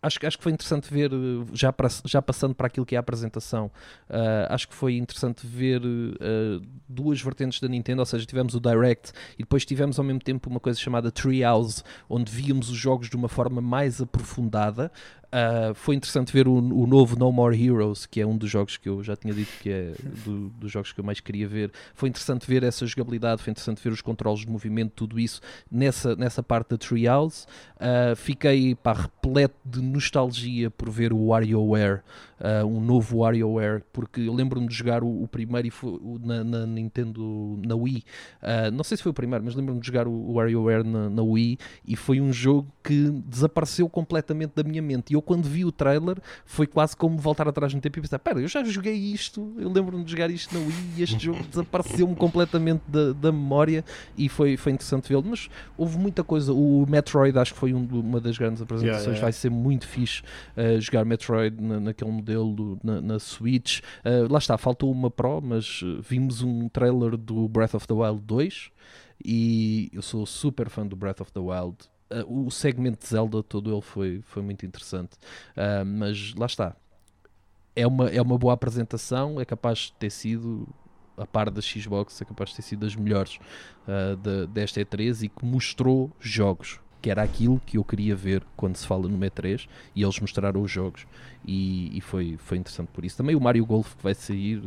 acho, 0.02 0.18
acho 0.26 0.38
que 0.38 0.42
foi 0.42 0.52
interessante 0.52 0.92
ver, 0.92 1.10
já, 1.52 1.72
para, 1.72 1.88
já 2.04 2.20
passando 2.22 2.54
para 2.54 2.66
aquilo 2.66 2.86
que 2.86 2.94
é 2.94 2.98
a 2.98 3.00
apresentação, 3.00 3.66
uh, 4.08 4.46
acho 4.48 4.68
que 4.68 4.74
foi 4.74 4.96
interessante 4.96 5.46
ver 5.46 5.82
uh, 5.82 6.62
duas 6.88 7.20
vertentes 7.20 7.60
da 7.60 7.68
Nintendo, 7.68 8.00
ou 8.00 8.06
seja, 8.06 8.24
tivemos 8.24 8.54
o 8.54 8.60
Direct 8.60 9.12
e 9.34 9.42
depois 9.42 9.64
tivemos 9.64 9.98
ao 9.98 10.04
mesmo 10.04 10.20
tempo 10.20 10.48
uma 10.48 10.60
coisa 10.60 10.78
chamada 10.78 11.10
Treehouse, 11.10 11.82
onde 12.08 12.30
víamos 12.32 12.70
os 12.70 12.76
jogos 12.76 13.08
de 13.08 13.16
uma 13.16 13.28
forma 13.28 13.60
mais 13.60 14.00
aprofundada. 14.00 14.90
Uh, 15.30 15.72
foi 15.74 15.94
interessante 15.94 16.32
ver 16.32 16.48
o, 16.48 16.54
o, 16.54 16.86
novo 16.88 17.16
No 17.16 17.30
More 17.30 17.56
Heroes, 17.56 18.04
que 18.04 18.20
é 18.20 18.26
um 18.26 18.36
dos 18.36 18.50
jogos 18.50 18.76
que 18.76 18.88
eu 18.88 19.00
já 19.00 19.14
tinha 19.14 19.32
dito 19.32 19.52
que 19.60 19.70
é 19.70 19.94
do, 20.24 20.48
dos 20.48 20.72
jogos 20.72 20.92
que 20.92 20.98
eu 20.98 21.04
mais 21.04 21.20
queria 21.20 21.46
ver. 21.46 21.70
Foi 21.94 22.08
interessante 22.08 22.44
ver 22.48 22.64
essa 22.64 22.84
jogabilidade, 22.84 23.40
foi 23.40 23.52
interessante 23.52 23.80
ver 23.80 23.92
os 23.92 24.02
controles 24.02 24.40
de 24.40 24.48
movimento, 24.48 24.92
tudo 24.96 25.20
isso 25.20 25.40
nessa, 25.70 26.16
nessa 26.16 26.42
parte 26.42 26.70
da 26.70 26.76
Treehouse. 26.76 27.46
Uh, 27.76 28.16
fiquei 28.16 28.74
pá, 28.74 28.92
repleto 28.92 29.54
de 29.64 29.80
nostalgia 29.80 30.68
por 30.68 30.90
ver 30.90 31.12
o 31.12 31.26
WarioWare, 31.26 32.00
uh, 32.40 32.66
um 32.66 32.80
novo 32.80 33.18
WarioWare, 33.18 33.82
porque 33.92 34.22
eu 34.22 34.34
lembro-me 34.34 34.66
de 34.66 34.74
jogar 34.74 35.02
o, 35.02 35.22
o 35.22 35.28
primeiro 35.28 35.68
e 35.68 35.70
foi, 35.70 35.90
o, 35.90 36.18
na, 36.22 36.42
na, 36.42 36.66
Nintendo, 36.66 37.58
na 37.64 37.74
Wii. 37.74 38.02
não 38.72 38.84
sei 38.84 38.96
se 38.96 39.02
foi 39.02 39.10
o 39.10 39.14
primeiro, 39.14 39.44
mas 39.44 39.54
lembro-me 39.54 39.80
de 39.80 39.86
jogar 39.86 40.06
o, 40.06 40.12
o 40.12 40.32
WarioWare 40.34 40.84
na, 40.84 41.10
na 41.10 41.22
Wii 41.22 41.58
e 41.86 41.96
foi 41.96 42.20
um 42.20 42.32
jogo 42.32 42.66
que 42.82 43.10
desapareceu 43.26 43.88
completamente 43.88 44.52
da 44.54 44.62
minha 44.62 44.82
mente. 44.82 45.10
E 45.10 45.14
eu, 45.14 45.22
quando 45.22 45.44
vi 45.44 45.64
o 45.64 45.72
trailer, 45.72 46.16
foi 46.44 46.66
quase 46.66 46.96
como 46.96 47.18
voltar 47.18 47.46
atrás 47.48 47.72
no 47.74 47.80
tempo 47.80 47.98
e 47.98 48.02
pensar: 48.02 48.18
pera, 48.18 48.40
eu 48.40 48.48
já 48.48 48.62
joguei 48.64 48.94
isto, 48.94 49.52
eu 49.58 49.70
lembro-me 49.70 50.04
de 50.04 50.10
jogar 50.10 50.30
isto 50.30 50.54
na 50.54 50.60
Wii 50.60 50.90
e 50.96 51.02
este 51.02 51.18
jogo 51.18 51.42
desapareceu-me 51.48 52.14
completamente 52.14 52.82
da, 52.88 53.12
da 53.12 53.32
memória 53.32 53.84
e 54.16 54.28
foi, 54.28 54.56
foi 54.56 54.72
interessante 54.72 55.08
vê-lo. 55.08 55.24
Mas 55.26 55.48
houve 55.76 55.98
muita 55.98 56.24
coisa. 56.24 56.52
O 56.52 56.86
Metroid, 56.88 57.38
acho 57.38 57.52
que 57.52 57.58
foi 57.58 57.74
um, 57.74 57.86
uma 57.90 58.20
das 58.20 58.36
grandes 58.38 58.62
apresentações. 58.62 59.02
Yeah, 59.02 59.12
yeah. 59.12 59.22
Vai 59.22 59.32
ser 59.32 59.50
muito 59.50 59.86
fixe 59.86 60.22
uh, 60.56 60.80
jogar 60.80 61.04
Metroid 61.04 61.60
na, 61.60 61.80
naquele 61.80 62.10
modelo 62.10 62.29
na, 62.82 63.00
na 63.00 63.18
Switch. 63.18 63.80
Uh, 64.04 64.30
lá 64.30 64.38
está, 64.38 64.56
faltou 64.58 64.90
uma 64.90 65.10
Pro, 65.10 65.40
mas 65.40 65.82
uh, 65.82 66.00
vimos 66.02 66.42
um 66.42 66.68
trailer 66.68 67.16
do 67.16 67.48
Breath 67.48 67.74
of 67.74 67.86
the 67.86 67.94
Wild 67.94 68.20
2 68.22 68.70
e 69.24 69.90
eu 69.92 70.02
sou 70.02 70.24
super 70.24 70.68
fã 70.68 70.86
do 70.86 70.96
Breath 70.96 71.20
of 71.20 71.32
the 71.32 71.40
Wild 71.40 71.76
uh, 72.10 72.46
o 72.46 72.50
segmento 72.50 73.00
de 73.00 73.06
Zelda 73.08 73.42
todo 73.42 73.72
ele 73.72 73.82
foi, 73.82 74.20
foi 74.22 74.42
muito 74.42 74.66
interessante. 74.66 75.14
Uh, 75.56 75.84
mas 75.84 76.34
lá 76.34 76.46
está. 76.46 76.76
É 77.74 77.86
uma, 77.86 78.08
é 78.08 78.20
uma 78.20 78.36
boa 78.36 78.52
apresentação, 78.52 79.40
é 79.40 79.44
capaz 79.44 79.78
de 79.78 79.92
ter 79.92 80.10
sido, 80.10 80.68
a 81.16 81.24
par 81.24 81.48
da 81.50 81.60
Xbox, 81.62 82.20
é 82.20 82.24
capaz 82.24 82.50
de 82.50 82.56
ter 82.56 82.62
sido 82.62 82.80
das 82.80 82.96
melhores 82.96 83.38
uh, 83.86 84.16
de, 84.16 84.48
desta 84.48 84.80
E3 84.80 85.24
e 85.24 85.28
que 85.28 85.44
mostrou 85.44 86.10
jogos 86.18 86.80
que 87.00 87.10
era 87.10 87.22
aquilo 87.22 87.60
que 87.64 87.78
eu 87.78 87.84
queria 87.84 88.14
ver 88.14 88.42
quando 88.56 88.76
se 88.76 88.86
fala 88.86 89.08
no 89.08 89.18
E3 89.18 89.66
e 89.94 90.02
eles 90.02 90.18
mostraram 90.20 90.60
os 90.60 90.70
jogos 90.70 91.06
e, 91.44 91.96
e, 91.96 92.00
foi, 92.00 92.36
foi 92.38 92.58
interessante 92.58 92.88
por 92.92 93.04
isso. 93.04 93.16
Também 93.16 93.34
o 93.34 93.40
Mario 93.40 93.64
Golf 93.64 93.94
que 93.94 94.02
vai 94.02 94.14
sair, 94.14 94.62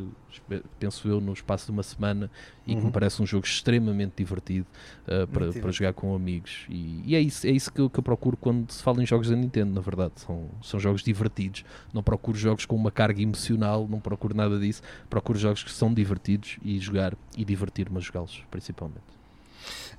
penso 0.80 1.08
eu, 1.08 1.22
no 1.22 1.32
espaço 1.32 1.66
de 1.66 1.72
uma 1.72 1.84
semana 1.84 2.32
e 2.66 2.72
uhum. 2.72 2.76
que 2.76 2.82
me 2.82 2.86
uhum. 2.88 2.92
parece 2.92 3.22
um 3.22 3.26
jogo 3.26 3.46
extremamente 3.46 4.14
divertido 4.18 4.66
uh, 5.08 5.28
para, 5.28 5.54
para 5.54 5.72
jogar 5.72 5.94
com 5.94 6.16
amigos 6.16 6.66
e, 6.70 7.04
e, 7.06 7.16
é 7.16 7.20
isso, 7.20 7.46
é 7.46 7.52
isso 7.52 7.72
que 7.72 7.80
eu, 7.80 7.90
que 7.90 8.00
eu 8.00 8.04
procuro 8.04 8.36
quando 8.36 8.72
se 8.72 8.82
fala 8.82 9.02
em 9.04 9.06
jogos 9.06 9.30
da 9.30 9.36
Nintendo, 9.36 9.74
na 9.74 9.82
verdade. 9.82 10.14
São, 10.16 10.50
são 10.62 10.80
jogos 10.80 11.04
divertidos. 11.04 11.64
Não 11.94 12.02
procuro 12.02 12.38
jogos 12.38 12.66
com 12.66 12.76
uma 12.76 12.92
carga 12.92 13.22
emocional, 13.22 13.88
não 13.88 14.00
procuro 14.00 14.36
nada 14.36 14.60
disso. 14.60 14.82
Procuro 15.10 15.38
jogos 15.38 15.64
que 15.64 15.72
são 15.72 15.94
divertidos 15.94 16.58
e 16.64 16.80
jogar 16.80 17.16
e 17.38 17.46
divertir-me 17.46 17.98
a 17.98 18.02
jogá-los, 18.02 18.44
principalmente. 18.50 19.14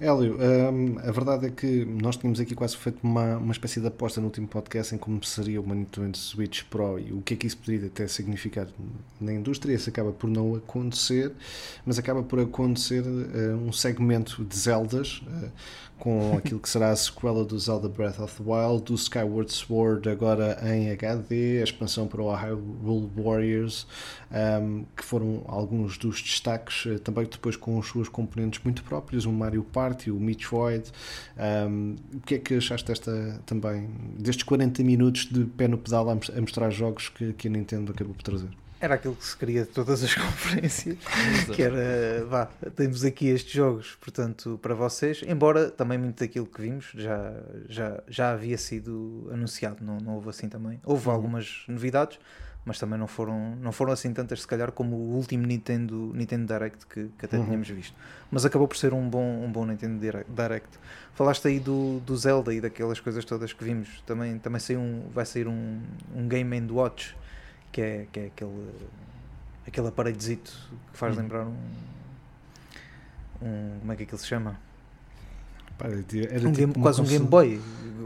Hélio, 0.01 0.37
um, 0.39 0.99
a 0.99 1.13
verdade 1.13 1.47
é 1.47 1.51
que 1.51 1.85
nós 1.85 2.17
tínhamos 2.17 2.41
aqui 2.41 2.55
quase 2.55 2.77
feito 2.77 2.99
uma, 3.03 3.37
uma 3.37 3.53
espécie 3.53 3.81
de 3.81 3.87
aposta 3.87 4.21
no 4.21 4.27
último 4.27 4.49
podcast 4.49 4.95
em 4.95 4.99
como 4.99 5.23
seria 5.25 5.61
uma 5.61 5.75
Nintendo 5.75 6.17
Switch 6.17 6.65
Pro 6.65 6.99
e 6.99 7.13
o 7.13 7.21
que 7.23 7.35
é 7.35 7.37
que 7.37 7.47
isso 7.47 7.57
poderia 7.59 7.87
até 7.87 8.07
significar 8.09 8.67
na 9.21 9.33
indústria. 9.33 9.75
Isso 9.75 9.89
acaba 9.89 10.13
por 10.13 10.29
não 10.29 10.57
acontecer, 10.57 11.33
mas 11.87 11.99
acaba 11.99 12.23
por 12.23 12.41
acontecer 12.41 13.03
uh, 13.03 13.57
um 13.57 13.73
segmento 13.73 14.45
de 14.45 14.57
Zeldas. 14.57 15.23
Uh, 15.27 15.51
com 15.99 16.37
aquilo 16.39 16.61
que 16.61 16.69
será 16.69 16.91
a 16.91 16.97
sequela 16.97 17.45
do 17.45 17.59
Zelda 17.59 17.89
Breath 17.89 18.19
of 18.19 18.43
the 18.43 18.51
Wild, 18.51 18.85
do 18.85 18.95
Skyward 18.95 19.53
Sword 19.53 20.09
agora 20.09 20.59
em 20.63 20.91
HD, 20.91 21.61
a 21.61 21.65
expansão 21.65 22.07
para 22.07 22.23
o 22.23 22.33
Hyrule 22.35 23.11
Warriors, 23.17 23.87
um, 24.63 24.85
que 24.97 25.05
foram 25.05 25.43
alguns 25.47 25.97
dos 25.97 26.21
destaques, 26.21 26.87
eh, 26.87 26.99
também 26.99 27.25
depois 27.25 27.57
com 27.57 27.79
os 27.79 27.89
seus 27.89 28.09
componentes 28.09 28.61
muito 28.65 28.83
próprios, 28.83 29.25
o 29.25 29.33
Mario 29.33 29.63
Party, 29.63 29.84
o 30.11 30.21
Metroid. 30.21 30.91
Um, 31.37 31.97
o 32.15 32.21
que 32.21 32.37
é 32.37 32.39
que 32.39 32.55
achaste 32.55 32.87
desta 32.87 33.41
também, 33.47 33.89
destes 34.19 34.45
40 34.45 34.83
minutos 34.83 35.27
de 35.27 35.45
pé 35.45 35.69
no 35.69 35.79
pedal 35.79 36.09
a 36.11 36.15
mostrar 36.15 36.71
jogos 36.71 37.09
que, 37.09 37.33
que 37.33 37.49
a 37.49 37.51
Nintendo 37.51 37.93
acabou 37.93 38.15
por 38.15 38.23
trazer? 38.23 38.49
Era 38.81 38.97
aquilo 38.97 39.15
que 39.15 39.25
se 39.25 39.37
queria 39.37 39.63
de 39.63 39.71
todas 39.71 40.05
as 40.05 40.13
conferências, 40.15 40.99
que 41.55 41.63
era, 41.63 42.25
vá, 42.27 42.47
temos 42.77 43.03
aqui 43.03 43.29
estes 43.29 43.53
jogos, 43.53 43.97
portanto, 43.99 44.59
para 44.61 44.75
vocês, 44.75 45.23
embora 45.27 45.71
também 45.71 45.97
muito 45.97 46.21
daquilo 46.21 46.45
que 46.45 46.61
vimos 46.61 46.91
já, 46.95 47.33
já, 47.67 48.03
já 48.07 48.31
havia 48.33 48.59
sido 48.59 49.31
anunciado, 49.33 49.83
não, 49.83 49.97
não 49.99 50.15
houve 50.17 50.29
assim 50.29 50.51
também. 50.51 50.81
Houve 50.85 51.09
uhum. 51.09 51.15
algumas 51.15 51.63
novidades, 51.67 52.19
mas 52.65 52.79
também 52.79 52.99
não 52.99 53.07
foram, 53.07 53.57
não 53.57 53.73
foram 53.73 53.93
assim 53.93 54.13
tantas, 54.13 54.41
se 54.41 54.47
calhar, 54.47 54.73
como 54.73 54.97
o 54.97 55.17
último 55.17 55.47
Nintendo, 55.47 56.13
Nintendo 56.15 56.47
Direct 56.47 56.87
que, 56.87 57.11
que 57.19 57.27
até 57.27 57.37
uhum. 57.37 57.45
tínhamos 57.45 57.69
visto. 57.69 57.95
Mas 58.31 58.45
acabou 58.45 58.67
por 58.67 58.77
ser 58.77 58.95
um 58.95 59.09
bom, 59.09 59.45
um 59.45 59.53
bom 59.53 59.67
Nintendo 59.67 60.01
Direct. 60.01 60.79
Falaste 61.15 61.47
aí 61.47 61.61
do, 61.61 62.01
do 62.01 62.17
Zelda 62.17 62.55
e 62.55 62.61
daquelas 62.61 62.99
coisas 63.01 63.25
todas 63.25 63.53
que 63.53 63.63
vimos. 63.63 64.03
Também, 64.07 64.39
também 64.39 64.61
saiu 64.61 64.81
um, 64.81 65.09
vai 65.13 65.27
sair 65.27 65.47
um, 65.47 65.81
um 66.17 66.27
Game 66.27 66.73
Watch 66.73 67.15
que 67.71 67.81
é, 67.83 68.07
que 68.11 68.21
é 68.21 68.27
aquele, 68.27 68.71
aquele 69.67 69.89
aparelhozito 69.89 70.53
que 70.93 70.97
faz 70.97 71.15
hum. 71.17 71.21
lembrar 71.21 71.45
um, 71.45 71.57
um. 73.43 73.79
Como 73.81 73.93
é 73.93 73.97
que 73.97 74.05
aquilo 74.05 74.19
se 74.19 74.27
chama? 74.27 74.59
Era 75.81 76.49
um 76.49 76.53
tipo 76.53 76.73
game, 76.73 76.73
quase 76.75 77.01
um 77.01 77.05
Game 77.05 77.27
Boy. 77.27 77.61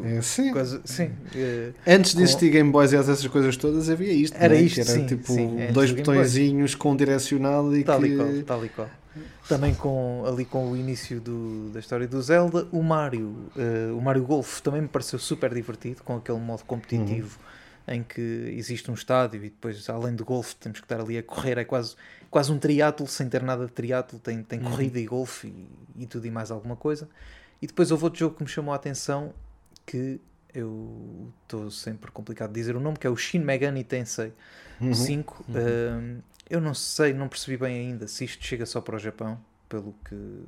É, 0.04 0.22
sim. 0.22 0.52
Quase, 0.52 0.80
sim. 0.84 1.10
Eh, 1.34 1.72
antes 1.86 2.14
de 2.14 2.22
existir 2.22 2.50
Game 2.50 2.70
Boys 2.70 2.92
e 2.92 2.96
essas 2.96 3.26
coisas 3.26 3.56
todas, 3.56 3.90
havia 3.90 4.12
isto. 4.12 4.36
Era 4.38 4.56
é? 4.56 4.60
isto, 4.60 4.80
era 4.80 4.90
sim, 4.90 5.06
tipo 5.06 5.32
sim, 5.32 5.56
dois 5.72 5.90
botõezinhos 5.90 6.74
com 6.74 6.94
direcional 6.94 7.74
e 7.74 7.82
tal 7.82 8.00
que... 8.00 8.06
E 8.06 8.16
qual, 8.16 8.42
tal 8.46 8.64
e 8.64 8.68
qual. 8.68 8.90
Também 9.48 9.74
com, 9.74 10.22
ali 10.26 10.44
com 10.44 10.70
o 10.70 10.76
início 10.76 11.20
do, 11.20 11.70
da 11.70 11.80
história 11.80 12.06
do 12.06 12.20
Zelda, 12.22 12.68
o 12.70 12.82
Mario, 12.82 13.34
uh, 13.56 13.96
o 13.96 14.00
Mario 14.00 14.22
Golf 14.22 14.60
também 14.60 14.82
me 14.82 14.88
pareceu 14.88 15.18
super 15.18 15.52
divertido, 15.52 16.02
com 16.04 16.16
aquele 16.16 16.38
modo 16.38 16.62
competitivo. 16.64 17.38
Uhum 17.40 17.48
em 17.88 18.02
que 18.02 18.54
existe 18.56 18.90
um 18.90 18.94
estádio 18.94 19.42
e 19.42 19.48
depois, 19.48 19.88
além 19.88 20.14
do 20.14 20.24
golfe, 20.24 20.54
temos 20.56 20.78
que 20.78 20.84
estar 20.84 21.00
ali 21.00 21.16
a 21.16 21.22
correr. 21.22 21.56
É 21.58 21.64
quase, 21.64 21.96
quase 22.30 22.52
um 22.52 22.58
triatlo 22.58 23.06
sem 23.06 23.28
ter 23.28 23.42
nada 23.42 23.64
de 23.64 23.72
triatlo. 23.72 24.18
Tem, 24.18 24.42
tem 24.42 24.60
uhum. 24.60 24.70
corrida 24.70 24.98
e 25.00 25.06
golfe 25.06 25.48
e, 25.48 26.02
e, 26.02 26.06
tudo 26.06 26.26
e 26.26 26.30
mais 26.30 26.50
alguma 26.50 26.76
coisa. 26.76 27.08
E 27.60 27.66
depois 27.66 27.90
houve 27.90 28.04
outro 28.04 28.20
jogo 28.20 28.36
que 28.36 28.42
me 28.42 28.48
chamou 28.48 28.72
a 28.72 28.76
atenção 28.76 29.34
que 29.84 30.20
eu 30.54 31.32
estou 31.42 31.70
sempre 31.70 32.10
complicado 32.10 32.50
de 32.50 32.54
dizer 32.54 32.76
o 32.76 32.80
nome, 32.80 32.96
que 32.96 33.06
é 33.06 33.10
o 33.10 33.16
Shin 33.16 33.40
Megami 33.40 33.84
Tensei 33.84 34.32
uhum. 34.80 34.94
5. 34.94 35.44
Uhum. 35.48 35.54
Uh, 35.54 36.22
eu 36.48 36.60
não 36.60 36.74
sei, 36.74 37.12
não 37.12 37.28
percebi 37.28 37.56
bem 37.56 37.88
ainda 37.88 38.06
se 38.06 38.24
isto 38.24 38.44
chega 38.44 38.64
só 38.64 38.80
para 38.80 38.96
o 38.96 38.98
Japão, 38.98 39.38
pelo 39.68 39.94
que 40.04 40.44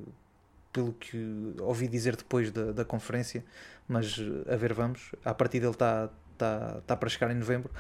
pelo 0.73 0.93
que 0.93 1.53
ouvi 1.59 1.89
dizer 1.89 2.15
depois 2.15 2.53
da, 2.53 2.71
da 2.71 2.85
conferência, 2.85 3.45
mas 3.89 4.17
a 4.49 4.57
ver 4.57 4.73
vamos. 4.73 5.13
A 5.25 5.35
partir 5.35 5.59
dele 5.59 5.73
está 5.73 6.09
está 6.33 6.81
tá 6.87 6.97
para 6.97 7.09
chegar 7.09 7.31
em 7.31 7.35
novembro, 7.35 7.71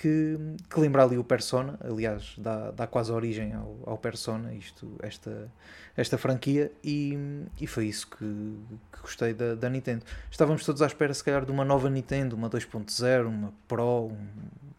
que, 0.00 0.38
que 0.70 0.80
lembra 0.80 1.04
ali 1.04 1.18
o 1.18 1.24
Persona, 1.24 1.78
aliás, 1.84 2.34
dá, 2.38 2.70
dá 2.70 2.86
quase 2.86 3.12
origem 3.12 3.52
ao, 3.52 3.76
ao 3.84 3.98
Persona, 3.98 4.54
isto, 4.54 4.90
esta, 5.02 5.52
esta 5.94 6.16
franquia, 6.16 6.72
e, 6.82 7.18
e 7.60 7.66
foi 7.66 7.84
isso 7.84 8.08
que, 8.08 8.16
que 8.16 9.00
gostei 9.02 9.34
da, 9.34 9.54
da, 9.54 9.68
Nintendo. 9.68 10.02
Estávamos 10.30 10.64
todos 10.64 10.80
à 10.80 10.86
espera, 10.86 11.12
se 11.12 11.22
calhar, 11.22 11.44
de 11.44 11.52
uma 11.52 11.66
nova 11.66 11.90
Nintendo, 11.90 12.34
uma 12.34 12.48
2.0, 12.48 13.26
uma 13.26 13.52
Pro, 13.68 14.06
um, 14.06 14.16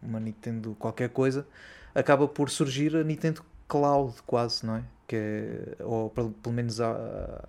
uma 0.01 0.19
Nintendo 0.19 0.75
qualquer 0.79 1.09
coisa. 1.09 1.45
Acaba 1.93 2.27
por 2.27 2.49
surgir 2.49 2.95
a 2.95 3.03
Nintendo 3.03 3.43
Cloud, 3.67 4.15
quase, 4.25 4.65
não 4.65 4.77
é? 4.77 4.83
Que 5.07 5.15
é, 5.15 5.83
ou 5.83 6.09
pelo, 6.09 6.33
menos 6.47 6.81
a, 6.81 7.47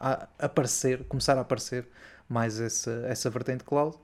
a 0.00 0.26
aparecer, 0.38 1.04
começar 1.04 1.36
a 1.36 1.42
aparecer 1.42 1.86
mais 2.26 2.58
essa, 2.58 3.04
essa 3.06 3.28
vertente 3.28 3.62
cloud 3.62 3.94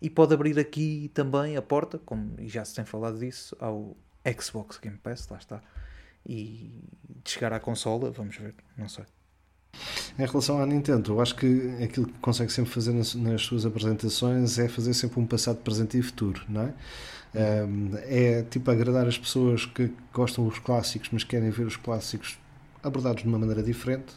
e 0.00 0.10
pode 0.10 0.34
abrir 0.34 0.58
aqui 0.58 1.10
também 1.14 1.56
a 1.56 1.62
porta, 1.62 1.98
como 1.98 2.36
já 2.46 2.64
se 2.64 2.74
tem 2.74 2.84
falado 2.84 3.18
disso, 3.18 3.56
ao 3.58 3.96
Xbox 4.40 4.78
Game 4.78 4.98
Pass, 4.98 5.28
lá 5.28 5.38
está. 5.38 5.62
E 6.24 6.82
de 7.24 7.30
chegar 7.30 7.52
à 7.52 7.60
consola, 7.60 8.10
vamos 8.10 8.36
ver, 8.36 8.54
não 8.76 8.88
sei. 8.88 9.04
Em 10.18 10.24
relação 10.24 10.60
à 10.60 10.66
Nintendo, 10.66 11.12
eu 11.12 11.20
acho 11.20 11.36
que 11.36 11.76
aquilo 11.82 12.06
que 12.06 12.18
consegue 12.20 12.50
sempre 12.50 12.70
fazer 12.70 12.92
nas, 12.92 13.14
nas 13.14 13.42
suas 13.42 13.66
apresentações 13.66 14.58
é 14.58 14.68
fazer 14.68 14.94
sempre 14.94 15.20
um 15.20 15.26
passado, 15.26 15.58
presente 15.58 15.98
e 15.98 16.02
futuro, 16.02 16.42
não 16.48 16.62
é? 16.62 16.74
Um, 17.36 17.90
é 18.04 18.42
tipo 18.44 18.70
agradar 18.70 19.06
as 19.06 19.18
pessoas 19.18 19.66
que 19.66 19.92
gostam 20.12 20.48
dos 20.48 20.58
clássicos, 20.58 21.10
mas 21.12 21.22
querem 21.22 21.50
ver 21.50 21.66
os 21.66 21.76
clássicos 21.76 22.38
abordados 22.82 23.22
de 23.22 23.28
uma 23.28 23.38
maneira 23.38 23.62
diferente. 23.62 24.14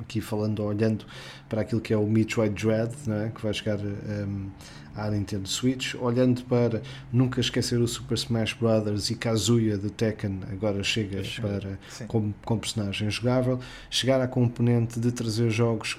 Aqui 0.00 0.20
falando, 0.20 0.62
olhando 0.64 1.06
para 1.48 1.60
aquilo 1.60 1.80
que 1.80 1.94
é 1.94 1.96
o 1.96 2.06
Metroid 2.06 2.52
Dread, 2.60 2.92
não 3.06 3.16
é? 3.16 3.30
que 3.30 3.40
vai 3.40 3.54
chegar 3.54 3.78
um, 3.78 4.50
à 4.96 5.10
Nintendo 5.10 5.48
Switch, 5.48 5.94
olhando 5.94 6.42
para 6.44 6.82
nunca 7.12 7.40
esquecer 7.40 7.78
o 7.80 7.88
Super 7.88 8.14
Smash 8.14 8.54
Bros. 8.54 9.10
e 9.10 9.14
Kazuya 9.14 9.76
do 9.76 9.90
Tekken, 9.90 10.40
agora 10.50 10.82
chega 10.82 11.22
para 11.40 11.78
como, 12.06 12.34
como 12.44 12.60
personagem 12.60 13.10
jogável, 13.10 13.58
chegar 13.90 14.20
à 14.20 14.28
componente 14.28 15.00
de 15.00 15.10
trazer 15.12 15.50
jogos 15.50 15.98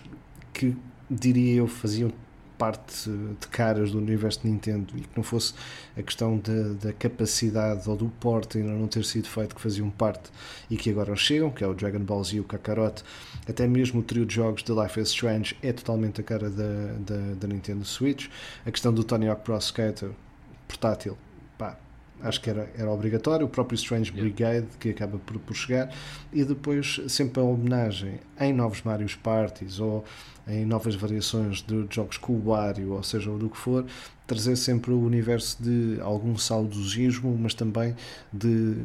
que 0.53 0.75
diria 1.09 1.55
eu 1.55 1.67
faziam 1.67 2.11
parte 2.57 3.09
de 3.09 3.47
caras 3.49 3.91
do 3.91 3.97
universo 3.97 4.41
de 4.41 4.49
Nintendo 4.49 4.93
e 4.95 5.01
que 5.01 5.09
não 5.15 5.23
fosse 5.23 5.53
a 5.97 6.01
questão 6.01 6.41
da, 6.81 6.93
capacidade 6.93 7.89
ou 7.89 7.95
do 7.95 8.07
porte 8.07 8.57
ainda 8.57 8.71
não 8.71 8.87
ter 8.87 9.03
sido 9.03 9.27
feito 9.27 9.55
que 9.55 9.61
faziam 9.61 9.89
parte 9.89 10.29
e 10.69 10.77
que 10.77 10.89
agora 10.89 11.15
chegam, 11.15 11.51
que 11.51 11.63
é 11.63 11.67
o 11.67 11.73
Dragon 11.73 11.99
Ball 11.99 12.23
Z 12.23 12.37
e 12.37 12.39
o 12.39 12.43
Kakarot, 12.43 13.03
até 13.47 13.67
mesmo 13.67 13.99
o 13.99 14.03
trio 14.03 14.25
de 14.25 14.35
jogos 14.35 14.63
de 14.63 14.71
Life 14.71 14.99
is 14.99 15.09
Strange 15.09 15.55
é 15.61 15.71
totalmente 15.71 16.21
a 16.21 16.23
cara 16.23 16.49
da, 16.49 16.93
da, 16.99 17.33
da 17.39 17.47
Nintendo 17.47 17.85
Switch, 17.85 18.27
a 18.65 18.71
questão 18.71 18.93
do 18.93 19.03
Tony 19.03 19.27
Hawk 19.27 19.43
Pro 19.43 19.57
Skater 19.57 20.11
portátil, 20.67 21.17
pá, 21.57 21.77
acho 22.21 22.41
que 22.41 22.49
era, 22.49 22.69
era 22.77 22.89
obrigatório, 22.89 23.45
o 23.45 23.49
próprio 23.49 23.75
Strange 23.75 24.11
Brigade 24.11 24.67
que 24.79 24.89
acaba 24.89 25.17
por, 25.19 25.37
por 25.39 25.55
chegar. 25.55 25.93
E 26.33 26.43
depois 26.43 27.01
sempre 27.07 27.39
a 27.41 27.43
homenagem 27.43 28.19
em 28.39 28.53
novos 28.53 28.81
Mario 28.83 29.07
Parties 29.19 29.79
ou 29.79 30.03
em 30.47 30.65
novas 30.65 30.95
variações 30.95 31.61
de 31.61 31.87
jogos 31.89 32.17
com 32.17 32.33
o 32.33 32.49
Wario, 32.49 32.93
ou 32.93 33.03
seja, 33.03 33.31
o 33.31 33.37
do 33.37 33.49
que 33.49 33.57
for, 33.57 33.85
trazer 34.27 34.55
sempre 34.55 34.91
o 34.91 34.99
universo 34.99 35.61
de 35.61 35.99
algum 36.01 36.37
saudosismo, 36.37 37.35
mas 37.39 37.53
também 37.53 37.95
de, 38.31 38.75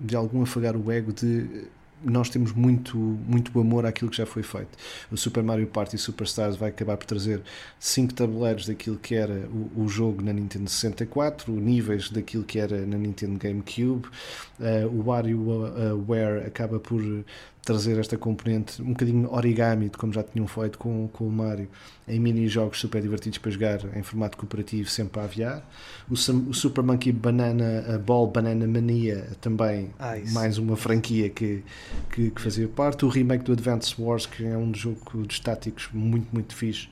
de 0.00 0.16
algum 0.16 0.42
afagar 0.42 0.76
o 0.76 0.90
ego 0.90 1.12
de 1.12 1.66
nós 2.04 2.28
temos 2.28 2.52
muito, 2.52 2.96
muito 2.96 3.58
amor 3.58 3.86
àquilo 3.86 4.10
que 4.10 4.16
já 4.16 4.26
foi 4.26 4.42
feito. 4.42 4.76
O 5.10 5.16
Super 5.16 5.42
Mario 5.42 5.66
Party 5.66 5.96
Superstars 5.98 6.56
vai 6.56 6.70
acabar 6.70 6.96
por 6.96 7.06
trazer 7.06 7.42
5 7.78 8.14
tabuleiros 8.14 8.66
daquilo 8.66 8.96
que 8.96 9.14
era 9.14 9.48
o, 9.48 9.82
o, 9.84 9.88
jogo 9.88 10.22
na 10.22 10.32
Nintendo 10.32 10.68
64, 10.68 11.52
níveis 11.52 12.10
daquilo 12.10 12.44
que 12.44 12.58
era 12.58 12.84
na 12.86 12.96
Nintendo 12.96 13.38
GameCube. 13.38 14.06
Uh, 14.58 14.86
o 14.92 15.08
WarioWare 15.08 16.44
uh, 16.44 16.46
acaba 16.46 16.78
por 16.78 17.02
trazer 17.64 17.98
esta 17.98 18.18
componente 18.18 18.82
um 18.82 18.88
bocadinho 18.88 19.32
origami, 19.32 19.88
de 19.88 19.96
como 19.96 20.12
já 20.12 20.22
tinham 20.22 20.46
feito 20.48 20.78
com, 20.78 21.08
com 21.12 21.26
o 21.26 21.30
Mario, 21.30 21.68
em 22.08 22.18
mini-jogos 22.18 22.80
super 22.80 23.00
divertidos 23.00 23.38
para 23.38 23.50
jogar 23.52 23.96
em 23.96 24.02
formato 24.02 24.36
cooperativo, 24.36 24.90
sempre 24.90 25.20
a 25.20 25.24
aviar. 25.24 25.70
O, 26.10 26.14
o 26.14 26.54
Super 26.54 26.82
Monkey 26.82 27.12
Banana 27.12 28.02
Ball 28.04 28.26
Banana 28.26 28.66
Mania, 28.66 29.28
também 29.40 29.90
ah, 29.98 30.14
mais 30.32 30.58
uma 30.58 30.76
franquia 30.76 31.30
que, 31.30 31.62
que, 32.10 32.30
que, 32.30 32.40
fazia 32.40 32.66
parte. 32.66 33.04
O 33.04 33.08
remake 33.08 33.44
do 33.44 33.52
Advance 33.52 33.94
Wars, 33.96 34.26
que 34.26 34.44
é 34.44 34.56
um 34.56 34.74
jogo 34.74 35.24
de 35.24 35.34
estáticos 35.34 35.88
muito, 35.92 36.26
muito 36.32 36.56
fixe, 36.56 36.88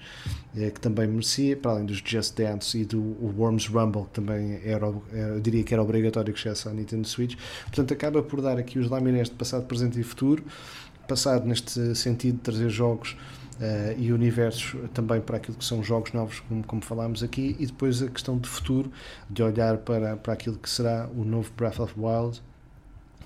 é, 0.57 0.71
que 0.71 0.81
também 0.81 1.09
merecia, 1.09 1.57
para 1.57 1.73
além 1.73 1.87
dos 1.87 2.01
Just 2.05 2.37
Dance 2.37 2.79
e 2.79 2.85
do 2.85 3.01
Worms 3.37 3.67
Rumble, 3.67 4.05
que 4.05 4.13
também 4.13 4.61
era, 4.65 4.87
é, 5.13 5.31
eu 5.31 5.41
diria 5.41 5.65
que 5.65 5.75
era 5.75 5.83
obrigatório 5.83 6.33
que 6.33 6.39
chegasse 6.39 6.69
à 6.69 6.73
Nintendo 6.73 7.07
Switch. 7.09 7.37
Portanto, 7.65 7.93
acaba 7.93 8.23
por 8.23 8.41
dar 8.41 8.57
aqui 8.57 8.79
os 8.79 8.89
laminés 8.89 9.29
de 9.29 9.35
passado, 9.35 9.67
presente 9.67 9.99
e 9.99 10.03
futuro 10.05 10.45
passado 11.11 11.45
neste 11.45 11.93
sentido 11.97 12.37
de 12.37 12.43
trazer 12.43 12.71
jogos 12.71 13.17
uh, 13.57 13.99
e 13.99 14.13
universos 14.13 14.77
também 14.95 15.21
para 15.21 15.39
aquilo 15.39 15.57
que 15.57 15.65
são 15.65 15.83
jogos 15.83 16.13
novos, 16.13 16.39
como, 16.41 16.65
como 16.65 16.83
falámos 16.83 17.25
aqui, 17.25 17.57
e 17.59 17.67
depois 17.67 18.01
a 18.01 18.09
questão 18.09 18.39
de 18.39 18.49
futuro, 18.49 18.93
de 19.29 19.43
olhar 19.43 19.79
para, 19.79 20.17
para 20.17 20.33
aquilo 20.35 20.57
que 20.57 20.71
será 20.71 21.09
o 21.17 21.25
novo 21.25 21.51
Breath 21.57 21.81
of 21.81 21.95
the 21.95 22.01
Wild 22.01 22.41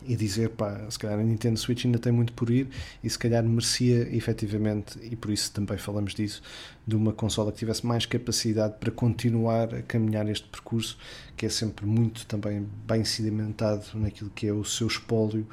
e 0.06 0.16
dizer, 0.16 0.50
pá, 0.50 0.86
se 0.88 0.98
calhar 0.98 1.18
a 1.18 1.22
Nintendo 1.22 1.58
Switch 1.58 1.84
ainda 1.84 1.98
tem 1.98 2.12
muito 2.12 2.32
por 2.32 2.50
ir 2.50 2.68
e 3.02 3.08
se 3.08 3.18
calhar 3.18 3.42
merecia 3.42 4.08
efetivamente, 4.14 4.98
e 5.02 5.16
por 5.16 5.30
isso 5.30 5.52
também 5.52 5.78
falamos 5.78 6.14
disso, 6.14 6.42
de 6.86 6.94
uma 6.96 7.12
consola 7.12 7.50
que 7.50 7.58
tivesse 7.58 7.86
mais 7.86 8.04
capacidade 8.04 8.74
para 8.78 8.90
continuar 8.90 9.74
a 9.74 9.82
caminhar 9.82 10.28
este 10.28 10.46
percurso, 10.48 10.98
que 11.36 11.46
é 11.46 11.48
sempre 11.48 11.86
muito 11.86 12.26
também 12.26 12.66
bem 12.86 13.04
sedimentado 13.04 13.84
naquilo 13.94 14.30
que 14.30 14.46
é 14.46 14.52
o 14.52 14.64
seu 14.64 14.86
espólio 14.86 15.46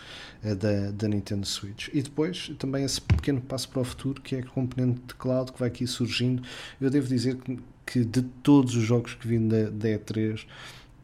uh, 0.43 0.55
da, 0.55 0.91
da 0.91 1.07
Nintendo 1.07 1.45
Switch. 1.45 1.87
E 1.93 2.01
depois 2.01 2.51
também 2.59 2.83
esse 2.83 3.01
pequeno 3.01 3.41
passo 3.41 3.69
para 3.69 3.81
o 3.81 3.83
futuro, 3.83 4.21
que 4.21 4.35
é 4.35 4.39
a 4.39 4.45
componente 4.45 5.01
de 5.07 5.15
cloud 5.15 5.51
que 5.51 5.59
vai 5.59 5.69
aqui 5.69 5.87
surgindo. 5.87 6.43
Eu 6.79 6.89
devo 6.89 7.07
dizer 7.07 7.37
que, 7.37 7.59
que 7.85 8.05
de 8.05 8.21
todos 8.21 8.75
os 8.75 8.83
jogos 8.83 9.13
que 9.13 9.27
vim 9.27 9.47
da, 9.47 9.69
da 9.69 9.89
E3, 9.89 10.45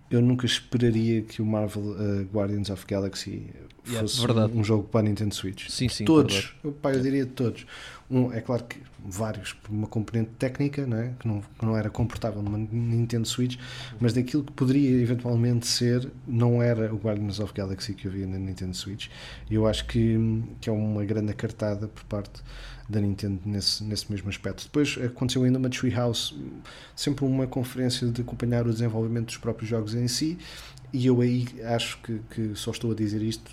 eu 0.10 0.22
nunca 0.22 0.46
esperaria 0.46 1.22
que 1.22 1.42
o 1.42 1.46
Marvel 1.46 1.84
uh, 1.84 2.24
Guardians 2.34 2.70
of 2.70 2.86
Galaxy 2.88 3.50
fosse 3.84 4.22
yeah, 4.22 4.46
um, 4.46 4.60
um, 4.60 4.64
jogo 4.64 4.84
para 4.84 5.02
a 5.02 5.04
Nintendo 5.04 5.34
Switch. 5.34 5.70
Sim, 5.70 5.90
sim. 5.90 6.06
Todos, 6.06 6.54
eu, 6.64 6.72
pá, 6.72 6.92
eu 6.92 7.02
diria 7.02 7.26
todos. 7.26 7.66
Um, 8.10 8.32
é 8.32 8.40
claro 8.40 8.64
que 8.64 8.82
vários 9.00 9.54
por 9.54 9.72
uma 9.72 9.88
componente 9.88 10.32
técnica 10.40 10.86
não 10.86 10.98
é? 10.98 11.14
que, 11.20 11.28
não, 11.28 11.42
que 11.42 11.66
não 11.66 11.78
era 11.78 11.90
comportável 11.90 12.42
numa 12.42 12.58
Nintendo 12.58 13.28
Switch, 13.28 13.58
mas 14.00 14.14
daquilo 14.14 14.44
que 14.44 14.52
poderia 14.54 15.02
eventualmente 15.02 15.68
ser, 15.68 16.10
não 16.26 16.62
era 16.62 16.94
o 16.94 16.98
Guardians 16.98 17.40
of 17.40 17.54
Galaxy 17.54 17.94
que 17.94 18.08
eu 18.08 18.12
via 18.12 18.26
na 18.26 18.38
Nintendo 18.38 18.76
Switch. 18.76 19.08
E 19.50 19.56
eu 19.56 19.68
acho 19.68 19.86
que, 19.86 20.18
que 20.62 20.70
é 20.70 20.72
uma 20.72 21.04
grande 21.04 21.32
acartada 21.32 21.88
por 21.88 22.04
parte 22.06 22.42
da 22.89 23.01
Nintendo 23.01 23.39
nesse, 23.45 23.84
nesse 23.84 24.09
mesmo 24.11 24.30
aspecto. 24.30 24.64
Depois 24.64 24.97
aconteceu 25.03 25.43
ainda 25.43 25.59
uma 25.59 25.69
Treehouse, 25.69 26.34
sempre 26.95 27.26
uma 27.26 27.45
conferência 27.45 28.07
de 28.07 28.22
acompanhar 28.22 28.65
o 28.65 28.72
desenvolvimento 28.72 29.27
dos 29.27 29.38
próprios 29.38 29.69
jogos 29.69 29.93
em 29.93 30.07
si, 30.07 30.38
e 30.93 31.05
eu 31.05 31.19
aí 31.22 31.47
acho 31.65 31.99
que, 32.01 32.19
que 32.30 32.55
só 32.55 32.72
estou 32.72 32.91
a 32.91 32.95
dizer 32.95 33.22
isto 33.22 33.51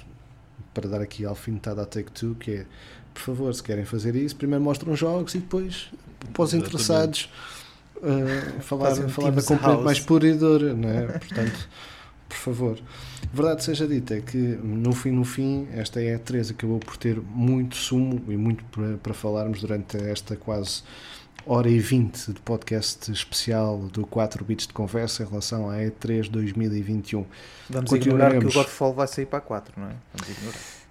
para 0.73 0.89
dar 0.89 1.01
aqui 1.01 1.25
alfinetada 1.25 1.83
à 1.83 1.87
Take-Two, 1.87 2.37
que 2.37 2.51
é, 2.53 2.67
por 3.13 3.21
favor, 3.21 3.55
se 3.55 3.63
querem 3.63 3.85
fazer 3.85 4.15
isso, 4.15 4.37
primeiro 4.37 4.63
mostram 4.63 4.95
jogos 4.95 5.35
e 5.35 5.39
depois, 5.39 5.91
para 6.33 6.43
os 6.43 6.55
interessados, 6.55 7.29
uh, 7.97 8.61
falar, 8.61 8.95
falar 9.09 9.31
da 9.31 9.43
componente 9.43 9.83
mais 9.83 10.01
pura 10.01 10.29
e 10.29 10.35
dura, 10.35 10.75
não 10.75 10.89
é? 10.89 11.07
Portanto 11.19 11.69
por 12.35 12.55
favor. 12.55 12.79
Verdade 13.33 13.65
seja 13.65 13.87
dita 13.87 14.17
é 14.17 14.21
que 14.21 14.37
no 14.37 14.93
fim, 14.93 15.11
no 15.11 15.25
fim, 15.25 15.69
esta 15.73 16.01
E3 16.01 16.51
acabou 16.51 16.79
por 16.79 16.97
ter 16.97 17.21
muito 17.21 17.77
sumo 17.77 18.23
e 18.29 18.37
muito 18.37 18.65
para, 18.65 18.97
para 18.99 19.15
falarmos 19.15 19.61
durante 19.61 19.97
esta 19.97 20.37
quase 20.37 20.83
hora 21.47 21.69
e 21.69 21.79
vinte 21.79 22.33
de 22.33 22.41
podcast 22.41 23.11
especial 23.13 23.79
do 23.79 24.07
4 24.07 24.45
bits 24.45 24.67
de 24.67 24.73
conversa 24.73 25.23
em 25.23 25.27
relação 25.27 25.71
à 25.71 25.77
E3 25.77 26.29
2021. 26.31 27.25
Vamos 27.71 27.93
ignorar 27.93 28.39
que 28.39 28.47
o 28.47 28.53
Godfall 28.53 28.95
vai 28.95 29.07
sair 29.07 29.27
para 29.27 29.39
a 29.39 29.43
4, 29.43 29.81
não 29.81 29.89
é? 29.89 29.95
Vamos 30.15 30.37
ignorar. 30.37 30.84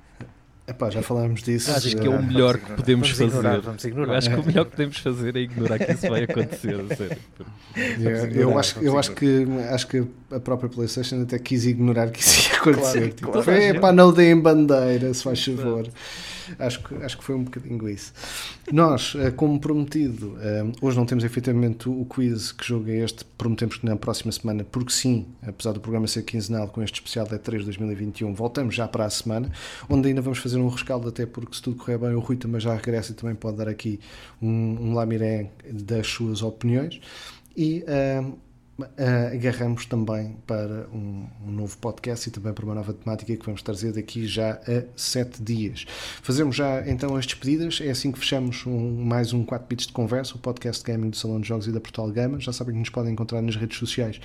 Epá, 0.65 0.90
já 0.90 1.02
falámos 1.02 1.44
disso. 1.44 1.72
Acho 1.72 1.98
que 1.98 2.07
é 2.07 2.10
o 2.10 2.23
melhor 2.23 2.57
que 2.57 2.72
podemos 2.72 3.10
vamos 3.10 3.10
fazer. 3.10 3.26
Ignorar, 3.26 3.60
vamos 3.60 3.84
ignorar. 3.84 4.18
acho 4.18 4.30
que 4.30 4.35
o 4.35 4.45
melhor 4.45 4.65
que 4.65 4.72
podemos 4.72 4.98
fazer 4.98 5.35
é 5.35 5.40
ignorar 5.40 5.77
que 5.80 5.91
isso 5.91 6.10
vai 6.10 6.23
acontecer. 6.23 7.18
Yeah, 7.76 8.31
eu 8.34 8.57
acho, 8.57 8.80
eu 8.80 8.98
acho 8.98 9.11
que, 9.11 9.45
acho 9.72 9.88
que 9.88 10.06
a 10.31 10.40
própria 10.40 10.69
PlayStation 10.69 11.22
até 11.23 11.38
quis 11.38 11.65
ignorar 11.65 12.11
que 12.11 12.22
isso 12.22 12.49
ia 12.49 12.57
acontecer. 12.57 12.99
Claro, 12.99 13.14
tipo, 13.14 13.31
claro. 13.31 13.52
Epá, 13.52 13.91
não 13.91 14.14
deem 14.14 14.40
bandeira, 14.40 15.14
se 15.14 15.23
faz 15.23 15.44
favor. 15.44 15.88
Acho 16.59 16.83
que, 16.83 16.95
acho 16.95 17.17
que 17.17 17.23
foi 17.23 17.35
um 17.35 17.43
bocadinho 17.43 17.89
isso. 17.89 18.13
Nós, 18.71 19.15
eh, 19.17 19.31
como 19.31 19.59
prometido, 19.59 20.37
eh, 20.39 20.63
hoje 20.81 20.97
não 20.97 21.05
temos 21.05 21.23
efetivamente 21.23 21.89
o 21.89 22.05
quiz 22.05 22.51
que 22.51 22.65
jogo 22.65 22.89
é 22.89 22.97
este, 22.97 23.25
prometemos 23.37 23.77
que 23.77 23.85
na 23.85 23.95
próxima 23.95 24.31
semana, 24.31 24.63
porque 24.63 24.91
sim, 24.91 25.25
apesar 25.41 25.73
do 25.73 25.79
programa 25.79 26.07
ser 26.07 26.23
quinzenal 26.23 26.67
com 26.67 26.81
este 26.81 26.95
especial 26.95 27.25
da 27.25 27.37
3 27.37 27.65
2021, 27.65 28.33
voltamos 28.33 28.75
já 28.75 28.87
para 28.87 29.05
a 29.05 29.09
semana, 29.09 29.51
onde 29.89 30.07
ainda 30.07 30.21
vamos 30.21 30.39
fazer 30.39 30.57
um 30.57 30.67
rescaldo, 30.67 31.09
até 31.09 31.25
porque 31.25 31.55
se 31.55 31.61
tudo 31.61 31.77
correr 31.77 31.97
bem, 31.97 32.13
o 32.13 32.19
Rui 32.19 32.37
também 32.37 32.59
já 32.59 32.75
regressa 32.75 33.11
e 33.11 33.15
também 33.15 33.35
pode 33.35 33.57
dar 33.57 33.67
aqui 33.67 33.99
um, 34.41 34.89
um 34.89 34.93
lamiré 34.93 35.51
das 35.69 36.07
suas 36.07 36.41
opiniões. 36.41 36.99
E 37.55 37.83
uh, 37.83 38.37
uh, 38.79 39.33
agarramos 39.33 39.85
também 39.85 40.37
para 40.47 40.87
um, 40.93 41.27
um, 41.45 41.51
novo 41.51 41.77
podcast 41.77 42.27
e 42.27 42.31
também 42.31 42.53
para 42.53 42.65
uma 42.65 42.75
nova 42.75 42.93
temática 42.93 43.35
que 43.35 43.45
vamos 43.45 43.61
trazer 43.61 43.93
daqui 43.93 44.25
já 44.25 44.53
a 44.53 44.83
sete 44.95 45.41
dias. 45.41 45.85
Fazemos 46.21 46.55
já 46.55 46.87
então 46.87 47.15
as 47.15 47.25
despedidas, 47.25 47.79
é 47.81 47.89
assim 47.89 48.11
que 48.11 48.19
fechamos 48.19 48.65
um, 48.65 49.03
mais 49.03 49.33
um 49.33 49.43
4 49.43 49.67
bits 49.67 49.87
de 49.87 49.93
conversa, 49.93 50.35
o 50.35 50.39
podcast 50.39 50.83
gaming 50.83 51.09
do 51.09 51.17
Salão 51.17 51.39
de 51.39 51.47
Jogos 51.47 51.67
e 51.67 51.71
da 51.71 51.79
Portal 51.79 52.09
Gama. 52.09 52.39
Já 52.39 52.51
sabem 52.51 52.73
que 52.73 52.79
nos 52.79 52.89
podem 52.89 53.13
encontrar 53.13 53.41
nas 53.41 53.55
redes 53.55 53.77
sociais 53.77 54.19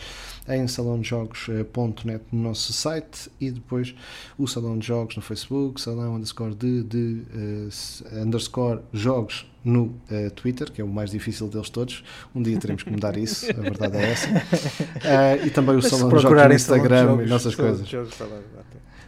em 0.48 0.66
salãojogos.net 0.66 2.24
no 2.32 2.42
nosso 2.42 2.72
site 2.72 3.30
e 3.40 3.50
depois 3.50 3.94
o 4.38 4.46
Salão 4.46 4.78
de 4.78 4.86
Jogos 4.86 5.16
no 5.16 5.22
Facebook, 5.22 5.80
salão 5.80 6.16
underscore 6.16 6.54
de, 6.54 6.82
de 6.84 7.22
uh, 7.34 8.22
underscore 8.22 8.80
jogos 8.92 9.46
no 9.68 9.84
uh, 9.84 10.30
Twitter, 10.34 10.72
que 10.72 10.80
é 10.80 10.84
o 10.84 10.88
mais 10.88 11.10
difícil 11.10 11.48
deles 11.48 11.68
todos. 11.70 12.02
Um 12.34 12.42
dia 12.42 12.58
teremos 12.58 12.82
que 12.82 12.90
mudar 12.90 13.16
isso, 13.16 13.50
a 13.50 13.60
verdade 13.60 13.96
é 13.96 14.10
essa. 14.10 14.28
Uh, 14.28 15.44
e 15.46 15.50
também 15.50 15.74
o 15.74 15.78
Mas 15.82 15.86
Salão 15.86 16.08
de 16.08 16.22
Jogos 16.22 16.46
no 16.46 16.54
Instagram 16.54 16.96
de 16.96 17.04
e 17.04 17.08
jogos, 17.08 17.30
nossas 17.30 17.54
coisas. 17.54 17.88
jogos. 17.88 18.14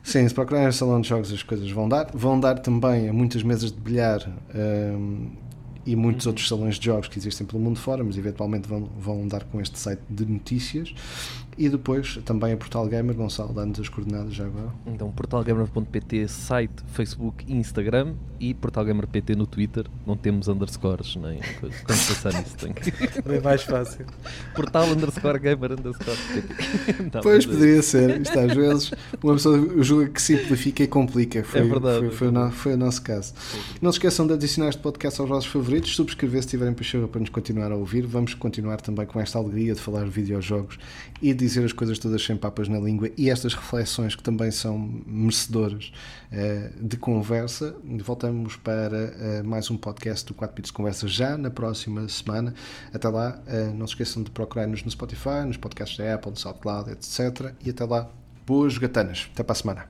Sim, 0.03 0.27
se 0.27 0.35
procurarem 0.35 0.69
o 0.69 0.73
Salão 0.73 1.01
de 1.01 1.09
Jogos 1.09 1.33
as 1.33 1.43
coisas 1.43 1.71
vão 1.71 1.89
dar. 1.89 2.11
Vão 2.13 2.39
dar 2.39 2.59
também 2.59 3.09
a 3.09 3.13
muitas 3.13 3.43
mesas 3.43 3.73
de 3.73 3.81
bilhar 3.81 4.21
um, 4.55 5.31
e 5.87 5.97
muitos 5.97 6.27
outros 6.27 6.47
salões 6.47 6.79
de 6.79 6.87
jogos 6.87 7.09
que 7.09 7.19
existem 7.19 7.47
pelo 7.47 7.63
mundo 7.63 7.79
fora, 7.79 8.05
mas 8.05 8.17
eventualmente 8.17 8.69
vão, 8.69 8.85
vão 8.99 9.27
dar 9.27 9.45
com 9.45 9.61
este 9.61 9.79
site 9.79 10.03
de 10.09 10.27
notícias. 10.27 10.95
E 11.59 11.69
depois 11.69 12.19
também 12.25 12.53
a 12.53 12.57
Portal 12.57 12.87
Gamer, 12.87 13.15
Gonçalo, 13.15 13.53
dá-nos 13.53 13.79
as 13.81 13.89
coordenadas 13.89 14.33
já 14.33 14.47
agora. 14.47 14.71
Então, 14.87 15.11
portalgamer.pt, 15.11 16.27
site, 16.29 16.73
Facebook 16.95 17.45
e 17.47 17.55
Instagram 17.55 18.15
e 18.39 18.55
portalgamer.pt 18.55 19.37
no 19.37 19.47
Twitter. 19.47 19.85
Não 20.07 20.17
temos 20.17 20.49
underscores 20.49 21.17
nem 21.17 21.39
coisa. 21.61 21.77
Tenho 21.87 21.99
que 21.99 22.07
pensar 22.07 22.33
nisso. 22.33 22.57
Tenho 22.57 22.75
que... 22.75 22.91
Bem 23.29 23.41
mais 23.45 23.63
fácil. 23.63 24.07
Portal 24.55 24.87
underscore 24.89 25.39
gamer 25.39 25.73
underscore 25.73 26.17
PT. 26.33 27.03
Não, 27.15 27.21
Pois 27.21 27.45
mas 27.45 27.55
é 27.55 27.59
poderia 27.59 27.83
ser, 27.83 28.21
isto 28.23 28.39
às 28.39 28.55
vezes 28.55 28.91
uma 29.23 29.35
pessoa 29.35 29.83
julga 29.83 30.09
que 30.09 30.23
simplifica 30.23 30.83
e 30.83 30.87
complica. 30.87 31.45
Foi, 31.45 31.61
É 31.61 31.65
verdade, 31.65 31.99
foi, 31.99 32.07
é 32.07 32.11
foi, 32.13 32.31
no- 32.31 32.51
foi 32.51 32.73
o 32.75 32.77
nosso 32.79 33.03
caso. 33.03 33.35
Não 33.83 33.93
se 33.93 33.99
esqueçam 33.99 34.27
de 34.27 34.33
adicionar 34.33 34.71
este 34.71 34.81
podcast 34.81 35.21
aos 35.21 35.29
vossos 35.29 35.51
favoritos, 35.51 35.95
subscrever 35.95 36.43
se 36.43 36.49
tiverem 36.49 36.73
paixão 36.73 37.07
para 37.07 37.21
nos 37.21 37.29
continuar 37.29 37.71
a 37.71 37.77
ouvir. 37.77 38.07
Vamos 38.07 38.33
continuar 38.33 38.81
também 38.81 39.05
com 39.05 39.21
esta 39.21 39.39
alegria 39.39 39.75
de 39.75 39.81
falar 39.81 40.05
de 40.05 40.11
videojogos 40.11 40.79
e 41.21 41.35
dizer 41.41 41.65
as 41.65 41.73
coisas 41.73 41.99
todas 41.99 42.23
sem 42.23 42.37
papas 42.37 42.69
na 42.69 42.79
língua 42.79 43.11
e 43.17 43.31
estas 43.31 43.55
reflexões 43.55 44.15
que 44.15 44.23
também 44.23 44.51
são 44.51 44.79
merecedoras 45.07 45.91
eh, 46.31 46.71
de 46.81 46.97
conversa. 46.97 47.75
Voltamos 48.05 48.57
para 48.57 49.15
eh, 49.19 49.43
mais 49.43 49.71
um 49.71 49.77
podcast 49.77 50.27
do 50.27 50.35
4 50.35 50.55
Bits 50.55 50.71
Conversa 50.71 51.09
já 51.09 51.39
na 51.39 51.51
próxima 51.51 52.07
semana. 52.09 52.55
Até 52.93 53.09
lá, 53.09 53.41
eh, 53.47 53.73
não 53.75 53.87
se 53.87 53.95
esqueçam 53.95 54.23
de 54.23 54.31
procurar-nos 54.31 54.85
no 54.85 54.91
Spotify, 54.91 55.47
nos 55.47 55.57
podcasts 55.57 55.97
da 55.97 56.15
Apple, 56.15 56.33
do 56.33 56.39
SoundCloud, 56.39 56.91
etc. 56.91 57.55
E 57.65 57.71
até 57.71 57.85
lá, 57.85 58.11
boas 58.47 58.77
gatanas. 58.77 59.31
Até 59.33 59.43
para 59.43 59.53
a 59.53 59.57
semana. 59.57 59.79